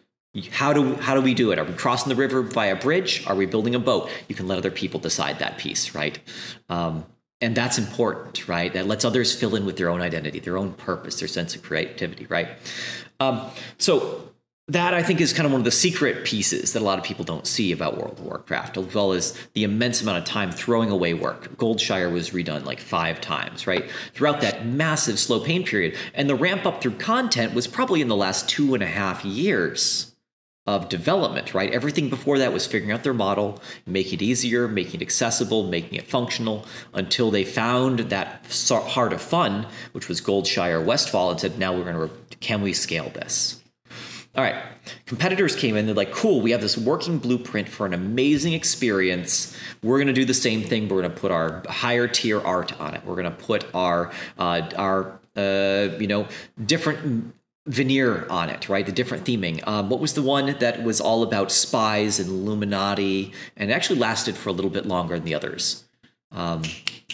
How 0.51 0.71
do, 0.71 0.95
how 0.95 1.13
do 1.13 1.21
we 1.21 1.33
do 1.33 1.51
it? 1.51 1.60
Are 1.60 1.65
we 1.65 1.73
crossing 1.73 2.10
the 2.10 2.15
river 2.15 2.41
via 2.41 2.73
a 2.73 2.75
bridge? 2.75 3.25
Are 3.27 3.36
we 3.36 3.45
building 3.45 3.75
a 3.75 3.79
boat? 3.79 4.10
You 4.27 4.36
can 4.36 4.47
let 4.47 4.57
other 4.57 4.71
people 4.71 4.99
decide 4.99 5.39
that 5.39 5.57
piece, 5.57 5.95
right? 5.95 6.17
Um, 6.69 7.05
and 7.41 7.55
that's 7.55 7.77
important, 7.77 8.47
right? 8.47 8.71
That 8.71 8.88
lets 8.88 9.03
others 9.03 9.38
fill 9.38 9.55
in 9.55 9.65
with 9.65 9.77
their 9.77 9.89
own 9.89 10.01
identity, 10.01 10.39
their 10.39 10.57
own 10.57 10.73
purpose, 10.73 11.19
their 11.19 11.27
sense 11.27 11.55
of 11.55 11.63
creativity, 11.63 12.25
right? 12.27 12.49
Um, 13.19 13.49
so 13.77 14.29
that 14.69 14.93
I 14.93 15.01
think 15.01 15.21
is 15.21 15.32
kind 15.32 15.45
of 15.45 15.53
one 15.53 15.62
of 15.62 15.65
the 15.65 15.71
secret 15.71 16.25
pieces 16.25 16.73
that 16.73 16.82
a 16.82 16.86
lot 16.86 16.99
of 16.99 17.06
people 17.06 17.23
don't 17.23 17.47
see 17.47 17.71
about 17.71 17.97
World 17.97 18.19
of 18.19 18.25
Warcraft, 18.25 18.77
as 18.77 18.93
well 18.93 19.13
as 19.13 19.34
the 19.53 19.63
immense 19.63 20.01
amount 20.01 20.17
of 20.17 20.25
time 20.25 20.51
throwing 20.51 20.89
away 20.89 21.13
work. 21.13 21.56
Goldshire 21.56 22.12
was 22.12 22.32
redone 22.32 22.65
like 22.65 22.82
five 22.82 23.21
times, 23.21 23.65
right? 23.65 23.89
Throughout 24.13 24.41
that 24.41 24.65
massive 24.65 25.19
slow 25.19 25.39
pain 25.39 25.63
period. 25.63 25.95
And 26.13 26.30
the 26.30 26.36
ramp 26.36 26.65
up 26.65 26.82
through 26.82 26.97
content 26.97 27.53
was 27.53 27.65
probably 27.65 28.01
in 28.01 28.10
the 28.10 28.15
last 28.15 28.49
two 28.49 28.73
and 28.73 28.84
a 28.84 28.88
half 28.88 29.23
years 29.23 30.13
of 30.65 30.89
development, 30.89 31.53
right? 31.53 31.71
Everything 31.71 32.10
before 32.10 32.38
that 32.38 32.51
was 32.51 32.67
figuring 32.67 32.91
out 32.91 33.03
their 33.03 33.13
model, 33.13 33.62
making 33.86 34.15
it 34.15 34.21
easier, 34.21 34.67
making 34.67 34.99
it 34.99 35.03
accessible, 35.03 35.63
making 35.63 35.97
it 35.97 36.10
functional, 36.10 36.65
until 36.93 37.32
they 37.32 37.45
found 37.45 37.99
that 37.99 38.45
heart 38.69 39.13
of 39.13 39.21
fun, 39.21 39.65
which 39.93 40.10
was 40.10 40.19
Goldshire 40.19 40.84
Westfall, 40.84 41.32
and 41.32 41.39
said, 41.39 41.58
now 41.58 41.73
we're 41.73 41.89
going 41.89 42.10
to, 42.10 42.38
can 42.39 42.62
we 42.62 42.73
scale 42.73 43.10
this? 43.12 43.63
All 44.38 44.43
right. 44.43 44.56
Competitors 45.08 45.56
came 45.56 45.76
in, 45.76 45.88
they're 45.88 45.95
like, 45.95 46.12
cool, 46.12 46.41
we 46.41 46.52
have 46.52 46.62
this 46.62 46.78
working 46.78 47.17
blueprint 47.17 47.67
for 47.67 47.88
an 47.88 47.93
amazing 47.95 48.54
experience. 48.54 49.58
We're 49.82 49.97
going 49.97 50.08
to 50.08 50.13
do 50.13 50.26
the 50.26 50.34
same 50.34 50.63
thing. 50.63 50.88
We're 50.88 51.02
going 51.02 51.13
to 51.13 51.19
put 51.19 51.32
our 51.32 51.63
higher 51.67 52.08
tier 52.08 52.39
art 52.39 52.80
on 52.80 52.93
it. 52.93 53.04
We're 53.04 53.15
going 53.15 53.26
to 53.26 53.32
put 53.32 53.65
our, 53.73 54.12
uh, 54.38 54.69
our, 54.78 55.19
uh, 55.36 55.89
you 56.00 56.06
know, 56.06 56.28
different 56.63 57.34
veneer 57.65 58.28
on 58.30 58.50
it, 58.50 58.69
right? 58.69 58.86
The 58.86 58.91
different 58.91 59.26
theming. 59.26 59.67
Um, 59.67 59.89
what 59.89 60.00
was 60.00 60.13
the 60.13 60.21
one 60.21 60.56
that 60.60 60.84
was 60.84 61.02
all 61.02 61.23
about 61.23 61.52
spies 61.52 62.19
and 62.19 62.30
Illuminati 62.30 63.34
and 63.58 63.71
actually 63.71 64.00
lasted 64.00 64.38
for 64.38 64.50
a 64.50 64.54
little 64.54 64.71
bit 64.71 64.86
longer 64.86 65.15
than 65.15 65.26
the 65.26 65.34
others? 65.34 65.87
Um, 66.32 66.62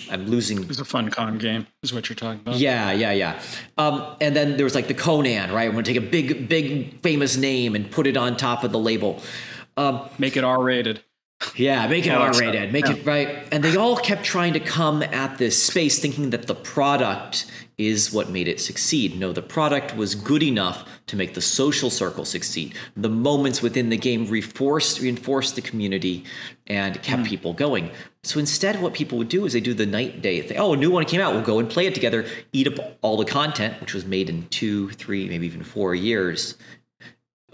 I'm 0.10 0.26
losing. 0.26 0.62
It 0.62 0.68
was 0.68 0.80
a 0.80 0.84
Funcom 0.84 1.40
game, 1.40 1.68
is 1.82 1.94
what 1.94 2.10
you're 2.10 2.16
talking 2.16 2.42
about. 2.42 2.56
Yeah, 2.56 2.92
yeah, 2.92 3.12
yeah. 3.12 3.42
Um, 3.78 4.16
and 4.20 4.36
then 4.36 4.58
there 4.58 4.64
was 4.64 4.76
like 4.76 4.88
the 4.88 4.94
Conan, 4.94 5.52
right? 5.52 5.66
I'm 5.66 5.72
going 5.72 5.84
to 5.84 5.94
take 5.94 6.02
a 6.02 6.06
big, 6.06 6.50
big, 6.50 7.02
famous 7.02 7.38
name 7.38 7.76
and 7.76 7.90
put 7.90 8.08
it 8.08 8.18
on 8.18 8.36
top 8.38 8.64
of 8.64 8.72
the 8.72 8.80
label. 8.80 9.22
Um, 9.78 10.10
make 10.18 10.36
it 10.36 10.44
R 10.44 10.62
rated. 10.62 11.04
Yeah, 11.56 11.88
make 11.88 12.06
it 12.06 12.12
R 12.12 12.32
rated. 12.34 12.72
Make 12.72 12.86
yeah. 12.88 12.94
it 12.94 13.06
right. 13.06 13.48
And 13.52 13.64
they 13.64 13.76
all 13.76 13.98
kept 13.98 14.24
trying 14.24 14.54
to 14.54 14.60
come 14.60 15.04
at 15.04 15.38
this 15.38 15.62
space 15.62 16.00
thinking 16.00 16.30
that 16.32 16.48
the 16.48 16.56
product 16.56 17.46
is 17.88 18.14
what 18.14 18.30
made 18.30 18.48
it 18.48 18.60
succeed. 18.60 19.20
No, 19.20 19.34
the 19.34 19.42
product 19.42 19.96
was 19.96 20.16
good 20.16 20.44
enough 20.44 20.88
to 21.08 21.16
make 21.16 21.34
the 21.34 21.42
social 21.42 21.90
circle 21.90 22.26
succeed. 22.26 22.76
The 22.96 23.10
moments 23.10 23.62
within 23.62 23.90
the 23.90 23.98
game 23.98 24.28
reinforced 24.28 25.00
reinforced 25.00 25.56
the 25.56 25.62
community 25.62 26.26
and 26.68 27.02
kept 27.02 27.24
mm. 27.24 27.28
people 27.28 27.54
going. 27.54 27.92
So 28.24 28.40
instead, 28.40 28.82
what 28.82 28.94
people 28.94 29.18
would 29.18 29.30
do 29.30 29.46
is 29.46 29.54
they 29.54 29.60
do 29.60 29.74
the 29.74 29.86
night 29.86 30.22
day 30.22 30.42
thing. 30.42 30.58
Oh, 30.58 30.74
a 30.74 30.78
new 30.78 30.92
one 30.92 31.06
came 31.06 31.22
out. 31.22 31.34
We'll 31.34 31.44
go 31.44 31.60
and 31.60 31.70
play 31.70 31.86
it 31.86 31.94
together, 31.94 32.26
eat 32.54 32.68
up 32.68 32.98
all 33.02 33.18
the 33.18 33.26
content, 33.26 33.80
which 33.82 33.94
was 33.94 34.06
made 34.06 34.30
in 34.30 34.48
two, 34.48 34.90
three, 34.92 35.28
maybe 35.28 35.46
even 35.46 35.64
four 35.64 35.94
years. 35.94 36.58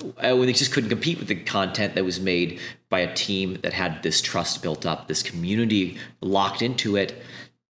Uh, 0.02 0.36
when 0.36 0.46
they 0.46 0.54
just 0.54 0.72
couldn't 0.72 0.90
compete 0.90 1.20
with 1.20 1.28
the 1.28 1.36
content 1.36 1.96
that 1.96 2.06
was 2.06 2.22
made 2.22 2.60
by 2.90 3.00
a 3.00 3.14
team 3.16 3.56
that 3.64 3.74
had 3.74 4.02
this 4.02 4.22
trust 4.22 4.62
built 4.62 4.86
up, 4.86 5.08
this 5.08 5.22
community 5.22 5.98
locked 6.22 6.62
into 6.62 6.96
it 6.96 7.22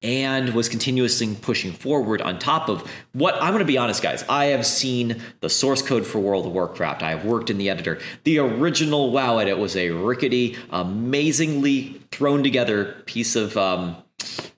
and 0.02 0.54
was 0.54 0.70
continuously 0.70 1.36
pushing 1.36 1.74
forward 1.74 2.22
on 2.22 2.40
top 2.40 2.70
of 2.70 2.90
what 3.14 3.36
I'm 3.36 3.50
going 3.50 3.60
to 3.60 3.66
be 3.66 3.78
honest, 3.78 4.02
guys. 4.02 4.24
I 4.30 4.46
have 4.46 4.66
seen 4.66 5.22
the 5.42 5.50
source 5.50 5.82
code 5.82 6.06
for 6.06 6.20
World 6.20 6.46
of 6.46 6.54
Warcraft. 6.54 7.04
I 7.04 7.10
have 7.12 7.26
worked 7.26 7.50
in 7.50 7.58
the 7.58 7.70
editor. 7.70 8.00
The 8.24 8.40
original 8.40 9.12
WoW 9.12 9.40
edit 9.40 9.58
was 9.58 9.76
a 9.76 9.90
rickety, 9.90 10.58
amazingly 10.70 12.02
thrown 12.12 12.44
together 12.44 12.96
piece 13.06 13.36
of. 13.36 13.58
Um, 13.58 13.98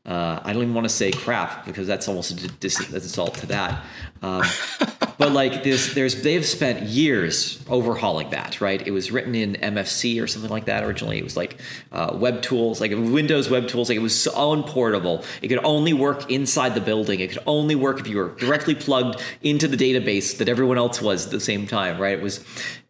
uh, 0.03 0.39
I 0.43 0.53
don't 0.53 0.63
even 0.63 0.73
want 0.73 0.85
to 0.85 0.93
say 0.93 1.11
crap 1.11 1.65
because 1.65 1.85
that's 1.85 2.07
almost 2.07 2.31
a 2.31 2.47
dis- 2.47 2.91
insult 2.91 3.35
to 3.35 3.45
that. 3.47 3.85
Um, 4.23 4.43
but 5.21 5.33
like 5.33 5.63
this, 5.63 5.93
there's 5.93 6.23
they've 6.23 6.43
spent 6.43 6.81
years 6.81 7.63
overhauling 7.69 8.31
that, 8.31 8.59
right? 8.59 8.85
It 8.85 8.89
was 8.89 9.11
written 9.11 9.35
in 9.35 9.53
MFC 9.53 10.19
or 10.19 10.25
something 10.25 10.49
like 10.49 10.65
that 10.65 10.83
originally. 10.83 11.19
It 11.19 11.23
was 11.23 11.37
like 11.37 11.61
uh, 11.91 12.17
web 12.19 12.41
tools, 12.41 12.81
like 12.81 12.89
Windows 12.89 13.47
web 13.47 13.67
tools. 13.67 13.89
Like 13.89 13.97
it 13.97 14.01
was 14.01 14.19
so 14.19 14.31
unportable. 14.51 15.23
It 15.43 15.49
could 15.49 15.63
only 15.63 15.93
work 15.93 16.31
inside 16.31 16.73
the 16.73 16.81
building. 16.81 17.19
It 17.19 17.29
could 17.29 17.43
only 17.45 17.75
work 17.75 17.99
if 17.99 18.07
you 18.07 18.17
were 18.17 18.29
directly 18.29 18.73
plugged 18.73 19.21
into 19.43 19.67
the 19.67 19.77
database 19.77 20.39
that 20.39 20.49
everyone 20.49 20.79
else 20.79 20.99
was 20.99 21.27
at 21.27 21.31
the 21.31 21.39
same 21.39 21.67
time, 21.67 22.01
right? 22.01 22.17
It 22.17 22.23
was 22.23 22.43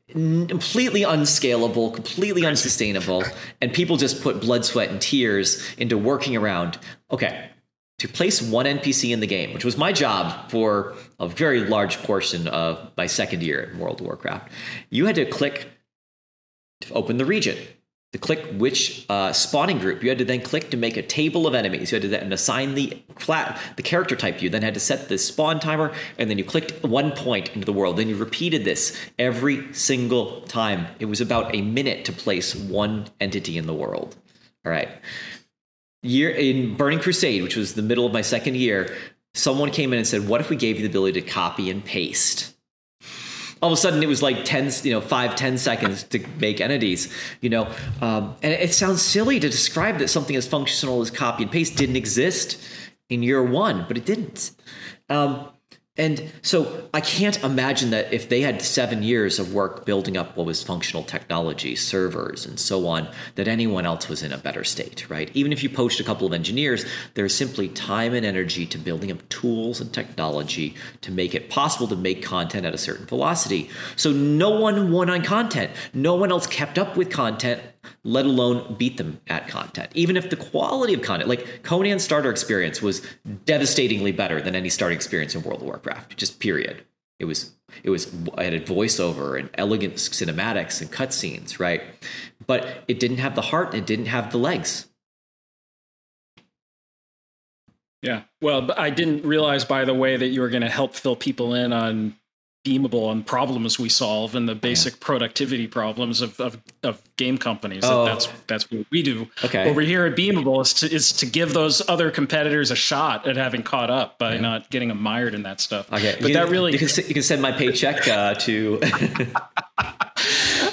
completely 0.08 1.04
unscalable, 1.04 1.92
completely 1.92 2.46
unsustainable, 2.46 3.26
and 3.60 3.74
people 3.74 3.98
just 3.98 4.24
put 4.24 4.40
blood, 4.40 4.64
sweat, 4.64 4.90
and 4.90 5.02
tears 5.02 5.62
into 5.78 5.98
working 5.98 6.38
around. 6.38 6.80
Okay, 7.12 7.51
to 8.02 8.08
place 8.08 8.42
one 8.42 8.66
NPC 8.66 9.14
in 9.14 9.20
the 9.20 9.28
game, 9.28 9.54
which 9.54 9.64
was 9.64 9.78
my 9.78 9.92
job 9.92 10.50
for 10.50 10.96
a 11.20 11.28
very 11.28 11.66
large 11.66 12.02
portion 12.02 12.48
of 12.48 12.90
my 12.98 13.06
second 13.06 13.44
year 13.44 13.62
in 13.62 13.78
World 13.78 14.02
of 14.02 14.08
Warcraft, 14.08 14.52
you 14.90 15.06
had 15.06 15.14
to 15.18 15.26
click 15.26 15.68
to 16.82 16.94
open 16.96 17.18
the 17.18 17.26
region. 17.26 17.56
to 18.12 18.18
click 18.18 18.46
which 18.58 19.06
uh, 19.08 19.32
spawning 19.32 19.78
group. 19.78 20.02
You 20.02 20.10
had 20.10 20.18
to 20.18 20.26
then 20.26 20.42
click 20.42 20.72
to 20.72 20.78
make 20.78 20.98
a 20.98 21.04
table 21.04 21.46
of 21.46 21.54
enemies. 21.54 21.92
You 21.92 21.98
had 21.98 22.02
to 22.02 22.08
then 22.08 22.34
assign 22.34 22.74
the 22.74 23.02
flat 23.20 23.62
the 23.78 23.84
character 23.84 24.16
type. 24.16 24.42
You 24.42 24.50
then 24.50 24.64
had 24.64 24.74
to 24.74 24.82
set 24.82 25.08
the 25.08 25.20
spawn 25.20 25.60
timer, 25.60 25.94
and 26.18 26.28
then 26.30 26.40
you 26.40 26.44
clicked 26.44 26.84
one 26.84 27.12
point 27.12 27.54
into 27.54 27.66
the 27.66 27.72
world. 27.72 27.98
Then 27.98 28.10
you 28.10 28.18
repeated 28.18 28.66
this 28.66 29.00
every 29.20 29.72
single 29.74 30.42
time. 30.42 30.88
It 31.00 31.06
was 31.06 31.22
about 31.22 31.56
a 31.56 31.62
minute 31.62 32.04
to 32.06 32.12
place 32.12 32.56
one 32.56 33.06
entity 33.22 33.60
in 33.60 33.68
the 33.68 33.76
world. 33.76 34.18
All 34.66 34.72
right. 34.72 34.90
Year 36.04 36.30
in 36.30 36.76
Burning 36.76 37.00
Crusade, 37.00 37.44
which 37.44 37.56
was 37.56 37.76
the 37.76 37.82
middle 37.82 38.06
of 38.06 38.14
my 38.14 38.22
second 38.22 38.56
year, 38.58 38.96
someone 39.34 39.70
came 39.72 39.94
in 39.94 40.00
and 40.00 40.08
said, 40.08 40.28
"What 40.28 40.42
if 40.42 40.50
we 40.50 40.56
gave 40.56 40.78
you 40.78 40.82
the 40.84 40.90
ability 40.90 41.22
to 41.22 41.28
copy 41.28 41.70
and 41.70 41.84
paste?" 41.84 42.56
all 43.62 43.72
of 43.72 43.74
a 43.74 43.80
sudden 43.80 44.02
it 44.02 44.08
was 44.08 44.22
like 44.22 44.44
10 44.44 44.72
you 44.84 44.92
know 44.92 45.02
5 45.02 45.36
10 45.36 45.58
seconds 45.58 46.04
to 46.06 46.20
make 46.40 46.60
entities 46.60 47.14
you 47.42 47.50
know 47.50 47.72
um, 48.02 48.36
and 48.42 48.54
it 48.54 48.74
sounds 48.74 49.02
silly 49.02 49.40
to 49.40 49.50
describe 49.50 50.00
that 50.00 50.10
something 50.10 50.36
as 50.36 50.48
functional 50.48 51.02
as 51.02 51.12
copy 51.12 51.44
and 51.44 51.52
paste 51.52 51.78
didn't 51.78 51.96
exist 51.96 52.58
in 53.10 53.24
year 53.24 53.44
one 53.44 53.86
but 53.88 53.98
it 53.98 54.06
didn't 54.06 54.52
um, 55.10 55.50
and 55.98 56.32
so 56.42 56.88
I 56.94 57.02
can't 57.02 57.44
imagine 57.44 57.90
that 57.90 58.14
if 58.14 58.30
they 58.30 58.40
had 58.40 58.62
seven 58.62 59.04
years 59.04 59.40
of 59.40 59.54
work 59.54 59.86
building 59.86 60.16
up 60.16 60.38
what 60.38 60.46
was 60.46 60.64
functional 60.64 61.04
technology, 61.04 61.76
servers, 61.76 62.46
and 62.46 62.58
so 62.58 62.88
on, 62.88 63.10
that 63.36 63.50
anyone 63.50 63.86
else 63.86 64.08
was 64.08 64.24
in 64.24 64.32
a 64.32 64.38
better 64.38 64.64
state, 64.64 65.10
right? 65.10 65.30
Even 65.34 65.52
if 65.52 65.64
you 65.64 65.70
poached 65.70 66.00
a 66.00 66.06
couple 66.06 66.26
of 66.26 66.32
engineers, 66.32 66.86
there's 67.16 67.36
simply 67.36 67.68
time 67.68 68.14
and 68.14 68.26
energy 68.26 68.66
to 68.68 68.78
building 68.78 69.12
up 69.12 69.28
tools 69.28 69.82
and 69.82 69.92
technology 69.92 70.76
to 71.02 71.12
make 71.12 71.36
it 71.36 71.50
possible 71.50 71.90
to 71.90 71.96
make 71.98 72.24
content 72.24 72.66
at 72.66 72.74
a 72.74 72.78
certain 72.78 73.06
velocity. 73.06 73.70
So 73.98 74.14
no 74.14 74.62
one 74.62 74.94
won 74.94 75.10
on 75.10 75.24
content. 75.24 75.72
No 75.94 76.16
one 76.16 76.32
else 76.32 76.48
kept 76.48 76.80
up 76.80 76.96
with 76.96 77.10
content 77.10 77.62
let 78.04 78.26
alone 78.26 78.76
beat 78.78 78.98
them 78.98 79.20
at 79.28 79.48
content. 79.48 79.92
Even 79.96 80.18
if 80.18 80.30
the 80.30 80.36
quality 80.36 80.94
of 80.94 81.02
content, 81.02 81.30
like 81.30 81.64
Conan's 81.64 82.04
starter 82.04 82.30
experience, 82.30 82.82
was 82.82 83.02
devastatingly 83.46 84.12
better 84.12 84.42
than 84.42 84.56
any 84.56 84.70
starting 84.70 84.96
experience 84.96 85.36
in 85.36 85.44
World 85.44 85.62
of 85.62 85.68
Warcraft, 85.68 86.18
just 86.18 86.40
period. 86.40 86.84
It 87.20 87.26
was 87.26 87.52
it 87.84 87.90
was 87.90 88.14
I 88.38 88.44
had 88.44 88.54
a 88.54 88.60
voiceover 88.60 89.40
and 89.40 89.50
elegant 89.54 89.96
cinematics 89.96 90.82
and 90.82 90.92
cutscenes, 90.92 91.60
right? 91.60 91.84
But 92.48 92.84
it 92.88 93.00
didn't 93.00 93.18
have 93.18 93.36
the 93.36 93.42
heart. 93.42 93.70
And 93.70 93.78
it 93.78 93.86
didn't 93.86 94.08
have 94.08 94.32
the 94.32 94.38
legs. 94.38 94.88
Yeah. 98.02 98.24
Well, 98.42 98.72
I 98.76 98.90
didn't 98.90 99.24
realize, 99.24 99.64
by 99.64 99.86
the 99.86 99.94
way, 99.94 100.18
that 100.18 100.28
you 100.28 100.42
were 100.42 100.50
going 100.50 100.64
to 100.64 100.70
help 100.70 100.96
fill 100.96 101.16
people 101.16 101.54
in 101.54 101.72
on 101.72 102.16
beamable 102.64 103.12
and 103.12 103.26
problems 103.26 103.80
we 103.80 103.90
solve 103.90 104.36
and 104.36 104.48
the 104.48 104.54
basic 104.54 104.94
yeah. 104.94 105.00
productivity 105.02 105.66
problems 105.66 106.22
of, 106.22 106.40
of, 106.40 106.62
of 106.84 107.02
game 107.18 107.38
companies. 107.38 107.84
Oh. 107.84 108.06
That's 108.06 108.28
that's 108.48 108.70
what 108.70 108.86
we 108.92 109.02
do. 109.02 109.28
Okay. 109.44 109.72
We're 109.74 109.82
here 109.82 110.06
at 110.06 110.16
Beamable 110.16 110.62
is 110.62 110.74
to 110.76 110.94
is 110.94 111.12
to 111.14 111.26
give 111.26 111.54
those 111.54 111.82
other 111.90 112.12
competitors 112.12 112.70
a 112.70 112.76
shot 112.76 113.28
at 113.28 113.36
having 113.36 113.64
caught 113.64 113.90
up 113.90 114.20
by 114.20 114.36
yeah. 114.36 114.42
not 114.42 114.70
getting 114.70 114.90
them 114.90 115.02
mired 115.02 115.34
in 115.34 115.42
that 115.44 115.60
stuff. 115.60 115.92
Okay. 115.92 116.18
But 116.20 116.30
you, 116.30 116.34
that 116.36 116.50
really 116.50 116.74
you 116.74 116.80
can, 116.80 116.90
you 117.08 117.14
can 117.14 117.24
send 117.24 117.42
my 117.42 117.52
paycheck 117.52 118.08
uh, 118.08 118.36
to. 118.36 118.78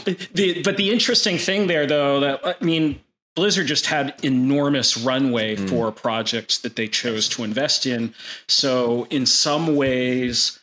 the, 0.04 0.62
but 0.62 0.76
the 0.76 0.90
interesting 0.90 1.38
thing 1.38 1.68
there, 1.68 1.86
though, 1.86 2.20
that 2.20 2.40
I 2.44 2.62
mean, 2.62 3.00
Blizzard 3.34 3.66
just 3.66 3.86
had 3.86 4.14
enormous 4.22 4.98
runway 4.98 5.56
mm. 5.56 5.70
for 5.70 5.90
projects 5.90 6.58
that 6.58 6.76
they 6.76 6.86
chose 6.86 7.30
to 7.30 7.44
invest 7.44 7.86
in. 7.86 8.12
So 8.46 9.06
in 9.10 9.24
some 9.24 9.74
ways 9.74 10.58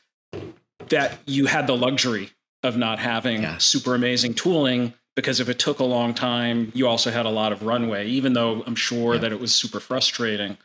that 0.89 1.19
you 1.25 1.45
had 1.45 1.67
the 1.67 1.75
luxury 1.75 2.31
of 2.63 2.77
not 2.77 2.99
having 2.99 3.43
yeah. 3.43 3.57
super 3.57 3.95
amazing 3.95 4.33
tooling 4.33 4.93
because 5.15 5.39
if 5.39 5.47
it 5.47 5.59
took 5.59 5.79
a 5.79 5.83
long 5.83 6.13
time, 6.13 6.71
you 6.75 6.87
also 6.87 7.09
had 7.09 7.25
a 7.25 7.29
lot 7.29 7.51
of 7.51 7.63
runway, 7.63 8.07
even 8.07 8.33
though 8.33 8.63
I'm 8.67 8.75
sure 8.75 9.15
yeah. 9.15 9.21
that 9.21 9.31
it 9.31 9.39
was 9.39 9.55
super 9.55 9.79
frustrating. 9.79 10.57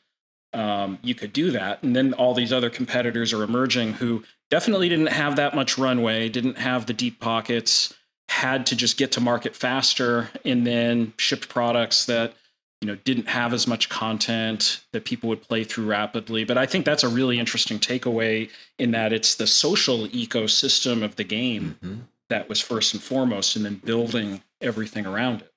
Um, 0.52 0.98
you 1.02 1.14
could 1.14 1.32
do 1.32 1.52
that. 1.52 1.82
And 1.82 1.94
then 1.94 2.12
all 2.14 2.34
these 2.34 2.52
other 2.52 2.70
competitors 2.70 3.32
are 3.32 3.44
emerging 3.44 3.94
who 3.94 4.24
definitely 4.50 4.88
didn't 4.88 5.06
have 5.06 5.36
that 5.36 5.54
much 5.54 5.78
runway, 5.78 6.28
didn't 6.28 6.58
have 6.58 6.86
the 6.86 6.92
deep 6.92 7.20
pockets, 7.20 7.94
had 8.28 8.66
to 8.66 8.76
just 8.76 8.96
get 8.96 9.12
to 9.12 9.20
market 9.20 9.54
faster, 9.54 10.30
and 10.44 10.66
then 10.66 11.12
shipped 11.16 11.48
products 11.48 12.06
that 12.06 12.34
you 12.81 12.87
know 12.87 12.97
didn't 13.05 13.28
have 13.28 13.53
as 13.53 13.66
much 13.66 13.89
content 13.89 14.85
that 14.93 15.05
people 15.05 15.28
would 15.28 15.43
play 15.43 15.64
through 15.64 15.87
rapidly. 15.87 16.45
But 16.45 16.59
i 16.59 16.66
think 16.66 16.85
that's 16.85 17.05
a 17.05 17.09
really 17.09 17.39
interesting 17.39 17.78
takeaway 17.78 18.51
in 18.78 18.91
that 18.93 19.12
it's 19.12 19.35
the 19.35 19.47
social 19.47 20.07
ecosystem 20.09 21.03
of 21.03 21.16
the 21.16 21.24
game 21.24 21.76
mm-hmm. 21.83 22.01
that 22.28 22.49
was 22.49 22.61
first 22.61 22.95
and 22.95 23.03
foremost 23.03 23.57
and 23.57 23.64
then 23.64 23.81
building 23.85 24.43
everything 24.61 25.07
around 25.07 25.43
it. 25.43 25.53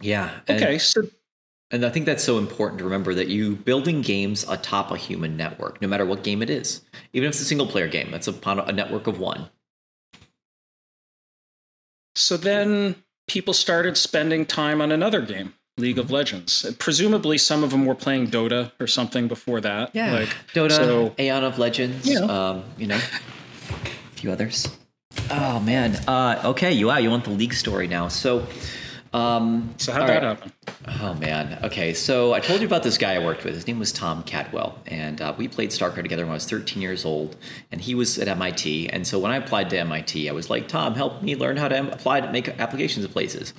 Yeah 0.00 0.30
okay 0.48 0.78
so 0.78 1.02
and 1.70 1.84
i 1.84 1.90
think 1.90 2.06
that's 2.06 2.24
so 2.24 2.38
important 2.38 2.78
to 2.78 2.84
remember 2.84 3.14
that 3.14 3.28
you 3.28 3.56
building 3.56 4.00
games 4.00 4.44
atop 4.48 4.90
a 4.90 4.96
human 4.96 5.36
network 5.36 5.82
no 5.82 5.88
matter 5.88 6.06
what 6.06 6.22
game 6.22 6.42
it 6.42 6.50
is. 6.50 6.82
Even 7.12 7.28
if 7.28 7.34
it's 7.34 7.42
a 7.42 7.44
single 7.44 7.66
player 7.66 7.88
game 7.88 8.10
that's 8.10 8.28
upon 8.28 8.60
a 8.60 8.72
network 8.72 9.06
of 9.06 9.18
one. 9.18 9.50
So 12.14 12.36
then 12.36 12.96
people 13.28 13.54
started 13.54 13.96
spending 13.96 14.44
time 14.44 14.80
on 14.80 14.90
another 14.90 15.20
game 15.20 15.54
League 15.80 15.98
of 15.98 16.10
Legends. 16.10 16.70
Presumably, 16.78 17.38
some 17.38 17.64
of 17.64 17.70
them 17.70 17.86
were 17.86 17.94
playing 17.94 18.28
Dota 18.28 18.72
or 18.80 18.86
something 18.86 19.28
before 19.28 19.60
that. 19.60 19.90
Yeah, 19.94 20.12
like 20.12 20.28
Dota, 20.54 20.72
so, 20.72 21.14
Aeon 21.18 21.44
of 21.44 21.58
Legends. 21.58 22.08
You 22.08 22.20
know, 22.20 22.28
um, 22.28 22.64
you 22.76 22.86
know 22.86 22.96
a 22.96 24.16
few 24.16 24.30
others. 24.30 24.68
Oh 25.30 25.60
man. 25.60 25.96
Uh, 26.06 26.40
okay, 26.44 26.72
you 26.72 26.88
wow, 26.88 26.98
you 26.98 27.10
want 27.10 27.24
the 27.24 27.30
league 27.30 27.54
story 27.54 27.86
now? 27.86 28.08
So, 28.08 28.46
um, 29.12 29.74
so 29.76 29.92
how 29.92 30.06
that 30.06 30.22
right. 30.22 30.22
happen? 30.22 30.52
Oh 31.00 31.14
man. 31.14 31.58
Okay, 31.64 31.94
so 31.94 32.32
I 32.32 32.38
told 32.38 32.60
you 32.60 32.66
about 32.66 32.84
this 32.84 32.96
guy 32.96 33.14
I 33.14 33.18
worked 33.18 33.44
with. 33.44 33.54
His 33.54 33.66
name 33.66 33.80
was 33.80 33.90
Tom 33.90 34.22
Cadwell, 34.22 34.78
and 34.86 35.20
uh, 35.20 35.34
we 35.36 35.48
played 35.48 35.70
StarCraft 35.70 36.02
together 36.02 36.22
when 36.22 36.30
I 36.30 36.34
was 36.34 36.48
13 36.48 36.80
years 36.80 37.04
old, 37.04 37.36
and 37.72 37.80
he 37.80 37.96
was 37.96 38.18
at 38.18 38.28
MIT. 38.28 38.88
And 38.90 39.04
so 39.04 39.18
when 39.18 39.32
I 39.32 39.36
applied 39.36 39.68
to 39.70 39.78
MIT, 39.78 40.28
I 40.28 40.32
was 40.32 40.48
like, 40.48 40.68
Tom, 40.68 40.94
help 40.94 41.22
me 41.22 41.34
learn 41.34 41.56
how 41.56 41.66
to 41.66 41.92
apply 41.92 42.20
to 42.20 42.30
make 42.30 42.48
applications 42.60 43.04
of 43.04 43.10
places. 43.10 43.52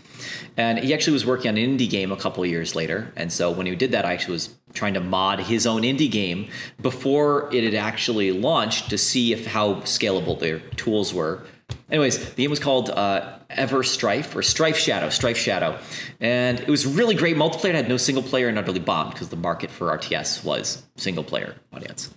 And 0.56 0.80
he 0.80 0.94
actually 0.94 1.14
was 1.14 1.26
working 1.26 1.50
on 1.50 1.58
an 1.58 1.78
indie 1.78 1.90
game 1.90 2.14
a 2.14 2.18
couple 2.18 2.44
of 2.44 2.50
years 2.50 2.74
later. 2.74 3.12
And 3.18 3.32
so 3.32 3.52
when 3.52 3.66
he 3.66 3.76
did 3.76 3.92
that, 3.92 4.06
I 4.06 4.14
actually 4.14 4.34
was 4.34 4.56
trying 4.74 4.94
to 4.94 5.02
mod 5.02 5.42
his 5.42 5.68
own 5.68 5.82
indie 5.82 6.10
game 6.10 6.48
before 6.82 7.54
it 7.54 7.66
had 7.66 7.76
actually 7.76 8.32
launched 8.32 8.90
to 8.90 8.98
see 8.98 9.34
if 9.34 9.48
how 9.48 9.76
scalable 9.82 10.40
their 10.40 10.60
tools 10.60 11.14
were 11.14 11.44
Anyways, 11.90 12.34
the 12.34 12.44
game 12.44 12.50
was 12.50 12.60
called 12.60 12.90
uh, 12.90 13.40
Ever 13.50 13.84
Strife 13.84 14.36
or 14.36 14.42
Strife 14.42 14.78
Shadow, 14.78 15.10
Strife 15.10 15.38
Shadow, 15.38 15.78
and 16.20 16.60
it 16.60 16.70
was 16.70 16.86
really 16.86 17.16
great 17.16 17.36
multiplayer. 17.36 17.70
It 17.70 17.76
had 17.76 17.90
no 17.90 17.98
single 17.98 18.24
player 18.24 18.48
and 18.48 18.58
utterly 18.58 18.80
bombed 18.80 19.12
because 19.12 19.30
the 19.30 19.36
market 19.36 19.70
for 19.70 19.96
RTS 19.98 20.44
was 20.44 20.84
single 20.96 21.24
player 21.24 21.56
audience. 21.74 22.14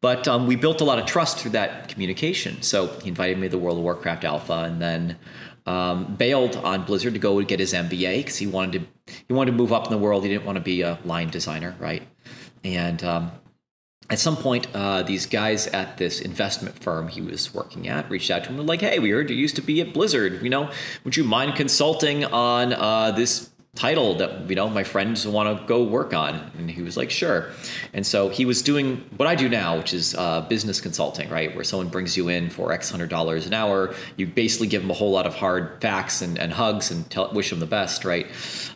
But 0.00 0.28
um, 0.28 0.46
we 0.46 0.56
built 0.56 0.80
a 0.80 0.84
lot 0.84 0.98
of 0.98 1.06
trust 1.06 1.38
through 1.38 1.52
that 1.52 1.88
communication. 1.88 2.62
So 2.62 2.86
he 3.02 3.08
invited 3.08 3.38
me 3.38 3.48
to 3.48 3.50
the 3.50 3.58
World 3.58 3.78
of 3.78 3.84
Warcraft 3.84 4.24
Alpha, 4.24 4.64
and 4.64 4.80
then 4.80 5.18
um, 5.66 6.14
bailed 6.16 6.56
on 6.56 6.84
Blizzard 6.84 7.14
to 7.14 7.18
go 7.18 7.40
get 7.42 7.60
his 7.60 7.74
MBA 7.74 8.18
because 8.18 8.36
he 8.36 8.46
wanted 8.46 8.80
to 8.80 9.12
he 9.26 9.34
wanted 9.34 9.52
to 9.52 9.56
move 9.56 9.72
up 9.72 9.84
in 9.86 9.90
the 9.90 9.98
world. 9.98 10.22
He 10.22 10.28
didn't 10.28 10.44
want 10.44 10.56
to 10.56 10.62
be 10.62 10.82
a 10.82 10.98
line 11.04 11.30
designer, 11.30 11.74
right? 11.78 12.02
And 12.64 13.02
um, 13.04 13.32
at 14.10 14.18
some 14.18 14.36
point, 14.36 14.66
uh, 14.74 15.02
these 15.02 15.26
guys 15.26 15.66
at 15.66 15.98
this 15.98 16.20
investment 16.20 16.78
firm 16.78 17.08
he 17.08 17.20
was 17.20 17.52
working 17.52 17.88
at 17.88 18.10
reached 18.10 18.30
out 18.30 18.44
to 18.44 18.50
him 18.50 18.58
and 18.58 18.68
like, 18.68 18.80
"Hey, 18.80 18.98
we 18.98 19.10
heard 19.10 19.28
you 19.28 19.36
used 19.36 19.56
to 19.56 19.62
be 19.62 19.80
at 19.82 19.92
Blizzard. 19.92 20.42
You 20.42 20.48
know, 20.48 20.70
would 21.04 21.16
you 21.16 21.24
mind 21.24 21.56
consulting 21.56 22.24
on 22.24 22.72
uh, 22.72 23.10
this 23.10 23.50
title 23.74 24.14
that 24.14 24.48
you 24.48 24.56
know 24.56 24.68
my 24.68 24.82
friends 24.82 25.26
want 25.26 25.60
to 25.60 25.66
go 25.66 25.84
work 25.84 26.14
on?" 26.14 26.50
And 26.56 26.70
he 26.70 26.80
was 26.80 26.96
like, 26.96 27.10
"Sure." 27.10 27.50
And 27.92 28.06
so 28.06 28.30
he 28.30 28.46
was 28.46 28.62
doing 28.62 29.04
what 29.18 29.26
I 29.26 29.34
do 29.34 29.46
now, 29.46 29.76
which 29.76 29.92
is 29.92 30.14
uh, 30.14 30.40
business 30.48 30.80
consulting, 30.80 31.28
right? 31.28 31.54
Where 31.54 31.64
someone 31.64 31.88
brings 31.88 32.16
you 32.16 32.28
in 32.28 32.48
for 32.48 32.72
X 32.72 32.90
hundred 32.90 33.10
dollars 33.10 33.46
an 33.46 33.52
hour, 33.52 33.94
you 34.16 34.26
basically 34.26 34.68
give 34.68 34.80
them 34.80 34.90
a 34.90 34.94
whole 34.94 35.10
lot 35.10 35.26
of 35.26 35.34
hard 35.34 35.82
facts 35.82 36.22
and, 36.22 36.38
and 36.38 36.54
hugs 36.54 36.90
and 36.90 37.08
tell, 37.10 37.30
wish 37.34 37.50
them 37.50 37.60
the 37.60 37.66
best, 37.66 38.06
right? 38.06 38.26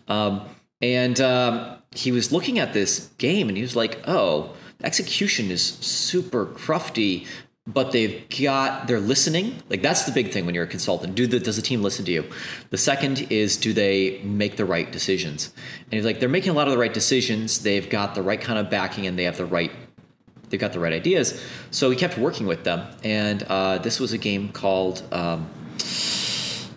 Um, 0.08 0.42
and 0.82 1.18
um, 1.22 1.78
he 1.94 2.12
was 2.12 2.32
looking 2.32 2.58
at 2.58 2.74
this 2.74 3.08
game 3.16 3.48
and 3.48 3.56
he 3.56 3.62
was 3.62 3.74
like, 3.74 3.98
"Oh." 4.06 4.52
Execution 4.82 5.50
is 5.50 5.62
super 5.62 6.46
crufty 6.46 7.26
but 7.66 7.92
they've 7.92 8.24
got 8.40 8.88
they're 8.88 8.98
listening. 8.98 9.62
Like 9.70 9.82
that's 9.82 10.02
the 10.04 10.12
big 10.12 10.32
thing 10.32 10.46
when 10.46 10.54
you're 10.54 10.64
a 10.64 10.68
consultant. 10.68 11.14
Do 11.14 11.26
the 11.26 11.38
does 11.38 11.56
the 11.56 11.62
team 11.62 11.82
listen 11.82 12.04
to 12.06 12.12
you? 12.12 12.24
The 12.70 12.78
second 12.78 13.28
is 13.30 13.56
do 13.56 13.72
they 13.72 14.20
make 14.24 14.56
the 14.56 14.64
right 14.64 14.90
decisions? 14.90 15.52
And 15.84 15.92
he's 15.92 16.04
like 16.04 16.18
they're 16.18 16.28
making 16.28 16.50
a 16.50 16.54
lot 16.54 16.66
of 16.66 16.72
the 16.72 16.78
right 16.78 16.92
decisions 16.92 17.60
they've 17.60 17.88
got 17.88 18.14
the 18.16 18.22
right 18.22 18.40
kind 18.40 18.58
of 18.58 18.68
backing 18.68 19.06
and 19.06 19.16
they 19.16 19.24
have 19.24 19.36
the 19.36 19.46
right 19.46 19.70
they've 20.50 20.60
got 20.60 20.72
the 20.72 20.80
right 20.80 20.92
ideas. 20.92 21.40
So 21.70 21.88
we 21.88 21.96
kept 21.96 22.18
working 22.18 22.46
with 22.46 22.64
them. 22.64 22.86
And 23.04 23.42
uh, 23.44 23.78
this 23.78 24.00
was 24.00 24.12
a 24.12 24.18
game 24.18 24.50
called 24.50 25.02
um, 25.12 25.48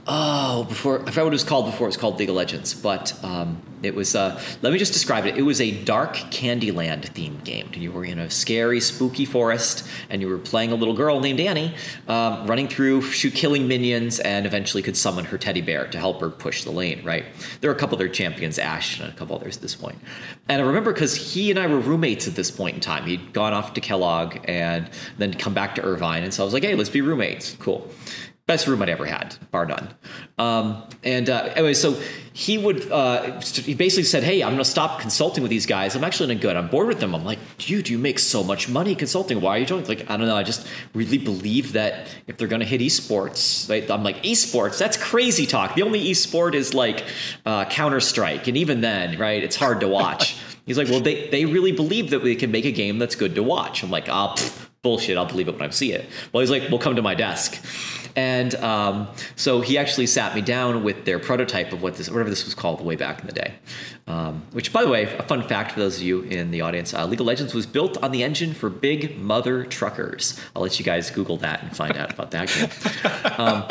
oh, 0.08 0.66
before 0.66 1.02
I 1.02 1.06
forgot 1.06 1.24
what 1.24 1.28
it 1.28 1.32
was 1.32 1.44
called 1.44 1.66
before. 1.66 1.88
It 1.88 1.90
was 1.90 1.98
called 1.98 2.20
League 2.20 2.30
of 2.30 2.36
Legends, 2.36 2.74
but 2.74 3.18
um, 3.24 3.62
it 3.82 3.96
was. 3.96 4.16
Uh, 4.16 4.42
let 4.62 4.74
me 4.74 4.80
just 4.80 4.94
describe 4.94 5.26
it. 5.26 5.38
It 5.38 5.42
was 5.42 5.62
a 5.62 5.72
dark 5.84 6.16
Candyland 6.16 7.12
themed 7.14 7.44
game. 7.44 7.70
You 7.74 7.92
were 7.92 8.06
in 8.06 8.20
a 8.20 8.30
scary, 8.30 8.80
spooky 8.80 9.26
forest, 9.26 9.88
and 10.10 10.22
you 10.22 10.28
were 10.28 10.38
playing 10.38 10.72
a 10.72 10.76
little 10.76 10.96
girl 10.96 11.20
named 11.20 11.40
Annie, 11.40 11.76
um, 12.08 12.46
running 12.48 12.68
through, 12.68 13.02
shoot, 13.02 13.34
killing 13.34 13.68
minions, 13.68 14.20
and 14.20 14.46
eventually 14.46 14.84
could 14.84 14.98
summon 14.98 15.26
her 15.26 15.38
teddy 15.38 15.62
bear 15.62 15.88
to 15.88 15.98
help 15.98 16.22
her 16.22 16.30
push 16.30 16.64
the 16.64 16.72
lane. 16.72 17.04
Right. 17.04 17.26
There 17.62 17.70
were 17.70 17.76
a 17.76 17.80
couple 17.80 17.96
other 17.98 18.10
champions, 18.10 18.60
Ash, 18.60 19.00
and 19.00 19.12
a 19.12 19.16
couple 19.16 19.36
others 19.36 19.58
at 19.58 19.62
this 19.62 19.76
point. 19.76 19.98
And 20.48 20.62
I 20.62 20.66
remember 20.66 20.94
because 20.94 21.16
he 21.16 21.50
and 21.50 21.60
I 21.60 21.68
were 21.68 21.80
roommates 21.80 22.28
at 22.28 22.36
this 22.36 22.52
point 22.52 22.76
in 22.76 22.82
time. 22.82 23.06
He'd 23.06 23.34
gone 23.34 23.54
off 23.54 23.74
to 23.74 23.82
Kellogg 23.82 24.38
and 24.46 24.90
then 25.18 25.34
come 25.34 25.54
back 25.54 25.76
to 25.76 25.84
Irvine, 25.84 26.24
and 26.24 26.34
so 26.34 26.44
I 26.44 26.46
was 26.46 26.54
like, 26.54 26.64
"Hey, 26.64 26.76
let's 26.76 26.90
be 26.90 27.02
roommates." 27.02 27.56
Cool 27.60 27.90
best 28.48 28.68
room 28.68 28.82
I'd 28.82 28.90
ever 28.90 29.06
had, 29.06 29.36
bar 29.50 29.66
none. 29.66 29.90
Um, 30.38 30.84
and 31.04 31.30
uh, 31.30 31.50
anyway, 31.56 31.74
so 31.74 32.00
he 32.34 32.58
would 32.58 32.92
uh, 32.92 33.42
he 33.42 33.74
basically 33.74 34.04
said, 34.04 34.24
"Hey, 34.24 34.44
I'm 34.44 34.50
going 34.50 34.60
to 34.60 34.66
stop 34.66 35.00
consulting 35.00 35.42
with 35.42 35.50
these 35.50 35.66
guys. 35.66 35.96
I'm 35.96 36.04
actually 36.04 36.34
a 36.34 36.38
good. 36.38 36.56
I'm 36.56 36.68
bored 36.68 36.88
with 36.88 37.00
them." 37.00 37.16
I'm 37.16 37.26
like, 37.26 37.40
"Dude, 37.58 37.90
you 37.90 37.98
make 37.98 38.20
so 38.20 38.44
much 38.44 38.70
money 38.70 38.94
consulting. 38.94 39.42
Why 39.42 39.56
are 39.56 39.60
you 39.60 39.66
doing?" 39.66 39.86
Like, 39.86 40.10
I 40.10 40.18
don't 40.18 40.28
know. 40.28 40.36
I 40.36 40.44
just 40.44 40.68
really 40.94 41.18
believe 41.18 41.74
that 41.74 42.08
if 42.28 42.38
they're 42.38 42.48
going 42.48 42.60
to 42.60 42.68
hit 42.68 42.82
esports, 42.82 43.70
right? 43.70 43.90
I'm 43.90 44.04
like, 44.04 44.22
esports. 44.24 44.78
That's 44.78 44.98
crazy 44.98 45.46
talk. 45.46 45.76
The 45.76 45.84
only 45.84 46.04
esport 46.06 46.54
is 46.54 46.74
like 46.74 47.04
uh, 47.46 47.66
Counter 47.66 48.00
Strike, 48.00 48.48
and 48.48 48.58
even 48.58 48.82
then, 48.82 49.18
right? 49.18 49.44
It's 49.44 49.56
hard 49.56 49.80
to 49.80 49.88
watch. 49.88 50.38
He's 50.66 50.78
like, 50.78 50.90
"Well, 50.90 51.00
they 51.00 51.30
they 51.30 51.46
really 51.46 51.72
believe 51.72 52.12
that 52.12 52.22
we 52.22 52.36
can 52.36 52.52
make 52.52 52.66
a 52.66 52.72
game 52.72 53.00
that's 53.00 53.16
good 53.16 53.36
to 53.36 53.44
watch." 53.44 53.82
I'm 53.82 53.92
like, 53.92 54.08
"Ah." 54.10 54.36
Oh, 54.38 54.65
bullshit. 54.86 55.18
I'll 55.18 55.26
believe 55.26 55.48
it 55.48 55.54
when 55.54 55.68
I 55.68 55.72
see 55.72 55.94
it. 55.94 56.08
Well, 56.32 56.42
he's 56.42 56.52
like, 56.52 56.70
well, 56.70 56.78
come 56.78 56.96
to 56.96 57.02
my 57.02 57.16
desk. 57.16 57.60
And 58.16 58.54
um, 58.56 59.08
so 59.36 59.62
he 59.62 59.80
actually 59.80 60.06
sat 60.06 60.36
me 60.36 60.42
down 60.42 60.84
with 60.84 61.06
their 61.06 61.18
prototype 61.18 61.74
of 61.74 61.82
what 61.82 61.96
this, 61.96 62.08
whatever 62.08 62.30
this 62.30 62.46
was 62.46 62.54
called 62.54 62.86
way 62.86 62.96
back 62.96 63.20
in 63.22 63.26
the 63.26 63.34
day. 63.34 63.56
Um, 64.06 64.44
which, 64.52 64.72
by 64.72 64.84
the 64.86 64.92
way, 64.92 65.04
a 65.18 65.24
fun 65.24 65.42
fact 65.48 65.72
for 65.72 65.80
those 65.80 65.98
of 65.98 66.04
you 66.04 66.22
in 66.22 66.52
the 66.52 66.62
audience: 66.62 66.94
uh, 66.94 67.04
League 67.08 67.20
of 67.20 67.26
Legends 67.26 67.56
was 67.56 67.66
built 67.66 67.98
on 68.04 68.12
the 68.12 68.22
engine 68.24 68.54
for 68.54 68.70
Big 68.70 69.20
Mutha 69.20 69.68
Truckers. 69.68 70.40
I'll 70.56 70.62
let 70.62 70.78
you 70.78 70.86
guys 70.86 71.10
Google 71.10 71.38
that 71.38 71.64
and 71.64 71.76
find 71.76 71.98
out 71.98 72.14
about 72.14 72.30
that 72.32 72.48
game. 72.48 72.70
Um, 73.38 73.66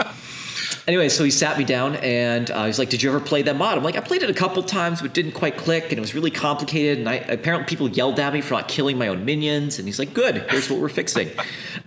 anyway, 0.87 1.09
so 1.09 1.25
he 1.25 1.31
sat 1.31 1.59
me 1.59 1.65
down 1.65 1.97
and 1.97 2.51
uh, 2.51 2.67
he's 2.67 2.79
like, 2.79 2.91
"Did 2.91 3.03
you 3.03 3.11
ever 3.11 3.21
play 3.21 3.43
that 3.43 3.57
mod?" 3.57 3.77
I'm 3.77 3.85
like, 3.85 3.97
"I 3.97 4.01
played 4.01 4.23
it 4.23 4.31
a 4.31 4.35
couple 4.35 4.63
times, 4.63 5.03
but 5.03 5.13
didn't 5.13 5.33
quite 5.33 5.57
click, 5.57 5.85
and 5.85 5.95
it 5.95 6.01
was 6.01 6.15
really 6.15 6.31
complicated." 6.31 6.99
And 6.99 7.09
I, 7.09 7.15
apparently, 7.15 7.67
people 7.67 7.89
yelled 7.89 8.19
at 8.21 8.33
me 8.33 8.41
for 8.41 8.55
not 8.55 8.69
killing 8.69 8.99
my 8.99 9.09
own 9.09 9.25
minions. 9.25 9.79
And 9.79 9.87
he's 9.87 9.99
like, 9.99 10.15
"Good, 10.15 10.47
here's 10.51 10.71
what 10.71 10.81
we're 10.81 10.89
fixing." 10.89 11.31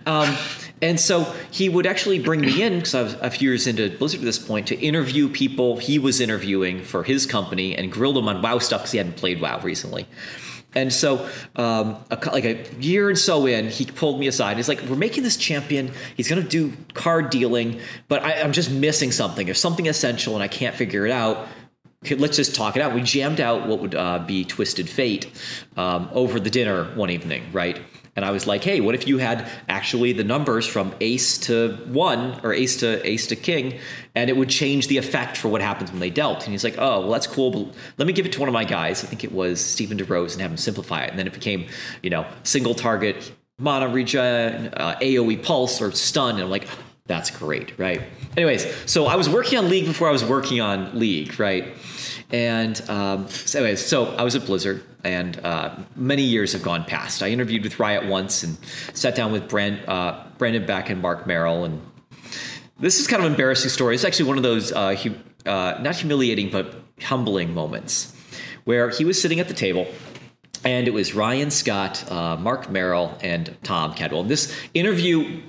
Um, 0.06 0.34
and 0.80 0.98
so 0.98 1.24
he 1.50 1.68
would 1.68 1.86
actually 1.86 2.18
bring 2.18 2.40
me 2.40 2.62
in 2.62 2.76
because 2.76 2.94
I 2.94 3.02
was 3.02 3.14
a 3.14 3.30
few 3.30 3.50
years 3.50 3.66
into 3.66 3.90
Blizzard 3.90 4.20
at 4.20 4.24
this 4.24 4.38
point 4.38 4.68
to 4.68 4.76
interview 4.76 5.28
people 5.28 5.76
he 5.76 5.98
was 5.98 6.20
interviewing 6.20 6.82
for 6.82 7.02
his 7.02 7.26
company 7.26 7.76
and 7.76 7.92
grill 7.92 8.14
them 8.14 8.26
on 8.26 8.40
WoW 8.40 8.58
stuff 8.58 8.82
because 8.82 8.92
he 8.92 8.98
hadn't 8.98 9.16
played 9.16 9.40
WoW 9.40 9.60
recently. 9.60 10.06
And 10.74 10.92
so, 10.92 11.28
um, 11.56 11.96
a, 12.10 12.18
like 12.30 12.44
a 12.44 12.62
year 12.78 13.08
and 13.08 13.18
so 13.18 13.46
in, 13.46 13.68
he 13.68 13.86
pulled 13.86 14.20
me 14.20 14.26
aside. 14.26 14.58
He's 14.58 14.68
like, 14.68 14.82
"We're 14.82 14.96
making 14.96 15.22
this 15.22 15.36
champion. 15.36 15.92
He's 16.16 16.28
going 16.28 16.42
to 16.42 16.48
do 16.48 16.76
card 16.94 17.30
dealing, 17.30 17.80
but 18.06 18.22
I, 18.22 18.40
I'm 18.42 18.52
just 18.52 18.70
missing 18.70 19.10
something. 19.10 19.46
There's 19.46 19.60
something 19.60 19.88
essential, 19.88 20.34
and 20.34 20.42
I 20.42 20.48
can't 20.48 20.76
figure 20.76 21.06
it 21.06 21.12
out." 21.12 21.48
let's 22.16 22.36
just 22.36 22.54
talk 22.54 22.76
it 22.76 22.82
out. 22.82 22.94
We 22.94 23.02
jammed 23.02 23.40
out 23.40 23.66
what 23.66 23.80
would 23.80 23.94
uh, 23.94 24.20
be 24.20 24.44
Twisted 24.44 24.88
Fate 24.88 25.30
um, 25.76 26.08
over 26.12 26.38
the 26.38 26.50
dinner 26.50 26.84
one 26.94 27.10
evening, 27.10 27.42
right? 27.52 27.80
And 28.18 28.24
I 28.24 28.32
was 28.32 28.48
like, 28.48 28.64
hey, 28.64 28.80
what 28.80 28.96
if 28.96 29.06
you 29.06 29.18
had 29.18 29.48
actually 29.68 30.12
the 30.12 30.24
numbers 30.24 30.66
from 30.66 30.92
ace 31.00 31.38
to 31.38 31.76
one 31.86 32.40
or 32.42 32.52
ace 32.52 32.76
to 32.78 33.06
ace 33.08 33.28
to 33.28 33.36
king, 33.36 33.78
and 34.16 34.28
it 34.28 34.36
would 34.36 34.48
change 34.48 34.88
the 34.88 34.98
effect 34.98 35.36
for 35.36 35.46
what 35.46 35.60
happens 35.60 35.92
when 35.92 36.00
they 36.00 36.10
dealt? 36.10 36.42
And 36.42 36.52
he's 36.52 36.64
like, 36.64 36.76
oh, 36.78 37.02
well, 37.02 37.12
that's 37.12 37.28
cool, 37.28 37.52
but 37.52 37.74
let 37.96 38.06
me 38.08 38.12
give 38.12 38.26
it 38.26 38.32
to 38.32 38.40
one 38.40 38.48
of 38.48 38.52
my 38.52 38.64
guys. 38.64 39.04
I 39.04 39.06
think 39.06 39.22
it 39.22 39.30
was 39.30 39.60
Stephen 39.60 39.96
DeRose 39.96 40.32
and 40.32 40.42
have 40.42 40.50
him 40.50 40.56
simplify 40.56 41.04
it. 41.04 41.10
And 41.10 41.18
then 41.18 41.28
it 41.28 41.32
became, 41.32 41.68
you 42.02 42.10
know, 42.10 42.26
single 42.42 42.74
target 42.74 43.32
mana 43.60 43.88
regen, 43.88 44.68
uh, 44.74 44.98
AoE 45.00 45.42
pulse 45.44 45.80
or 45.80 45.92
stun. 45.92 46.34
And 46.34 46.44
I'm 46.44 46.50
like, 46.50 46.66
that's 47.06 47.30
great, 47.30 47.78
right? 47.78 48.02
Anyways, 48.36 48.66
so 48.90 49.06
I 49.06 49.14
was 49.14 49.28
working 49.28 49.58
on 49.58 49.68
League 49.68 49.86
before 49.86 50.08
I 50.08 50.12
was 50.12 50.24
working 50.24 50.60
on 50.60 50.98
League, 50.98 51.38
right? 51.38 51.72
And 52.30 52.80
um, 52.90 53.28
so, 53.28 53.60
anyways, 53.60 53.84
so 53.84 54.06
I 54.16 54.22
was 54.22 54.34
at 54.34 54.44
Blizzard, 54.44 54.84
and 55.02 55.38
uh, 55.40 55.76
many 55.96 56.22
years 56.22 56.52
have 56.52 56.62
gone 56.62 56.84
past. 56.84 57.22
I 57.22 57.28
interviewed 57.28 57.62
with 57.62 57.80
Riot 57.80 58.06
once 58.06 58.42
and 58.42 58.58
sat 58.92 59.14
down 59.14 59.32
with 59.32 59.48
Brand, 59.48 59.80
uh, 59.88 60.24
Brandon 60.36 60.66
Beck 60.66 60.90
and 60.90 61.00
Marc 61.00 61.26
Merrill, 61.26 61.64
and 61.64 61.80
this 62.78 63.00
is 63.00 63.06
kind 63.06 63.20
of 63.20 63.26
an 63.26 63.32
embarrassing 63.32 63.70
story. 63.70 63.94
It's 63.94 64.04
actually 64.04 64.28
one 64.28 64.36
of 64.36 64.42
those 64.42 64.72
uh, 64.72 64.94
uh, 65.46 65.78
not 65.80 65.96
humiliating 65.96 66.50
but 66.50 66.74
humbling 67.00 67.54
moments 67.54 68.14
where 68.64 68.90
he 68.90 69.04
was 69.04 69.20
sitting 69.20 69.40
at 69.40 69.48
the 69.48 69.54
table. 69.54 69.86
And 70.64 70.88
it 70.88 70.90
was 70.92 71.14
Ryan 71.14 71.50
Scott, 71.50 72.10
uh, 72.10 72.36
Marc 72.36 72.68
Merrill, 72.68 73.16
and 73.22 73.56
Tom 73.62 73.94
Cadwell. 73.94 74.24
This 74.24 74.54
interview 74.74 75.40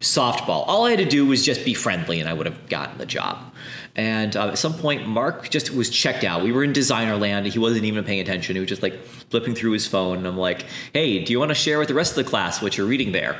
softball. 0.00 0.64
All 0.66 0.84
I 0.86 0.90
had 0.90 0.98
to 0.98 1.04
do 1.04 1.26
was 1.26 1.44
just 1.44 1.64
be 1.64 1.74
friendly, 1.74 2.20
and 2.20 2.28
I 2.28 2.32
would 2.32 2.46
have 2.46 2.68
gotten 2.68 2.98
the 2.98 3.06
job. 3.06 3.53
And 3.96 4.36
uh, 4.36 4.48
at 4.48 4.58
some 4.58 4.74
point, 4.74 5.06
Marc 5.06 5.50
just 5.50 5.70
was 5.70 5.88
checked 5.88 6.24
out. 6.24 6.42
We 6.42 6.50
were 6.50 6.64
in 6.64 6.72
designer 6.72 7.16
land. 7.16 7.46
He 7.46 7.58
wasn't 7.58 7.84
even 7.84 8.04
paying 8.04 8.20
attention. 8.20 8.56
He 8.56 8.60
was 8.60 8.68
just 8.68 8.82
like 8.82 9.04
flipping 9.04 9.54
through 9.54 9.72
his 9.72 9.86
phone. 9.86 10.18
And 10.18 10.26
I'm 10.26 10.36
like, 10.36 10.66
hey, 10.92 11.22
do 11.24 11.32
you 11.32 11.38
want 11.38 11.50
to 11.50 11.54
share 11.54 11.78
with 11.78 11.88
the 11.88 11.94
rest 11.94 12.16
of 12.16 12.24
the 12.24 12.28
class 12.28 12.60
what 12.60 12.76
you're 12.76 12.88
reading 12.88 13.12
there? 13.12 13.34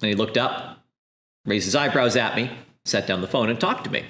And 0.00 0.08
he 0.08 0.14
looked 0.14 0.38
up, 0.38 0.78
raised 1.44 1.66
his 1.66 1.74
eyebrows 1.74 2.16
at 2.16 2.34
me, 2.34 2.50
set 2.84 3.06
down 3.06 3.20
the 3.20 3.26
phone, 3.26 3.50
and 3.50 3.60
talked 3.60 3.84
to 3.84 3.90
me. 3.90 4.04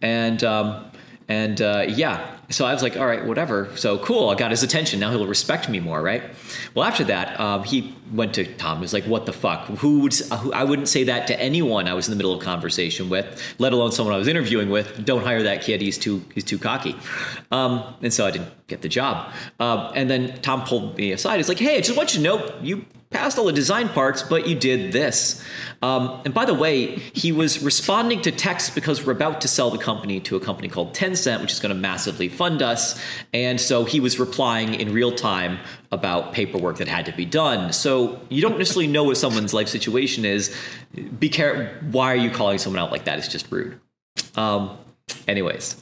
And 0.00 0.44
um, 0.44 0.84
and 1.28 1.60
uh, 1.60 1.84
yeah, 1.86 2.38
so 2.48 2.64
I 2.64 2.72
was 2.72 2.82
like, 2.82 2.96
all 2.96 3.06
right, 3.06 3.24
whatever. 3.24 3.68
So 3.76 3.98
cool, 3.98 4.30
I 4.30 4.34
got 4.34 4.50
his 4.50 4.62
attention. 4.62 4.98
Now 4.98 5.10
he'll 5.10 5.26
respect 5.26 5.68
me 5.68 5.78
more, 5.78 6.00
right? 6.00 6.22
Well, 6.74 6.86
after 6.86 7.04
that, 7.04 7.38
um, 7.38 7.64
he 7.64 7.94
went 8.12 8.34
to 8.34 8.46
Tom. 8.54 8.78
He 8.78 8.82
was 8.82 8.94
like, 8.94 9.04
what 9.04 9.26
the 9.26 9.34
fuck? 9.34 9.66
Who 9.66 10.00
would? 10.00 10.14
Who, 10.14 10.52
I 10.54 10.64
wouldn't 10.64 10.88
say 10.88 11.04
that 11.04 11.26
to 11.26 11.38
anyone 11.38 11.86
I 11.86 11.92
was 11.92 12.08
in 12.08 12.12
the 12.12 12.16
middle 12.16 12.32
of 12.32 12.42
conversation 12.42 13.10
with, 13.10 13.42
let 13.58 13.74
alone 13.74 13.92
someone 13.92 14.14
I 14.14 14.18
was 14.18 14.28
interviewing 14.28 14.70
with. 14.70 15.04
Don't 15.04 15.22
hire 15.22 15.42
that 15.42 15.60
kid. 15.60 15.82
He's 15.82 15.98
too 15.98 16.24
he's 16.34 16.44
too 16.44 16.58
cocky. 16.58 16.96
Um, 17.50 17.94
and 18.00 18.12
so 18.12 18.26
I 18.26 18.30
didn't 18.30 18.50
get 18.66 18.80
the 18.80 18.88
job. 18.88 19.30
Um, 19.60 19.92
and 19.94 20.08
then 20.08 20.40
Tom 20.40 20.64
pulled 20.64 20.96
me 20.96 21.12
aside. 21.12 21.36
He's 21.36 21.48
like, 21.50 21.58
hey, 21.58 21.76
I 21.76 21.80
just 21.82 21.96
want 21.96 22.14
you 22.14 22.22
to 22.22 22.24
know 22.24 22.58
you 22.62 22.86
passed 23.10 23.38
all 23.38 23.46
the 23.46 23.52
design 23.52 23.88
parts, 23.88 24.22
but 24.22 24.46
you 24.46 24.54
did 24.54 24.92
this. 24.92 25.42
Um, 25.80 26.20
and 26.24 26.34
by 26.34 26.44
the 26.44 26.54
way, 26.54 26.96
he 26.96 27.32
was 27.32 27.62
responding 27.62 28.20
to 28.22 28.32
text 28.32 28.74
because 28.74 29.04
we're 29.04 29.12
about 29.12 29.40
to 29.42 29.48
sell 29.48 29.70
the 29.70 29.78
company 29.78 30.20
to 30.20 30.36
a 30.36 30.40
company 30.40 30.68
called 30.68 30.94
Tencent, 30.94 31.40
which 31.40 31.52
is 31.52 31.60
going 31.60 31.74
to 31.74 31.80
massively 31.80 32.28
fund 32.28 32.62
us. 32.62 33.00
And 33.32 33.60
so 33.60 33.84
he 33.84 34.00
was 34.00 34.18
replying 34.18 34.74
in 34.74 34.92
real 34.92 35.12
time 35.12 35.58
about 35.90 36.32
paperwork 36.32 36.78
that 36.78 36.88
had 36.88 37.06
to 37.06 37.12
be 37.12 37.24
done. 37.24 37.72
So 37.72 38.20
you 38.28 38.42
don't 38.42 38.58
necessarily 38.58 38.88
know 38.88 39.04
what 39.04 39.16
someone's 39.16 39.54
life 39.54 39.68
situation 39.68 40.24
is. 40.24 40.54
Be 41.18 41.28
careful. 41.28 41.66
Why 41.90 42.12
are 42.12 42.16
you 42.16 42.30
calling 42.30 42.58
someone 42.58 42.82
out 42.82 42.90
like 42.90 43.04
that? 43.04 43.18
It's 43.18 43.28
just 43.28 43.50
rude. 43.50 43.80
Um, 44.34 44.76
anyways, 45.26 45.76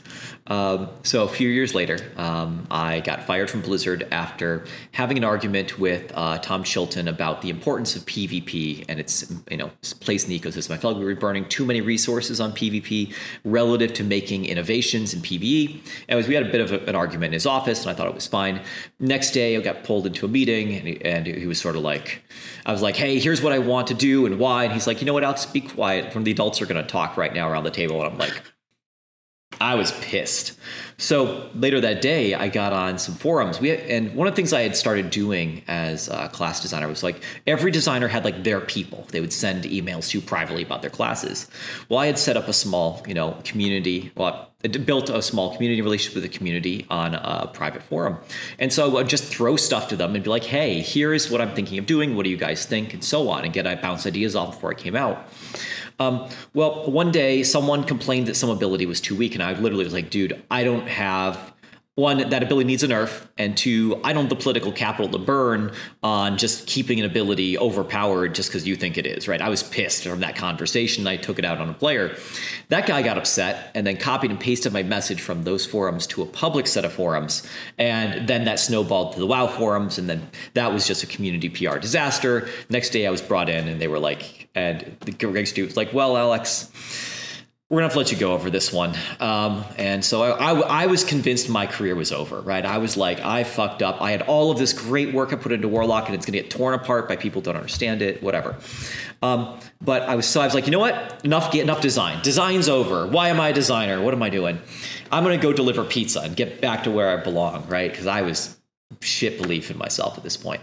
um, 0.49 0.89
so 1.03 1.25
a 1.25 1.29
few 1.29 1.49
years 1.49 1.75
later, 1.75 1.99
um, 2.17 2.67
I 2.71 3.01
got 3.01 3.25
fired 3.25 3.51
from 3.51 3.63
Blizzard 3.63 4.07
after 4.13 4.65
having 4.93 5.17
an 5.17 5.25
argument 5.25 5.79
with 5.79 6.13
uh, 6.15 6.39
Tom 6.39 6.63
Chilton 6.63 7.09
about 7.09 7.43
the 7.43 7.51
importance 7.51 7.97
of 7.97 8.07
PvP 8.07 8.85
and 8.89 9.01
its 9.01 9.33
you 9.51 9.57
know 9.57 9.71
place 10.01 10.25
in 10.25 10.31
the 10.31 10.39
ecosystem. 10.39 10.71
I 10.73 10.79
felt 10.79 10.95
like 10.95 11.01
we 11.01 11.13
were 11.13 11.19
burning 11.19 11.49
too 11.49 11.65
many 11.65 11.81
resources 11.81 12.41
on 12.41 12.53
PvP 12.53 13.13
relative 13.45 13.93
to 13.95 14.05
making 14.05 14.45
innovations 14.45 15.15
in 15.15 15.21
PvE. 15.21 15.81
Anyways, 16.09 16.29
we 16.29 16.35
had 16.35 16.47
a 16.47 16.51
bit 16.51 16.61
of 16.61 16.73
a, 16.73 16.79
an 16.89 16.95
argument 16.95 17.31
in 17.31 17.33
his 17.33 17.47
office, 17.47 17.83
and 17.83 17.91
I 17.91 17.95
thought 17.95 18.07
it 18.07 18.15
was 18.15 18.29
fine. 18.29 18.61
Next 19.01 19.33
day, 19.33 19.57
I 19.57 19.61
got 19.61 19.83
pulled 19.83 20.07
into 20.07 20.27
a 20.27 20.29
meeting, 20.29 20.75
and 20.75 20.87
he, 20.87 21.05
and 21.05 21.27
he 21.27 21.47
was 21.47 21.61
sort 21.61 21.75
of 21.75 21.83
like, 21.83 22.23
I 22.65 22.73
was 22.73 22.83
like, 22.83 22.97
"Hey, 22.97 23.19
here's 23.19 23.43
what 23.43 23.53
I 23.53 23.59
want 23.59 23.89
to 23.89 23.95
do 23.95 24.27
and 24.27 24.39
why," 24.39 24.65
and 24.65 24.73
he's 24.73 24.87
like, 24.87 25.01
"You 25.01 25.07
know 25.07 25.15
what, 25.15 25.25
Alex, 25.25 25.45
be 25.47 25.61
quiet. 25.61 26.13
From 26.13 26.23
the 26.23 26.31
adults 26.31 26.63
are 26.63 26.67
going 26.67 26.83
to 26.83 26.89
talk 26.89 27.17
right 27.17 27.35
now 27.35 27.49
around 27.49 27.65
the 27.65 27.71
table," 27.71 28.01
and 28.01 28.13
I'm 28.13 28.19
like. 28.19 28.41
I 29.61 29.75
was 29.75 29.93
pissed. 30.01 30.59
So 30.99 31.51
later 31.55 31.81
that 31.83 32.01
day, 32.01 32.35
I 32.35 32.49
got 32.49 32.73
on 32.73 32.99
some 32.99 33.15
forums. 33.15 33.61
We 33.61 33.69
had, 33.69 33.81
and 33.81 34.15
one 34.15 34.27
of 34.27 34.33
the 34.33 34.37
things 34.37 34.53
I 34.53 34.63
had 34.63 34.75
started 34.75 35.11
doing 35.11 35.63
as 35.69 36.09
a 36.09 36.29
class 36.29 36.61
designer 36.61 36.89
was 36.89 37.03
like 37.03 37.23
every 37.47 37.71
designer 37.71 38.09
had 38.09 38.25
like 38.25 38.45
their 38.45 38.61
people. 38.61 39.07
They 39.11 39.21
would 39.21 39.33
send 39.33 39.65
emails 39.65 40.09
to 40.11 40.21
privately 40.23 40.63
about 40.63 40.81
their 40.81 40.91
classes. 40.91 41.49
Well, 41.91 41.99
I 41.99 42.07
had 42.07 42.19
set 42.19 42.37
up 42.37 42.49
a 42.49 42.53
small, 42.55 43.03
you 43.07 43.13
know, 43.13 43.37
community. 43.45 44.11
Well, 44.17 44.51
I 44.65 44.69
built 44.69 45.11
a 45.11 45.21
small 45.21 45.55
community 45.55 45.83
relationship 45.83 46.15
with 46.15 46.23
the 46.23 46.37
community 46.37 46.87
on 46.89 47.15
a 47.15 47.51
private 47.53 47.83
forum, 47.83 48.17
and 48.59 48.73
so 48.73 48.87
I 48.87 48.93
would 48.93 49.09
just 49.09 49.25
throw 49.25 49.57
stuff 49.57 49.89
to 49.89 49.97
them 49.97 50.15
and 50.15 50.25
be 50.25 50.31
like, 50.31 50.45
"Hey, 50.45 50.81
here 50.81 51.13
is 51.13 51.31
what 51.31 51.43
I'm 51.43 51.55
thinking 51.55 51.79
of 51.79 51.85
doing. 51.87 52.17
What 52.17 52.25
do 52.25 52.31
you 52.31 52.39
guys 52.39 52.65
think?" 52.65 52.95
and 52.95 53.05
so 53.05 53.29
on, 53.29 53.45
and 53.45 53.53
get 53.53 53.67
I 53.67 53.77
bounce 53.77 54.07
ideas 54.07 54.35
off 54.35 54.53
before 54.53 54.71
I 54.71 54.75
came 54.75 54.97
out. 54.97 55.29
Um, 55.99 56.29
well, 56.53 56.91
one 56.91 57.11
day 57.11 57.43
someone 57.43 57.85
complained 57.85 58.29
that 58.29 58.37
some 58.37 58.51
ability 58.51 58.87
was 58.87 59.01
too 59.01 59.17
weak, 59.17 59.35
and 59.35 59.43
I 59.43 59.53
literally 59.53 59.85
was 59.85 59.95
like, 59.95 60.11
dude, 60.11 60.43
I 60.51 60.65
don't 60.65 60.87
have 60.89 61.53
one, 61.97 62.29
that 62.29 62.43
ability 62.43 62.67
needs 62.67 62.83
a 62.83 62.89
nerf, 62.89 63.27
and 63.39 63.57
two, 63.57 63.99
I 64.05 64.13
don't 64.13 64.25
have 64.25 64.29
the 64.29 64.37
political 64.37 64.71
capital 64.71 65.11
to 65.13 65.19
burn 65.19 65.73
on 66.03 66.37
just 66.37 66.67
keeping 66.67 67.01
an 67.01 67.07
ability 67.07 67.59
overpowered 67.59 68.35
just 68.35 68.51
because 68.51 68.67
you 68.67 68.77
think 68.77 68.99
it 68.99 69.07
is, 69.07 69.27
right? 69.27 69.41
I 69.41 69.49
was 69.49 69.63
pissed 69.63 70.05
from 70.05 70.21
that 70.21 70.37
conversation. 70.37 71.07
I 71.07 71.17
took 71.17 71.39
it 71.39 71.47
out 71.47 71.57
on 71.57 71.71
a 71.71 71.73
player. 71.73 72.15
That 72.69 72.87
guy 72.87 73.01
got 73.01 73.17
upset 73.17 73.71
and 73.75 73.87
then 73.87 73.97
copied 73.97 74.31
and 74.31 74.39
pasted 74.39 74.75
my 74.75 74.83
message 74.83 75.23
from 75.23 75.45
those 75.45 75.65
forums 75.65 76.07
to 76.09 76.21
a 76.21 76.27
public 76.27 76.67
set 76.67 76.85
of 76.85 76.93
forums. 76.93 77.49
And 77.79 78.29
then 78.29 78.45
that 78.45 78.61
snowballed 78.61 79.15
to 79.15 79.19
the 79.19 79.27
WoW 79.27 79.47
forums, 79.47 79.97
and 79.97 80.07
then 80.07 80.29
that 80.53 80.71
was 80.75 80.87
just 80.87 81.03
a 81.03 81.07
community 81.07 81.49
PR 81.49 81.79
disaster. 81.79 82.47
Next 82.69 82.91
day 82.91 83.07
I 83.07 83.11
was 83.11 83.23
brought 83.23 83.49
in 83.49 83.69
and 83.69 83.81
they 83.81 83.89
were 83.89 83.99
like, 83.99 84.51
and 84.55 84.97
the 85.01 85.13
Greg 85.13 85.47
Stu 85.47 85.65
was 85.65 85.79
like, 85.79 85.95
well, 85.95 86.19
Alex, 86.19 86.71
we're 87.69 87.79
gonna 87.79 87.87
have 87.87 87.93
to 87.95 87.99
let 87.99 88.13
you 88.13 88.19
go 88.19 88.33
over 88.33 88.49
this 88.49 88.73
one. 88.73 88.95
Um, 89.19 89.65
and 89.77 90.05
so 90.05 90.23
I, 90.23 90.53
I, 90.53 90.83
I, 90.85 90.87
was 90.87 91.03
convinced 91.03 91.49
my 91.49 91.67
career 91.67 91.97
was 91.97 92.13
over, 92.13 92.41
right? 92.41 92.65
I 92.65 92.79
was 92.79 92.97
like, 92.97 93.19
I 93.21 93.43
fucked 93.43 93.83
up. 93.83 94.01
I 94.01 94.13
had 94.13 94.23
all 94.23 94.53
of 94.53 94.59
this 94.59 94.73
great 94.73 95.13
work 95.13 95.33
I 95.33 95.37
put 95.37 95.51
into 95.51 95.67
Warlock, 95.67 96.07
and 96.07 96.15
it's 96.15 96.25
gonna 96.25 96.39
get 96.39 96.49
torn 96.49 96.75
apart 96.75 97.09
by 97.09 97.17
people 97.17 97.41
who 97.41 97.47
don't 97.47 97.57
understand 97.57 98.03
it, 98.03 98.23
whatever. 98.23 98.55
Um, 99.21 99.59
but 99.81 100.03
I 100.03 100.15
was 100.15 100.27
so 100.27 100.41
I 100.41 100.45
was 100.45 100.55
like, 100.55 100.67
you 100.67 100.71
know 100.71 100.79
what? 100.79 101.23
Enough, 101.25 101.51
get 101.51 101.63
enough 101.63 101.81
design. 101.81 102.23
Design's 102.23 102.69
over. 102.69 103.09
Why 103.09 103.31
am 103.31 103.41
I 103.41 103.49
a 103.49 103.53
designer? 103.53 104.01
What 104.01 104.15
am 104.15 104.23
I 104.23 104.31
doing? 104.31 104.61
I'm 105.11 105.25
gonna 105.25 105.37
go 105.37 105.53
deliver 105.53 105.83
pizza 105.85 106.21
and 106.21 106.37
get 106.37 106.61
back 106.61 106.85
to 106.85 106.93
where 106.93 107.19
I 107.19 107.21
belong, 107.21 107.67
right? 107.67 107.91
Because 107.91 108.07
I 108.07 108.23
was 108.23 108.56
shit 109.01 109.41
belief 109.41 109.71
in 109.71 109.79
myself 109.79 110.17
at 110.17 110.25
this 110.25 110.37
point. 110.37 110.61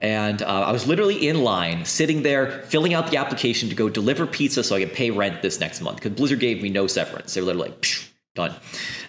And 0.00 0.42
uh, 0.42 0.46
I 0.46 0.72
was 0.72 0.86
literally 0.86 1.28
in 1.28 1.42
line, 1.42 1.84
sitting 1.84 2.22
there, 2.22 2.62
filling 2.62 2.94
out 2.94 3.10
the 3.10 3.16
application 3.16 3.68
to 3.68 3.74
go 3.74 3.88
deliver 3.88 4.26
pizza 4.26 4.62
so 4.62 4.76
I 4.76 4.80
could 4.80 4.92
pay 4.92 5.10
rent 5.10 5.42
this 5.42 5.60
next 5.60 5.80
month. 5.80 5.96
Because 5.96 6.12
Blizzard 6.12 6.40
gave 6.40 6.62
me 6.62 6.70
no 6.70 6.86
severance. 6.86 7.34
They 7.34 7.40
were 7.40 7.48
literally 7.48 7.70
like, 7.70 7.84
done. 8.34 8.54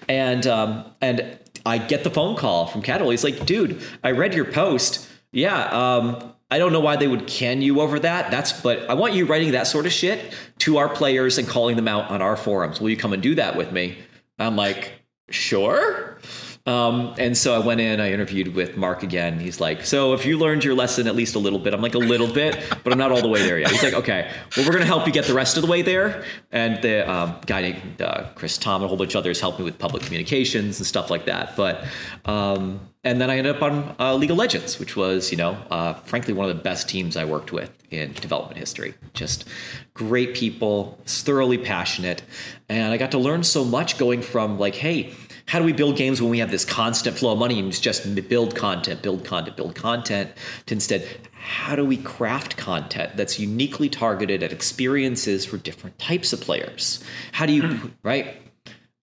And 0.07 0.45
um, 0.47 0.85
and 1.01 1.37
I 1.65 1.77
get 1.77 2.03
the 2.03 2.11
phone 2.11 2.35
call 2.35 2.67
from 2.67 2.81
Cadwell. 2.81 3.09
He's 3.09 3.23
like, 3.23 3.45
dude, 3.45 3.81
I 4.03 4.11
read 4.11 4.33
your 4.33 4.45
post. 4.45 5.07
Yeah, 5.31 5.65
um, 5.65 6.33
I 6.49 6.59
don't 6.59 6.71
know 6.71 6.79
why 6.79 6.95
they 6.95 7.07
would 7.07 7.27
can 7.27 7.61
you 7.61 7.81
over 7.81 7.99
that. 7.99 8.31
That's 8.31 8.53
but 8.61 8.89
I 8.89 8.93
want 8.93 9.13
you 9.13 9.25
writing 9.25 9.51
that 9.51 9.67
sort 9.67 9.85
of 9.85 9.91
shit 9.91 10.33
to 10.59 10.77
our 10.77 10.89
players 10.89 11.37
and 11.37 11.47
calling 11.47 11.75
them 11.75 11.87
out 11.87 12.09
on 12.11 12.21
our 12.21 12.37
forums. 12.37 12.79
Will 12.79 12.89
you 12.89 12.97
come 12.97 13.13
and 13.13 13.21
do 13.21 13.35
that 13.35 13.55
with 13.55 13.71
me? 13.71 13.97
I'm 14.37 14.55
like, 14.55 14.93
sure. 15.29 16.19
Um, 16.65 17.13
and 17.19 17.37
so 17.37 17.53
I 17.53 17.59
went 17.59 17.79
in, 17.79 17.99
I 17.99 18.11
interviewed 18.11 18.55
with 18.55 18.75
Marc 18.75 19.03
again. 19.03 19.39
He's 19.39 19.59
like, 19.59 19.85
So 19.85 20.13
if 20.13 20.25
you 20.25 20.39
learned 20.39 20.63
your 20.63 20.73
lesson 20.73 21.07
at 21.07 21.15
least 21.15 21.35
a 21.35 21.39
little 21.39 21.59
bit, 21.59 21.75
I'm 21.75 21.81
like, 21.81 21.93
A 21.93 21.99
little 21.99 22.31
bit, 22.31 22.57
but 22.83 22.91
I'm 22.91 22.97
not 22.97 23.11
all 23.11 23.21
the 23.21 23.27
way 23.27 23.43
there 23.43 23.59
yet. 23.59 23.69
He's 23.69 23.83
like, 23.83 23.93
Okay, 23.93 24.31
well, 24.57 24.65
we're 24.65 24.71
going 24.71 24.81
to 24.81 24.87
help 24.87 25.05
you 25.05 25.13
get 25.13 25.25
the 25.25 25.35
rest 25.35 25.57
of 25.57 25.63
the 25.63 25.69
way 25.69 25.83
there. 25.83 26.23
And 26.51 26.81
the 26.81 27.09
um, 27.09 27.39
guy 27.45 27.61
named 27.61 28.01
uh, 28.01 28.29
Chris 28.33 28.57
Tom 28.57 28.81
and 28.81 28.85
a 28.85 28.87
whole 28.87 28.97
bunch 28.97 29.13
of 29.13 29.19
others 29.19 29.39
helped 29.39 29.59
me 29.59 29.65
with 29.65 29.77
public 29.77 30.01
communications 30.03 30.79
and 30.79 30.87
stuff 30.87 31.11
like 31.11 31.25
that. 31.25 31.55
But, 31.55 31.85
um, 32.25 32.79
and 33.03 33.21
then 33.21 33.29
I 33.29 33.37
ended 33.37 33.55
up 33.55 33.61
on 33.61 33.95
uh, 33.99 34.15
League 34.15 34.31
of 34.31 34.37
Legends, 34.37 34.79
which 34.79 34.95
was, 34.95 35.29
you 35.29 35.37
know, 35.37 35.55
uh, 35.69 35.93
frankly, 35.93 36.33
one 36.33 36.49
of 36.49 36.57
the 36.57 36.63
best 36.63 36.89
teams 36.89 37.15
I 37.15 37.25
worked 37.25 37.51
with 37.51 37.71
in 37.91 38.13
development 38.13 38.57
history. 38.57 38.95
Just 39.13 39.47
great 39.93 40.33
people, 40.33 40.99
thoroughly 41.05 41.59
passionate. 41.59 42.23
And 42.67 42.91
I 42.91 42.97
got 42.97 43.11
to 43.11 43.19
learn 43.19 43.43
so 43.43 43.63
much 43.63 43.99
going 43.99 44.23
from 44.23 44.57
like, 44.57 44.73
hey, 44.73 45.13
how 45.47 45.59
do 45.59 45.65
we 45.65 45.73
build 45.73 45.95
games 45.95 46.21
when 46.21 46.31
we 46.31 46.39
have 46.39 46.51
this 46.51 46.65
constant 46.65 47.17
flow 47.17 47.33
of 47.33 47.39
money 47.39 47.59
and 47.59 47.71
just 47.71 48.15
build 48.27 48.55
content, 48.55 49.01
build 49.01 49.23
content, 49.23 49.55
build 49.55 49.75
content 49.75 50.31
to 50.65 50.73
instead 50.73 51.07
how 51.33 51.75
do 51.75 51.85
we 51.85 51.97
craft 51.97 52.57
content 52.57 53.15
that's 53.15 53.39
uniquely 53.39 53.87
targeted 53.87 54.41
at 54.41 54.51
experiences 54.51 55.45
for 55.45 55.57
different 55.57 55.99
types 55.99 56.33
of 56.33 56.41
players? 56.41 57.03
How 57.31 57.45
do 57.45 57.53
you, 57.53 57.61
mm. 57.61 57.91
right? 58.01 58.41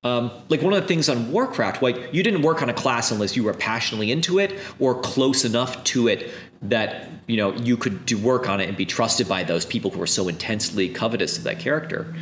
Um, 0.03 0.33
like 0.49 0.61
one 0.63 0.73
of 0.73 0.83
the 0.83 0.89
things 0.89 1.09
on 1.09 1.31
Warcraft, 1.31 1.81
like 1.81 2.13
you 2.13 2.25
didn't 2.25 2.43
work 2.43 2.61
on 2.61 2.69
a 2.69 2.75
class 2.75 3.13
unless 3.13 3.37
you 3.37 3.45
were 3.45 3.55
passionately 3.55 4.11
into 4.11 4.41
it 4.41 4.59
or 4.81 5.01
close 5.01 5.45
enough 5.45 5.85
to 5.85 6.09
it 6.09 6.29
that 6.63 7.09
you 7.29 7.37
know 7.37 7.55
you 7.55 7.77
could 7.77 8.05
do 8.05 8.19
work 8.19 8.49
on 8.49 8.61
it 8.61 8.69
and 8.69 8.77
be 8.77 8.87
trusted 8.87 9.29
by 9.29 9.45
those 9.45 9.65
people 9.65 9.93
who 9.93 10.01
were 10.01 10.07
so 10.07 10.27
intensely 10.27 10.89
covetous 10.89 11.39
of 11.39 11.45
that 11.45 11.61
character 11.61 12.13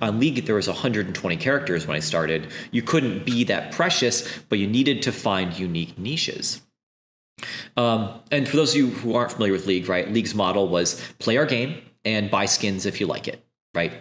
on 0.00 0.20
League, 0.20 0.44
there 0.46 0.54
was 0.54 0.68
120 0.68 1.36
characters 1.36 1.86
when 1.86 1.96
I 1.96 2.00
started. 2.00 2.48
You 2.70 2.82
couldn't 2.82 3.24
be 3.24 3.44
that 3.44 3.72
precious, 3.72 4.28
but 4.48 4.58
you 4.58 4.66
needed 4.66 5.02
to 5.02 5.12
find 5.12 5.58
unique 5.58 5.98
niches. 5.98 6.62
Um, 7.76 8.20
and 8.30 8.48
for 8.48 8.56
those 8.56 8.72
of 8.72 8.76
you 8.76 8.86
who 8.88 9.14
aren't 9.14 9.32
familiar 9.32 9.52
with 9.52 9.66
League, 9.66 9.88
right, 9.88 10.10
League's 10.10 10.34
model 10.34 10.68
was 10.68 11.00
play 11.18 11.36
our 11.36 11.46
game 11.46 11.80
and 12.04 12.30
buy 12.30 12.46
skins 12.46 12.86
if 12.86 13.00
you 13.00 13.06
like 13.06 13.28
it 13.28 13.44
right? 13.74 13.92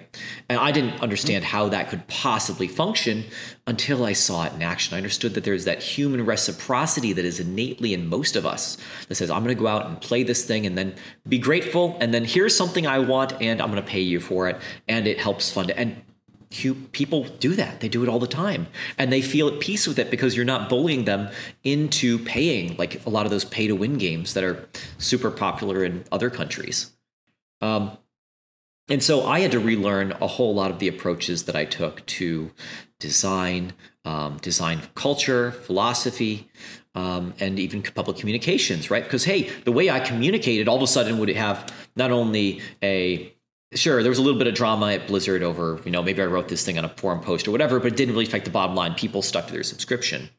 And 0.50 0.60
I 0.60 0.72
didn't 0.72 1.02
understand 1.02 1.44
how 1.44 1.70
that 1.70 1.90
could 1.90 2.08
possibly 2.08 2.68
function 2.68 3.26
until 3.68 4.06
I 4.06 4.14
saw 4.14 4.46
it 4.46 4.54
in 4.54 4.62
action. 4.62 4.96
I 4.96 4.98
understood 4.98 5.34
that 5.34 5.44
there's 5.44 5.66
that 5.66 5.84
human 5.84 6.26
reciprocity 6.26 7.14
that 7.14 7.26
is 7.26 7.40
innately 7.40 7.94
in 7.94 8.08
most 8.08 8.36
of 8.36 8.46
us 8.46 8.78
that 9.08 9.16
says, 9.16 9.30
I'm 9.30 9.44
going 9.44 9.56
to 9.56 9.62
go 9.62 9.68
out 9.68 9.86
and 9.86 10.00
play 10.00 10.24
this 10.24 10.46
thing 10.46 10.66
and 10.66 10.78
then 10.78 10.96
be 11.28 11.38
grateful. 11.38 11.98
And 12.00 12.14
then 12.14 12.24
here's 12.24 12.56
something 12.56 12.88
I 12.88 13.00
want 13.00 13.34
and 13.42 13.62
I'm 13.62 13.70
going 13.70 13.84
to 13.84 13.88
pay 13.88 14.00
you 14.00 14.20
for 14.20 14.48
it. 14.48 14.58
And 14.88 15.06
it 15.06 15.20
helps 15.20 15.52
fund 15.52 15.70
it. 15.70 15.78
And 15.78 16.02
people 16.50 17.26
do 17.40 17.54
that. 17.56 17.82
They 17.82 17.90
do 17.90 18.04
it 18.04 18.10
all 18.10 18.20
the 18.20 18.28
time. 18.28 18.68
And 18.98 19.12
they 19.12 19.22
feel 19.22 19.50
at 19.50 19.60
peace 19.60 19.86
with 19.86 20.00
it 20.00 20.10
because 20.10 20.36
you're 20.36 20.46
not 20.46 20.70
bullying 20.70 21.04
them 21.04 21.30
into 21.64 22.20
paying 22.20 22.78
like 22.78 23.06
a 23.06 23.10
lot 23.10 23.26
of 23.26 23.32
those 23.32 23.44
pay 23.44 23.68
to 23.68 23.76
win 23.76 23.98
games 23.98 24.34
that 24.34 24.46
are 24.46 24.68
super 24.98 25.30
popular 25.30 25.84
in 25.84 26.06
other 26.12 26.30
countries. 26.30 26.92
Um, 27.62 27.98
and 28.90 29.04
so 29.04 29.26
I 29.26 29.40
had 29.40 29.52
to 29.52 29.60
relearn 29.60 30.14
a 30.22 30.28
whole 30.28 30.54
lot 30.54 30.72
of 30.72 30.80
the 30.80 30.88
approaches 30.88 31.44
that 31.44 31.56
I 31.56 31.66
took 31.66 32.06
to 32.06 32.52
design, 33.00 33.74
um, 34.06 34.38
design 34.38 34.82
culture, 34.96 35.52
philosophy, 35.52 36.50
um, 36.96 37.34
and 37.40 37.60
even 37.60 37.84
public 37.84 38.18
communications, 38.18 38.90
right? 38.90 39.04
Because, 39.04 39.26
hey, 39.26 39.50
the 39.66 39.72
way 39.72 39.90
I 39.90 40.00
communicated 40.00 40.68
all 40.68 40.78
of 40.78 40.82
a 40.82 40.88
sudden 40.88 41.20
would 41.20 41.30
have 41.30 41.72
not 41.96 42.12
only 42.12 42.62
a 42.82 43.34
Sure, 43.74 44.02
there 44.02 44.10
was 44.10 44.18
a 44.18 44.22
little 44.22 44.38
bit 44.40 44.48
of 44.48 44.54
drama 44.54 44.94
at 44.94 45.08
Blizzard 45.08 45.44
over, 45.44 45.82
you 45.84 45.92
know, 45.92 46.02
maybe 46.02 46.22
I 46.22 46.26
wrote 46.26 46.48
this 46.48 46.64
thing 46.64 46.78
on 46.78 46.86
a 46.86 46.90
forum 46.90 47.20
post 47.20 47.50
or 47.50 47.52
whatever, 47.52 47.82
but 47.82 47.88
it 47.88 47.98
didn't 47.98 48.14
really 48.14 48.26
affect 48.26 48.46
the 48.46 48.52
bottom 48.52 48.78
line. 48.78 48.94
People 48.94 49.22
stuck 49.22 49.48
to 49.48 49.52
their 49.52 49.64
subscription. 49.64 50.30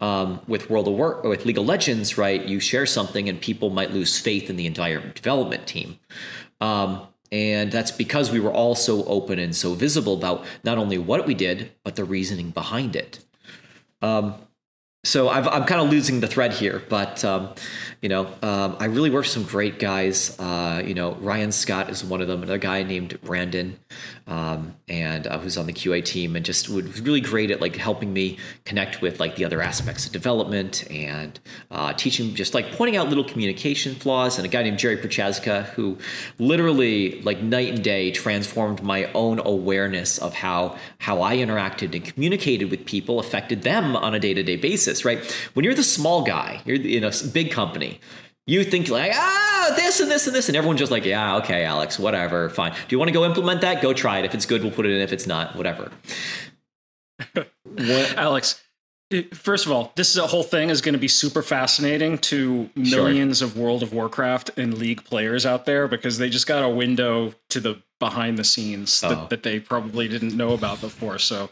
Um, 0.00 0.40
with 0.46 0.70
World 0.70 0.86
of 0.86 0.94
War, 0.94 1.20
with 1.24 1.44
League 1.44 1.58
of 1.58 1.66
Legends, 1.66 2.16
right? 2.16 2.40
You 2.40 2.60
share 2.60 2.86
something 2.86 3.28
and 3.28 3.40
people 3.40 3.70
might 3.70 3.90
lose 3.90 4.16
faith 4.20 4.48
in 4.48 4.54
the 4.54 4.64
entire 4.64 5.00
development 5.10 5.66
team. 5.66 5.98
Um, 6.60 7.08
and 7.30 7.70
that's 7.70 7.90
because 7.90 8.30
we 8.30 8.40
were 8.40 8.52
all 8.52 8.74
so 8.74 9.04
open 9.04 9.38
and 9.38 9.54
so 9.54 9.74
visible 9.74 10.14
about 10.14 10.44
not 10.64 10.78
only 10.78 10.98
what 10.98 11.26
we 11.26 11.34
did, 11.34 11.72
but 11.84 11.96
the 11.96 12.04
reasoning 12.04 12.50
behind 12.50 12.96
it. 12.96 13.24
Um, 14.00 14.34
so 15.04 15.28
i 15.28 15.38
am 15.56 15.64
kind 15.64 15.80
of 15.80 15.90
losing 15.90 16.20
the 16.20 16.26
thread 16.26 16.52
here, 16.52 16.82
but 16.88 17.24
um, 17.24 17.54
you 18.00 18.08
know, 18.08 18.28
um, 18.42 18.76
I 18.78 18.84
really 18.84 19.10
worked 19.10 19.26
with 19.26 19.32
some 19.32 19.42
great 19.42 19.80
guys. 19.80 20.38
Uh, 20.38 20.80
you 20.84 20.94
know, 20.94 21.14
Ryan 21.14 21.50
Scott 21.50 21.90
is 21.90 22.04
one 22.04 22.20
of 22.20 22.28
them. 22.28 22.42
Another 22.44 22.58
guy 22.58 22.84
named 22.84 23.20
Brandon, 23.22 23.76
um, 24.28 24.76
and 24.88 25.26
uh, 25.26 25.38
who's 25.40 25.58
on 25.58 25.66
the 25.66 25.72
QA 25.72 26.04
team, 26.04 26.36
and 26.36 26.44
just 26.44 26.68
was 26.68 27.00
really 27.00 27.20
great 27.20 27.50
at 27.50 27.60
like 27.60 27.74
helping 27.74 28.12
me 28.12 28.38
connect 28.64 29.02
with 29.02 29.18
like 29.18 29.34
the 29.34 29.44
other 29.44 29.60
aspects 29.60 30.06
of 30.06 30.12
development 30.12 30.88
and 30.92 31.40
uh, 31.72 31.92
teaching, 31.94 32.36
just 32.36 32.54
like 32.54 32.70
pointing 32.72 32.96
out 32.96 33.08
little 33.08 33.24
communication 33.24 33.96
flaws. 33.96 34.38
And 34.38 34.46
a 34.46 34.48
guy 34.48 34.62
named 34.62 34.78
Jerry 34.78 34.96
Prochaska, 34.96 35.64
who 35.74 35.98
literally 36.38 37.20
like 37.22 37.42
night 37.42 37.74
and 37.74 37.82
day 37.82 38.12
transformed 38.12 38.80
my 38.80 39.10
own 39.12 39.40
awareness 39.40 40.18
of 40.18 40.34
how 40.34 40.78
how 40.98 41.20
I 41.22 41.38
interacted 41.38 41.96
and 41.96 42.04
communicated 42.04 42.70
with 42.70 42.86
people 42.86 43.18
affected 43.18 43.62
them 43.62 43.96
on 43.96 44.14
a 44.14 44.20
day 44.20 44.34
to 44.34 44.42
day 44.44 44.56
basis. 44.56 44.97
Right? 45.04 45.24
When 45.54 45.64
you're 45.64 45.74
the 45.74 45.82
small 45.82 46.22
guy, 46.22 46.62
you're 46.64 46.76
in 46.76 47.04
a 47.04 47.12
big 47.32 47.50
company 47.50 48.00
you 48.48 48.64
think 48.64 48.88
like 48.88 49.12
ah 49.14 49.72
this 49.76 50.00
and 50.00 50.10
this 50.10 50.26
and 50.26 50.34
this 50.34 50.48
and 50.48 50.56
everyone's 50.56 50.80
just 50.80 50.90
like 50.90 51.04
yeah 51.04 51.36
okay 51.36 51.64
alex 51.64 51.98
whatever 51.98 52.48
fine 52.48 52.72
do 52.72 52.78
you 52.88 52.98
want 52.98 53.08
to 53.08 53.12
go 53.12 53.24
implement 53.24 53.60
that 53.60 53.80
go 53.80 53.92
try 53.92 54.18
it 54.18 54.24
if 54.24 54.34
it's 54.34 54.46
good 54.46 54.62
we'll 54.62 54.72
put 54.72 54.86
it 54.86 54.92
in 54.92 55.00
if 55.00 55.12
it's 55.12 55.26
not 55.26 55.54
whatever 55.54 55.92
alex 58.16 58.60
first 59.32 59.66
of 59.66 59.72
all 59.72 59.92
this 59.96 60.16
whole 60.16 60.42
thing 60.42 60.70
is 60.70 60.80
going 60.80 60.94
to 60.94 60.98
be 60.98 61.08
super 61.08 61.42
fascinating 61.42 62.18
to 62.18 62.68
millions 62.74 63.38
sure. 63.38 63.48
of 63.48 63.56
world 63.56 63.82
of 63.82 63.92
warcraft 63.92 64.50
and 64.56 64.78
league 64.78 65.04
players 65.04 65.46
out 65.46 65.66
there 65.66 65.86
because 65.86 66.18
they 66.18 66.28
just 66.28 66.46
got 66.46 66.62
a 66.62 66.68
window 66.68 67.34
to 67.50 67.60
the 67.60 67.80
behind 67.98 68.38
the 68.38 68.44
scenes 68.44 69.02
oh. 69.04 69.08
that, 69.08 69.30
that 69.30 69.42
they 69.42 69.60
probably 69.60 70.08
didn't 70.08 70.36
know 70.36 70.52
about 70.52 70.80
before 70.80 71.18
so 71.18 71.50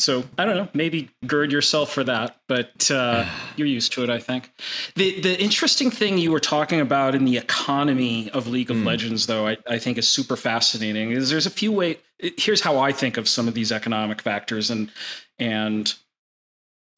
so 0.00 0.24
I 0.38 0.44
don't 0.44 0.56
know, 0.56 0.68
maybe 0.74 1.10
gird 1.26 1.52
yourself 1.52 1.92
for 1.92 2.02
that, 2.04 2.36
but 2.48 2.90
uh, 2.90 3.26
you're 3.56 3.66
used 3.66 3.92
to 3.92 4.04
it, 4.04 4.10
I 4.10 4.18
think. 4.18 4.52
The 4.96 5.20
the 5.20 5.40
interesting 5.40 5.90
thing 5.90 6.18
you 6.18 6.32
were 6.32 6.40
talking 6.40 6.80
about 6.80 7.14
in 7.14 7.24
the 7.24 7.36
economy 7.36 8.30
of 8.30 8.46
League 8.46 8.70
of 8.70 8.76
mm. 8.76 8.84
Legends, 8.84 9.26
though, 9.26 9.46
I, 9.46 9.56
I 9.68 9.78
think 9.78 9.98
is 9.98 10.08
super 10.08 10.36
fascinating. 10.36 11.12
Is 11.12 11.30
there's 11.30 11.46
a 11.46 11.50
few 11.50 11.72
way. 11.72 11.98
Here's 12.18 12.60
how 12.60 12.78
I 12.78 12.92
think 12.92 13.16
of 13.16 13.28
some 13.28 13.48
of 13.48 13.54
these 13.54 13.72
economic 13.72 14.22
factors, 14.22 14.70
and 14.70 14.90
and 15.38 15.92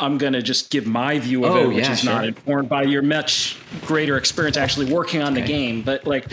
I'm 0.00 0.18
going 0.18 0.32
to 0.32 0.42
just 0.42 0.70
give 0.70 0.86
my 0.86 1.18
view 1.18 1.44
of 1.44 1.52
oh, 1.52 1.58
it, 1.58 1.68
which 1.68 1.84
yeah, 1.84 1.92
is 1.92 2.00
sure. 2.00 2.12
not 2.12 2.24
informed 2.24 2.68
by 2.68 2.82
your 2.82 3.02
much 3.02 3.58
greater 3.82 4.16
experience 4.16 4.56
actually 4.56 4.92
working 4.92 5.22
on 5.22 5.32
okay. 5.32 5.42
the 5.42 5.46
game, 5.46 5.82
but 5.82 6.06
like 6.06 6.26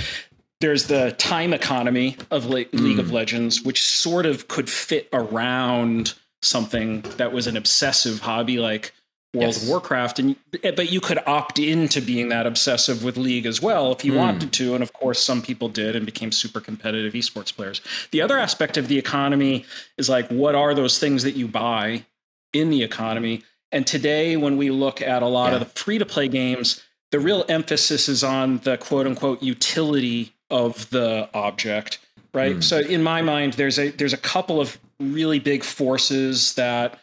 there's 0.59 0.88
the 0.88 1.11
time 1.13 1.53
economy 1.53 2.17
of 2.32 2.45
Le- 2.45 2.65
mm. 2.65 2.80
League 2.80 2.99
of 2.99 3.07
hmm. 3.07 3.13
Legends, 3.13 3.61
which 3.61 3.86
sort 3.86 4.26
of 4.26 4.47
could 4.47 4.70
fit 4.70 5.07
around 5.13 6.15
something 6.41 7.01
that 7.17 7.31
was 7.31 7.47
an 7.47 7.57
obsessive 7.57 8.21
hobby 8.21 8.59
like 8.59 8.93
World 9.33 9.53
Yes. 9.53 9.61
of 9.61 9.69
Warcraft, 9.69 10.17
and 10.17 10.35
eh, 10.63 10.71
but 10.71 10.91
you 10.91 10.99
could 10.99 11.19
opt 11.27 11.59
into 11.59 12.01
being 12.01 12.29
that 12.29 12.47
obsessive 12.47 13.03
with 13.03 13.15
League 13.15 13.45
as 13.45 13.61
well 13.61 13.91
if 13.91 14.03
you 14.03 14.13
hmm. 14.13 14.17
wanted 14.17 14.51
to, 14.53 14.73
and 14.73 14.81
of 14.81 14.91
course 14.91 15.23
some 15.23 15.43
people 15.43 15.69
did 15.69 15.95
and 15.95 16.03
became 16.03 16.31
super 16.31 16.59
competitive 16.59 17.13
esports 17.13 17.55
players. 17.55 17.79
The 18.09 18.21
other 18.21 18.39
aspect 18.39 18.75
of 18.75 18.87
the 18.87 18.97
economy 18.97 19.65
is 19.99 20.09
like 20.09 20.27
what 20.29 20.55
are 20.55 20.73
those 20.73 20.97
things 20.97 21.21
that 21.23 21.35
you 21.35 21.47
buy 21.47 22.05
in 22.53 22.71
the 22.71 22.81
economy? 22.81 23.43
And 23.71 23.85
today, 23.85 24.35
when 24.35 24.57
we 24.57 24.71
look 24.71 24.99
at 24.99 25.21
a 25.21 25.27
lot 25.27 25.53
of 25.53 25.59
the 25.59 25.65
free 25.67 25.99
to 25.99 26.07
play 26.07 26.27
games, 26.27 26.83
the 27.11 27.19
real 27.19 27.45
emphasis 27.47 28.09
is 28.09 28.23
on 28.23 28.57
the 28.59 28.77
quote 28.77 29.05
unquote 29.05 29.43
utility 29.43 30.33
of 30.49 30.89
the 30.89 31.29
object, 31.35 31.99
right? 32.33 32.55
Hmm. 32.55 32.61
So 32.61 32.79
in 32.79 33.03
my 33.03 33.21
mind, 33.21 33.53
there's 33.53 33.77
a 33.77 33.89
there's 33.89 34.13
a 34.13 34.17
couple 34.17 34.59
of 34.59 34.79
really 35.00 35.39
big 35.39 35.64
forces 35.64 36.54
that 36.56 37.00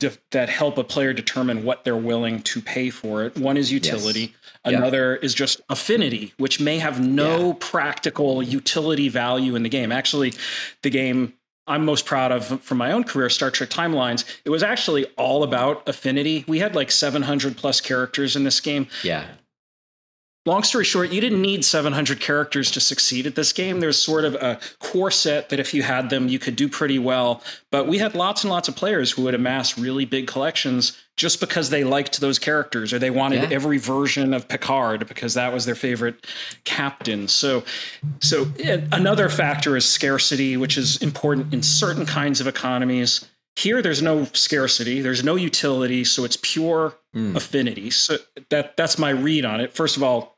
de- 0.00 0.12
that 0.32 0.48
help 0.48 0.78
a 0.78 0.84
player 0.84 1.12
determine 1.12 1.64
what 1.64 1.84
they're 1.84 1.96
willing 1.96 2.42
to 2.42 2.60
pay 2.60 2.90
for 2.90 3.24
it. 3.24 3.36
One 3.36 3.56
is 3.56 3.70
utility. 3.72 4.34
Yeah. 4.66 4.78
Another 4.78 5.16
is 5.16 5.34
just 5.34 5.60
affinity, 5.68 6.32
which 6.38 6.58
may 6.60 6.78
have 6.78 7.00
no 7.00 7.48
Yeah. 7.48 7.54
practical 7.60 8.42
utility 8.42 9.08
value 9.08 9.54
in 9.54 9.62
the 9.62 9.68
game. 9.68 9.92
Actually, 9.92 10.32
the 10.82 10.90
game 10.90 11.34
I'm 11.66 11.84
most 11.86 12.04
proud 12.04 12.30
of 12.30 12.60
from 12.62 12.76
my 12.76 12.92
own 12.92 13.04
career, 13.04 13.30
Star 13.30 13.50
Trek 13.50 13.70
Timelines, 13.70 14.24
it 14.44 14.50
was 14.50 14.62
actually 14.62 15.06
all 15.16 15.42
about 15.42 15.88
affinity. 15.88 16.44
We 16.46 16.58
had 16.58 16.74
like 16.74 16.90
700 16.90 17.56
plus 17.56 17.80
characters 17.80 18.36
in 18.36 18.44
this 18.44 18.60
game. 18.60 18.86
Yeah. 19.02 19.24
Long 20.46 20.62
story 20.62 20.84
short, 20.84 21.10
you 21.10 21.22
didn't 21.22 21.40
need 21.40 21.64
700 21.64 22.20
characters 22.20 22.70
to 22.72 22.80
succeed 22.80 23.26
at 23.26 23.34
this 23.34 23.50
game. 23.52 23.80
There's 23.80 23.96
sort 23.98 24.26
of 24.26 24.34
a 24.34 24.60
core 24.78 25.10
set 25.10 25.48
that 25.48 25.58
if 25.58 25.72
you 25.72 25.82
had 25.82 26.10
them, 26.10 26.28
you 26.28 26.38
could 26.38 26.54
do 26.54 26.68
pretty 26.68 26.98
well. 26.98 27.42
But 27.70 27.88
we 27.88 27.96
had 27.96 28.14
lots 28.14 28.44
and 28.44 28.50
lots 28.50 28.68
of 28.68 28.76
players 28.76 29.12
who 29.12 29.22
would 29.22 29.34
amass 29.34 29.78
really 29.78 30.04
big 30.04 30.26
collections 30.26 31.00
just 31.16 31.40
because 31.40 31.70
they 31.70 31.82
liked 31.82 32.20
those 32.20 32.38
characters 32.38 32.92
or 32.92 32.98
they 32.98 33.08
wanted 33.08 33.42
Yeah. 33.44 33.54
every 33.56 33.78
version 33.78 34.34
of 34.34 34.46
Picard 34.46 35.08
because 35.08 35.32
that 35.32 35.50
was 35.50 35.64
their 35.64 35.74
favorite 35.74 36.26
captain. 36.64 37.26
So, 37.26 37.62
so 38.20 38.46
eh, 38.58 38.82
another 38.92 39.30
factor 39.30 39.78
is 39.78 39.86
scarcity, 39.86 40.58
which 40.58 40.76
is 40.76 40.98
important 40.98 41.54
in 41.54 41.62
certain 41.62 42.04
kinds 42.04 42.42
of 42.42 42.46
economies. 42.46 43.24
Here, 43.56 43.80
there's 43.80 44.02
no 44.02 44.24
scarcity, 44.32 45.00
there's 45.00 45.22
no 45.24 45.36
utility, 45.36 46.02
so 46.04 46.24
it's 46.24 46.36
pure 46.36 46.96
affinity. 47.36 47.90
So 47.90 48.16
that 48.50 48.76
that's 48.76 48.98
my 48.98 49.10
read 49.10 49.44
on 49.44 49.60
it. 49.60 49.72
First 49.72 49.96
of 49.96 50.02
all, 50.02 50.33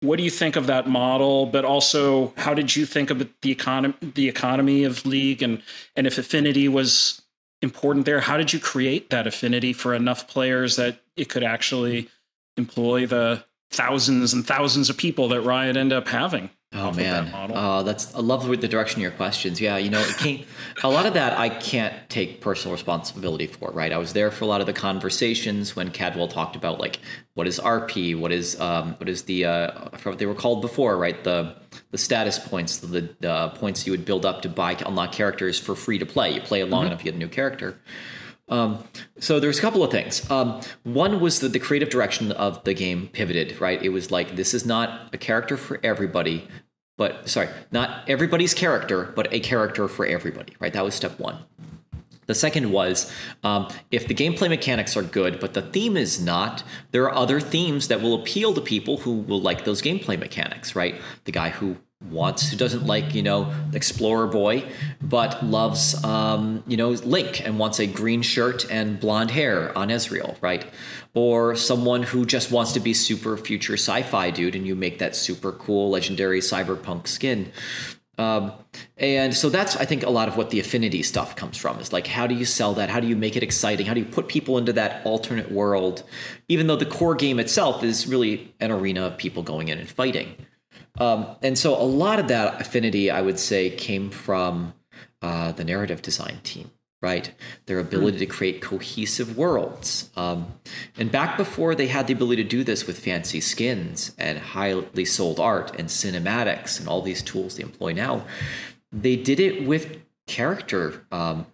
what 0.00 0.16
do 0.16 0.22
you 0.22 0.30
think 0.30 0.56
of 0.56 0.66
that 0.66 0.88
model? 0.88 1.46
But 1.46 1.64
also, 1.64 2.32
how 2.36 2.54
did 2.54 2.74
you 2.74 2.86
think 2.86 3.10
of 3.10 3.26
the 3.42 3.50
economy, 3.50 3.94
the 4.00 4.28
economy 4.28 4.84
of 4.84 5.04
League, 5.06 5.42
and 5.42 5.62
and 5.94 6.06
if 6.06 6.18
affinity 6.18 6.68
was 6.68 7.22
important 7.62 8.06
there? 8.06 8.20
How 8.20 8.36
did 8.36 8.52
you 8.52 8.58
create 8.58 9.10
that 9.10 9.26
affinity 9.26 9.72
for 9.72 9.94
enough 9.94 10.26
players 10.26 10.76
that 10.76 11.00
it 11.16 11.28
could 11.28 11.44
actually 11.44 12.08
employ 12.56 13.06
the 13.06 13.44
thousands 13.70 14.32
and 14.32 14.46
thousands 14.46 14.90
of 14.90 14.96
people 14.96 15.28
that 15.28 15.42
Riot 15.42 15.76
end 15.76 15.92
up 15.92 16.08
having? 16.08 16.50
Oh 16.72 16.92
that 16.92 16.96
man, 16.96 17.32
model? 17.32 17.56
uh, 17.56 17.82
that's 17.82 18.14
I 18.14 18.20
love 18.20 18.48
the 18.48 18.56
the 18.56 18.68
direction 18.68 19.00
of 19.00 19.02
your 19.02 19.10
questions. 19.10 19.60
Yeah, 19.60 19.76
you 19.76 19.90
know, 19.90 20.00
it 20.00 20.16
can't, 20.18 20.44
a 20.84 20.88
lot 20.88 21.04
of 21.04 21.14
that 21.14 21.36
I 21.36 21.48
can't 21.48 21.92
take 22.08 22.40
personal 22.40 22.72
responsibility 22.72 23.48
for. 23.48 23.72
Right, 23.72 23.92
I 23.92 23.98
was 23.98 24.12
there 24.12 24.30
for 24.30 24.44
a 24.44 24.46
lot 24.46 24.60
of 24.60 24.68
the 24.68 24.72
conversations 24.72 25.74
when 25.74 25.90
Cadwell 25.90 26.28
talked 26.28 26.54
about 26.54 26.78
like 26.78 27.00
what 27.34 27.48
is 27.48 27.58
RP, 27.58 28.16
what 28.16 28.30
is 28.30 28.60
um, 28.60 28.94
what 28.98 29.08
is 29.08 29.22
the 29.24 29.46
uh, 29.46 29.88
what 30.04 30.18
they 30.18 30.26
were 30.26 30.34
called 30.34 30.62
before, 30.62 30.96
right? 30.96 31.24
The 31.24 31.56
the 31.90 31.98
status 31.98 32.38
points, 32.38 32.76
the, 32.78 33.08
the 33.18 33.48
points 33.56 33.84
you 33.84 33.90
would 33.92 34.04
build 34.04 34.24
up 34.24 34.42
to 34.42 34.48
buy 34.48 34.76
unlock 34.86 35.10
characters 35.10 35.58
for 35.58 35.74
free 35.74 35.98
to 35.98 36.06
play. 36.06 36.34
You 36.34 36.40
play 36.40 36.60
it 36.60 36.66
long 36.66 36.86
enough, 36.86 37.00
you 37.00 37.06
get 37.06 37.14
a 37.14 37.18
new 37.18 37.28
character. 37.28 37.80
Um, 38.50 38.84
so 39.18 39.40
there's 39.40 39.58
a 39.58 39.62
couple 39.62 39.82
of 39.82 39.90
things. 39.90 40.28
Um, 40.30 40.60
one 40.82 41.20
was 41.20 41.40
that 41.40 41.52
the 41.52 41.60
creative 41.60 41.88
direction 41.88 42.32
of 42.32 42.62
the 42.64 42.74
game 42.74 43.08
pivoted, 43.12 43.60
right? 43.60 43.80
It 43.82 43.90
was 43.90 44.10
like 44.10 44.36
this 44.36 44.52
is 44.52 44.66
not 44.66 45.14
a 45.14 45.18
character 45.18 45.56
for 45.56 45.80
everybody, 45.82 46.46
but 46.98 47.28
sorry, 47.28 47.48
not 47.70 48.08
everybody's 48.08 48.52
character, 48.52 49.12
but 49.14 49.32
a 49.32 49.40
character 49.40 49.88
for 49.88 50.04
everybody, 50.04 50.54
right? 50.58 50.72
That 50.72 50.84
was 50.84 50.94
step 50.94 51.18
one. 51.18 51.38
The 52.26 52.34
second 52.34 52.70
was 52.70 53.12
um, 53.42 53.68
if 53.90 54.06
the 54.06 54.14
gameplay 54.14 54.48
mechanics 54.48 54.96
are 54.96 55.02
good, 55.02 55.40
but 55.40 55.54
the 55.54 55.62
theme 55.62 55.96
is 55.96 56.20
not, 56.20 56.62
there 56.92 57.02
are 57.04 57.14
other 57.14 57.40
themes 57.40 57.88
that 57.88 58.02
will 58.02 58.14
appeal 58.14 58.54
to 58.54 58.60
people 58.60 58.98
who 58.98 59.14
will 59.14 59.40
like 59.40 59.64
those 59.64 59.82
gameplay 59.82 60.16
mechanics, 60.18 60.76
right? 60.76 60.94
The 61.24 61.32
guy 61.32 61.48
who 61.48 61.76
wants, 62.08 62.50
who 62.50 62.56
doesn't 62.56 62.86
like, 62.86 63.14
you 63.14 63.22
know, 63.22 63.52
Explorer 63.74 64.26
Boy, 64.26 64.64
but 65.02 65.44
loves, 65.44 66.02
um, 66.02 66.62
you 66.66 66.76
know, 66.76 66.90
Link 66.90 67.44
and 67.44 67.58
wants 67.58 67.78
a 67.78 67.86
green 67.86 68.22
shirt 68.22 68.70
and 68.70 68.98
blonde 68.98 69.30
hair 69.30 69.76
on 69.76 69.88
Ezreal, 69.88 70.36
right? 70.40 70.64
Or 71.14 71.54
someone 71.54 72.02
who 72.02 72.24
just 72.24 72.50
wants 72.50 72.72
to 72.72 72.80
be 72.80 72.94
super 72.94 73.36
future 73.36 73.74
sci 73.74 74.02
fi 74.02 74.30
dude 74.30 74.54
and 74.54 74.66
you 74.66 74.74
make 74.74 74.98
that 74.98 75.14
super 75.14 75.52
cool 75.52 75.90
legendary 75.90 76.40
cyberpunk 76.40 77.06
skin. 77.06 77.52
Um, 78.16 78.52
and 78.98 79.34
so 79.34 79.48
that's 79.48 79.76
I 79.76 79.86
think 79.86 80.02
a 80.02 80.10
lot 80.10 80.28
of 80.28 80.36
what 80.36 80.50
the 80.50 80.60
affinity 80.60 81.02
stuff 81.02 81.36
comes 81.36 81.56
from 81.56 81.80
is 81.80 81.90
like 81.90 82.06
how 82.06 82.26
do 82.26 82.34
you 82.34 82.44
sell 82.44 82.74
that? 82.74 82.90
How 82.90 83.00
do 83.00 83.06
you 83.06 83.16
make 83.16 83.34
it 83.34 83.42
exciting? 83.42 83.86
How 83.86 83.94
do 83.94 84.00
you 84.00 84.06
put 84.06 84.28
people 84.28 84.58
into 84.58 84.74
that 84.74 85.06
alternate 85.06 85.50
world? 85.50 86.02
Even 86.46 86.66
though 86.66 86.76
the 86.76 86.84
core 86.84 87.14
game 87.14 87.40
itself 87.40 87.82
is 87.82 88.06
really 88.06 88.54
an 88.60 88.70
arena 88.70 89.06
of 89.06 89.16
people 89.16 89.42
going 89.42 89.68
in 89.68 89.78
and 89.78 89.88
fighting. 89.88 90.34
Um, 90.98 91.36
and 91.42 91.58
so 91.58 91.74
a 91.74 91.84
lot 91.84 92.18
of 92.18 92.28
that 92.28 92.60
affinity, 92.60 93.10
I 93.10 93.22
would 93.22 93.38
say, 93.38 93.70
came 93.70 94.10
from 94.10 94.74
uh, 95.22 95.52
the 95.52 95.64
narrative 95.64 96.02
design 96.02 96.38
team, 96.42 96.70
right? 97.00 97.32
Their 97.66 97.78
ability 97.78 98.18
to 98.18 98.26
create 98.26 98.60
cohesive 98.60 99.36
worlds. 99.36 100.10
Um, 100.16 100.54
and 100.96 101.10
back 101.10 101.36
before 101.36 101.74
they 101.74 101.86
had 101.86 102.06
the 102.06 102.12
ability 102.12 102.42
to 102.42 102.48
do 102.48 102.64
this 102.64 102.86
with 102.86 102.98
fancy 102.98 103.40
skins 103.40 104.14
and 104.18 104.38
highly 104.38 105.04
sold 105.04 105.38
art 105.38 105.78
and 105.78 105.88
cinematics 105.88 106.78
and 106.78 106.88
all 106.88 107.02
these 107.02 107.22
tools 107.22 107.56
they 107.56 107.62
employ 107.62 107.92
now, 107.92 108.24
they 108.92 109.16
did 109.16 109.40
it 109.40 109.66
with 109.66 109.98
character 110.26 111.06
um, 111.12 111.46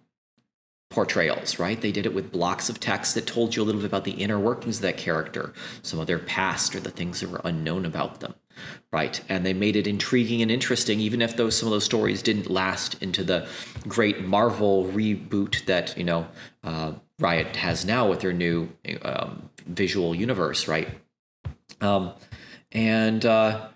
portrayals, 0.89 1.59
right? 1.59 1.81
They 1.81 1.91
did 1.91 2.05
it 2.05 2.13
with 2.13 2.31
blocks 2.31 2.69
of 2.69 2.79
text 2.79 3.15
that 3.15 3.27
told 3.27 3.55
you 3.55 3.63
a 3.63 3.65
little 3.65 3.81
bit 3.81 3.87
about 3.87 4.05
the 4.05 4.11
inner 4.11 4.39
workings 4.39 4.77
of 4.77 4.83
that 4.83 4.97
character, 4.97 5.53
some 5.81 5.99
of 5.99 6.07
their 6.07 6.19
past 6.19 6.75
or 6.75 6.79
the 6.79 6.91
things 6.91 7.19
that 7.19 7.29
were 7.29 7.41
unknown 7.43 7.85
about 7.85 8.19
them, 8.19 8.35
right? 8.91 9.21
And 9.29 9.45
they 9.45 9.53
made 9.53 9.75
it 9.75 9.87
intriguing 9.87 10.41
and 10.41 10.51
interesting, 10.51 10.99
even 10.99 11.21
if 11.21 11.35
those 11.35 11.57
some 11.57 11.67
of 11.67 11.71
those 11.71 11.85
stories 11.85 12.21
didn't 12.21 12.49
last 12.49 13.01
into 13.01 13.23
the 13.23 13.47
great 13.87 14.21
Marvel 14.21 14.85
reboot 14.85 15.65
that 15.65 15.97
you 15.97 16.03
know 16.03 16.27
uh, 16.63 16.93
Riot 17.19 17.55
has 17.55 17.85
now 17.85 18.07
with 18.07 18.21
their 18.21 18.33
new 18.33 18.69
um, 19.01 19.49
visual 19.65 20.15
universe, 20.15 20.67
right? 20.67 20.89
Um, 21.81 22.13
and 22.71 23.25
uh, 23.25 23.67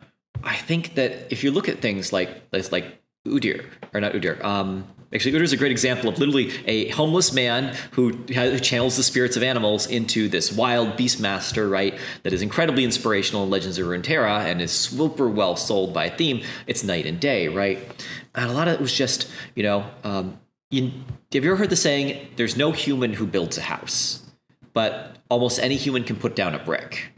I 0.44 0.56
think 0.56 0.96
that 0.96 1.32
if 1.32 1.44
you 1.44 1.52
look 1.52 1.70
at 1.70 1.80
things 1.80 2.14
like 2.14 2.42
like 2.72 3.02
Udyr 3.28 3.66
or 3.94 4.02
not 4.02 4.14
Udyr, 4.14 4.44
um, 4.44 4.88
actually 5.14 5.32
Udyr 5.34 5.42
is 5.42 5.54
a 5.54 5.58
great 5.58 5.72
example 5.72 6.10
of 6.10 6.20
literally 6.20 6.52
a 6.66 6.90
homeless 6.90 7.34
man 7.34 7.76
who, 7.92 8.12
channels 8.60 8.98
the 8.98 9.04
spirits 9.04 9.38
of 9.38 9.44
animals 9.44 9.88
into 9.88 10.28
this 10.28 10.52
wild 10.52 10.98
beastmaster, 10.98 11.70
right? 11.70 11.98
That 12.24 12.34
is 12.34 12.42
incredibly 12.42 12.84
inspirational 12.84 13.44
in 13.44 13.50
Legends 13.50 13.78
of 13.78 13.88
Runeterra 13.88 14.46
and 14.46 14.62
is 14.62 14.72
super 14.72 15.30
well 15.30 15.56
sold 15.56 15.94
by 15.94 16.10
theme. 16.10 16.42
It's 16.68 16.84
night 16.84 17.06
and 17.06 17.20
day, 17.20 17.48
right? 17.48 17.80
And 18.36 18.50
a 18.50 18.54
lot 18.54 18.68
of 18.68 18.76
it 18.76 18.82
was 18.82 18.94
just 18.94 19.30
you 19.56 19.64
know. 19.64 19.86
Um, 20.04 20.40
you, 20.70 20.90
have 21.34 21.44
you 21.44 21.52
ever 21.52 21.58
heard 21.58 21.70
the 21.70 21.76
saying, 21.76 22.30
"There's 22.38 22.56
no 22.56 22.72
human 22.72 23.14
who 23.14 23.26
builds 23.28 23.58
a 23.58 23.62
house"? 23.62 24.22
but 24.74 25.18
almost 25.30 25.60
any 25.60 25.76
human 25.76 26.04
can 26.04 26.16
put 26.16 26.36
down 26.36 26.56
a 26.56 26.60
brick. 26.60 27.12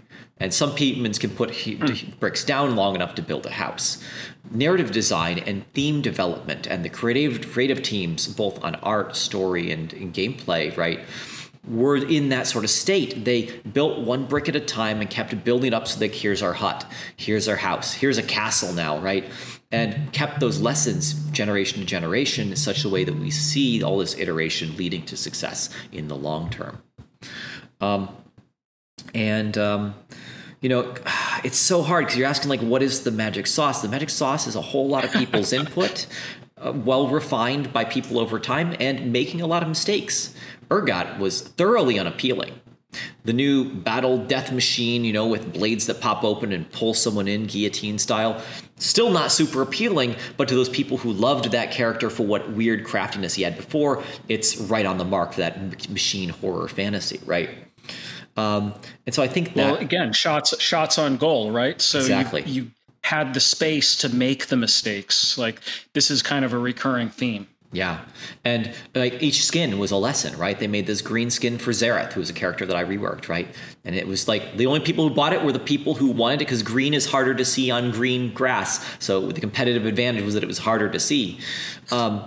And 0.44 0.54
some 0.54 0.76
humans 0.76 1.20
can 1.20 1.30
put 1.30 1.56
hu- 1.56 1.78
bricks 2.20 2.44
down 2.44 2.76
long 2.76 2.96
enough 2.96 3.16
to 3.16 3.22
build 3.22 3.46
a 3.46 3.52
house. 3.52 4.04
Narrative 4.52 4.92
design 4.92 5.40
and 5.40 5.66
theme 5.72 6.02
development 6.02 6.68
and 6.68 6.84
the 6.84 6.90
creative 6.90 7.50
creative 7.50 7.82
teams, 7.82 8.28
both 8.28 8.62
on 8.62 8.76
art, 8.76 9.16
story, 9.16 9.72
and, 9.72 9.94
and 9.94 10.14
gameplay, 10.14 10.76
right, 10.76 11.00
were 11.66 11.96
in 11.96 12.28
that 12.28 12.46
sort 12.46 12.66
of 12.66 12.70
state. 12.70 13.24
They 13.24 13.58
built 13.60 14.06
one 14.06 14.26
brick 14.26 14.50
at 14.50 14.56
a 14.58 14.60
time 14.60 15.00
and 15.00 15.10
kept 15.10 15.46
building 15.46 15.74
up 15.74 15.88
so 15.88 15.98
like 16.02 16.12
here's 16.12 16.42
our 16.42 16.52
hut, 16.52 16.86
here's 17.16 17.48
our 17.48 17.56
house, 17.56 17.94
here's 17.94 18.18
a 18.18 18.24
castle 18.24 18.74
now, 18.74 19.00
right? 19.00 19.24
And 19.72 20.12
kept 20.12 20.42
those 20.42 20.60
lessons 20.60 21.14
generation 21.32 21.80
to 21.80 21.86
generation 21.86 22.50
in 22.50 22.58
such 22.58 22.84
a 22.84 22.90
way 22.90 23.06
that 23.06 23.16
we 23.16 23.32
see 23.32 23.82
all 23.82 24.00
this 24.00 24.18
iteration 24.18 24.76
leading 24.76 25.06
to 25.06 25.16
success 25.16 25.70
in 25.94 26.10
the 26.10 26.18
long 26.18 26.50
term. 26.50 26.84
Um, 27.80 28.10
and 29.14 29.58
um, 29.58 29.96
you 30.64 30.70
know, 30.70 30.96
it's 31.44 31.58
so 31.58 31.84
hard 31.84 32.06
because 32.06 32.18
you're 32.18 32.28
asking 32.28 32.50
like, 32.50 32.62
what 32.62 32.82
is 32.82 33.04
the 33.04 33.12
magic 33.12 33.46
sauce? 33.46 33.84
The 33.84 33.90
magic 33.90 34.10
sauce 34.10 34.48
is 34.48 34.56
a 34.56 34.62
whole 34.62 34.88
lot 34.88 35.04
of 35.04 35.12
people's 35.12 35.54
input, 35.60 36.08
uh, 36.58 36.72
well 36.74 37.08
refined 37.08 37.72
by 37.72 37.86
people 37.86 38.18
over 38.18 38.40
time, 38.40 38.76
and 38.80 39.14
making 39.14 39.42
a 39.42 39.48
lot 39.48 39.62
of 39.62 39.70
mistakes. 39.70 40.34
Urgot 40.70 41.20
was 41.20 41.42
thoroughly 41.42 42.00
unappealing. 42.00 42.60
The 43.26 43.34
new 43.34 43.74
battle 43.74 44.20
death 44.20 44.52
machine, 44.52 45.04
you 45.04 45.14
know, 45.14 45.26
with 45.26 45.52
blades 45.52 45.88
that 45.88 46.00
pop 46.00 46.24
open 46.24 46.52
and 46.52 46.72
pull 46.72 46.94
someone 46.94 47.28
in 47.28 47.48
guillotine 47.48 47.98
style, 47.98 48.42
still 48.78 49.10
not 49.10 49.32
super 49.32 49.64
appealing, 49.64 50.16
but 50.38 50.48
to 50.50 50.56
those 50.56 50.70
people 50.70 50.98
who 50.98 51.12
loved 51.12 51.52
that 51.52 51.72
character 51.72 52.12
for 52.12 52.24
what 52.24 52.52
weird 52.52 52.84
craftiness 52.84 53.34
he 53.34 53.42
had 53.42 53.58
before, 53.58 54.04
it's 54.30 54.58
right 54.58 54.86
on 54.86 55.00
the 55.00 55.06
mark 55.06 55.34
for 55.34 55.42
that 55.42 55.90
machine 55.90 56.30
horror 56.30 56.68
fantasy, 56.68 57.20
right? 57.26 57.50
Um, 58.36 58.74
and 59.06 59.14
so 59.14 59.22
I 59.22 59.28
think 59.28 59.54
that 59.54 59.72
well, 59.74 59.76
again, 59.76 60.14
shots 60.14 60.60
shots 60.62 60.98
on 60.98 61.18
goal, 61.18 61.52
right? 61.52 61.80
So 61.82 62.00
Exactly. 62.00 62.44
you, 62.44 62.64
you 62.64 62.72
had 63.04 63.34
the 63.34 63.40
space 63.40 63.96
to 63.98 64.10
make 64.10 64.48
the 64.48 64.56
mistakes. 64.56 65.38
Like 65.38 65.62
this 65.94 66.10
is 66.10 66.22
kind 66.22 66.44
of 66.46 66.54
a 66.54 66.58
recurring 66.58 67.10
theme. 67.10 67.48
Yeah, 67.72 68.02
and 68.46 68.72
like 68.94 69.24
each 69.24 69.44
skin 69.44 69.80
was 69.80 69.90
a 69.90 69.98
lesson, 69.98 70.38
right? 70.38 70.58
They 70.58 70.68
made 70.68 70.86
this 70.86 71.02
green 71.02 71.32
skin 71.32 71.58
for 71.58 71.72
Xerath, 71.72 72.14
who 72.14 72.20
was 72.20 72.30
a 72.30 72.34
character 72.34 72.68
that 72.68 72.76
I 72.76 72.84
reworked, 72.84 73.30
right? 73.30 73.48
And 73.84 73.96
it 73.96 74.08
was 74.08 74.28
like 74.28 74.58
the 74.58 74.68
only 74.68 74.80
people 74.80 75.10
who 75.10 75.16
bought 75.16 75.34
it 75.34 75.44
were 75.44 75.52
the 75.52 75.58
people 75.58 75.96
who 75.96 76.12
wanted 76.12 76.36
it 76.36 76.40
because 76.46 76.62
green 76.62 76.94
is 76.94 77.08
harder 77.08 77.34
to 77.34 77.44
see 77.44 77.72
on 77.72 77.90
green 77.90 78.32
grass. 78.32 78.86
So 79.00 79.32
the 79.32 79.42
competitive 79.42 79.88
advantage 79.88 80.24
was 80.24 80.36
that 80.36 80.44
it 80.44 80.48
was 80.48 80.60
harder 80.60 80.88
to 80.90 81.00
see. 81.00 81.40
Um, 81.92 82.24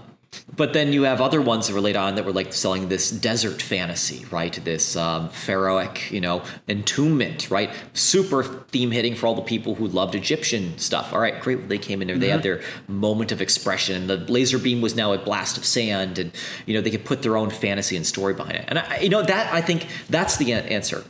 but 0.54 0.72
then 0.72 0.92
you 0.92 1.02
have 1.02 1.20
other 1.20 1.40
ones 1.40 1.66
that 1.66 1.74
were 1.74 1.80
laid 1.80 1.96
on 1.96 2.14
that 2.14 2.24
were 2.24 2.32
like 2.32 2.52
selling 2.52 2.88
this 2.88 3.10
desert 3.10 3.60
fantasy, 3.60 4.24
right? 4.30 4.52
This 4.64 4.96
um, 4.96 5.28
pharaohic, 5.28 6.10
you 6.10 6.20
know, 6.20 6.42
entombment, 6.68 7.50
right? 7.50 7.70
Super 7.92 8.42
theme 8.42 8.90
hitting 8.90 9.14
for 9.14 9.26
all 9.26 9.34
the 9.34 9.42
people 9.42 9.74
who 9.74 9.86
loved 9.86 10.14
Egyptian 10.14 10.76
stuff. 10.78 11.12
All 11.12 11.20
right, 11.20 11.40
great. 11.40 11.68
They 11.68 11.78
came 11.78 12.02
in 12.02 12.08
there, 12.08 12.18
they 12.18 12.28
had 12.28 12.42
their 12.42 12.62
moment 12.88 13.32
of 13.32 13.40
expression. 13.40 14.06
The 14.06 14.16
laser 14.16 14.58
beam 14.58 14.80
was 14.80 14.94
now 14.94 15.12
a 15.12 15.18
blast 15.18 15.56
of 15.56 15.64
sand, 15.64 16.18
and 16.18 16.32
you 16.66 16.74
know 16.74 16.80
they 16.80 16.90
could 16.90 17.04
put 17.04 17.22
their 17.22 17.36
own 17.36 17.50
fantasy 17.50 17.96
and 17.96 18.06
story 18.06 18.34
behind 18.34 18.56
it. 18.56 18.64
And 18.68 18.78
I, 18.78 19.00
you 19.00 19.08
know 19.08 19.22
that 19.22 19.52
I 19.52 19.60
think 19.60 19.86
that's 20.08 20.36
the 20.36 20.52
answer 20.52 21.04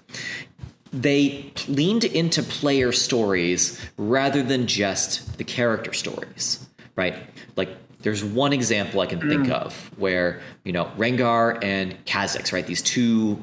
they 0.93 1.53
leaned 1.69 2.05
into 2.05 2.43
player 2.43 2.91
stories 2.93 3.81
rather 3.99 4.43
than 4.43 4.67
just 4.67 5.37
the 5.37 5.45
character 5.45 5.93
stories, 5.93 6.67
right? 6.95 7.15
Like 7.57 7.69
there's 8.07 8.23
one 8.23 8.53
example 8.53 9.01
I 9.01 9.07
can 9.07 9.19
think 9.19 9.51
of 9.51 9.91
where, 9.99 10.41
you 10.63 10.71
know, 10.73 10.85
Rengar 10.97 11.59
and 11.61 11.93
Kha'Zix, 12.05 12.53
right? 12.53 12.65
These 12.65 12.81
two 12.83 13.43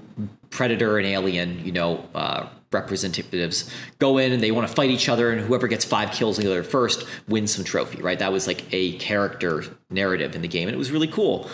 predator 0.52 0.98
and 0.98 1.06
alien, 1.06 1.60
you 1.66 1.74
know, 1.74 2.08
uh, 2.16 2.48
representatives 2.72 3.70
go 4.00 4.18
in 4.18 4.32
and 4.32 4.42
they 4.42 4.52
want 4.52 4.66
to 4.66 4.74
fight 4.74 4.90
each 4.90 5.10
other 5.10 5.34
and 5.34 5.42
whoever 5.42 5.68
gets 5.68 5.84
five 5.84 6.14
kills 6.14 6.38
the 6.38 6.48
other 6.48 6.64
first 6.64 7.06
wins 7.28 7.54
some 7.54 7.66
trophy, 7.66 8.02
right? 8.02 8.20
That 8.20 8.32
was 8.32 8.48
like 8.48 8.64
a 8.74 8.94
character 9.00 9.66
narrative 9.90 10.34
in 10.34 10.42
the 10.42 10.48
game 10.48 10.70
and 10.70 10.76
it 10.76 10.78
was 10.78 10.92
really 10.92 11.10
cool. 11.10 11.50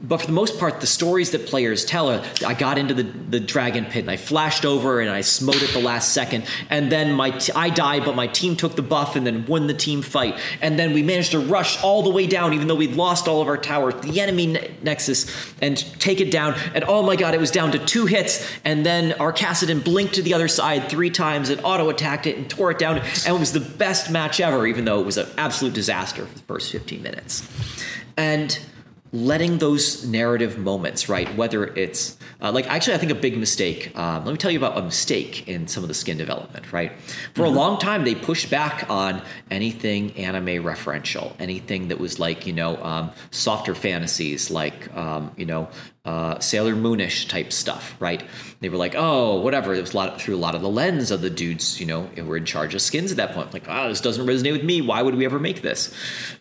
But 0.00 0.18
for 0.20 0.28
the 0.28 0.32
most 0.32 0.60
part, 0.60 0.80
the 0.80 0.86
stories 0.86 1.32
that 1.32 1.46
players 1.46 1.84
tell 1.84 2.08
are 2.08 2.22
I 2.46 2.54
got 2.54 2.78
into 2.78 2.94
the, 2.94 3.02
the 3.02 3.40
dragon 3.40 3.84
pit 3.84 4.04
and 4.04 4.10
I 4.10 4.16
flashed 4.16 4.64
over 4.64 5.00
and 5.00 5.10
I 5.10 5.22
smote 5.22 5.60
at 5.60 5.70
the 5.70 5.80
last 5.80 6.12
second. 6.12 6.44
And 6.70 6.92
then 6.92 7.14
my 7.14 7.30
t- 7.32 7.52
I 7.52 7.68
died, 7.68 8.04
but 8.04 8.14
my 8.14 8.28
team 8.28 8.54
took 8.54 8.76
the 8.76 8.82
buff 8.82 9.16
and 9.16 9.26
then 9.26 9.44
won 9.46 9.66
the 9.66 9.74
team 9.74 10.02
fight. 10.02 10.38
And 10.62 10.78
then 10.78 10.92
we 10.92 11.02
managed 11.02 11.32
to 11.32 11.40
rush 11.40 11.82
all 11.82 12.04
the 12.04 12.10
way 12.10 12.28
down, 12.28 12.54
even 12.54 12.68
though 12.68 12.76
we'd 12.76 12.94
lost 12.94 13.26
all 13.26 13.42
of 13.42 13.48
our 13.48 13.56
towers, 13.56 13.94
the 14.02 14.20
enemy 14.20 14.46
ne- 14.46 14.70
nexus, 14.82 15.52
and 15.60 15.76
take 15.98 16.20
it 16.20 16.30
down. 16.30 16.54
And 16.74 16.84
oh 16.86 17.02
my 17.02 17.16
god, 17.16 17.34
it 17.34 17.40
was 17.40 17.50
down 17.50 17.72
to 17.72 17.80
two 17.80 18.06
hits. 18.06 18.48
And 18.64 18.86
then 18.86 19.14
our 19.14 19.32
Kassadin 19.32 19.82
blinked 19.82 20.14
to 20.14 20.22
the 20.22 20.32
other 20.32 20.46
side 20.46 20.88
three 20.88 21.10
times 21.10 21.50
and 21.50 21.60
auto 21.64 21.88
attacked 21.90 22.28
it 22.28 22.36
and 22.36 22.48
tore 22.48 22.70
it 22.70 22.78
down. 22.78 22.98
And 22.98 23.34
it 23.34 23.40
was 23.40 23.50
the 23.50 23.58
best 23.58 24.12
match 24.12 24.38
ever, 24.38 24.64
even 24.64 24.84
though 24.84 25.00
it 25.00 25.06
was 25.06 25.16
an 25.18 25.26
absolute 25.36 25.74
disaster 25.74 26.24
for 26.24 26.38
the 26.38 26.44
first 26.44 26.70
15 26.70 27.02
minutes. 27.02 27.48
And 28.16 28.56
letting 29.12 29.58
those 29.58 30.06
narrative 30.06 30.58
moments, 30.58 31.08
right? 31.08 31.34
Whether 31.36 31.66
it's 31.66 32.16
uh, 32.40 32.52
like 32.52 32.66
actually, 32.68 32.94
I 32.94 32.98
think 32.98 33.12
a 33.12 33.16
big 33.16 33.36
mistake. 33.36 33.96
Um, 33.98 34.24
let 34.24 34.32
me 34.32 34.38
tell 34.38 34.50
you 34.50 34.58
about 34.58 34.78
a 34.78 34.82
mistake 34.82 35.48
in 35.48 35.66
some 35.66 35.82
of 35.82 35.88
the 35.88 35.94
skin 35.94 36.18
development, 36.18 36.72
right? 36.72 36.92
For 37.34 37.44
a 37.44 37.50
long 37.50 37.78
time, 37.78 38.04
they 38.04 38.14
pushed 38.14 38.50
back 38.50 38.88
on 38.90 39.22
anything 39.50 40.16
anime 40.16 40.62
referential, 40.64 41.32
anything 41.38 41.88
that 41.88 41.98
was 41.98 42.18
like 42.18 42.46
you 42.46 42.52
know 42.52 42.76
um, 42.82 43.10
softer 43.30 43.74
fantasies, 43.74 44.50
like 44.50 44.94
um, 44.94 45.32
you 45.36 45.46
know 45.46 45.68
uh, 46.08 46.40
Sailor 46.40 46.74
Moonish 46.74 47.28
type 47.28 47.52
stuff, 47.52 47.94
right? 48.00 48.22
They 48.60 48.70
were 48.70 48.78
like, 48.78 48.94
oh, 48.96 49.42
whatever. 49.42 49.74
It 49.74 49.82
was 49.82 49.92
a 49.92 49.96
lot 49.98 50.18
through 50.18 50.36
a 50.36 50.38
lot 50.38 50.54
of 50.54 50.62
the 50.62 50.68
lens 50.68 51.10
of 51.10 51.20
the 51.20 51.28
dudes, 51.28 51.78
you 51.78 51.84
know, 51.84 52.04
who 52.04 52.24
were 52.24 52.38
in 52.38 52.46
charge 52.46 52.74
of 52.74 52.80
skins 52.80 53.10
at 53.10 53.18
that 53.18 53.32
point. 53.32 53.52
Like, 53.52 53.68
ah, 53.68 53.88
this 53.88 54.00
doesn't 54.00 54.26
resonate 54.26 54.52
with 54.52 54.64
me. 54.64 54.80
Why 54.80 55.02
would 55.02 55.16
we 55.16 55.26
ever 55.26 55.38
make 55.38 55.60
this? 55.60 55.94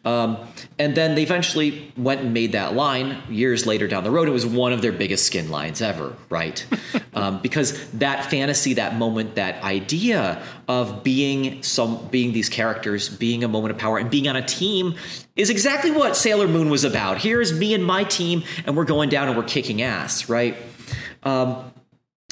Um, 0.06 0.38
and 0.80 0.96
then 0.96 1.16
they 1.16 1.24
eventually 1.24 1.92
went 1.98 2.22
and 2.22 2.34
made 2.34 2.54
that 2.54 2.76
line 2.76 3.22
years 3.30 3.68
later 3.68 3.90
down 3.90 4.06
the 4.06 4.10
road. 4.10 4.30
It 4.30 4.32
was 4.32 4.46
one 4.46 4.72
of 4.72 4.82
their 4.82 4.94
biggest 4.94 5.26
skin 5.26 5.52
lines 5.52 5.82
ever, 5.82 6.16
right? 6.30 6.66
um, 7.14 7.42
because 7.42 7.92
that 7.92 8.32
fantasy, 8.32 8.76
that 8.76 8.96
moment, 8.96 9.36
that 9.36 9.62
idea 9.66 10.42
of 10.70 11.04
being 11.04 11.62
some, 11.62 12.08
being 12.08 12.32
these 12.32 12.48
characters, 12.48 13.10
being 13.10 13.44
a 13.44 13.50
moment 13.50 13.74
of 13.74 13.78
power, 13.78 13.98
and 13.98 14.10
being 14.10 14.30
on 14.30 14.38
a 14.38 14.46
team 14.46 14.96
is 15.38 15.50
exactly 15.50 15.92
what 15.92 16.18
Sailor 16.18 16.48
Moon 16.48 16.70
was 16.70 16.84
about. 16.84 17.20
Here's 17.20 17.54
me 17.54 17.74
and 17.74 17.86
my 17.86 18.04
team, 18.04 18.44
and 18.66 18.76
we're 18.76 18.86
going 18.86 19.10
down 19.10 19.30
and 19.30 19.38
we're 19.38 19.44
kicking 19.44 19.82
ass, 19.82 20.28
right? 20.28 20.58
Um, 21.24 21.72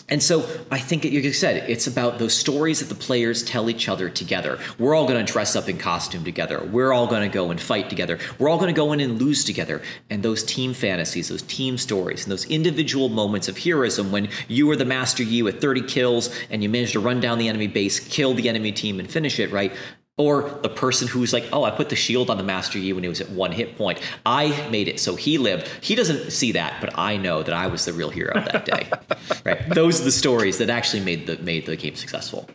and 0.08 0.22
so 0.22 0.48
I 0.70 0.78
think, 0.78 1.04
like 1.04 1.14
you 1.14 1.34
said, 1.34 1.68
it's 1.68 1.88
about 1.88 2.20
those 2.20 2.36
stories 2.36 2.80
that 2.80 2.90
the 2.90 2.96
players 2.96 3.42
tell 3.42 3.72
each 3.72 3.90
other 3.90 4.08
together. 4.08 4.60
We're 4.78 4.94
all 4.94 5.08
going 5.08 5.26
to 5.26 5.32
dress 5.32 5.56
up 5.56 5.68
in 5.68 5.80
costume 5.80 6.24
together. 6.24 6.64
We're 6.64 6.94
all 6.94 7.08
going 7.08 7.24
to 7.28 7.34
go 7.34 7.50
and 7.50 7.60
fight 7.60 7.90
together. 7.90 8.20
We're 8.38 8.50
all 8.50 8.60
going 8.60 8.74
to 8.74 8.80
go 8.80 8.94
in 8.94 9.00
and 9.00 9.20
lose 9.20 9.44
together. 9.44 9.82
And 10.12 10.22
those 10.22 10.44
team 10.44 10.76
fantasies, 10.76 11.30
those 11.30 11.42
team 11.42 11.80
stories, 11.80 12.24
and 12.24 12.32
those 12.32 12.46
individual 12.46 13.10
moments 13.10 13.48
of 13.48 13.58
heroism 13.58 14.12
when 14.12 14.30
you 14.48 14.68
were 14.68 14.76
the 14.76 14.86
Master 14.86 15.24
Yi 15.24 15.42
with 15.42 15.60
30 15.60 15.82
kills 15.82 16.30
and 16.52 16.62
you 16.62 16.70
managed 16.70 16.94
to 16.94 17.00
run 17.00 17.20
down 17.20 17.40
the 17.40 17.50
enemy 17.50 17.68
base, 17.68 18.00
kill 18.00 18.36
the 18.36 18.48
enemy 18.48 18.72
team, 18.72 19.00
and 19.00 19.10
finish 19.10 19.40
it, 19.40 19.52
right? 19.52 19.74
Or 20.18 20.50
the 20.64 20.70
person 20.70 21.10
who's 21.10 21.34
like, 21.34 21.46
oh, 21.52 21.66
I 21.66 21.72
put 21.72 21.90
the 21.90 21.96
shield 21.96 22.30
on 22.30 22.38
the 22.38 22.44
Master 22.44 22.80
Yi 22.80 22.94
when 22.94 23.04
he 23.04 23.10
was 23.10 23.20
at 23.20 23.30
one 23.32 23.52
hit 23.52 23.78
point. 23.78 24.00
I 24.26 24.70
made 24.70 24.88
it 24.88 24.98
so 25.00 25.18
he 25.18 25.38
lived. 25.38 25.68
He 25.82 25.94
doesn't 25.94 26.32
see 26.32 26.54
that, 26.54 26.80
but 26.80 26.98
I 26.98 27.18
know 27.18 27.44
that 27.44 27.54
I 27.54 27.68
was 27.68 27.84
the 27.84 27.92
real 27.92 28.10
hero 28.10 28.34
that 28.34 28.64
day. 28.66 28.90
right? 29.46 29.70
Those 29.70 30.00
are 30.00 30.06
the 30.06 30.12
stories 30.12 30.58
that 30.60 30.70
actually 30.70 31.04
made 31.04 31.28
the 31.28 31.38
made 31.40 31.66
the 31.66 31.76
game 31.76 31.96
successful. 31.96 32.48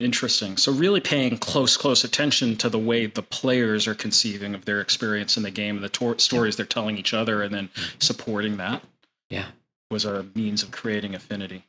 Interesting. 0.00 0.56
So 0.56 0.70
really 0.70 1.00
paying 1.00 1.38
close, 1.38 1.76
close 1.76 2.04
attention 2.04 2.54
to 2.58 2.68
the 2.68 2.78
way 2.78 3.06
the 3.06 3.22
players 3.22 3.88
are 3.88 3.96
conceiving 3.96 4.54
of 4.54 4.64
their 4.64 4.80
experience 4.80 5.36
in 5.36 5.42
the 5.42 5.50
game 5.50 5.74
and 5.74 5.84
the 5.84 5.88
tor- 5.88 6.18
stories 6.20 6.56
they're 6.56 6.66
telling 6.66 6.96
each 6.96 7.12
other, 7.12 7.42
and 7.42 7.52
then 7.52 7.68
mm-hmm. 7.68 7.98
supporting 7.98 8.56
that 8.58 8.82
Yeah. 9.28 9.46
was 9.90 10.04
a 10.04 10.26
means 10.36 10.62
of 10.62 10.70
creating 10.70 11.16
affinity. 11.16 11.64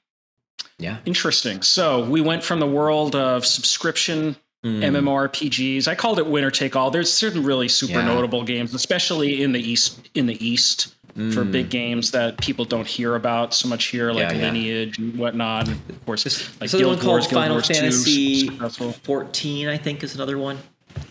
Yeah. 0.79 0.97
Interesting. 1.05 1.61
So 1.61 2.03
we 2.05 2.21
went 2.21 2.43
from 2.43 2.59
the 2.59 2.67
world 2.67 3.15
of 3.15 3.45
subscription 3.45 4.35
Mm. 4.65 4.83
MMORPGs. 4.83 5.87
I 5.87 5.95
called 5.95 6.19
it 6.19 6.27
winner 6.27 6.51
take 6.51 6.75
all. 6.75 6.91
There's 6.91 7.09
certain 7.13 7.43
really 7.43 7.69
super 7.69 7.93
Yeah. 7.99 8.05
notable 8.05 8.43
games, 8.43 8.73
especially 8.73 9.41
in 9.41 9.53
the 9.53 9.61
east. 9.61 10.09
In 10.15 10.25
the 10.25 10.45
east, 10.45 10.95
for 11.33 11.45
big 11.45 11.69
games 11.69 12.11
that 12.11 12.37
people 12.41 12.65
don't 12.65 12.85
hear 12.87 13.15
about 13.15 13.53
so 13.53 13.69
much 13.69 13.85
here, 13.85 14.11
like 14.11 14.31
Yeah, 14.31 14.37
yeah. 14.37 14.43
Lineage 14.51 14.97
and 14.97 15.17
whatnot. 15.17 15.69
And 15.69 15.79
of 15.89 16.05
course, 16.05 16.25
like 16.59 16.69
so 16.69 16.77
Guild 16.77 17.01
Wars, 17.03 17.25
called 17.25 17.29
Guild 17.29 17.41
Final 17.41 17.55
Wars 17.55 17.67
Fantasy 17.67 18.47
successful. 18.47 18.91
14, 19.03 19.69
I 19.69 19.77
think, 19.77 20.03
is 20.03 20.15
another 20.15 20.37
one. 20.37 20.57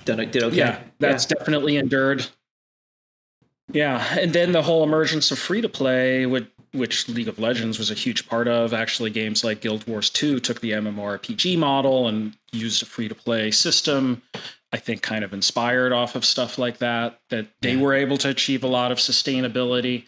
Did, 0.05 0.31
did 0.31 0.43
okay. 0.45 0.57
Yeah, 0.57 0.81
that's 0.99 1.25
definitely 1.25 1.77
endured. 1.79 2.27
Yeah, 3.73 4.03
and 4.19 4.33
then 4.33 4.53
the 4.53 4.63
whole 4.63 4.83
emergence 4.85 5.31
of 5.31 5.39
free 5.39 5.61
to 5.61 5.69
play, 5.71 6.27
which, 6.27 6.47
which 6.79 7.09
League 7.09 7.29
of 7.29 7.39
Legends 7.39 7.79
was 7.79 7.91
a 7.91 7.95
huge 7.95 8.29
part 8.29 8.49
of. 8.49 8.73
Actually, 8.73 9.11
games 9.11 9.45
like 9.45 9.61
Guild 9.61 9.87
Wars 9.87 10.09
2 10.11 10.41
took 10.41 10.61
the 10.61 10.71
MMORPG 10.73 11.59
model 11.59 12.09
and 12.09 12.35
used 12.53 12.83
a 12.83 12.87
free 12.87 13.09
to 13.09 13.15
play 13.15 13.51
system. 13.51 14.23
I 14.73 14.77
think 14.77 15.01
kind 15.03 15.25
of 15.25 15.33
inspired 15.33 15.93
off 15.93 16.15
of 16.15 16.25
stuff 16.25 16.59
like 16.59 16.79
that, 16.79 17.19
that 17.31 17.47
they 17.63 17.73
Yeah. 17.73 17.81
were 17.81 17.95
able 17.95 18.19
to 18.19 18.29
achieve 18.29 18.63
a 18.63 18.67
lot 18.67 18.93
of 18.93 18.99
sustainability. 18.99 20.05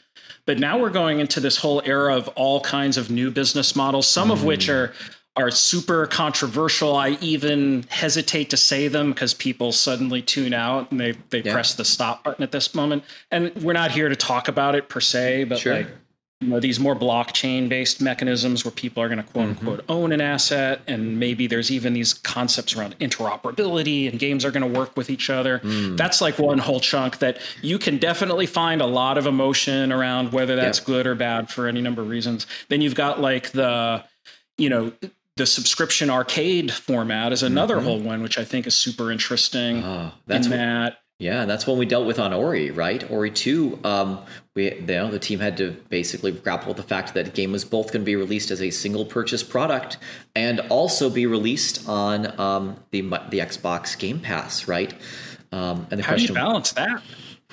But 0.46 0.58
now 0.58 0.78
we're 0.78 0.90
going 0.90 1.20
into 1.20 1.40
this 1.40 1.56
whole 1.58 1.80
era 1.84 2.14
of 2.16 2.28
all 2.28 2.60
kinds 2.60 2.96
of 2.96 3.10
new 3.10 3.30
business 3.30 3.74
models, 3.76 4.06
some 4.06 4.30
of 4.30 4.44
which 4.44 4.66
mm. 4.66 4.74
are 4.74 4.92
are 5.36 5.50
super 5.50 6.06
controversial. 6.06 6.96
I 6.96 7.10
even 7.20 7.84
hesitate 7.88 8.50
to 8.50 8.56
say 8.56 8.88
them 8.88 9.12
because 9.12 9.32
people 9.32 9.70
suddenly 9.70 10.20
tune 10.22 10.52
out 10.52 10.90
and 10.90 11.00
they 11.00 11.12
they 11.30 11.40
Yeah. 11.40 11.52
press 11.52 11.72
the 11.74 11.84
stop 11.84 12.24
button 12.24 12.42
at 12.42 12.50
this 12.50 12.74
moment. 12.74 13.04
And 13.30 13.54
we're 13.62 13.72
not 13.72 13.92
here 13.92 14.08
to 14.08 14.16
talk 14.16 14.48
about 14.48 14.74
it 14.74 14.88
per 14.88 15.00
se, 15.00 15.44
but 15.44 15.60
Sure. 15.60 15.74
like 15.76 15.86
you 16.40 16.48
know 16.48 16.58
these 16.58 16.80
more 16.80 16.96
blockchain 16.96 17.68
based 17.68 18.00
mechanisms 18.00 18.64
where 18.64 18.72
people 18.72 19.02
are 19.02 19.08
going 19.08 19.22
to 19.22 19.30
quote 19.30 19.48
mm-hmm. 19.48 19.68
unquote 19.68 19.84
own 19.88 20.10
an 20.10 20.20
asset 20.20 20.80
and 20.86 21.20
maybe 21.20 21.46
there's 21.46 21.70
even 21.70 21.92
these 21.92 22.14
concepts 22.14 22.74
around 22.74 22.98
interoperability 22.98 24.08
and 24.08 24.18
games 24.18 24.44
are 24.44 24.50
going 24.50 24.72
to 24.72 24.78
work 24.78 24.96
with 24.96 25.10
each 25.10 25.28
other. 25.28 25.58
Mm. 25.58 25.96
That's 25.96 26.20
like 26.20 26.38
one 26.38 26.58
whole 26.58 26.80
chunk 26.80 27.18
that 27.18 27.38
you 27.60 27.78
can 27.78 27.98
definitely 27.98 28.46
find 28.46 28.80
a 28.80 28.86
lot 28.86 29.18
of 29.18 29.26
emotion 29.26 29.92
around 29.92 30.32
whether 30.32 30.56
that's 30.56 30.78
Yep. 30.78 30.86
good 30.86 31.06
or 31.06 31.14
bad 31.14 31.50
for 31.50 31.66
any 31.68 31.80
number 31.82 32.00
of 32.00 32.08
reasons. 32.08 32.46
Then 32.68 32.80
you've 32.80 32.94
got 32.94 33.20
like 33.20 33.50
the 33.50 34.04
you 34.56 34.70
know 34.70 34.92
the 35.36 35.46
subscription 35.46 36.10
arcade 36.10 36.70
format 36.70 37.32
is 37.32 37.42
another 37.42 37.76
mm-hmm. 37.76 37.84
whole 37.84 38.00
one 38.00 38.22
which 38.22 38.36
i 38.36 38.44
think 38.44 38.66
is 38.66 38.74
super 38.74 39.10
interesting 39.10 39.82
Oh, 39.82 40.12
that's 40.26 40.46
in 40.46 40.52
that 40.52 40.98
yeah, 41.20 41.42
and 41.42 41.50
that's 41.50 41.66
when 41.66 41.78
we 41.78 41.86
dealt 41.86 42.06
with 42.06 42.18
on 42.18 42.32
Ori, 42.32 42.70
right? 42.70 43.08
Ori 43.10 43.30
two. 43.30 43.78
Um, 43.84 44.18
we 44.56 44.74
you 44.74 44.80
know 44.80 45.10
the 45.10 45.18
team 45.18 45.38
had 45.38 45.56
to 45.58 45.70
basically 45.88 46.32
grapple 46.32 46.68
with 46.68 46.78
the 46.78 46.82
fact 46.82 47.14
that 47.14 47.26
the 47.26 47.30
game 47.30 47.52
was 47.52 47.64
both 47.64 47.92
going 47.92 48.00
to 48.00 48.06
be 48.06 48.16
released 48.16 48.50
as 48.50 48.60
a 48.60 48.70
single 48.70 49.04
purchase 49.04 49.42
product 49.42 49.98
and 50.34 50.60
also 50.70 51.08
be 51.08 51.26
released 51.26 51.88
on 51.88 52.40
um, 52.40 52.76
the 52.90 53.02
the 53.02 53.38
Xbox 53.38 53.96
Game 53.98 54.18
Pass, 54.18 54.66
right? 54.66 54.92
Um, 55.52 55.86
and 55.90 56.00
the 56.00 56.04
how 56.04 56.16
do 56.16 56.22
you 56.22 56.28
question, 56.28 56.34
balance 56.34 56.72
that 56.72 57.02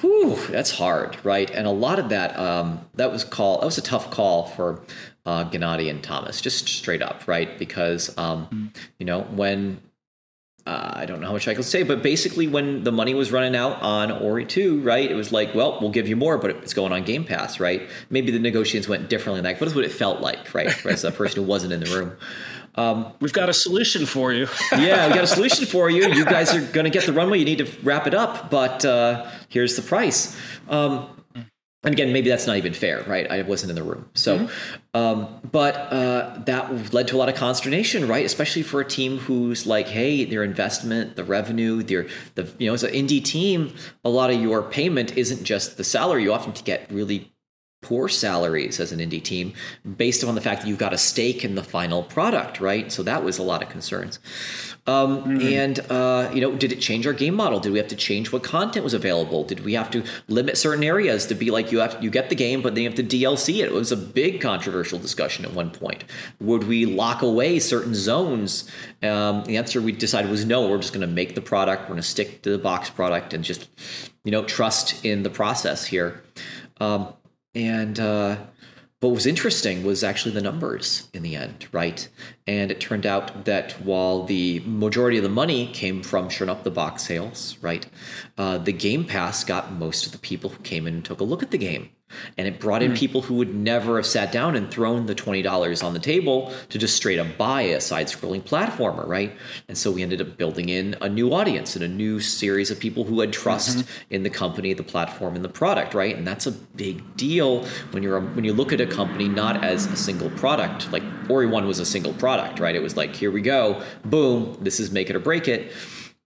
Whew, 0.01 0.35
that's 0.49 0.71
hard, 0.71 1.17
right? 1.23 1.49
And 1.49 1.65
a 1.65 1.71
lot 1.71 1.97
of 1.97 2.09
that, 2.09 2.37
um, 2.37 2.81
that 2.95 3.11
was 3.11 3.23
call. 3.23 3.59
That 3.59 3.65
was 3.65 3.79
a 3.79 3.81
tough 3.81 4.11
call 4.11 4.45
for 4.45 4.83
uh, 5.25 5.49
Gennady 5.49 5.89
and 5.89 6.03
Thomas, 6.03 6.39
just 6.39 6.67
straight 6.67 7.01
up, 7.01 7.27
right? 7.27 7.57
Because 7.57 8.15
um, 8.15 8.45
mm-hmm. 8.45 8.67
you 8.99 9.07
know 9.07 9.21
when 9.21 9.81
uh, 10.67 10.91
I 10.95 11.05
don't 11.05 11.21
know 11.21 11.27
how 11.27 11.33
much 11.33 11.47
I 11.47 11.53
can 11.53 11.63
say, 11.63 11.83
but 11.83 12.03
basically 12.03 12.45
when 12.45 12.83
the 12.83 12.91
money 12.91 13.13
was 13.13 13.31
running 13.31 13.55
out 13.55 13.81
on 13.81 14.11
Ori 14.11 14.45
2, 14.45 14.81
right, 14.81 15.09
it 15.09 15.15
was 15.15 15.31
like, 15.31 15.55
well, 15.55 15.77
we'll 15.79 15.91
give 15.91 16.09
you 16.09 16.17
more, 16.17 16.37
but 16.37 16.49
it's 16.49 16.73
going 16.73 16.91
on 16.91 17.05
Game 17.05 17.23
Pass, 17.23 17.61
right? 17.61 17.89
Maybe 18.09 18.31
the 18.31 18.39
negotiations 18.39 18.89
went 18.89 19.09
differently 19.09 19.37
than 19.37 19.45
that, 19.45 19.59
but 19.59 19.65
that's 19.65 19.75
what 19.77 19.85
it 19.85 19.93
felt 19.93 20.19
like, 20.19 20.53
right, 20.53 20.85
as 20.85 21.05
a 21.05 21.11
person 21.11 21.41
who 21.41 21.47
wasn't 21.47 21.71
in 21.71 21.79
the 21.79 21.85
room. 21.97 22.17
Um, 22.75 23.13
We've 23.21 23.31
got 23.31 23.47
a 23.47 23.53
solution 23.53 24.05
for 24.05 24.33
you. 24.33 24.49
yeah, 24.73 25.07
we 25.07 25.13
got 25.13 25.23
a 25.23 25.27
solution 25.27 25.65
for 25.65 25.89
you. 25.89 26.13
You 26.13 26.25
guys 26.25 26.53
are 26.53 26.59
going 26.73 26.83
to 26.83 26.89
get 26.89 27.05
the 27.05 27.13
runway. 27.13 27.39
You 27.39 27.45
need 27.45 27.59
to 27.59 27.71
wrap 27.81 28.05
it 28.05 28.13
up, 28.13 28.51
but 28.51 28.83
uh, 28.83 29.25
here's 29.47 29.77
the 29.77 29.81
price. 29.81 30.37
Um, 30.67 31.07
and 31.83 31.93
again, 31.93 32.11
maybe 32.11 32.29
that's 32.29 32.47
not 32.47 32.57
even 32.57 32.73
fair, 32.73 33.03
right? 33.03 33.29
I 33.29 33.43
wasn't 33.43 33.69
in 33.69 33.75
the 33.75 33.83
room, 33.83 34.09
so. 34.13 34.39
Mm-hmm. 34.39 34.97
Um, 34.97 35.39
but 35.51 35.75
uh, 35.75 36.39
that 36.45 36.91
led 36.91 37.07
to 37.09 37.15
a 37.15 37.17
lot 37.17 37.29
of 37.29 37.35
consternation, 37.35 38.07
right? 38.07 38.25
Especially 38.25 38.63
for 38.63 38.81
a 38.81 38.85
team 38.85 39.19
who's 39.19 39.67
like, 39.67 39.87
hey, 39.87 40.25
their 40.25 40.43
investment, 40.43 41.15
the 41.15 41.23
revenue, 41.23 41.83
their 41.83 42.07
the 42.33 42.51
you 42.57 42.67
know, 42.67 42.73
as 42.73 42.83
an 42.83 42.91
indie 42.93 43.23
team, 43.23 43.75
a 44.03 44.09
lot 44.09 44.31
of 44.31 44.41
your 44.41 44.63
payment 44.63 45.15
isn't 45.15 45.43
just 45.43 45.77
the 45.77 45.83
salary. 45.83 46.23
You 46.23 46.33
often 46.33 46.51
get 46.63 46.91
really 46.91 47.31
poor 47.81 48.09
salaries 48.09 48.79
as 48.79 48.91
an 48.91 48.99
indie 48.99 49.23
team 49.23 49.53
based 49.97 50.23
on 50.23 50.33
the 50.33 50.41
fact 50.41 50.61
that 50.61 50.67
you've 50.67 50.79
got 50.79 50.93
a 50.93 50.97
stake 50.97 51.45
in 51.45 51.53
the 51.55 51.63
final 51.63 52.01
product, 52.01 52.59
right? 52.59 52.91
So 52.91 53.03
that 53.03 53.23
was 53.23 53.37
a 53.37 53.43
lot 53.43 53.61
of 53.61 53.69
concerns. 53.69 54.19
Um, 54.87 55.23
mm-hmm. 55.23 55.41
And 55.41 55.79
uh, 55.91 56.31
you 56.33 56.41
know, 56.41 56.55
did 56.55 56.71
it 56.71 56.79
change 56.79 57.05
our 57.05 57.13
game 57.13 57.35
model? 57.35 57.59
Did 57.59 57.73
we 57.73 57.77
have 57.77 57.89
to 57.89 57.95
change 57.95 58.31
what 58.31 58.41
content 58.41 58.83
was 58.83 58.93
available? 58.93 59.43
Did 59.43 59.63
we 59.63 59.73
have 59.73 59.91
to 59.91 60.03
limit 60.27 60.57
certain 60.57 60.83
areas 60.83 61.27
to 61.27 61.35
be 61.35 61.51
like 61.51 61.71
you 61.71 61.79
have 61.79 62.01
you 62.03 62.09
get 62.09 62.29
the 62.29 62.35
game, 62.35 62.61
but 62.61 62.73
then 62.73 62.83
you 62.83 62.89
have 62.89 62.97
to 62.97 63.03
DLC 63.03 63.59
it? 63.63 63.67
It 63.67 63.73
was 63.73 63.91
a 63.91 63.97
big 63.97 64.41
controversial 64.41 64.97
discussion 64.97 65.45
at 65.45 65.53
one 65.53 65.69
point. 65.69 66.03
Would 66.39 66.63
we 66.63 66.85
lock 66.85 67.21
away 67.21 67.59
certain 67.59 67.93
zones? 67.93 68.69
Um, 69.03 69.43
the 69.43 69.57
answer 69.57 69.81
we 69.81 69.91
decided 69.91 70.31
was 70.31 70.45
no. 70.45 70.67
We're 70.67 70.77
just 70.77 70.93
going 70.93 71.07
to 71.07 71.13
make 71.13 71.35
the 71.35 71.41
product. 71.41 71.83
We're 71.83 71.89
going 71.89 72.01
to 72.01 72.07
stick 72.07 72.41
to 72.41 72.49
the 72.49 72.57
box 72.57 72.89
product 72.89 73.33
and 73.33 73.43
just 73.43 73.69
you 74.23 74.31
know 74.31 74.43
trust 74.43 75.05
in 75.05 75.23
the 75.23 75.29
process 75.29 75.85
here. 75.85 76.23
Um, 76.79 77.13
and 77.57 77.99
uh, 77.99 78.37
what 78.99 79.13
was 79.13 79.25
interesting 79.25 79.83
was 79.83 80.03
actually 80.03 80.35
the 80.35 80.41
numbers 80.41 81.09
in 81.11 81.23
the 81.23 81.35
end, 81.35 81.67
right? 81.71 82.07
And 82.45 82.69
it 82.69 82.79
turned 82.79 83.05
out 83.05 83.45
that 83.45 83.71
while 83.83 84.23
the 84.23 84.59
majority 84.59 85.17
of 85.17 85.23
the 85.23 85.29
money 85.29 85.65
came 85.73 86.03
from, 86.03 86.29
sure 86.29 86.45
enough, 86.45 86.63
the 86.63 86.69
box 86.69 87.03
sales, 87.03 87.57
right? 87.59 87.87
Uh, 88.37 88.59
the 88.59 88.71
Game 88.71 89.05
Pass 89.05 89.43
got 89.43 89.73
most 89.73 90.05
of 90.05 90.11
the 90.11 90.19
people 90.19 90.51
who 90.51 90.61
came 90.61 90.85
in 90.85 90.95
and 90.95 91.05
took 91.05 91.19
a 91.19 91.23
look 91.23 91.41
at 91.41 91.49
the 91.49 91.57
game 91.57 91.89
and 92.37 92.47
it 92.47 92.59
brought 92.59 92.81
in 92.81 92.93
mm. 92.93 92.97
people 92.97 93.21
who 93.21 93.35
would 93.35 93.53
never 93.53 93.97
have 93.97 94.05
sat 94.05 94.31
down 94.31 94.55
and 94.55 94.71
thrown 94.71 95.05
the 95.05 95.15
$20 95.15 95.83
on 95.83 95.93
the 95.93 95.99
table 95.99 96.53
to 96.69 96.77
just 96.77 96.95
straight 96.95 97.19
up 97.19 97.37
buy 97.37 97.61
a 97.61 97.81
side 97.81 98.07
scrolling 98.07 98.41
platformer, 98.41 99.05
right? 99.07 99.35
And 99.67 99.77
so 99.77 99.91
we 99.91 100.03
ended 100.03 100.21
up 100.21 100.37
building 100.37 100.69
in 100.69 100.95
a 101.01 101.09
new 101.09 101.33
audience 101.33 101.75
and 101.75 101.83
a 101.83 101.87
new 101.87 102.19
series 102.19 102.71
of 102.71 102.79
people 102.79 103.03
who 103.03 103.19
had 103.19 103.33
trust 103.33 103.79
mm-hmm. 103.79 104.13
in 104.13 104.23
the 104.23 104.29
company, 104.29 104.73
the 104.73 104.83
platform, 104.83 105.35
and 105.35 105.43
the 105.43 105.49
product, 105.49 105.93
right? 105.93 106.15
And 106.15 106.25
that's 106.25 106.47
a 106.47 106.51
big 106.51 107.15
deal 107.17 107.65
when 107.91 108.03
you're 108.03 108.17
a, 108.17 108.21
when 108.21 108.43
you 108.43 108.53
look 108.53 108.71
at 108.71 108.81
a 108.81 108.87
company 108.87 109.27
not 109.27 109.63
as 109.63 109.85
a 109.85 109.95
single 109.95 110.29
product. 110.31 110.91
Like 110.91 111.03
Ori 111.29 111.47
1 111.47 111.67
was 111.67 111.79
a 111.79 111.85
single 111.85 112.13
product, 112.13 112.59
right? 112.59 112.75
It 112.75 112.81
was 112.81 112.95
like, 112.95 113.15
here 113.15 113.31
we 113.31 113.41
go, 113.41 113.83
boom, 114.05 114.57
this 114.61 114.79
is 114.79 114.91
make 114.91 115.09
it 115.09 115.15
or 115.15 115.19
break 115.19 115.47
it. 115.47 115.71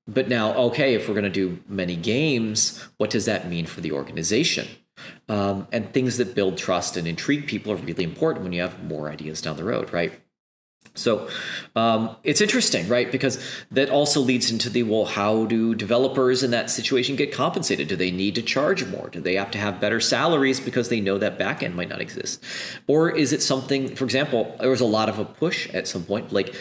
But 0.08 0.28
now, 0.28 0.54
okay, 0.54 0.96
if 0.96 1.08
we're 1.08 1.14
going 1.14 1.24
to 1.24 1.30
do 1.30 1.60
many 1.68 1.96
games, 1.96 2.84
what 2.98 3.10
does 3.10 3.26
that 3.26 3.48
mean 3.48 3.66
for 3.66 3.82
the 3.82 3.92
organization? 3.92 4.68
Um, 5.32 5.66
and 5.72 5.94
things 5.94 6.18
that 6.18 6.36
build 6.36 6.58
trust 6.58 6.98
and 6.98 7.08
intrigue 7.08 7.48
people 7.48 7.72
are 7.72 7.78
really 7.78 8.04
important 8.04 8.44
when 8.44 8.52
you 8.52 8.60
have 8.60 8.84
more 8.84 9.10
ideas 9.10 9.42
down 9.42 9.56
the 9.56 9.64
road, 9.64 9.94
right? 9.94 10.12
So 10.94 11.30
um, 11.74 12.18
it's 12.26 12.42
interesting, 12.42 12.90
right? 12.90 13.10
Because 13.10 13.42
that 13.72 13.90
also 13.90 14.20
leads 14.20 14.52
into 14.52 14.70
the 14.70 14.84
well, 14.84 15.06
how 15.06 15.46
do 15.46 15.74
developers 15.74 16.44
in 16.44 16.52
that 16.52 16.70
situation 16.70 17.16
get 17.16 17.32
compensated? 17.32 17.88
Do 17.88 17.96
they 17.96 18.12
need 18.12 18.36
to 18.36 18.42
charge 18.42 18.86
more? 18.86 19.08
Do 19.10 19.22
they 19.22 19.36
have 19.36 19.52
to 19.52 19.58
have 19.58 19.80
better 19.80 20.02
salaries 20.02 20.60
because 20.60 20.90
they 20.90 21.00
know 21.00 21.18
that 21.18 21.40
backend 21.40 21.76
might 21.76 21.88
not 21.88 22.02
exist? 22.02 22.44
Or 22.88 23.10
is 23.10 23.32
it 23.32 23.42
something, 23.42 23.96
for 23.96 24.04
example, 24.04 24.54
there 24.60 24.70
was 24.70 24.82
a 24.82 24.86
lot 24.86 25.08
of 25.08 25.18
a 25.18 25.24
push 25.24 25.70
at 25.70 25.88
some 25.88 26.04
point, 26.04 26.34
like 26.34 26.54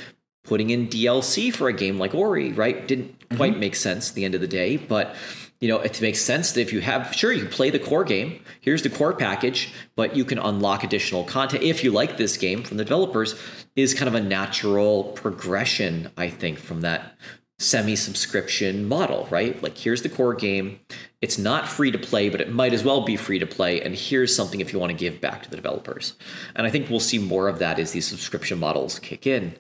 putting 0.45 0.71
in 0.71 0.87
DLC 0.87 1.53
for 1.53 1.67
a 1.67 1.73
game 1.73 1.99
like 1.99 2.15
Ori, 2.15 2.53
right? 2.53 2.87
Didn't 2.87 3.37
quite 3.37 3.53
mm-hmm. 3.53 3.61
make 3.61 3.75
sense 3.75 4.11
at 4.11 4.15
the 4.15 4.25
end 4.25 4.37
of 4.37 4.41
the 4.41 4.47
day, 4.47 4.77
but 4.77 5.17
you 5.61 5.69
know, 5.69 5.79
it 5.79 6.01
makes 6.01 6.21
sense 6.21 6.53
that 6.53 6.61
if 6.63 6.73
you 6.73 6.81
have, 6.81 7.15
sure, 7.15 7.33
you 7.33 7.45
play 7.47 7.69
the 7.69 7.79
core 7.79 8.05
game. 8.05 8.43
Here's 8.61 8.83
the 8.83 8.89
core 8.89 9.13
package, 9.13 9.73
but 9.95 10.17
you 10.17 10.25
can 10.25 10.39
unlock 10.39 10.83
additional 10.83 11.25
content 11.25 11.63
if 11.63 11.85
you 11.85 11.91
like 11.91 12.17
this 12.17 12.39
game 12.39 12.63
from 12.63 12.79
the 12.79 12.85
developers. 12.85 13.39
Is 13.77 13.95
kind 13.95 14.09
of 14.09 14.15
a 14.15 14.21
natural 14.21 15.05
progression, 15.05 16.11
I 16.17 16.29
think, 16.29 16.59
from 16.59 16.81
that 16.81 17.15
semi-subscription 17.61 18.89
model, 18.89 19.29
right? 19.31 19.63
Like 19.63 19.77
here's 19.77 20.01
the 20.01 20.09
core 20.09 20.35
game. 20.35 20.81
It's 21.21 21.37
not 21.37 21.69
free 21.69 21.91
to 21.91 21.99
play, 21.99 22.31
but 22.31 22.41
it 22.41 22.51
might 22.51 22.73
as 22.73 22.83
well 22.83 23.03
be 23.03 23.17
free 23.17 23.39
to 23.39 23.47
play. 23.47 23.83
And 23.83 23.95
here's 23.95 24.35
something 24.35 24.61
if 24.61 24.73
you 24.73 24.79
want 24.79 24.91
to 24.93 24.97
give 24.97 25.21
back 25.21 25.43
to 25.43 25.51
the 25.51 25.57
developers. 25.57 26.17
And 26.57 26.67
I 26.67 26.71
think 26.71 26.89
we'll 26.89 27.01
see 27.01 27.19
more 27.19 27.49
of 27.49 27.59
that 27.59 27.79
as 27.79 27.93
these 27.93 28.07
subscription 28.07 28.59
models 28.59 28.99
kick 28.99 29.27
in. 29.27 29.57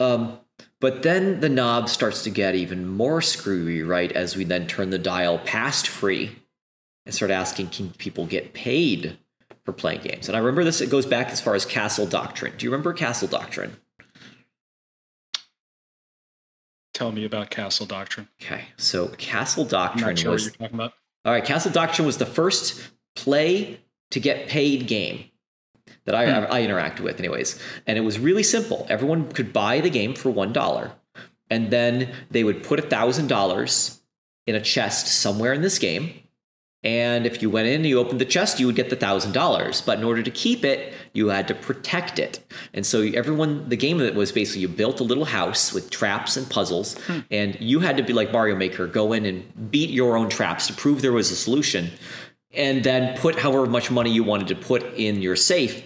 Um, 0.00 0.38
but 0.80 1.02
then 1.02 1.40
the 1.40 1.48
knob 1.48 1.88
starts 1.88 2.22
to 2.24 2.30
get 2.30 2.54
even 2.54 2.86
more 2.86 3.20
screwy, 3.20 3.82
right? 3.82 4.12
As 4.12 4.36
we 4.36 4.44
then 4.44 4.66
turn 4.66 4.90
the 4.90 4.98
dial 4.98 5.38
past 5.38 5.88
free 5.88 6.36
and 7.04 7.14
start 7.14 7.30
asking, 7.30 7.68
can 7.68 7.90
people 7.90 8.26
get 8.26 8.52
paid 8.52 9.18
for 9.64 9.72
playing 9.72 10.02
games? 10.02 10.28
And 10.28 10.36
I 10.36 10.40
remember 10.40 10.64
this, 10.64 10.80
it 10.80 10.90
goes 10.90 11.06
back 11.06 11.30
as 11.30 11.40
far 11.40 11.54
as 11.54 11.64
Castle 11.64 12.06
Doctrine. 12.06 12.54
Do 12.56 12.64
you 12.64 12.70
remember 12.70 12.92
Castle 12.92 13.28
Doctrine? 13.28 13.76
Tell 16.94 17.12
me 17.12 17.24
about 17.24 17.50
Castle 17.50 17.86
Doctrine. 17.86 18.28
Okay, 18.42 18.64
so 18.76 19.08
Castle 19.08 19.64
Doctrine 19.64 20.16
sure 20.16 20.32
was. 20.32 20.44
What 20.44 20.58
you're 20.58 20.68
talking 20.68 20.80
about. 20.80 20.94
All 21.24 21.32
right, 21.32 21.44
Castle 21.44 21.70
Doctrine 21.70 22.06
was 22.06 22.18
the 22.18 22.26
first 22.26 22.90
play 23.14 23.80
to 24.10 24.20
get 24.20 24.48
paid 24.48 24.86
game 24.86 25.26
that 26.04 26.14
I, 26.14 26.26
hmm. 26.26 26.52
I 26.52 26.62
interacted 26.62 27.00
with, 27.00 27.18
anyways. 27.18 27.60
And 27.86 27.98
it 27.98 28.02
was 28.02 28.18
really 28.18 28.42
simple. 28.42 28.86
Everyone 28.88 29.30
could 29.30 29.52
buy 29.52 29.80
the 29.80 29.90
game 29.90 30.14
for 30.14 30.30
one 30.30 30.52
dollar, 30.52 30.92
and 31.50 31.70
then 31.70 32.12
they 32.30 32.44
would 32.44 32.62
put 32.62 32.78
a 32.78 32.82
thousand 32.82 33.28
dollars 33.28 34.00
in 34.46 34.54
a 34.54 34.60
chest 34.60 35.06
somewhere 35.06 35.52
in 35.52 35.62
this 35.62 35.78
game. 35.78 36.10
And 36.84 37.26
if 37.26 37.42
you 37.42 37.50
went 37.50 37.66
in 37.66 37.76
and 37.76 37.86
you 37.86 37.98
opened 37.98 38.20
the 38.20 38.24
chest, 38.24 38.60
you 38.60 38.66
would 38.66 38.76
get 38.76 38.88
the 38.88 38.96
thousand 38.96 39.32
dollars. 39.32 39.80
But 39.80 39.98
in 39.98 40.04
order 40.04 40.22
to 40.22 40.30
keep 40.30 40.64
it, 40.64 40.94
you 41.12 41.28
had 41.28 41.48
to 41.48 41.54
protect 41.54 42.20
it. 42.20 42.44
And 42.72 42.86
so 42.86 43.02
everyone, 43.02 43.68
the 43.68 43.76
game 43.76 43.98
that 43.98 44.14
was 44.14 44.30
basically 44.30 44.62
you 44.62 44.68
built 44.68 45.00
a 45.00 45.04
little 45.04 45.24
house 45.24 45.72
with 45.72 45.90
traps 45.90 46.36
and 46.36 46.48
puzzles, 46.48 46.96
hmm. 47.06 47.20
and 47.30 47.60
you 47.60 47.80
had 47.80 47.96
to 47.96 48.04
be 48.04 48.12
like 48.12 48.32
Mario 48.32 48.54
Maker, 48.54 48.86
go 48.86 49.12
in 49.12 49.26
and 49.26 49.70
beat 49.70 49.90
your 49.90 50.16
own 50.16 50.28
traps 50.28 50.68
to 50.68 50.72
prove 50.72 51.02
there 51.02 51.12
was 51.12 51.32
a 51.32 51.36
solution, 51.36 51.90
and 52.52 52.82
then 52.82 53.16
put 53.18 53.38
however 53.38 53.66
much 53.66 53.90
money 53.90 54.10
you 54.10 54.24
wanted 54.24 54.48
to 54.48 54.54
put 54.54 54.82
in 54.94 55.20
your 55.20 55.36
safe 55.36 55.82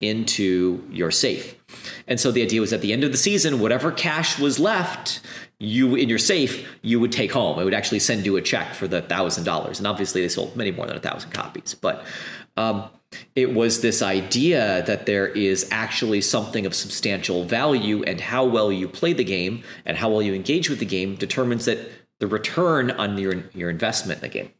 into 0.00 0.86
your 0.90 1.10
safe. 1.10 1.54
And 2.06 2.20
so 2.20 2.30
the 2.30 2.42
idea 2.42 2.60
was 2.60 2.72
at 2.72 2.80
the 2.80 2.92
end 2.92 3.04
of 3.04 3.12
the 3.12 3.18
season, 3.18 3.60
whatever 3.60 3.90
cash 3.90 4.38
was 4.38 4.58
left, 4.58 5.20
you 5.58 5.94
in 5.94 6.08
your 6.08 6.18
safe, 6.18 6.68
you 6.82 7.00
would 7.00 7.12
take 7.12 7.32
home. 7.32 7.58
It 7.58 7.64
would 7.64 7.74
actually 7.74 8.00
send 8.00 8.26
you 8.26 8.36
a 8.36 8.42
check 8.42 8.74
for 8.74 8.86
the 8.86 9.02
thousand 9.02 9.44
dollars. 9.44 9.78
And 9.78 9.86
obviously 9.86 10.20
they 10.20 10.28
sold 10.28 10.54
many 10.54 10.70
more 10.70 10.86
than 10.86 10.96
a 10.96 11.00
thousand 11.00 11.30
copies. 11.30 11.74
But 11.74 12.04
um, 12.58 12.90
it 13.34 13.54
was 13.54 13.80
this 13.80 14.02
idea 14.02 14.82
that 14.86 15.06
there 15.06 15.28
is 15.28 15.68
actually 15.70 16.20
something 16.20 16.66
of 16.66 16.74
substantial 16.74 17.44
value, 17.44 18.02
and 18.02 18.20
how 18.20 18.44
well 18.44 18.72
you 18.72 18.88
play 18.88 19.12
the 19.12 19.24
game 19.24 19.62
and 19.84 19.96
how 19.96 20.08
well 20.10 20.22
you 20.22 20.34
engage 20.34 20.68
with 20.68 20.78
the 20.78 20.86
game 20.86 21.14
determines 21.14 21.64
that 21.66 21.78
the 22.18 22.26
return 22.26 22.90
on 22.90 23.16
your 23.18 23.44
your 23.54 23.70
investment 23.70 24.22
in 24.22 24.22
the 24.22 24.28
game. 24.28 24.52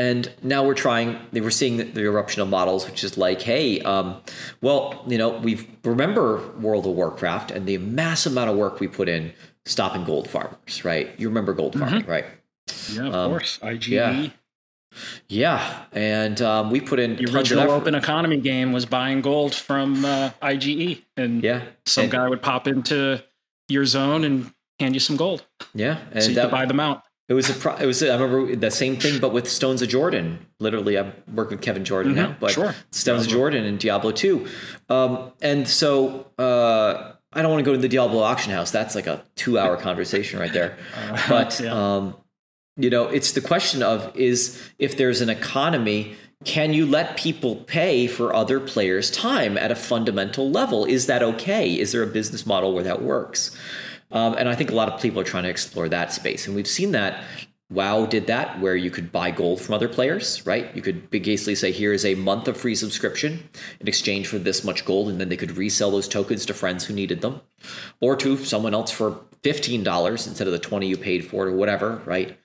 And 0.00 0.32
now 0.42 0.64
we're 0.64 0.72
trying, 0.72 1.18
we're 1.30 1.50
seeing 1.50 1.76
the, 1.76 1.84
the 1.84 2.00
eruption 2.04 2.40
of 2.40 2.48
models, 2.48 2.86
which 2.86 3.04
is 3.04 3.18
like, 3.18 3.42
hey, 3.42 3.80
um, 3.82 4.16
well, 4.62 5.04
you 5.06 5.18
know, 5.18 5.28
we 5.28 5.68
remember 5.84 6.40
World 6.58 6.86
of 6.86 6.92
Warcraft 6.92 7.50
and 7.50 7.66
the 7.66 7.76
massive 7.76 8.32
amount 8.32 8.48
of 8.48 8.56
work 8.56 8.80
we 8.80 8.88
put 8.88 9.10
in 9.10 9.30
stopping 9.66 10.04
gold 10.04 10.26
farmers, 10.26 10.86
right? 10.86 11.10
You 11.18 11.28
remember 11.28 11.52
gold 11.52 11.74
mm-hmm. 11.74 11.80
farming, 11.86 12.06
right? 12.06 12.24
Yeah, 12.90 13.08
of 13.08 13.14
um, 13.14 13.30
course. 13.32 13.58
IGE. 13.62 13.88
Yeah. 13.88 14.28
Yeah, 15.28 15.84
and 15.92 16.40
um, 16.42 16.70
we 16.70 16.80
put 16.80 16.98
in 16.98 17.16
the 17.16 17.30
original 17.32 17.70
open 17.70 17.94
economy 17.94 18.38
game 18.38 18.72
was 18.72 18.86
buying 18.86 19.20
gold 19.20 19.54
from 19.54 20.04
uh, 20.04 20.30
IGE, 20.42 21.00
and 21.16 21.44
yeah, 21.44 21.62
some 21.86 22.04
and, 22.04 22.12
guy 22.12 22.28
would 22.28 22.42
pop 22.42 22.66
into 22.66 23.22
your 23.68 23.84
zone 23.84 24.24
and 24.24 24.52
hand 24.80 24.94
you 24.94 25.00
some 25.00 25.16
gold. 25.16 25.46
Yeah, 25.74 26.00
and 26.10 26.24
so 26.24 26.30
you 26.30 26.34
that, 26.34 26.46
could 26.46 26.50
buy 26.50 26.66
them 26.66 26.80
out. 26.80 27.04
It 27.30 27.34
was 27.34 27.48
a 27.48 27.54
pro- 27.54 27.76
it 27.76 27.86
was 27.86 28.02
a, 28.02 28.10
I 28.10 28.16
remember 28.16 28.56
the 28.56 28.72
same 28.72 28.96
thing, 28.96 29.20
but 29.20 29.32
with 29.32 29.48
Stones 29.48 29.82
of 29.82 29.88
Jordan. 29.88 30.44
Literally, 30.58 30.98
I 30.98 31.12
work 31.32 31.50
with 31.50 31.62
Kevin 31.62 31.84
Jordan 31.84 32.14
mm-hmm. 32.14 32.32
now, 32.32 32.36
but 32.40 32.50
sure. 32.50 32.74
Stones 32.90 33.26
of 33.26 33.28
Jordan 33.28 33.64
and 33.64 33.78
Diablo 33.78 34.10
two, 34.10 34.48
um, 34.88 35.30
and 35.40 35.68
so 35.68 36.26
uh, 36.38 37.12
I 37.32 37.42
don't 37.42 37.52
want 37.52 37.64
to 37.64 37.70
go 37.70 37.72
to 37.72 37.80
the 37.80 37.88
Diablo 37.88 38.20
auction 38.20 38.52
house. 38.52 38.72
That's 38.72 38.96
like 38.96 39.06
a 39.06 39.22
two 39.36 39.60
hour 39.60 39.76
conversation 39.88 40.40
right 40.40 40.52
there. 40.52 40.76
Uh, 40.92 41.22
but 41.28 41.60
yeah. 41.60 41.70
um, 41.72 42.16
you 42.76 42.90
know, 42.90 43.06
it's 43.06 43.30
the 43.30 43.40
question 43.40 43.84
of 43.84 44.10
is 44.16 44.60
if 44.80 44.96
there's 44.96 45.20
an 45.20 45.30
economy, 45.30 46.16
can 46.44 46.72
you 46.72 46.84
let 46.84 47.16
people 47.16 47.54
pay 47.54 48.08
for 48.08 48.34
other 48.34 48.58
players' 48.58 49.08
time 49.08 49.56
at 49.56 49.70
a 49.70 49.76
fundamental 49.76 50.50
level? 50.50 50.84
Is 50.84 51.06
that 51.06 51.22
okay? 51.22 51.78
Is 51.78 51.92
there 51.92 52.02
a 52.02 52.08
business 52.08 52.44
model 52.44 52.74
where 52.74 52.82
that 52.82 53.02
works? 53.02 53.56
Um, 54.12 54.34
and 54.34 54.48
I 54.48 54.54
think 54.54 54.70
a 54.70 54.74
lot 54.74 54.92
of 54.92 55.00
people 55.00 55.20
are 55.20 55.24
trying 55.24 55.44
to 55.44 55.50
explore 55.50 55.88
that 55.88 56.12
space. 56.12 56.46
And 56.46 56.56
we've 56.56 56.66
seen 56.66 56.92
that 56.92 57.22
WoW 57.70 58.04
did 58.04 58.26
that, 58.26 58.58
where 58.58 58.74
you 58.74 58.90
could 58.90 59.12
buy 59.12 59.30
gold 59.30 59.60
from 59.60 59.76
other 59.76 59.88
players, 59.88 60.44
right? 60.44 60.74
You 60.74 60.82
could 60.82 61.08
basically 61.08 61.54
say, 61.54 61.70
here 61.70 61.92
is 61.92 62.04
a 62.04 62.16
month 62.16 62.48
of 62.48 62.56
free 62.56 62.74
subscription 62.74 63.48
in 63.78 63.86
exchange 63.86 64.26
for 64.26 64.38
this 64.38 64.64
much 64.64 64.84
gold, 64.84 65.08
and 65.08 65.20
then 65.20 65.28
they 65.28 65.36
could 65.36 65.56
resell 65.56 65.92
those 65.92 66.08
tokens 66.08 66.44
to 66.46 66.54
friends 66.54 66.84
who 66.84 66.94
needed 66.94 67.20
them, 67.20 67.40
or 68.00 68.16
to 68.16 68.36
someone 68.44 68.74
else 68.74 68.90
for 68.90 69.20
$15 69.44 70.26
instead 70.26 70.48
of 70.48 70.52
the 70.52 70.58
20 70.58 70.88
you 70.88 70.96
paid 70.96 71.24
for 71.24 71.46
it 71.46 71.52
or 71.52 71.56
whatever, 71.56 72.02
right? 72.04 72.36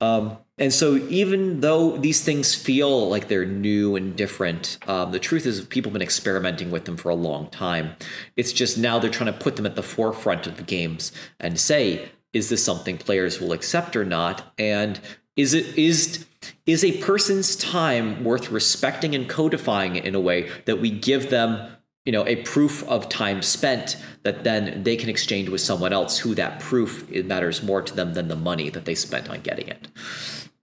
Um, 0.00 0.38
and 0.56 0.72
so, 0.72 0.96
even 1.08 1.60
though 1.60 1.96
these 1.96 2.22
things 2.22 2.54
feel 2.54 3.08
like 3.08 3.28
they're 3.28 3.46
new 3.46 3.96
and 3.96 4.14
different, 4.14 4.78
um, 4.86 5.10
the 5.10 5.18
truth 5.18 5.46
is 5.46 5.62
people 5.62 5.90
have 5.90 5.94
been 5.94 6.02
experimenting 6.02 6.70
with 6.70 6.84
them 6.84 6.96
for 6.96 7.08
a 7.08 7.14
long 7.14 7.48
time. 7.48 7.96
It's 8.36 8.52
just 8.52 8.76
now 8.76 8.98
they're 8.98 9.10
trying 9.10 9.32
to 9.32 9.38
put 9.38 9.56
them 9.56 9.66
at 9.66 9.76
the 9.76 9.82
forefront 9.82 10.46
of 10.46 10.56
the 10.56 10.62
games 10.62 11.12
and 11.38 11.58
say, 11.58 12.10
is 12.32 12.48
this 12.48 12.64
something 12.64 12.98
players 12.98 13.40
will 13.40 13.52
accept 13.52 13.96
or 13.96 14.04
not? 14.04 14.52
And 14.58 15.00
is 15.36 15.54
it 15.54 15.78
is 15.78 16.26
is 16.66 16.84
a 16.84 17.00
person's 17.02 17.56
time 17.56 18.24
worth 18.24 18.50
respecting 18.50 19.14
and 19.14 19.28
codifying 19.28 19.96
in 19.96 20.14
a 20.14 20.20
way 20.20 20.50
that 20.66 20.80
we 20.80 20.90
give 20.90 21.30
them 21.30 21.76
you 22.10 22.16
know 22.16 22.26
a 22.26 22.42
proof 22.42 22.82
of 22.88 23.08
time 23.08 23.40
spent 23.40 23.96
that 24.24 24.42
then 24.42 24.82
they 24.82 24.96
can 24.96 25.08
exchange 25.08 25.48
with 25.48 25.60
someone 25.60 25.92
else 25.92 26.18
who 26.18 26.34
that 26.34 26.58
proof 26.58 27.08
it 27.08 27.24
matters 27.24 27.62
more 27.62 27.80
to 27.80 27.94
them 27.94 28.14
than 28.14 28.26
the 28.26 28.34
money 28.34 28.68
that 28.68 28.84
they 28.84 28.96
spent 28.96 29.30
on 29.30 29.40
getting 29.42 29.68
it 29.68 29.86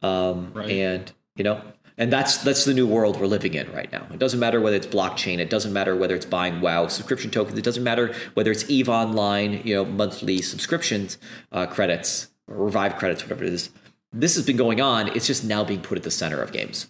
um, 0.01 0.51
right. 0.53 0.69
and 0.69 1.13
you 1.37 1.43
know 1.45 1.61
and 1.97 2.11
that's 2.11 2.39
that's 2.39 2.65
the 2.65 2.73
new 2.73 2.85
world 2.85 3.17
we're 3.17 3.27
living 3.27 3.53
in 3.53 3.71
right 3.71 3.89
now. 3.91 4.05
It 4.11 4.19
doesn't 4.19 4.39
matter 4.39 4.59
whether 4.61 4.75
it's 4.75 4.85
blockchain. 4.85 5.39
It 5.39 5.49
doesn't 5.49 5.73
matter 5.73 5.95
whether 5.95 6.15
it's 6.15 6.27
buying 6.27 6.61
WoW 6.61 6.87
subscription 6.87 7.31
tokens. 7.31 7.57
It 7.57 7.63
doesn't 7.63 7.83
matter 7.83 8.13
whether 8.35 8.51
it's 8.51 8.69
Eve 8.69 8.89
Online, 8.89 9.61
you 9.63 9.73
know, 9.73 9.85
monthly 9.85 10.41
subscriptions 10.41 11.17
uh, 11.51 11.65
credits 11.65 12.27
or 12.47 12.57
Revive 12.57 12.97
credits, 12.97 13.23
whatever 13.23 13.45
it 13.45 13.53
is. 13.53 13.71
This 14.13 14.35
has 14.35 14.45
been 14.45 14.57
going 14.57 14.79
on. 14.79 15.07
It's 15.15 15.25
just 15.25 15.43
now 15.43 15.63
being 15.63 15.81
put 15.81 15.97
at 15.97 16.03
the 16.03 16.11
center 16.11 16.41
of 16.41 16.51
games. 16.51 16.87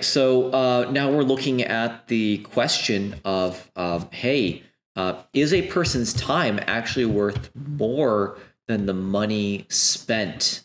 So 0.00 0.50
uh, 0.52 0.90
now 0.90 1.10
we're 1.10 1.22
looking 1.22 1.62
at 1.62 2.08
the 2.08 2.38
question 2.38 3.16
of, 3.24 3.68
hey, 4.10 4.62
uh, 4.96 5.22
is 5.32 5.52
a 5.52 5.62
person's 5.68 6.12
time 6.12 6.60
actually 6.66 7.04
worth 7.04 7.50
more 7.54 8.38
than 8.68 8.86
the 8.86 8.94
money 8.94 9.66
spent 9.68 10.62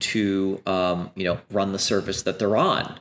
to, 0.00 0.60
um, 0.66 1.10
you 1.14 1.24
know, 1.24 1.40
run 1.50 1.72
the 1.72 1.78
service 1.78 2.22
that 2.22 2.38
they're 2.38 2.56
on? 2.56 2.98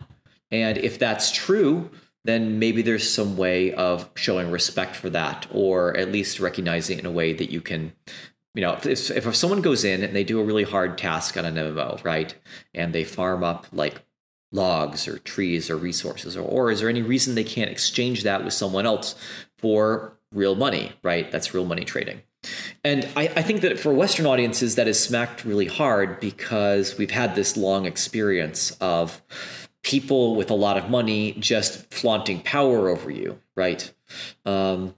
And 0.51 0.77
if 0.77 0.99
that's 0.99 1.31
true, 1.31 1.89
then 2.23 2.57
maybe 2.59 2.81
there's 2.81 3.09
some 3.09 3.37
way 3.37 3.73
of 3.73 4.09
showing 4.15 4.51
respect 4.51 4.95
for 4.95 5.09
that, 5.11 5.47
or 5.51 5.95
at 5.95 6.11
least 6.11 6.39
recognizing 6.39 6.99
in 6.99 7.05
a 7.05 7.11
way 7.11 7.33
that 7.33 7.51
you 7.51 7.61
can, 7.61 7.93
you 8.53 8.61
know, 8.61 8.77
if, 8.83 9.11
if 9.11 9.35
someone 9.35 9.61
goes 9.61 9.83
in 9.83 10.03
and 10.03 10.15
they 10.15 10.23
do 10.23 10.39
a 10.39 10.43
really 10.43 10.63
hard 10.63 10.97
task 10.97 11.37
on 11.37 11.45
an 11.45 11.55
MMO, 11.55 12.03
right, 12.03 12.33
and 12.73 12.93
they 12.93 13.03
farm 13.03 13.43
up 13.43 13.67
like 13.71 14.01
logs 14.51 15.07
or 15.07 15.17
trees 15.19 15.69
or 15.69 15.75
resources, 15.75 16.37
or, 16.37 16.41
or 16.41 16.71
is 16.71 16.79
there 16.79 16.89
any 16.89 17.01
reason 17.01 17.35
they 17.35 17.43
can't 17.43 17.69
exchange 17.69 18.23
that 18.23 18.43
with 18.43 18.53
someone 18.53 18.85
else 18.85 19.15
for 19.57 20.17
real 20.31 20.55
money, 20.55 20.91
right? 21.03 21.31
That's 21.31 21.53
real 21.53 21.65
money 21.65 21.85
trading. 21.85 22.21
And 22.83 23.07
I, 23.15 23.23
I, 23.23 23.41
think 23.41 23.61
that 23.61 23.79
for 23.79 23.91
Western 23.91 24.27
audiences, 24.27 24.75
that 24.75 24.87
is 24.87 25.01
smacked 25.03 25.45
really 25.45 25.65
hard 25.65 26.19
because 26.19 26.97
we've 26.97 27.11
had 27.11 27.33
this 27.33 27.57
long 27.57 27.85
experience 27.85 28.71
of 28.79 29.21
people 29.81 30.35
with 30.35 30.51
a 30.51 30.55
lot 30.55 30.77
of 30.77 30.89
money 30.89 31.31
just 31.33 31.91
flaunting 31.93 32.41
power 32.41 32.89
over 32.89 33.09
you, 33.09 33.39
right? 33.55 33.91
Um, 34.45 34.93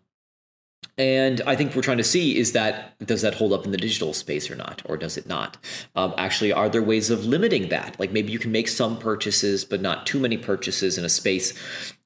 and 0.97 1.41
I 1.45 1.55
think 1.55 1.75
we're 1.75 1.83
trying 1.83 1.97
to 1.97 2.03
see 2.03 2.37
is 2.37 2.53
that 2.53 2.97
does 3.05 3.21
that 3.21 3.35
hold 3.35 3.53
up 3.53 3.65
in 3.65 3.71
the 3.71 3.77
digital 3.77 4.13
space 4.13 4.49
or 4.49 4.55
not, 4.55 4.81
or 4.85 4.97
does 4.97 5.17
it 5.17 5.27
not? 5.27 5.57
Um, 5.95 6.13
actually, 6.17 6.51
are 6.51 6.69
there 6.69 6.81
ways 6.81 7.09
of 7.09 7.25
limiting 7.25 7.69
that? 7.69 7.99
Like 7.99 8.11
maybe 8.11 8.31
you 8.31 8.39
can 8.39 8.51
make 8.51 8.67
some 8.67 8.97
purchases, 8.97 9.63
but 9.63 9.81
not 9.81 10.07
too 10.07 10.19
many 10.19 10.37
purchases 10.37 10.97
in 10.97 11.05
a 11.05 11.09
space, 11.09 11.53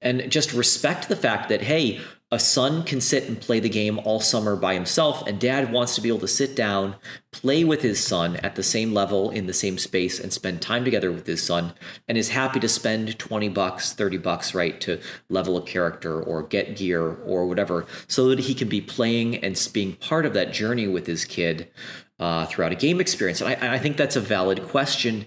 and 0.02 0.30
just 0.30 0.54
respect 0.54 1.08
the 1.08 1.16
fact 1.16 1.50
that 1.50 1.62
hey, 1.62 2.02
a 2.34 2.40
son 2.40 2.84
can 2.84 3.02
sit 3.02 3.28
and 3.28 3.42
play 3.42 3.60
the 3.60 3.68
game 3.68 4.00
all 4.06 4.22
summer 4.22 4.56
by 4.56 4.74
himself, 4.74 5.28
and 5.28 5.38
dad 5.38 5.70
wants 5.70 5.96
to 5.96 6.02
be 6.02 6.08
able 6.08 6.20
to 6.20 6.28
sit 6.30 6.56
down, 6.56 6.96
play 7.32 7.66
with 7.66 7.82
his 7.82 8.02
son 8.02 8.38
at 8.38 8.56
the 8.56 8.64
same 8.64 8.94
level 8.94 9.30
in 9.32 9.48
the 9.48 9.54
same 9.54 9.78
space, 9.78 10.18
and 10.18 10.32
spend 10.32 10.62
time 10.62 10.86
together 10.86 11.12
with 11.12 11.28
his 11.28 11.44
son, 11.44 11.74
and 12.08 12.18
is 12.18 12.30
happy 12.30 12.60
to 12.62 12.70
spend 12.70 13.20
20 13.20 13.50
bucks, 13.50 13.92
30 13.92 14.18
bucks, 14.18 14.56
right, 14.56 14.80
to 14.80 15.02
level 15.28 15.58
a 15.58 15.62
character 15.62 16.22
or 16.22 16.42
get 16.44 16.78
gear 16.78 17.16
or 17.26 17.46
whatever, 17.46 17.86
so 18.08 18.30
that 18.30 18.40
he 18.40 18.54
can 18.54 18.70
be 18.70 18.80
playing 18.80 19.36
and 19.44 19.70
being 19.74 19.94
part 19.98 20.26
of 20.26 20.34
that 20.34 20.54
journey 20.54 20.88
with 20.88 21.08
his 21.08 21.26
kid 21.26 21.70
uh, 22.18 22.46
throughout 22.46 22.72
a 22.72 22.76
game 22.76 23.02
experience. 23.02 23.42
And 23.42 23.62
I, 23.62 23.74
I 23.74 23.78
think 23.78 23.98
that's 23.98 24.16
a 24.16 24.22
valid 24.22 24.64
question, 24.70 25.26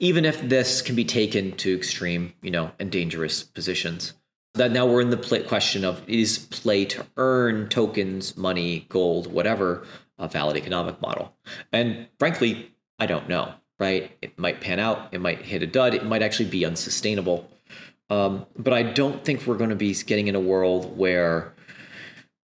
even 0.00 0.24
if 0.24 0.40
this 0.40 0.82
can 0.82 0.96
be 0.96 1.04
taken 1.04 1.52
to 1.58 1.76
extreme, 1.76 2.32
you 2.42 2.50
know, 2.50 2.72
and 2.80 2.90
dangerous 2.90 3.44
positions 3.44 4.14
that 4.54 4.70
now 4.70 4.86
we're 4.86 5.00
in 5.00 5.10
the 5.10 5.16
play 5.16 5.42
question 5.42 5.84
of 5.84 6.08
is 6.08 6.38
play 6.38 6.84
to 6.86 7.06
earn 7.16 7.68
tokens, 7.68 8.36
money, 8.36 8.86
gold, 8.88 9.32
whatever, 9.32 9.84
a 10.18 10.28
valid 10.28 10.56
economic 10.56 11.00
model? 11.00 11.34
And 11.72 12.08
frankly, 12.18 12.72
I 12.98 13.06
don't 13.06 13.28
know, 13.28 13.52
right? 13.78 14.16
It 14.22 14.38
might 14.38 14.60
pan 14.60 14.78
out, 14.78 15.08
it 15.12 15.20
might 15.20 15.42
hit 15.42 15.62
a 15.62 15.66
dud, 15.66 15.94
it 15.94 16.04
might 16.04 16.22
actually 16.22 16.48
be 16.48 16.64
unsustainable. 16.64 17.50
Um, 18.10 18.46
but 18.56 18.72
I 18.72 18.82
don't 18.82 19.24
think 19.24 19.46
we're 19.46 19.56
going 19.56 19.70
to 19.70 19.76
be 19.76 19.94
getting 19.94 20.28
in 20.28 20.36
a 20.36 20.40
world 20.40 20.96
where 20.96 21.54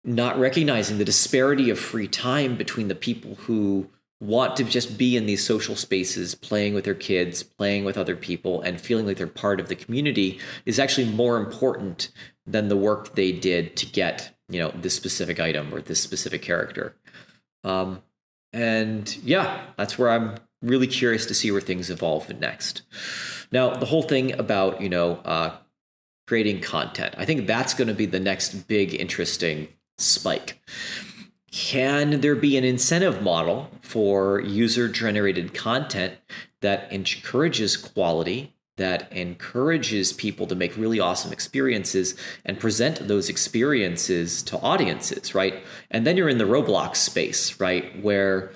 not 0.04 0.38
recognizing 0.38 0.98
the 0.98 1.04
disparity 1.04 1.70
of 1.70 1.78
free 1.78 2.08
time 2.08 2.56
between 2.56 2.88
the 2.88 2.94
people 2.94 3.34
who 3.36 3.88
want 4.20 4.56
to 4.56 4.64
just 4.64 4.96
be 4.96 5.16
in 5.16 5.26
these 5.26 5.44
social 5.44 5.76
spaces, 5.76 6.34
playing 6.34 6.74
with 6.74 6.84
their 6.84 6.94
kids, 6.94 7.42
playing 7.42 7.84
with 7.84 7.98
other 7.98 8.16
people, 8.16 8.62
and 8.62 8.80
feeling 8.80 9.06
like 9.06 9.18
they're 9.18 9.26
part 9.26 9.60
of 9.60 9.68
the 9.68 9.76
community 9.76 10.40
is 10.64 10.78
actually 10.78 11.06
more 11.06 11.36
important 11.36 12.08
than 12.46 12.68
the 12.68 12.76
work 12.76 13.14
they 13.14 13.32
did 13.32 13.76
to 13.76 13.86
get, 13.86 14.34
you 14.48 14.58
know, 14.58 14.72
this 14.74 14.94
specific 14.94 15.38
item 15.38 15.72
or 15.74 15.80
this 15.80 16.00
specific 16.00 16.40
character. 16.40 16.96
Um, 17.64 18.02
and 18.52 19.14
yeah, 19.18 19.66
that's 19.76 19.98
where 19.98 20.10
I'm 20.10 20.36
really 20.62 20.86
curious 20.86 21.26
to 21.26 21.34
see 21.34 21.50
where 21.50 21.60
things 21.60 21.90
evolve 21.90 22.28
next. 22.40 22.82
Now, 23.52 23.74
the 23.74 23.86
whole 23.86 24.02
thing 24.02 24.38
about, 24.38 24.80
you 24.80 24.88
know, 24.88 25.16
uh, 25.24 25.56
creating 26.26 26.62
content, 26.62 27.14
I 27.18 27.26
think 27.26 27.46
that's 27.46 27.74
going 27.74 27.88
to 27.88 27.94
be 27.94 28.06
the 28.06 28.20
next 28.20 28.66
big 28.66 28.94
interesting 28.94 29.68
spike 29.98 30.60
can 31.50 32.20
there 32.20 32.34
be 32.34 32.56
an 32.56 32.64
incentive 32.64 33.22
model 33.22 33.70
for 33.80 34.40
user 34.40 34.88
generated 34.88 35.54
content 35.54 36.14
that 36.60 36.90
encourages 36.92 37.76
quality 37.76 38.52
that 38.76 39.10
encourages 39.10 40.12
people 40.12 40.46
to 40.46 40.54
make 40.54 40.76
really 40.76 41.00
awesome 41.00 41.32
experiences 41.32 42.14
and 42.44 42.60
present 42.60 43.08
those 43.08 43.28
experiences 43.28 44.42
to 44.42 44.58
audiences, 44.60 45.34
right? 45.34 45.62
And 45.90 46.06
then 46.06 46.16
you're 46.16 46.28
in 46.28 46.38
the 46.38 46.44
Roblox 46.44 46.96
space, 46.96 47.58
right? 47.58 48.02
Where 48.02 48.52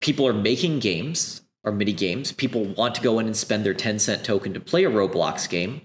people 0.00 0.26
are 0.26 0.32
making 0.32 0.80
games 0.80 1.42
or 1.64 1.70
mini 1.70 1.92
games. 1.92 2.32
People 2.32 2.64
want 2.74 2.94
to 2.96 3.00
go 3.00 3.20
in 3.20 3.26
and 3.26 3.36
spend 3.36 3.64
their 3.64 3.74
10 3.74 4.00
cent 4.00 4.24
token 4.24 4.52
to 4.52 4.60
play 4.60 4.84
a 4.84 4.90
Roblox 4.90 5.48
game 5.48 5.82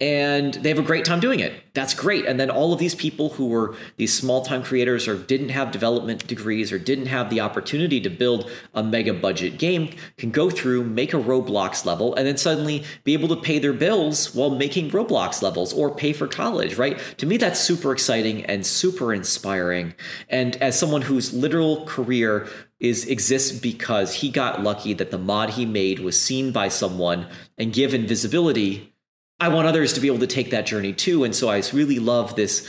and 0.00 0.54
they 0.54 0.68
have 0.68 0.78
a 0.78 0.82
great 0.82 1.04
time 1.04 1.18
doing 1.18 1.40
it. 1.40 1.52
That's 1.74 1.92
great. 1.92 2.24
And 2.24 2.38
then 2.38 2.50
all 2.50 2.72
of 2.72 2.78
these 2.78 2.94
people 2.94 3.30
who 3.30 3.48
were 3.48 3.74
these 3.96 4.16
small 4.16 4.44
time 4.44 4.62
creators 4.62 5.08
or 5.08 5.16
didn't 5.16 5.48
have 5.48 5.72
development 5.72 6.26
degrees 6.26 6.70
or 6.70 6.78
didn't 6.78 7.06
have 7.06 7.30
the 7.30 7.40
opportunity 7.40 8.00
to 8.02 8.10
build 8.10 8.48
a 8.74 8.82
mega 8.82 9.12
budget 9.12 9.58
game 9.58 9.90
can 10.16 10.30
go 10.30 10.50
through, 10.50 10.84
make 10.84 11.12
a 11.12 11.18
Roblox 11.18 11.84
level, 11.84 12.14
and 12.14 12.26
then 12.26 12.36
suddenly 12.36 12.84
be 13.02 13.12
able 13.12 13.28
to 13.28 13.36
pay 13.36 13.58
their 13.58 13.72
bills 13.72 14.34
while 14.34 14.50
making 14.50 14.90
Roblox 14.90 15.42
levels 15.42 15.72
or 15.72 15.92
pay 15.92 16.12
for 16.12 16.28
college, 16.28 16.76
right? 16.76 16.98
To 17.18 17.26
me, 17.26 17.36
that's 17.36 17.58
super 17.58 17.92
exciting 17.92 18.44
and 18.46 18.64
super 18.64 19.12
inspiring. 19.12 19.94
And 20.28 20.56
as 20.56 20.78
someone 20.78 21.02
whose 21.02 21.34
literal 21.34 21.84
career 21.86 22.48
is 22.78 23.04
exists 23.06 23.58
because 23.58 24.14
he 24.14 24.30
got 24.30 24.62
lucky 24.62 24.94
that 24.94 25.10
the 25.10 25.18
mod 25.18 25.50
he 25.50 25.66
made 25.66 25.98
was 25.98 26.20
seen 26.20 26.52
by 26.52 26.68
someone 26.68 27.26
and 27.56 27.72
given 27.72 28.06
visibility 28.06 28.94
I 29.40 29.48
want 29.48 29.68
others 29.68 29.92
to 29.94 30.00
be 30.00 30.08
able 30.08 30.18
to 30.18 30.26
take 30.26 30.50
that 30.50 30.66
journey 30.66 30.92
too. 30.92 31.24
And 31.24 31.34
so 31.34 31.48
I 31.48 31.62
really 31.72 31.98
love 31.98 32.36
this 32.36 32.68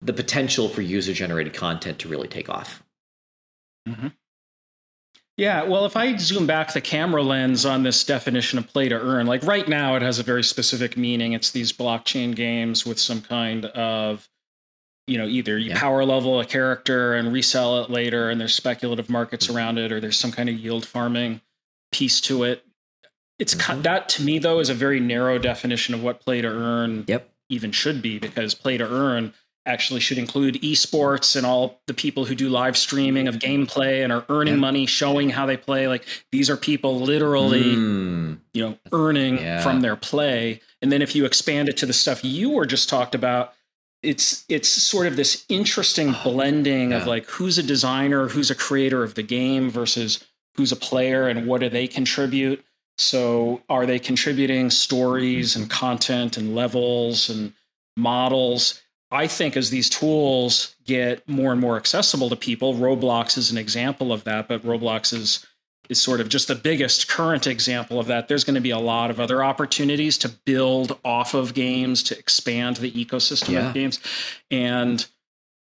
the 0.00 0.12
potential 0.12 0.68
for 0.68 0.82
user 0.82 1.12
generated 1.12 1.54
content 1.54 2.00
to 2.00 2.08
really 2.08 2.28
take 2.28 2.48
off. 2.48 2.82
Mm-hmm. 3.88 4.08
Yeah, 5.36 5.62
well, 5.62 5.86
if 5.86 5.96
I 5.96 6.16
zoom 6.16 6.46
back 6.46 6.72
the 6.72 6.80
camera 6.80 7.22
lens 7.22 7.64
on 7.64 7.84
this 7.84 8.04
definition 8.04 8.58
of 8.58 8.68
play 8.68 8.88
to 8.88 9.00
earn, 9.00 9.26
like 9.26 9.42
right 9.44 9.66
now 9.66 9.96
it 9.96 10.02
has 10.02 10.18
a 10.18 10.22
very 10.22 10.44
specific 10.44 10.96
meaning. 10.96 11.32
It's 11.32 11.50
these 11.50 11.72
blockchain 11.72 12.34
games 12.34 12.84
with 12.84 12.98
some 12.98 13.22
kind 13.22 13.64
of, 13.66 14.28
you 15.06 15.16
know, 15.16 15.26
either 15.26 15.56
you 15.56 15.70
yeah. 15.70 15.78
power 15.78 16.04
level 16.04 16.38
a 16.40 16.44
character 16.44 17.14
and 17.14 17.32
resell 17.32 17.82
it 17.82 17.90
later, 17.90 18.28
and 18.28 18.40
there's 18.40 18.54
speculative 18.54 19.08
markets 19.08 19.48
around 19.48 19.78
it, 19.78 19.90
or 19.90 20.00
there's 20.00 20.18
some 20.18 20.32
kind 20.32 20.48
of 20.48 20.56
yield 20.56 20.84
farming 20.84 21.40
piece 21.92 22.20
to 22.22 22.42
it 22.42 22.64
it's 23.42 23.56
mm-hmm. 23.56 23.82
that 23.82 24.08
to 24.08 24.22
me 24.22 24.38
though 24.38 24.60
is 24.60 24.68
a 24.68 24.74
very 24.74 25.00
narrow 25.00 25.36
definition 25.36 25.94
of 25.94 26.02
what 26.02 26.20
play 26.20 26.40
to 26.40 26.48
earn 26.48 27.04
yep. 27.08 27.28
even 27.48 27.72
should 27.72 28.00
be 28.00 28.20
because 28.20 28.54
play 28.54 28.78
to 28.78 28.88
earn 28.88 29.34
actually 29.66 29.98
should 29.98 30.18
include 30.18 30.54
esports 30.62 31.34
and 31.34 31.44
all 31.44 31.80
the 31.88 31.94
people 31.94 32.24
who 32.24 32.36
do 32.36 32.48
live 32.48 32.76
streaming 32.76 33.26
of 33.26 33.36
gameplay 33.36 34.02
and 34.02 34.12
are 34.12 34.24
earning 34.28 34.54
yeah. 34.54 34.60
money 34.60 34.86
showing 34.86 35.28
how 35.28 35.44
they 35.44 35.56
play 35.56 35.88
like 35.88 36.06
these 36.30 36.48
are 36.48 36.56
people 36.56 37.00
literally 37.00 37.74
mm. 37.74 38.38
you 38.54 38.62
know 38.62 38.78
earning 38.92 39.38
yeah. 39.38 39.60
from 39.60 39.80
their 39.80 39.96
play 39.96 40.60
and 40.80 40.92
then 40.92 41.02
if 41.02 41.16
you 41.16 41.24
expand 41.24 41.68
it 41.68 41.76
to 41.76 41.84
the 41.84 41.92
stuff 41.92 42.24
you 42.24 42.48
were 42.50 42.66
just 42.66 42.88
talked 42.88 43.14
about 43.14 43.52
it's 44.04 44.44
it's 44.48 44.68
sort 44.68 45.08
of 45.08 45.16
this 45.16 45.44
interesting 45.48 46.14
blending 46.22 46.92
yeah. 46.92 46.98
of 46.98 47.08
like 47.08 47.26
who's 47.26 47.58
a 47.58 47.62
designer 47.62 48.28
who's 48.28 48.52
a 48.52 48.54
creator 48.54 49.02
of 49.02 49.14
the 49.14 49.22
game 49.22 49.68
versus 49.68 50.24
who's 50.54 50.70
a 50.70 50.76
player 50.76 51.26
and 51.26 51.46
what 51.48 51.60
do 51.60 51.68
they 51.68 51.88
contribute 51.88 52.64
so 53.02 53.60
are 53.68 53.86
they 53.86 53.98
contributing 53.98 54.70
stories 54.70 55.56
and 55.56 55.68
content 55.68 56.36
and 56.36 56.54
levels 56.54 57.28
and 57.28 57.52
models 57.96 58.82
I 59.12 59.26
think 59.26 59.58
as 59.58 59.68
these 59.68 59.90
tools 59.90 60.74
get 60.86 61.28
more 61.28 61.52
and 61.52 61.60
more 61.60 61.76
accessible 61.76 62.30
to 62.30 62.36
people, 62.36 62.74
Roblox 62.74 63.36
is 63.36 63.50
an 63.50 63.58
example 63.58 64.10
of 64.10 64.24
that, 64.24 64.48
but 64.48 64.64
Roblox 64.64 65.12
is 65.12 65.46
is 65.88 66.00
sort 66.00 66.20
of 66.20 66.28
just 66.28 66.48
the 66.48 66.54
biggest 66.54 67.08
current 67.08 67.46
example 67.46 68.00
of 68.00 68.06
that. 68.06 68.26
There's 68.26 68.44
going 68.44 68.54
to 68.54 68.60
be 68.60 68.70
a 68.70 68.78
lot 68.78 69.10
of 69.10 69.20
other 69.20 69.44
opportunities 69.44 70.16
to 70.18 70.30
build 70.46 70.98
off 71.04 71.34
of 71.34 71.52
games, 71.52 72.02
to 72.04 72.18
expand 72.18 72.76
the 72.76 72.90
ecosystem 72.92 73.50
yeah. 73.50 73.68
of 73.68 73.74
games. 73.74 74.00
And 74.50 75.04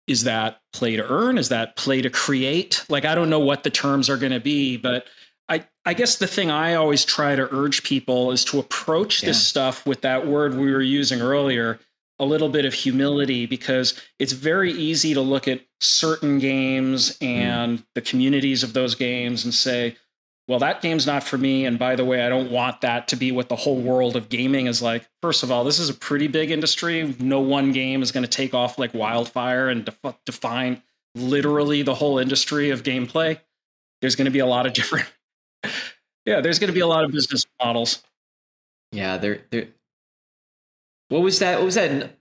is 0.06 0.24
that 0.24 0.60
play 0.72 0.96
to 0.96 1.08
earn? 1.08 1.38
Is 1.38 1.48
that 1.48 1.76
play 1.76 2.02
to 2.02 2.10
create? 2.10 2.84
Like 2.90 3.06
I 3.06 3.14
don't 3.14 3.30
know 3.30 3.40
what 3.40 3.62
the 3.62 3.70
terms 3.70 4.10
are 4.10 4.18
going 4.18 4.32
to 4.32 4.40
be, 4.40 4.76
but 4.76 5.06
I, 5.50 5.66
I 5.84 5.94
guess 5.94 6.16
the 6.16 6.28
thing 6.28 6.50
I 6.50 6.74
always 6.74 7.04
try 7.04 7.34
to 7.34 7.52
urge 7.52 7.82
people 7.82 8.30
is 8.30 8.44
to 8.46 8.60
approach 8.60 9.22
yeah. 9.22 9.30
this 9.30 9.46
stuff 9.46 9.84
with 9.84 10.02
that 10.02 10.26
word 10.26 10.54
we 10.54 10.72
were 10.72 10.80
using 10.80 11.20
earlier 11.20 11.80
a 12.20 12.24
little 12.24 12.50
bit 12.50 12.66
of 12.66 12.74
humility 12.74 13.46
because 13.46 14.00
it's 14.18 14.32
very 14.32 14.70
easy 14.72 15.14
to 15.14 15.20
look 15.22 15.48
at 15.48 15.62
certain 15.80 16.38
games 16.38 17.16
and 17.20 17.78
mm. 17.78 17.84
the 17.94 18.02
communities 18.02 18.62
of 18.62 18.74
those 18.74 18.94
games 18.94 19.44
and 19.44 19.54
say, 19.54 19.96
well, 20.46 20.58
that 20.58 20.82
game's 20.82 21.06
not 21.06 21.22
for 21.22 21.38
me. 21.38 21.64
And 21.64 21.78
by 21.78 21.96
the 21.96 22.04
way, 22.04 22.22
I 22.22 22.28
don't 22.28 22.50
want 22.50 22.82
that 22.82 23.08
to 23.08 23.16
be 23.16 23.32
what 23.32 23.48
the 23.48 23.56
whole 23.56 23.80
world 23.80 24.16
of 24.16 24.28
gaming 24.28 24.66
is 24.66 24.82
like. 24.82 25.08
First 25.22 25.42
of 25.42 25.50
all, 25.50 25.64
this 25.64 25.78
is 25.78 25.88
a 25.88 25.94
pretty 25.94 26.28
big 26.28 26.50
industry. 26.50 27.14
No 27.18 27.40
one 27.40 27.72
game 27.72 28.02
is 28.02 28.12
going 28.12 28.24
to 28.24 28.30
take 28.30 28.52
off 28.52 28.78
like 28.78 28.92
wildfire 28.92 29.68
and 29.68 29.86
def- 29.86 30.16
define 30.26 30.82
literally 31.14 31.82
the 31.82 31.94
whole 31.94 32.18
industry 32.18 32.70
of 32.70 32.82
gameplay. 32.82 33.40
There's 34.00 34.16
going 34.16 34.26
to 34.26 34.30
be 34.30 34.40
a 34.40 34.46
lot 34.46 34.66
of 34.66 34.72
different, 34.72 35.06
yeah, 36.24 36.40
there's 36.40 36.58
going 36.58 36.68
to 36.68 36.74
be 36.74 36.80
a 36.80 36.86
lot 36.86 37.04
of 37.04 37.12
business 37.12 37.46
models. 37.62 38.02
Yeah, 38.92 39.18
there, 39.18 39.42
there, 39.50 39.68
what 41.08 41.22
was 41.22 41.38
that? 41.40 41.58
What 41.58 41.66
was 41.66 41.74
that? 41.74 42.16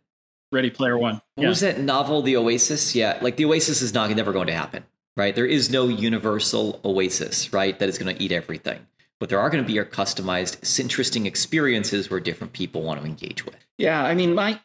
Ready 0.52 0.70
Player 0.70 0.98
One. 0.98 1.22
What 1.36 1.44
yeah. 1.44 1.50
was 1.50 1.60
that 1.60 1.80
novel, 1.80 2.22
The 2.22 2.36
Oasis? 2.38 2.96
Yeah, 2.96 3.20
like 3.22 3.38
The 3.38 3.46
Oasis 3.46 3.82
is 3.82 3.94
not 3.94 4.10
never 4.12 4.34
going 4.34 4.48
to 4.48 4.54
happen, 4.54 4.84
right? 5.16 5.36
There 5.36 5.46
is 5.46 5.70
no 5.70 5.88
universal 5.88 6.80
Oasis, 6.84 7.54
right? 7.54 7.78
That 7.78 7.88
is 7.88 7.98
going 7.98 8.16
to 8.16 8.22
eat 8.22 8.32
everything. 8.32 8.86
But 9.20 9.30
there 9.30 9.40
are 9.40 9.50
going 9.50 9.64
to 9.64 9.68
be 9.68 9.74
your 9.74 9.86
customized, 9.86 10.80
interesting 10.80 11.26
experiences 11.26 12.10
where 12.10 12.20
different 12.20 12.54
people 12.54 12.82
want 12.82 13.02
to 13.02 13.06
engage 13.06 13.46
with. 13.46 13.58
Yeah, 13.78 14.02
I 14.04 14.16
mean, 14.16 14.34
my 14.34 14.60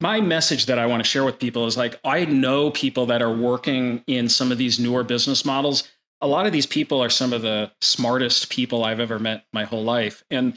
my 0.00 0.20
message 0.20 0.66
that 0.66 0.78
I 0.80 0.86
want 0.86 1.02
to 1.02 1.08
share 1.08 1.24
with 1.24 1.38
people 1.38 1.66
is 1.66 1.76
like 1.76 2.00
I 2.04 2.24
know 2.24 2.70
people 2.70 3.06
that 3.06 3.22
are 3.22 3.32
working 3.32 4.02
in 4.08 4.28
some 4.28 4.50
of 4.50 4.58
these 4.58 4.80
newer 4.80 5.04
business 5.04 5.44
models. 5.44 5.88
A 6.22 6.26
lot 6.26 6.46
of 6.46 6.52
these 6.52 6.66
people 6.66 7.02
are 7.02 7.10
some 7.10 7.32
of 7.32 7.42
the 7.42 7.70
smartest 7.80 8.48
people 8.48 8.84
I've 8.84 9.00
ever 9.00 9.18
met 9.18 9.44
my 9.52 9.64
whole 9.64 9.84
life. 9.84 10.24
And 10.30 10.56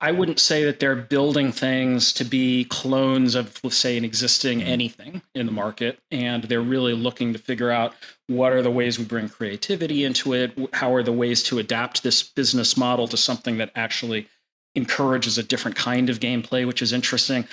I 0.00 0.12
wouldn't 0.12 0.40
say 0.40 0.64
that 0.64 0.80
they're 0.80 0.96
building 0.96 1.52
things 1.52 2.12
to 2.14 2.24
be 2.24 2.64
clones 2.64 3.34
of, 3.34 3.58
let's 3.62 3.76
say, 3.76 3.96
an 3.96 4.04
existing 4.04 4.60
mm-hmm. 4.60 4.68
anything 4.68 5.22
in 5.34 5.46
the 5.46 5.52
market. 5.52 5.98
And 6.10 6.44
they're 6.44 6.60
really 6.60 6.94
looking 6.94 7.32
to 7.32 7.38
figure 7.38 7.70
out 7.70 7.94
what 8.28 8.52
are 8.52 8.62
the 8.62 8.70
ways 8.70 8.98
we 8.98 9.04
bring 9.04 9.28
creativity 9.28 10.04
into 10.04 10.32
it? 10.32 10.56
How 10.72 10.94
are 10.94 11.02
the 11.02 11.12
ways 11.12 11.42
to 11.44 11.58
adapt 11.58 12.02
this 12.02 12.22
business 12.22 12.76
model 12.76 13.06
to 13.08 13.16
something 13.16 13.58
that 13.58 13.72
actually 13.74 14.28
encourages 14.74 15.38
a 15.38 15.42
different 15.42 15.76
kind 15.76 16.10
of 16.10 16.20
gameplay, 16.20 16.66
which 16.66 16.82
is 16.82 16.92
interesting. 16.92 17.46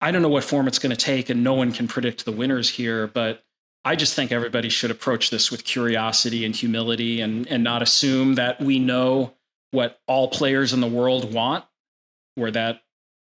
I 0.00 0.10
don't 0.10 0.22
know 0.22 0.28
what 0.28 0.44
form 0.44 0.66
it's 0.66 0.78
going 0.78 0.94
to 0.94 0.96
take, 0.96 1.30
and 1.30 1.44
no 1.44 1.54
one 1.54 1.72
can 1.72 1.86
predict 1.86 2.24
the 2.24 2.32
winners 2.32 2.70
here, 2.70 3.06
but 3.06 3.44
I 3.84 3.96
just 3.96 4.14
think 4.14 4.30
everybody 4.30 4.68
should 4.68 4.90
approach 4.90 5.30
this 5.30 5.50
with 5.50 5.64
curiosity 5.64 6.44
and 6.44 6.54
humility 6.54 7.20
and, 7.20 7.46
and 7.48 7.64
not 7.64 7.82
assume 7.82 8.36
that 8.36 8.60
we 8.60 8.78
know 8.78 9.34
what 9.72 10.00
all 10.06 10.28
players 10.28 10.72
in 10.72 10.80
the 10.80 10.86
world 10.86 11.32
want 11.32 11.64
or 12.36 12.50
that 12.50 12.82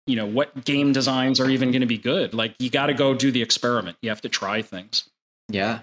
you 0.06 0.14
know 0.14 0.26
what 0.26 0.64
game 0.64 0.92
designs 0.92 1.40
are 1.40 1.50
even 1.50 1.72
going 1.72 1.80
to 1.80 1.86
be 1.86 1.98
good. 1.98 2.32
Like 2.32 2.54
you 2.58 2.70
got 2.70 2.86
to 2.86 2.94
go 2.94 3.12
do 3.12 3.32
the 3.32 3.42
experiment. 3.42 3.96
You 4.02 4.10
have 4.10 4.20
to 4.20 4.28
try 4.28 4.62
things. 4.62 5.08
Yeah. 5.48 5.80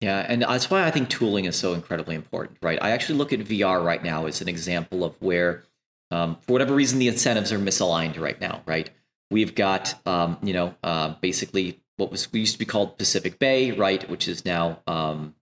Yeah 0.00 0.24
and 0.28 0.42
that's 0.42 0.70
why 0.70 0.84
i 0.84 0.90
think 0.90 1.08
tooling 1.08 1.46
is 1.46 1.56
so 1.56 1.72
incredibly 1.72 2.14
important 2.14 2.58
right? 2.62 2.78
I 2.80 2.90
actually 2.90 3.18
look 3.18 3.32
at 3.32 3.40
vr 3.40 3.82
right 3.82 4.04
now 4.04 4.26
as 4.26 4.40
an 4.40 4.48
example 4.48 5.04
of 5.04 5.20
where 5.20 5.64
um, 6.10 6.36
for 6.42 6.52
whatever 6.52 6.74
reason 6.74 6.98
the 7.00 7.08
incentives 7.08 7.50
are 7.50 7.58
misaligned 7.58 8.20
right 8.20 8.40
now 8.40 8.62
right? 8.66 8.90
We've 9.30 9.54
got 9.54 9.94
um, 10.06 10.38
you 10.42 10.52
know 10.52 10.74
uh, 10.84 11.14
basically 11.20 11.80
what 11.96 12.10
was 12.10 12.32
we 12.32 12.40
used 12.40 12.52
to 12.52 12.58
be 12.58 12.64
called 12.64 12.98
pacific 12.98 13.38
bay 13.38 13.70
right 13.70 14.08
which 14.08 14.28
is 14.28 14.44
now 14.44 14.80
um, 14.86 15.34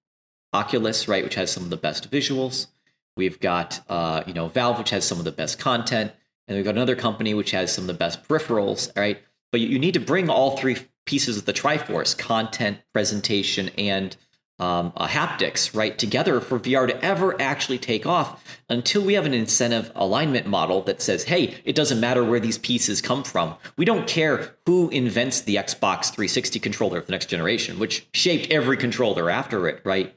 oculus 0.53 1.09
right 1.09 1.25
which 1.25 1.35
has 1.35 1.51
some 1.51 1.65
of 1.65 1.71
the 1.71 1.77
best 1.77 2.11
visuals 2.11 2.69
We've 3.17 3.39
got 3.39 3.81
uh, 3.89 4.25
you 4.27 4.35
know 4.35 4.49
Valve, 4.49 4.79
which 4.79 4.91
has 4.91 5.05
some 5.05 5.19
of 5.19 5.25
the 5.25 5.33
best 5.33 5.59
content, 5.59 6.13
and 6.49 6.57
we've 6.57 6.65
got 6.65 6.75
another 6.75 6.97
company 6.97 7.33
which 7.33 7.53
has 7.53 7.73
some 7.73 7.85
of 7.85 7.89
the 7.89 7.95
best 7.95 8.27
peripherals, 8.27 8.95
right? 8.97 9.23
But 9.53 9.61
you, 9.61 9.69
you 9.69 9.79
need 9.79 9.95
to 9.95 10.01
bring 10.01 10.29
all 10.29 10.57
three 10.57 10.79
pieces 11.07 11.37
of 11.37 11.45
the 11.45 11.53
Triforce: 11.53 12.17
content, 12.19 12.79
presentation, 12.93 13.71
and 13.79 14.17
um, 14.59 14.93
uh, 14.97 15.09
haptics, 15.09 15.75
right, 15.75 15.99
together 15.99 16.41
for 16.41 16.59
VR 16.59 16.87
to 16.87 17.05
ever 17.05 17.41
actually 17.41 17.79
take 17.79 18.07
off. 18.07 18.43
Until 18.69 19.03
we 19.03 19.15
have 19.15 19.27
an 19.27 19.35
incentive 19.35 19.91
alignment 19.95 20.47
model 20.47 20.81
that 20.83 21.03
says, 21.03 21.25
"Hey, 21.25 21.57
it 21.65 21.75
doesn't 21.75 22.01
matter 22.01 22.25
where 22.25 22.41
these 22.41 22.59
pieces 22.59 23.03
come 23.03 23.25
from. 23.25 23.57
We 23.77 23.85
don't 23.85 24.07
care 24.07 24.55
who 24.67 24.89
invents 24.91 25.41
the 25.41 25.57
Xbox 25.57 26.07
360 26.07 26.61
controller 26.61 26.99
of 26.99 27.07
the 27.07 27.13
next 27.13 27.27
generation, 27.27 27.79
which 27.79 28.07
shaped 28.15 28.51
every 28.51 28.77
controller 28.77 29.29
after 29.29 29.69
it, 29.69 29.81
right?" 29.85 30.15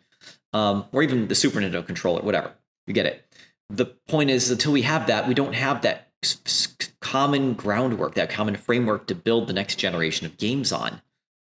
Um, 0.53 0.85
or 0.91 1.03
even 1.03 1.27
the 1.27 1.35
Super 1.35 1.59
Nintendo 1.59 1.85
controller, 1.85 2.21
whatever. 2.21 2.51
You 2.85 2.93
get 2.93 3.05
it. 3.05 3.25
The 3.69 3.85
point 3.85 4.29
is, 4.29 4.49
until 4.49 4.71
we 4.71 4.83
have 4.83 5.07
that, 5.07 5.27
we 5.27 5.33
don't 5.33 5.53
have 5.53 5.81
that 5.81 6.07
common 6.99 7.53
groundwork, 7.53 8.15
that 8.15 8.29
common 8.29 8.55
framework 8.55 9.07
to 9.07 9.15
build 9.15 9.47
the 9.47 9.53
next 9.53 9.75
generation 9.75 10.25
of 10.25 10.37
games 10.37 10.71
on. 10.71 11.01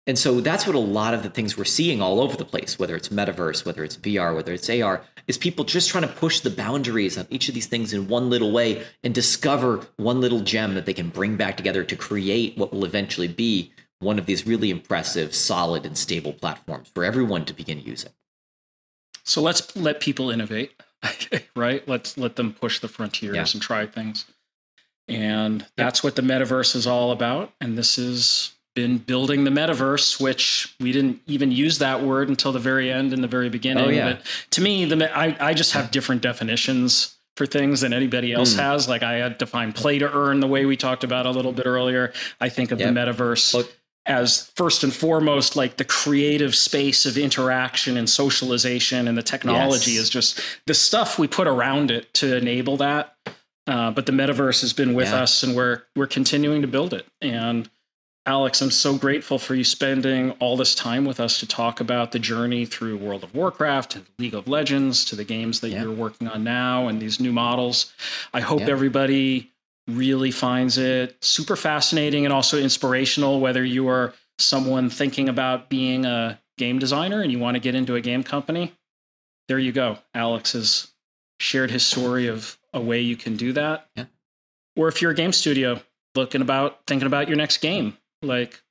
And 0.07 0.19
so 0.19 0.41
that's 0.41 0.67
what 0.67 0.75
a 0.75 0.81
lot 0.81 1.15
of 1.15 1.23
the 1.23 1.31
things 1.31 1.57
we're 1.57 1.65
seeing 1.65 2.03
all 2.03 2.21
over 2.21 2.37
the 2.37 2.45
place, 2.45 2.77
whether 2.79 2.97
it's 2.97 3.11
metaverse, 3.11 3.65
whether 3.65 3.85
it's 3.85 3.97
VR, 3.97 4.35
whether 4.35 4.53
it's 4.53 4.69
AR, 4.69 5.03
is 5.29 5.39
people 5.39 5.65
just 5.65 5.91
trying 5.91 6.03
to 6.03 6.13
push 6.13 6.41
the 6.41 6.51
boundaries 6.51 7.17
of 7.17 7.29
each 7.31 7.49
of 7.49 7.55
these 7.55 7.67
things 7.67 7.93
in 7.93 8.09
one 8.09 8.29
little 8.29 8.51
way 8.51 8.85
and 9.05 9.15
discover 9.15 9.87
one 9.97 10.21
little 10.21 10.41
gem 10.41 10.75
that 10.75 10.87
they 10.87 10.93
can 10.93 11.09
bring 11.09 11.37
back 11.37 11.57
together 11.57 11.85
to 11.85 11.95
create 11.95 12.59
what 12.59 12.73
will 12.73 12.85
eventually 12.85 13.29
be 13.29 13.73
one 14.01 14.19
of 14.19 14.27
these 14.27 14.45
really 14.45 14.71
impressive, 14.71 15.33
solid, 15.35 15.87
and 15.87 15.97
stable 15.97 16.33
platforms 16.33 16.91
for 16.93 17.05
everyone 17.05 17.45
to 17.45 17.55
begin 17.55 17.81
using. 17.81 18.11
So 19.23 19.41
let's 19.41 19.77
let 19.77 20.01
people 20.01 20.31
innovate. 20.31 20.73
right? 21.57 21.87
Let's 21.89 22.19
let 22.19 22.37
them 22.37 22.53
push 22.53 22.81
the 22.81 22.89
frontiers 22.89 23.37
yeah. 23.37 23.47
and 23.53 23.63
try 23.63 23.87
things. 23.87 24.25
And 25.09 25.67
that's 25.77 26.03
what 26.03 26.17
the 26.17 26.23
metaverse 26.23 26.75
is 26.75 26.87
all 26.87 27.13
about. 27.13 27.53
And 27.61 27.77
this 27.77 27.97
has 27.97 28.53
been 28.75 28.99
building 28.99 29.45
the 29.45 29.51
metaverse, 29.51 30.21
which 30.21 30.75
we 30.81 30.93
didn't 30.93 31.21
even 31.27 31.53
use 31.53 31.79
that 31.79 32.03
word 32.03 32.29
until 32.29 32.53
the 32.53 32.59
very 32.59 32.91
end 32.91 33.13
in 33.13 33.21
the 33.21 33.29
very 33.29 33.49
beginning. 33.49 33.85
Oh, 33.85 33.89
yeah. 33.91 34.15
But 34.15 34.47
to 34.51 34.61
me, 34.61 34.85
the 34.85 35.17
I, 35.17 35.37
I 35.41 35.55
just 35.55 35.73
have 35.73 35.91
different 35.91 36.23
definitions 36.23 37.17
for 37.37 37.47
things 37.47 37.81
than 37.81 37.93
anybody 37.93 38.33
else 38.33 38.55
mm. 38.55 38.59
has. 38.59 38.89
Like 38.89 39.03
I 39.03 39.15
had 39.15 39.39
defined 39.39 39.75
play 39.75 39.99
to 39.99 40.13
earn 40.13 40.41
the 40.41 40.47
way 40.47 40.65
we 40.67 40.77
talked 40.77 41.05
about 41.05 41.27
a 41.27 41.31
little 41.31 41.53
bit 41.53 41.67
earlier. 41.67 42.13
I 42.41 42.49
think 42.49 42.73
of 42.73 42.81
yep. 42.81 42.93
the 42.93 43.01
metaverse. 43.01 43.69
As 44.05 44.51
first 44.57 44.83
and 44.83 44.93
foremost 44.93 45.55
like 45.55 45.77
the 45.77 45.85
creative 45.85 46.57
space 46.57 47.07
of 47.07 47.17
interaction 47.17 47.97
and 47.97 48.11
socialization 48.11 49.07
and 49.07 49.17
the 49.17 49.23
technology 49.23 49.93
yes. 49.93 50.03
is 50.03 50.11
just 50.11 50.41
the 50.67 50.75
stuff 50.75 51.21
we 51.21 51.29
put 51.29 51.47
around 51.47 51.93
it 51.93 52.13
to 52.15 52.37
enable 52.37 52.79
that 52.79 53.15
uh, 53.67 53.93
but 53.93 54.07
the 54.07 54.13
metaverse 54.13 54.61
has 54.61 54.73
been 54.73 54.95
with 54.95 55.09
yeah. 55.09 55.23
us 55.23 55.43
and 55.43 55.55
we're 55.55 55.83
we're 55.95 56.07
continuing 56.07 56.63
to 56.63 56.69
build 56.69 56.93
it 56.93 57.07
and 57.21 57.71
alex 58.27 58.61
i'm 58.61 58.71
so 58.71 58.97
grateful 58.97 59.39
for 59.39 59.55
you 59.55 59.65
spending 59.65 60.31
all 60.33 60.57
this 60.57 60.75
time 60.75 61.05
with 61.05 61.19
us 61.19 61.41
to 61.41 61.47
talk 61.47 61.81
about 61.81 62.13
the 62.13 62.19
journey 62.19 62.65
through 62.65 62.97
world 62.97 63.25
of 63.25 63.35
warcraft 63.35 63.97
and 63.97 64.07
league 64.19 64.35
of 64.35 64.47
legends 64.47 65.05
to 65.05 65.17
the 65.17 65.25
games 65.25 65.61
that 65.61 65.71
yeah. 65.71 65.83
you're 65.83 65.93
working 65.93 66.29
on 66.29 66.45
now 66.45 66.87
and 66.87 67.01
these 67.01 67.19
new 67.19 67.33
models 67.33 67.93
i 68.33 68.41
hope 68.41 68.61
yeah. 68.61 68.71
everybody 68.71 69.53
really 69.89 70.31
finds 70.31 70.79
it 70.79 71.17
super 71.23 71.57
fascinating 71.57 72.25
and 72.25 72.33
also 72.33 72.59
inspirational, 72.59 73.41
whether 73.41 73.65
you 73.65 73.89
are 73.89 74.15
someone 74.39 74.91
thinking 74.91 75.29
about 75.29 75.69
being 75.69 76.07
a 76.07 76.39
game 76.59 76.79
designer 76.79 77.21
and 77.21 77.33
you 77.33 77.39
want 77.39 77.55
to 77.57 77.61
get 77.61 77.75
into 77.75 77.95
a 77.95 78.01
game 78.01 78.23
company. 78.23 78.73
There 79.49 79.59
you 79.59 79.73
go. 79.73 79.99
Alex 80.15 80.53
has 80.53 80.93
shared 81.41 81.71
his 81.71 81.85
story 81.85 82.29
of 82.29 82.59
a 82.73 82.81
way 82.81 83.01
you 83.01 83.17
can 83.17 83.37
do 83.37 83.53
that. 83.53 83.89
Yeah. 83.97 84.05
Or 84.77 84.89
if 84.89 85.03
you're 85.03 85.11
a 85.11 85.15
game 85.15 85.33
studio 85.33 85.81
looking 86.15 86.41
about 86.41 86.81
thinking 86.87 87.07
about 87.07 87.29
your 87.29 87.37
next 87.37 87.59
game, 87.59 87.97
like 88.23 88.63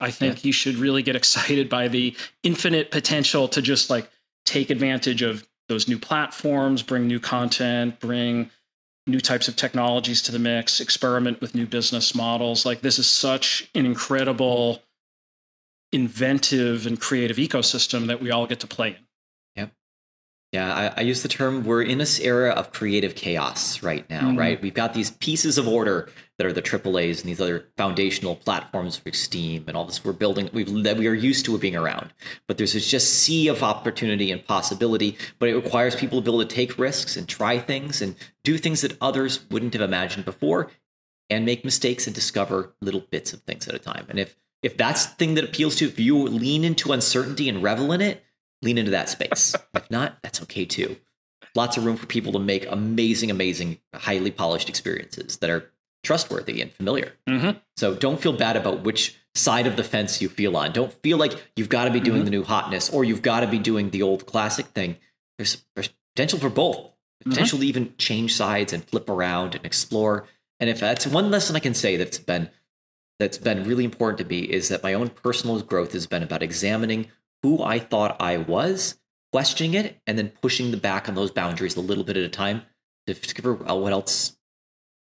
I 0.00 0.10
think 0.10 0.42
yeah. 0.42 0.48
you 0.48 0.52
should 0.52 0.76
really 0.76 1.02
get 1.02 1.16
excited 1.16 1.68
by 1.68 1.88
the 1.88 2.16
infinite 2.42 2.90
potential 2.90 3.48
to 3.48 3.62
just 3.62 3.90
like 3.90 4.10
take 4.44 4.70
advantage 4.70 5.22
of 5.22 5.46
those 5.68 5.88
new 5.88 5.98
platforms, 5.98 6.82
bring 6.82 7.06
new 7.06 7.18
content, 7.18 7.98
bring 7.98 8.50
new 9.06 9.20
types 9.20 9.48
of 9.48 9.56
technologies 9.56 10.20
to 10.22 10.32
the 10.32 10.38
mix, 10.38 10.80
experiment 10.80 11.40
with 11.40 11.54
new 11.54 11.66
business 11.66 12.14
models. 12.14 12.66
Like 12.66 12.80
this 12.80 12.98
is 12.98 13.08
such 13.08 13.70
an 13.74 13.86
incredible, 13.86 14.82
inventive, 15.92 16.86
and 16.86 17.00
creative 17.00 17.36
ecosystem 17.36 18.06
that 18.08 18.20
we 18.20 18.30
all 18.30 18.46
get 18.46 18.60
to 18.60 18.66
play 18.66 18.90
in. 18.90 19.05
Yeah, 20.52 20.72
I, 20.72 21.00
I 21.00 21.00
use 21.02 21.22
the 21.22 21.28
term 21.28 21.64
we're 21.64 21.82
in 21.82 21.98
this 21.98 22.20
era 22.20 22.50
of 22.50 22.72
creative 22.72 23.14
chaos 23.14 23.82
right 23.82 24.08
now, 24.08 24.28
mm-hmm. 24.28 24.38
right? 24.38 24.62
We've 24.62 24.72
got 24.72 24.94
these 24.94 25.10
pieces 25.10 25.58
of 25.58 25.66
order 25.66 26.08
that 26.38 26.46
are 26.46 26.52
the 26.52 26.62
AAA's 26.62 27.20
and 27.20 27.28
these 27.28 27.40
other 27.40 27.66
foundational 27.76 28.36
platforms 28.36 28.96
for 28.96 29.12
Steam 29.12 29.64
and 29.66 29.76
all 29.76 29.84
this 29.84 30.04
we're 30.04 30.12
building 30.12 30.50
we've 30.52 30.84
that 30.84 30.96
we 30.96 31.08
are 31.08 31.14
used 31.14 31.44
to 31.46 31.54
it 31.54 31.60
being 31.60 31.76
around. 31.76 32.12
But 32.46 32.58
there's 32.58 32.74
this 32.74 32.88
just 32.88 33.14
sea 33.14 33.48
of 33.48 33.62
opportunity 33.62 34.30
and 34.30 34.44
possibility, 34.44 35.16
but 35.38 35.48
it 35.48 35.56
requires 35.56 35.96
people 35.96 36.20
to 36.20 36.24
be 36.24 36.30
able 36.30 36.46
to 36.46 36.54
take 36.54 36.78
risks 36.78 37.16
and 37.16 37.28
try 37.28 37.58
things 37.58 38.00
and 38.00 38.14
do 38.44 38.56
things 38.56 38.82
that 38.82 38.96
others 39.00 39.44
wouldn't 39.50 39.74
have 39.74 39.82
imagined 39.82 40.24
before 40.24 40.70
and 41.28 41.44
make 41.44 41.64
mistakes 41.64 42.06
and 42.06 42.14
discover 42.14 42.72
little 42.80 43.00
bits 43.00 43.32
of 43.32 43.42
things 43.42 43.66
at 43.66 43.74
a 43.74 43.78
time. 43.78 44.06
And 44.08 44.18
if 44.18 44.36
if 44.62 44.76
that's 44.76 45.06
the 45.06 45.14
thing 45.16 45.34
that 45.34 45.44
appeals 45.44 45.76
to 45.76 45.86
if 45.86 45.98
you 45.98 46.16
lean 46.16 46.64
into 46.64 46.92
uncertainty 46.92 47.48
and 47.48 47.62
revel 47.62 47.92
in 47.92 48.00
it, 48.00 48.24
lean 48.62 48.78
into 48.78 48.90
that 48.90 49.08
space. 49.08 49.54
if 49.74 49.90
not, 49.90 50.18
that's 50.22 50.42
okay 50.42 50.64
too. 50.64 50.96
Lots 51.54 51.76
of 51.76 51.84
room 51.84 51.96
for 51.96 52.06
people 52.06 52.32
to 52.32 52.38
make 52.38 52.70
amazing, 52.70 53.30
amazing, 53.30 53.78
highly 53.94 54.30
polished 54.30 54.68
experiences 54.68 55.38
that 55.38 55.50
are 55.50 55.72
trustworthy 56.04 56.60
and 56.60 56.72
familiar. 56.72 57.12
Mm-hmm. 57.28 57.58
So 57.76 57.94
don't 57.94 58.20
feel 58.20 58.32
bad 58.32 58.56
about 58.56 58.82
which 58.82 59.18
side 59.34 59.66
of 59.66 59.76
the 59.76 59.84
fence 59.84 60.22
you 60.22 60.28
feel 60.28 60.56
on. 60.56 60.72
Don't 60.72 60.92
feel 61.02 61.18
like 61.18 61.50
you've 61.56 61.68
got 61.68 61.84
to 61.84 61.90
be 61.90 62.00
doing 62.00 62.18
mm-hmm. 62.18 62.24
the 62.26 62.30
new 62.30 62.44
hotness 62.44 62.90
or 62.90 63.04
you've 63.04 63.22
got 63.22 63.40
to 63.40 63.46
be 63.46 63.58
doing 63.58 63.90
the 63.90 64.02
old 64.02 64.26
classic 64.26 64.66
thing. 64.66 64.96
There's, 65.38 65.64
there's 65.74 65.90
potential 66.14 66.38
for 66.38 66.50
both. 66.50 66.76
Mm-hmm. 66.76 67.30
Potential 67.30 67.58
to 67.58 67.66
even 67.66 67.94
change 67.98 68.34
sides 68.34 68.72
and 68.72 68.84
flip 68.84 69.08
around 69.08 69.54
and 69.54 69.64
explore. 69.64 70.26
And 70.60 70.70
if 70.70 70.80
that's 70.80 71.06
one 71.06 71.30
lesson 71.30 71.56
I 71.56 71.60
can 71.60 71.74
say 71.74 71.96
that's 71.96 72.18
been 72.18 72.50
that's 73.18 73.38
been 73.38 73.64
really 73.64 73.84
important 73.84 74.18
to 74.18 74.24
me 74.26 74.40
is 74.40 74.68
that 74.68 74.82
my 74.82 74.92
own 74.92 75.08
personal 75.08 75.60
growth 75.62 75.92
has 75.92 76.06
been 76.06 76.22
about 76.22 76.42
examining 76.42 77.08
who 77.42 77.62
I 77.62 77.78
thought 77.78 78.20
I 78.20 78.36
was, 78.36 78.98
questioning 79.32 79.74
it, 79.74 80.00
and 80.06 80.18
then 80.18 80.32
pushing 80.42 80.70
the 80.70 80.76
back 80.76 81.08
on 81.08 81.14
those 81.14 81.30
boundaries 81.30 81.76
a 81.76 81.80
little 81.80 82.04
bit 82.04 82.16
at 82.16 82.24
a 82.24 82.28
time 82.28 82.62
to 83.06 83.14
discover 83.14 83.54
what 83.54 83.92
else 83.92 84.36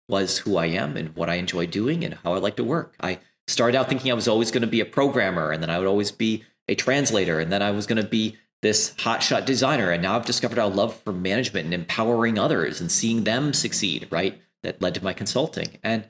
was 0.10 0.40
who 0.40 0.58
I 0.58 0.68
am 0.68 0.98
and 0.98 1.16
what 1.16 1.30
I 1.30 1.36
enjoy 1.36 1.68
doing 1.68 2.04
and 2.04 2.16
how 2.16 2.34
I 2.34 2.40
like 2.40 2.58
to 2.58 2.64
work. 2.64 2.96
I 3.00 3.20
started 3.48 3.78
out 3.78 3.90
thinking 3.90 4.12
I 4.12 4.16
was 4.16 4.28
always 4.28 4.52
going 4.52 4.62
to 4.62 4.68
be 4.68 4.82
a 4.82 4.86
programmer 4.86 5.52
and 5.52 5.62
then 5.62 5.70
I 5.70 5.80
would 5.80 5.88
always 5.88 6.12
be 6.12 6.44
a 6.68 6.76
translator 6.76 7.40
and 7.40 7.52
then 7.52 7.62
I 7.62 7.72
was 7.72 7.86
going 7.86 8.02
to 8.02 8.08
be 8.08 8.38
this 8.62 8.94
hotshot 8.96 9.46
designer. 9.46 9.92
And 9.92 10.02
now 10.02 10.16
I've 10.16 10.26
discovered 10.26 10.58
a 10.58 10.68
love 10.68 10.96
for 11.02 11.14
management 11.14 11.66
and 11.66 11.74
empowering 11.74 12.40
others 12.40 12.82
and 12.82 12.92
seeing 12.92 13.24
them 13.24 13.54
succeed, 13.54 14.08
right? 14.10 14.42
That 14.64 14.82
led 14.82 14.96
to 14.96 15.04
my 15.04 15.14
consulting. 15.14 15.78
And 15.84 16.06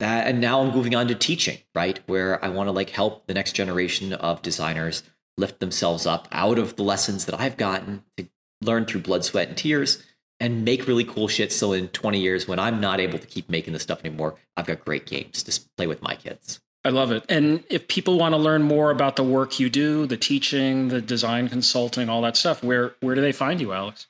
that 0.00 0.26
and 0.26 0.40
now 0.40 0.60
I'm 0.60 0.74
moving 0.74 0.94
on 0.94 1.08
to 1.08 1.14
teaching, 1.14 1.58
right? 1.74 2.00
Where 2.06 2.44
I 2.44 2.48
want 2.48 2.66
to 2.66 2.72
like 2.72 2.90
help 2.90 3.26
the 3.26 3.34
next 3.34 3.52
generation 3.52 4.12
of 4.12 4.42
designers 4.42 5.02
lift 5.38 5.60
themselves 5.60 6.06
up 6.06 6.28
out 6.32 6.58
of 6.58 6.76
the 6.76 6.82
lessons 6.82 7.26
that 7.26 7.38
I've 7.40 7.56
gotten 7.56 8.02
to 8.16 8.26
learn 8.62 8.86
through 8.86 9.02
blood, 9.02 9.24
sweat, 9.24 9.48
and 9.48 9.56
tears 9.56 10.02
and 10.40 10.64
make 10.64 10.86
really 10.86 11.04
cool 11.04 11.28
shit. 11.28 11.52
So 11.52 11.72
in 11.72 11.88
20 11.88 12.20
years, 12.20 12.46
when 12.46 12.58
I'm 12.58 12.80
not 12.80 13.00
able 13.00 13.18
to 13.18 13.26
keep 13.26 13.48
making 13.48 13.72
this 13.72 13.82
stuff 13.82 14.04
anymore, 14.04 14.36
I've 14.56 14.66
got 14.66 14.84
great 14.84 15.06
games 15.06 15.42
to 15.44 15.60
play 15.76 15.86
with 15.86 16.02
my 16.02 16.14
kids. 16.14 16.60
I 16.84 16.90
love 16.90 17.10
it. 17.10 17.24
And 17.28 17.64
if 17.68 17.88
people 17.88 18.16
want 18.16 18.34
to 18.34 18.36
learn 18.36 18.62
more 18.62 18.92
about 18.92 19.16
the 19.16 19.24
work 19.24 19.58
you 19.58 19.68
do, 19.68 20.06
the 20.06 20.16
teaching, 20.16 20.88
the 20.88 21.00
design 21.00 21.48
consulting, 21.48 22.08
all 22.08 22.22
that 22.22 22.36
stuff, 22.36 22.62
where 22.62 22.94
where 23.00 23.16
do 23.16 23.20
they 23.20 23.32
find 23.32 23.60
you, 23.60 23.72
Alex? 23.72 24.06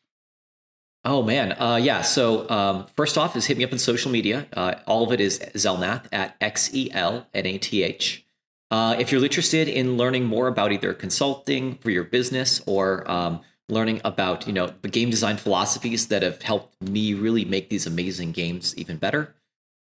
Oh 1.02 1.22
man, 1.22 1.52
uh, 1.52 1.76
yeah. 1.76 2.02
So 2.02 2.48
um, 2.50 2.86
first 2.94 3.16
off, 3.16 3.34
is 3.34 3.46
hit 3.46 3.56
me 3.56 3.64
up 3.64 3.72
on 3.72 3.78
social 3.78 4.10
media. 4.10 4.46
Uh, 4.52 4.74
all 4.86 5.04
of 5.04 5.12
it 5.12 5.22
is 5.22 5.38
Xelnath 5.38 6.04
at 6.12 6.36
X 6.38 6.74
E 6.74 6.90
L 6.92 7.26
N 7.32 7.46
A 7.46 7.56
T 7.56 7.82
H. 7.82 8.25
Uh, 8.70 8.96
if 8.98 9.12
you're 9.12 9.22
interested 9.22 9.68
in 9.68 9.96
learning 9.96 10.24
more 10.24 10.48
about 10.48 10.72
either 10.72 10.92
consulting 10.92 11.76
for 11.76 11.90
your 11.90 12.04
business 12.04 12.60
or 12.66 13.08
um, 13.10 13.40
learning 13.68 14.00
about 14.04 14.46
you 14.46 14.52
know 14.52 14.72
the 14.82 14.88
game 14.88 15.10
design 15.10 15.36
philosophies 15.36 16.08
that 16.08 16.22
have 16.22 16.42
helped 16.42 16.80
me 16.82 17.14
really 17.14 17.44
make 17.44 17.68
these 17.68 17.86
amazing 17.86 18.32
games 18.32 18.76
even 18.76 18.96
better 18.96 19.34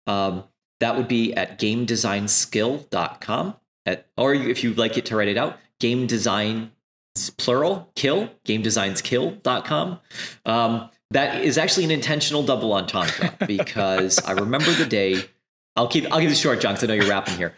um, 0.07 0.45
that 0.81 0.97
would 0.97 1.09
be 1.09 1.35
at 1.35 1.59
gamedesignskill.com 1.59 3.57
at, 3.87 4.07
or 4.17 4.35
if 4.35 4.63
you'd 4.63 4.79
like 4.79 4.97
it 4.97 5.07
to 5.07 5.17
write 5.17 5.29
it 5.29 5.37
out 5.37 5.59
game 5.81 6.07
design 6.07 6.71
plural 7.37 7.91
kill 7.95 8.31
gamedesignskill.com 8.45 9.99
um, 10.47 10.89
that 11.11 11.43
is 11.45 11.59
actually 11.59 11.85
an 11.85 11.91
intentional 11.91 12.43
double 12.43 12.73
entendre 12.73 13.35
because 13.47 14.19
i 14.25 14.33
remember 14.33 14.73
the 14.73 14.87
day 14.87 15.25
i'll 15.77 15.89
keep 15.89 16.11
i'll 16.13 16.21
give 16.21 16.31
it 16.31 16.37
short 16.37 16.61
jon 16.61 16.75
because 16.75 16.85
i 16.85 16.87
know 16.87 16.95
you're 16.95 17.09
rapping 17.09 17.37
here 17.37 17.55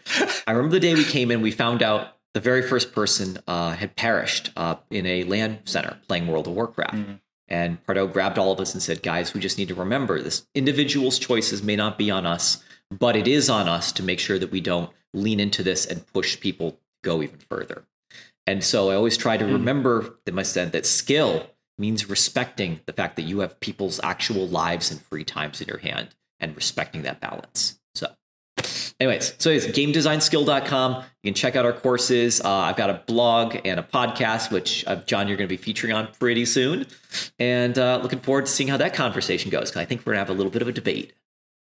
i 0.47 0.51
remember 0.51 0.73
the 0.73 0.79
day 0.79 0.93
we 0.93 1.03
came 1.03 1.31
in 1.31 1.41
we 1.41 1.51
found 1.51 1.83
out 1.83 2.15
the 2.35 2.41
very 2.41 2.61
first 2.61 2.91
person 2.91 3.37
uh, 3.47 3.71
had 3.71 3.95
perished 3.95 4.51
uh, 4.57 4.75
in 4.89 5.05
a 5.05 5.23
LAN 5.23 5.57
center 5.63 5.97
playing 6.09 6.27
World 6.27 6.47
of 6.47 6.53
Warcraft. 6.53 6.95
Mm-hmm. 6.95 7.13
And 7.47 7.83
Pardo 7.85 8.07
grabbed 8.07 8.37
all 8.37 8.51
of 8.51 8.59
us 8.59 8.73
and 8.73 8.83
said, 8.83 9.01
guys, 9.01 9.33
we 9.33 9.39
just 9.39 9.57
need 9.57 9.69
to 9.69 9.75
remember 9.75 10.21
this 10.21 10.45
individual's 10.53 11.17
choices 11.17 11.63
may 11.63 11.77
not 11.77 11.97
be 11.97 12.11
on 12.11 12.25
us, 12.25 12.61
but 12.91 13.15
it 13.15 13.25
is 13.25 13.49
on 13.49 13.69
us 13.69 13.93
to 13.93 14.03
make 14.03 14.19
sure 14.19 14.37
that 14.37 14.51
we 14.51 14.59
don't 14.59 14.91
lean 15.13 15.39
into 15.39 15.63
this 15.63 15.85
and 15.85 16.05
push 16.07 16.37
people 16.37 16.71
to 16.71 16.77
go 17.05 17.23
even 17.23 17.39
further. 17.49 17.85
And 18.45 18.65
so 18.65 18.89
I 18.89 18.95
always 18.95 19.15
try 19.15 19.37
to 19.37 19.45
mm. 19.45 19.53
remember 19.53 20.17
that 20.25 20.33
my 20.33 20.43
said 20.43 20.73
that 20.73 20.85
skill 20.85 21.49
means 21.77 22.09
respecting 22.09 22.81
the 22.85 22.93
fact 22.93 23.15
that 23.15 23.23
you 23.23 23.39
have 23.39 23.61
people's 23.61 24.01
actual 24.03 24.45
lives 24.45 24.91
and 24.91 25.01
free 25.01 25.23
times 25.23 25.61
in 25.61 25.69
your 25.69 25.77
hand 25.77 26.09
and 26.41 26.53
respecting 26.53 27.03
that 27.03 27.21
balance. 27.21 27.79
Anyways, 28.99 29.33
so 29.39 29.49
it's 29.49 29.67
gamedesignskill.com. 29.67 31.03
You 31.21 31.31
can 31.31 31.33
check 31.33 31.57
out 31.57 31.65
our 31.65 31.73
courses. 31.73 32.39
Uh, 32.39 32.49
I've 32.49 32.77
got 32.77 32.89
a 32.89 33.01
blog 33.05 33.57
and 33.65 33.79
a 33.79 33.83
podcast, 33.83 34.51
which 34.51 34.85
uh, 34.87 34.95
Jon, 34.97 35.27
you're 35.27 35.35
going 35.35 35.49
to 35.49 35.53
be 35.53 35.61
featuring 35.61 35.91
on 35.91 36.07
pretty 36.19 36.45
soon. 36.45 36.85
And 37.37 37.77
uh, 37.77 37.99
looking 38.01 38.19
forward 38.19 38.45
to 38.45 38.51
seeing 38.51 38.69
how 38.69 38.77
that 38.77 38.93
conversation 38.93 39.51
goes. 39.51 39.69
Because 39.69 39.81
I 39.81 39.85
think 39.85 40.01
we're 40.01 40.13
going 40.13 40.25
to 40.25 40.29
have 40.29 40.29
a 40.29 40.37
little 40.37 40.51
bit 40.51 40.61
of 40.61 40.69
a 40.69 40.71
debate. 40.71 41.13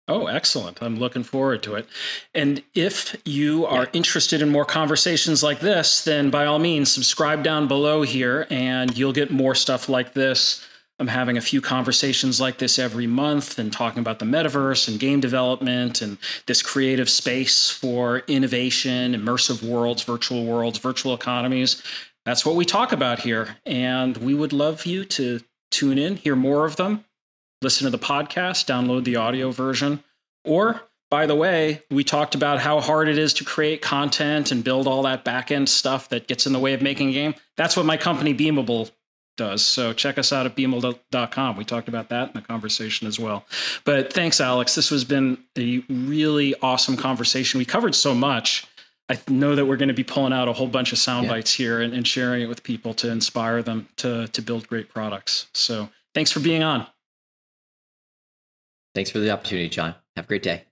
Oh, 0.09 0.27
excellent. 0.27 0.82
I'm 0.82 0.97
looking 0.97 1.23
forward 1.23 1.62
to 1.62 1.77
it. 1.77 1.86
And 2.35 2.62
if 2.74 3.16
you 3.24 3.64
are 3.66 3.85
yeah. 3.85 3.90
interested 3.94 4.43
in 4.43 4.51
more 4.51 4.64
conversations 4.64 5.43
like 5.43 5.60
this, 5.60 6.05
then 6.05 6.28
by 6.28 6.44
all 6.44 6.59
means, 6.59 6.90
subscribe 6.90 7.43
down 7.44 7.69
below 7.69 8.02
here 8.02 8.47
and 8.51 8.97
you'll 8.98 9.12
get 9.12 9.31
more 9.31 9.55
stuff 9.55 9.89
like 9.89 10.12
this 10.12 10.66
I'm 11.03 11.09
having 11.09 11.37
a 11.37 11.41
few 11.41 11.61
conversations 11.61 12.41
like 12.41 12.59
this 12.59 12.79
every 12.79 13.09
month 13.09 13.59
and 13.59 13.73
talking 13.73 13.99
about 13.99 14.20
the 14.20 14.24
metaverse 14.24 14.87
and 14.87 15.01
game 15.01 15.19
development 15.19 16.01
and 16.01 16.16
this 16.47 16.62
creative 16.62 17.11
space 17.11 17.69
for 17.69 18.19
innovation, 18.29 19.12
immersive 19.12 19.69
worlds, 19.69 20.05
virtual 20.05 20.45
worlds, 20.45 20.79
virtual 20.79 21.12
economies. 21.12 21.83
That's 22.24 22.47
what 22.47 22.55
we 22.55 22.65
talk 22.65 22.93
about 22.93 23.19
here. 23.19 23.57
And 23.66 24.16
we 24.19 24.33
would 24.33 24.53
love 24.53 24.87
you 24.87 25.05
to 25.07 25.41
tune 25.73 25.99
in, 25.99 26.19
hear 26.19 26.37
more 26.37 26.66
of 26.66 26.77
them, 26.77 27.05
listen 27.62 27.85
to 27.85 27.91
the 27.91 27.99
podcast, 27.99 28.66
download 28.66 29.03
the 29.03 29.16
audio 29.16 29.51
version. 29.51 30.05
Or, 30.45 30.83
by 31.11 31.27
the 31.27 31.35
way, 31.35 31.83
we 31.91 32.05
talked 32.05 32.37
about 32.37 32.61
how 32.61 32.81
hard 32.81 33.09
it 33.09 33.19
is 33.19 33.35
to 33.35 33.45
create 33.45 33.83
content 33.83 34.53
and 34.53 34.62
build 34.62 34.87
all 34.87 35.03
that 35.03 35.24
back 35.24 35.51
end 35.51 35.69
stuff 35.69 36.11
that 36.11 36.29
gets 36.29 36.47
in 36.47 36.53
the 36.53 36.61
way 36.61 36.74
of 36.74 36.81
making 36.81 37.09
a 37.09 37.12
game. 37.12 37.35
That's 37.57 37.77
what 37.77 37.87
my 37.87 37.97
company 37.97 38.33
Beamable 38.33 38.93
does. 39.43 39.64
So 39.64 39.93
check 39.93 40.19
us 40.19 40.32
out 40.32 40.47
at 40.47 40.55
beamable.com. 40.55 41.56
We 41.56 41.64
talked 41.64 41.89
about 41.89 42.09
that 42.10 42.28
in 42.28 42.35
the 42.35 42.43
conversation 42.43 43.09
as 43.09 43.19
well. 43.19 43.44
But 43.85 44.12
thanks, 44.12 44.40
Alex. 44.40 44.77
This 44.77 44.90
has 44.90 45.05
been 45.05 45.36
a 45.59 45.82
really 45.89 46.55
awesome 46.62 46.97
conversation. 46.97 47.59
We 47.59 47.64
covered 47.64 47.97
so 47.97 48.14
much. 48.14 48.66
I 49.09 49.19
know 49.28 49.56
that 49.56 49.66
we're 49.66 49.77
going 49.77 49.89
to 49.89 49.94
be 49.94 50.05
pulling 50.05 50.32
out 50.32 50.47
a 50.47 50.52
whole 50.52 50.69
bunch 50.69 50.93
of 50.93 50.98
sound 50.98 51.24
yeah. 51.27 51.32
bites 51.32 51.52
here 51.52 51.81
and, 51.81 51.93
and 51.93 52.06
sharing 52.06 52.43
it 52.43 52.47
with 52.47 52.62
people 52.62 52.94
to 52.94 53.10
inspire 53.10 53.64
them 53.64 53.89
to, 53.97 54.28
to 54.28 54.43
build 54.43 54.69
great 54.69 54.89
products. 54.89 55.48
So 55.55 55.89
thanks 56.14 56.31
for 56.31 56.39
being 56.39 56.62
on. 56.62 56.86
Thanks 58.94 59.10
for 59.10 59.19
the 59.19 59.31
opportunity, 59.31 59.69
Jon. 59.69 59.97
Have 60.14 60.27
a 60.27 60.28
great 60.28 60.44
day. 60.44 60.62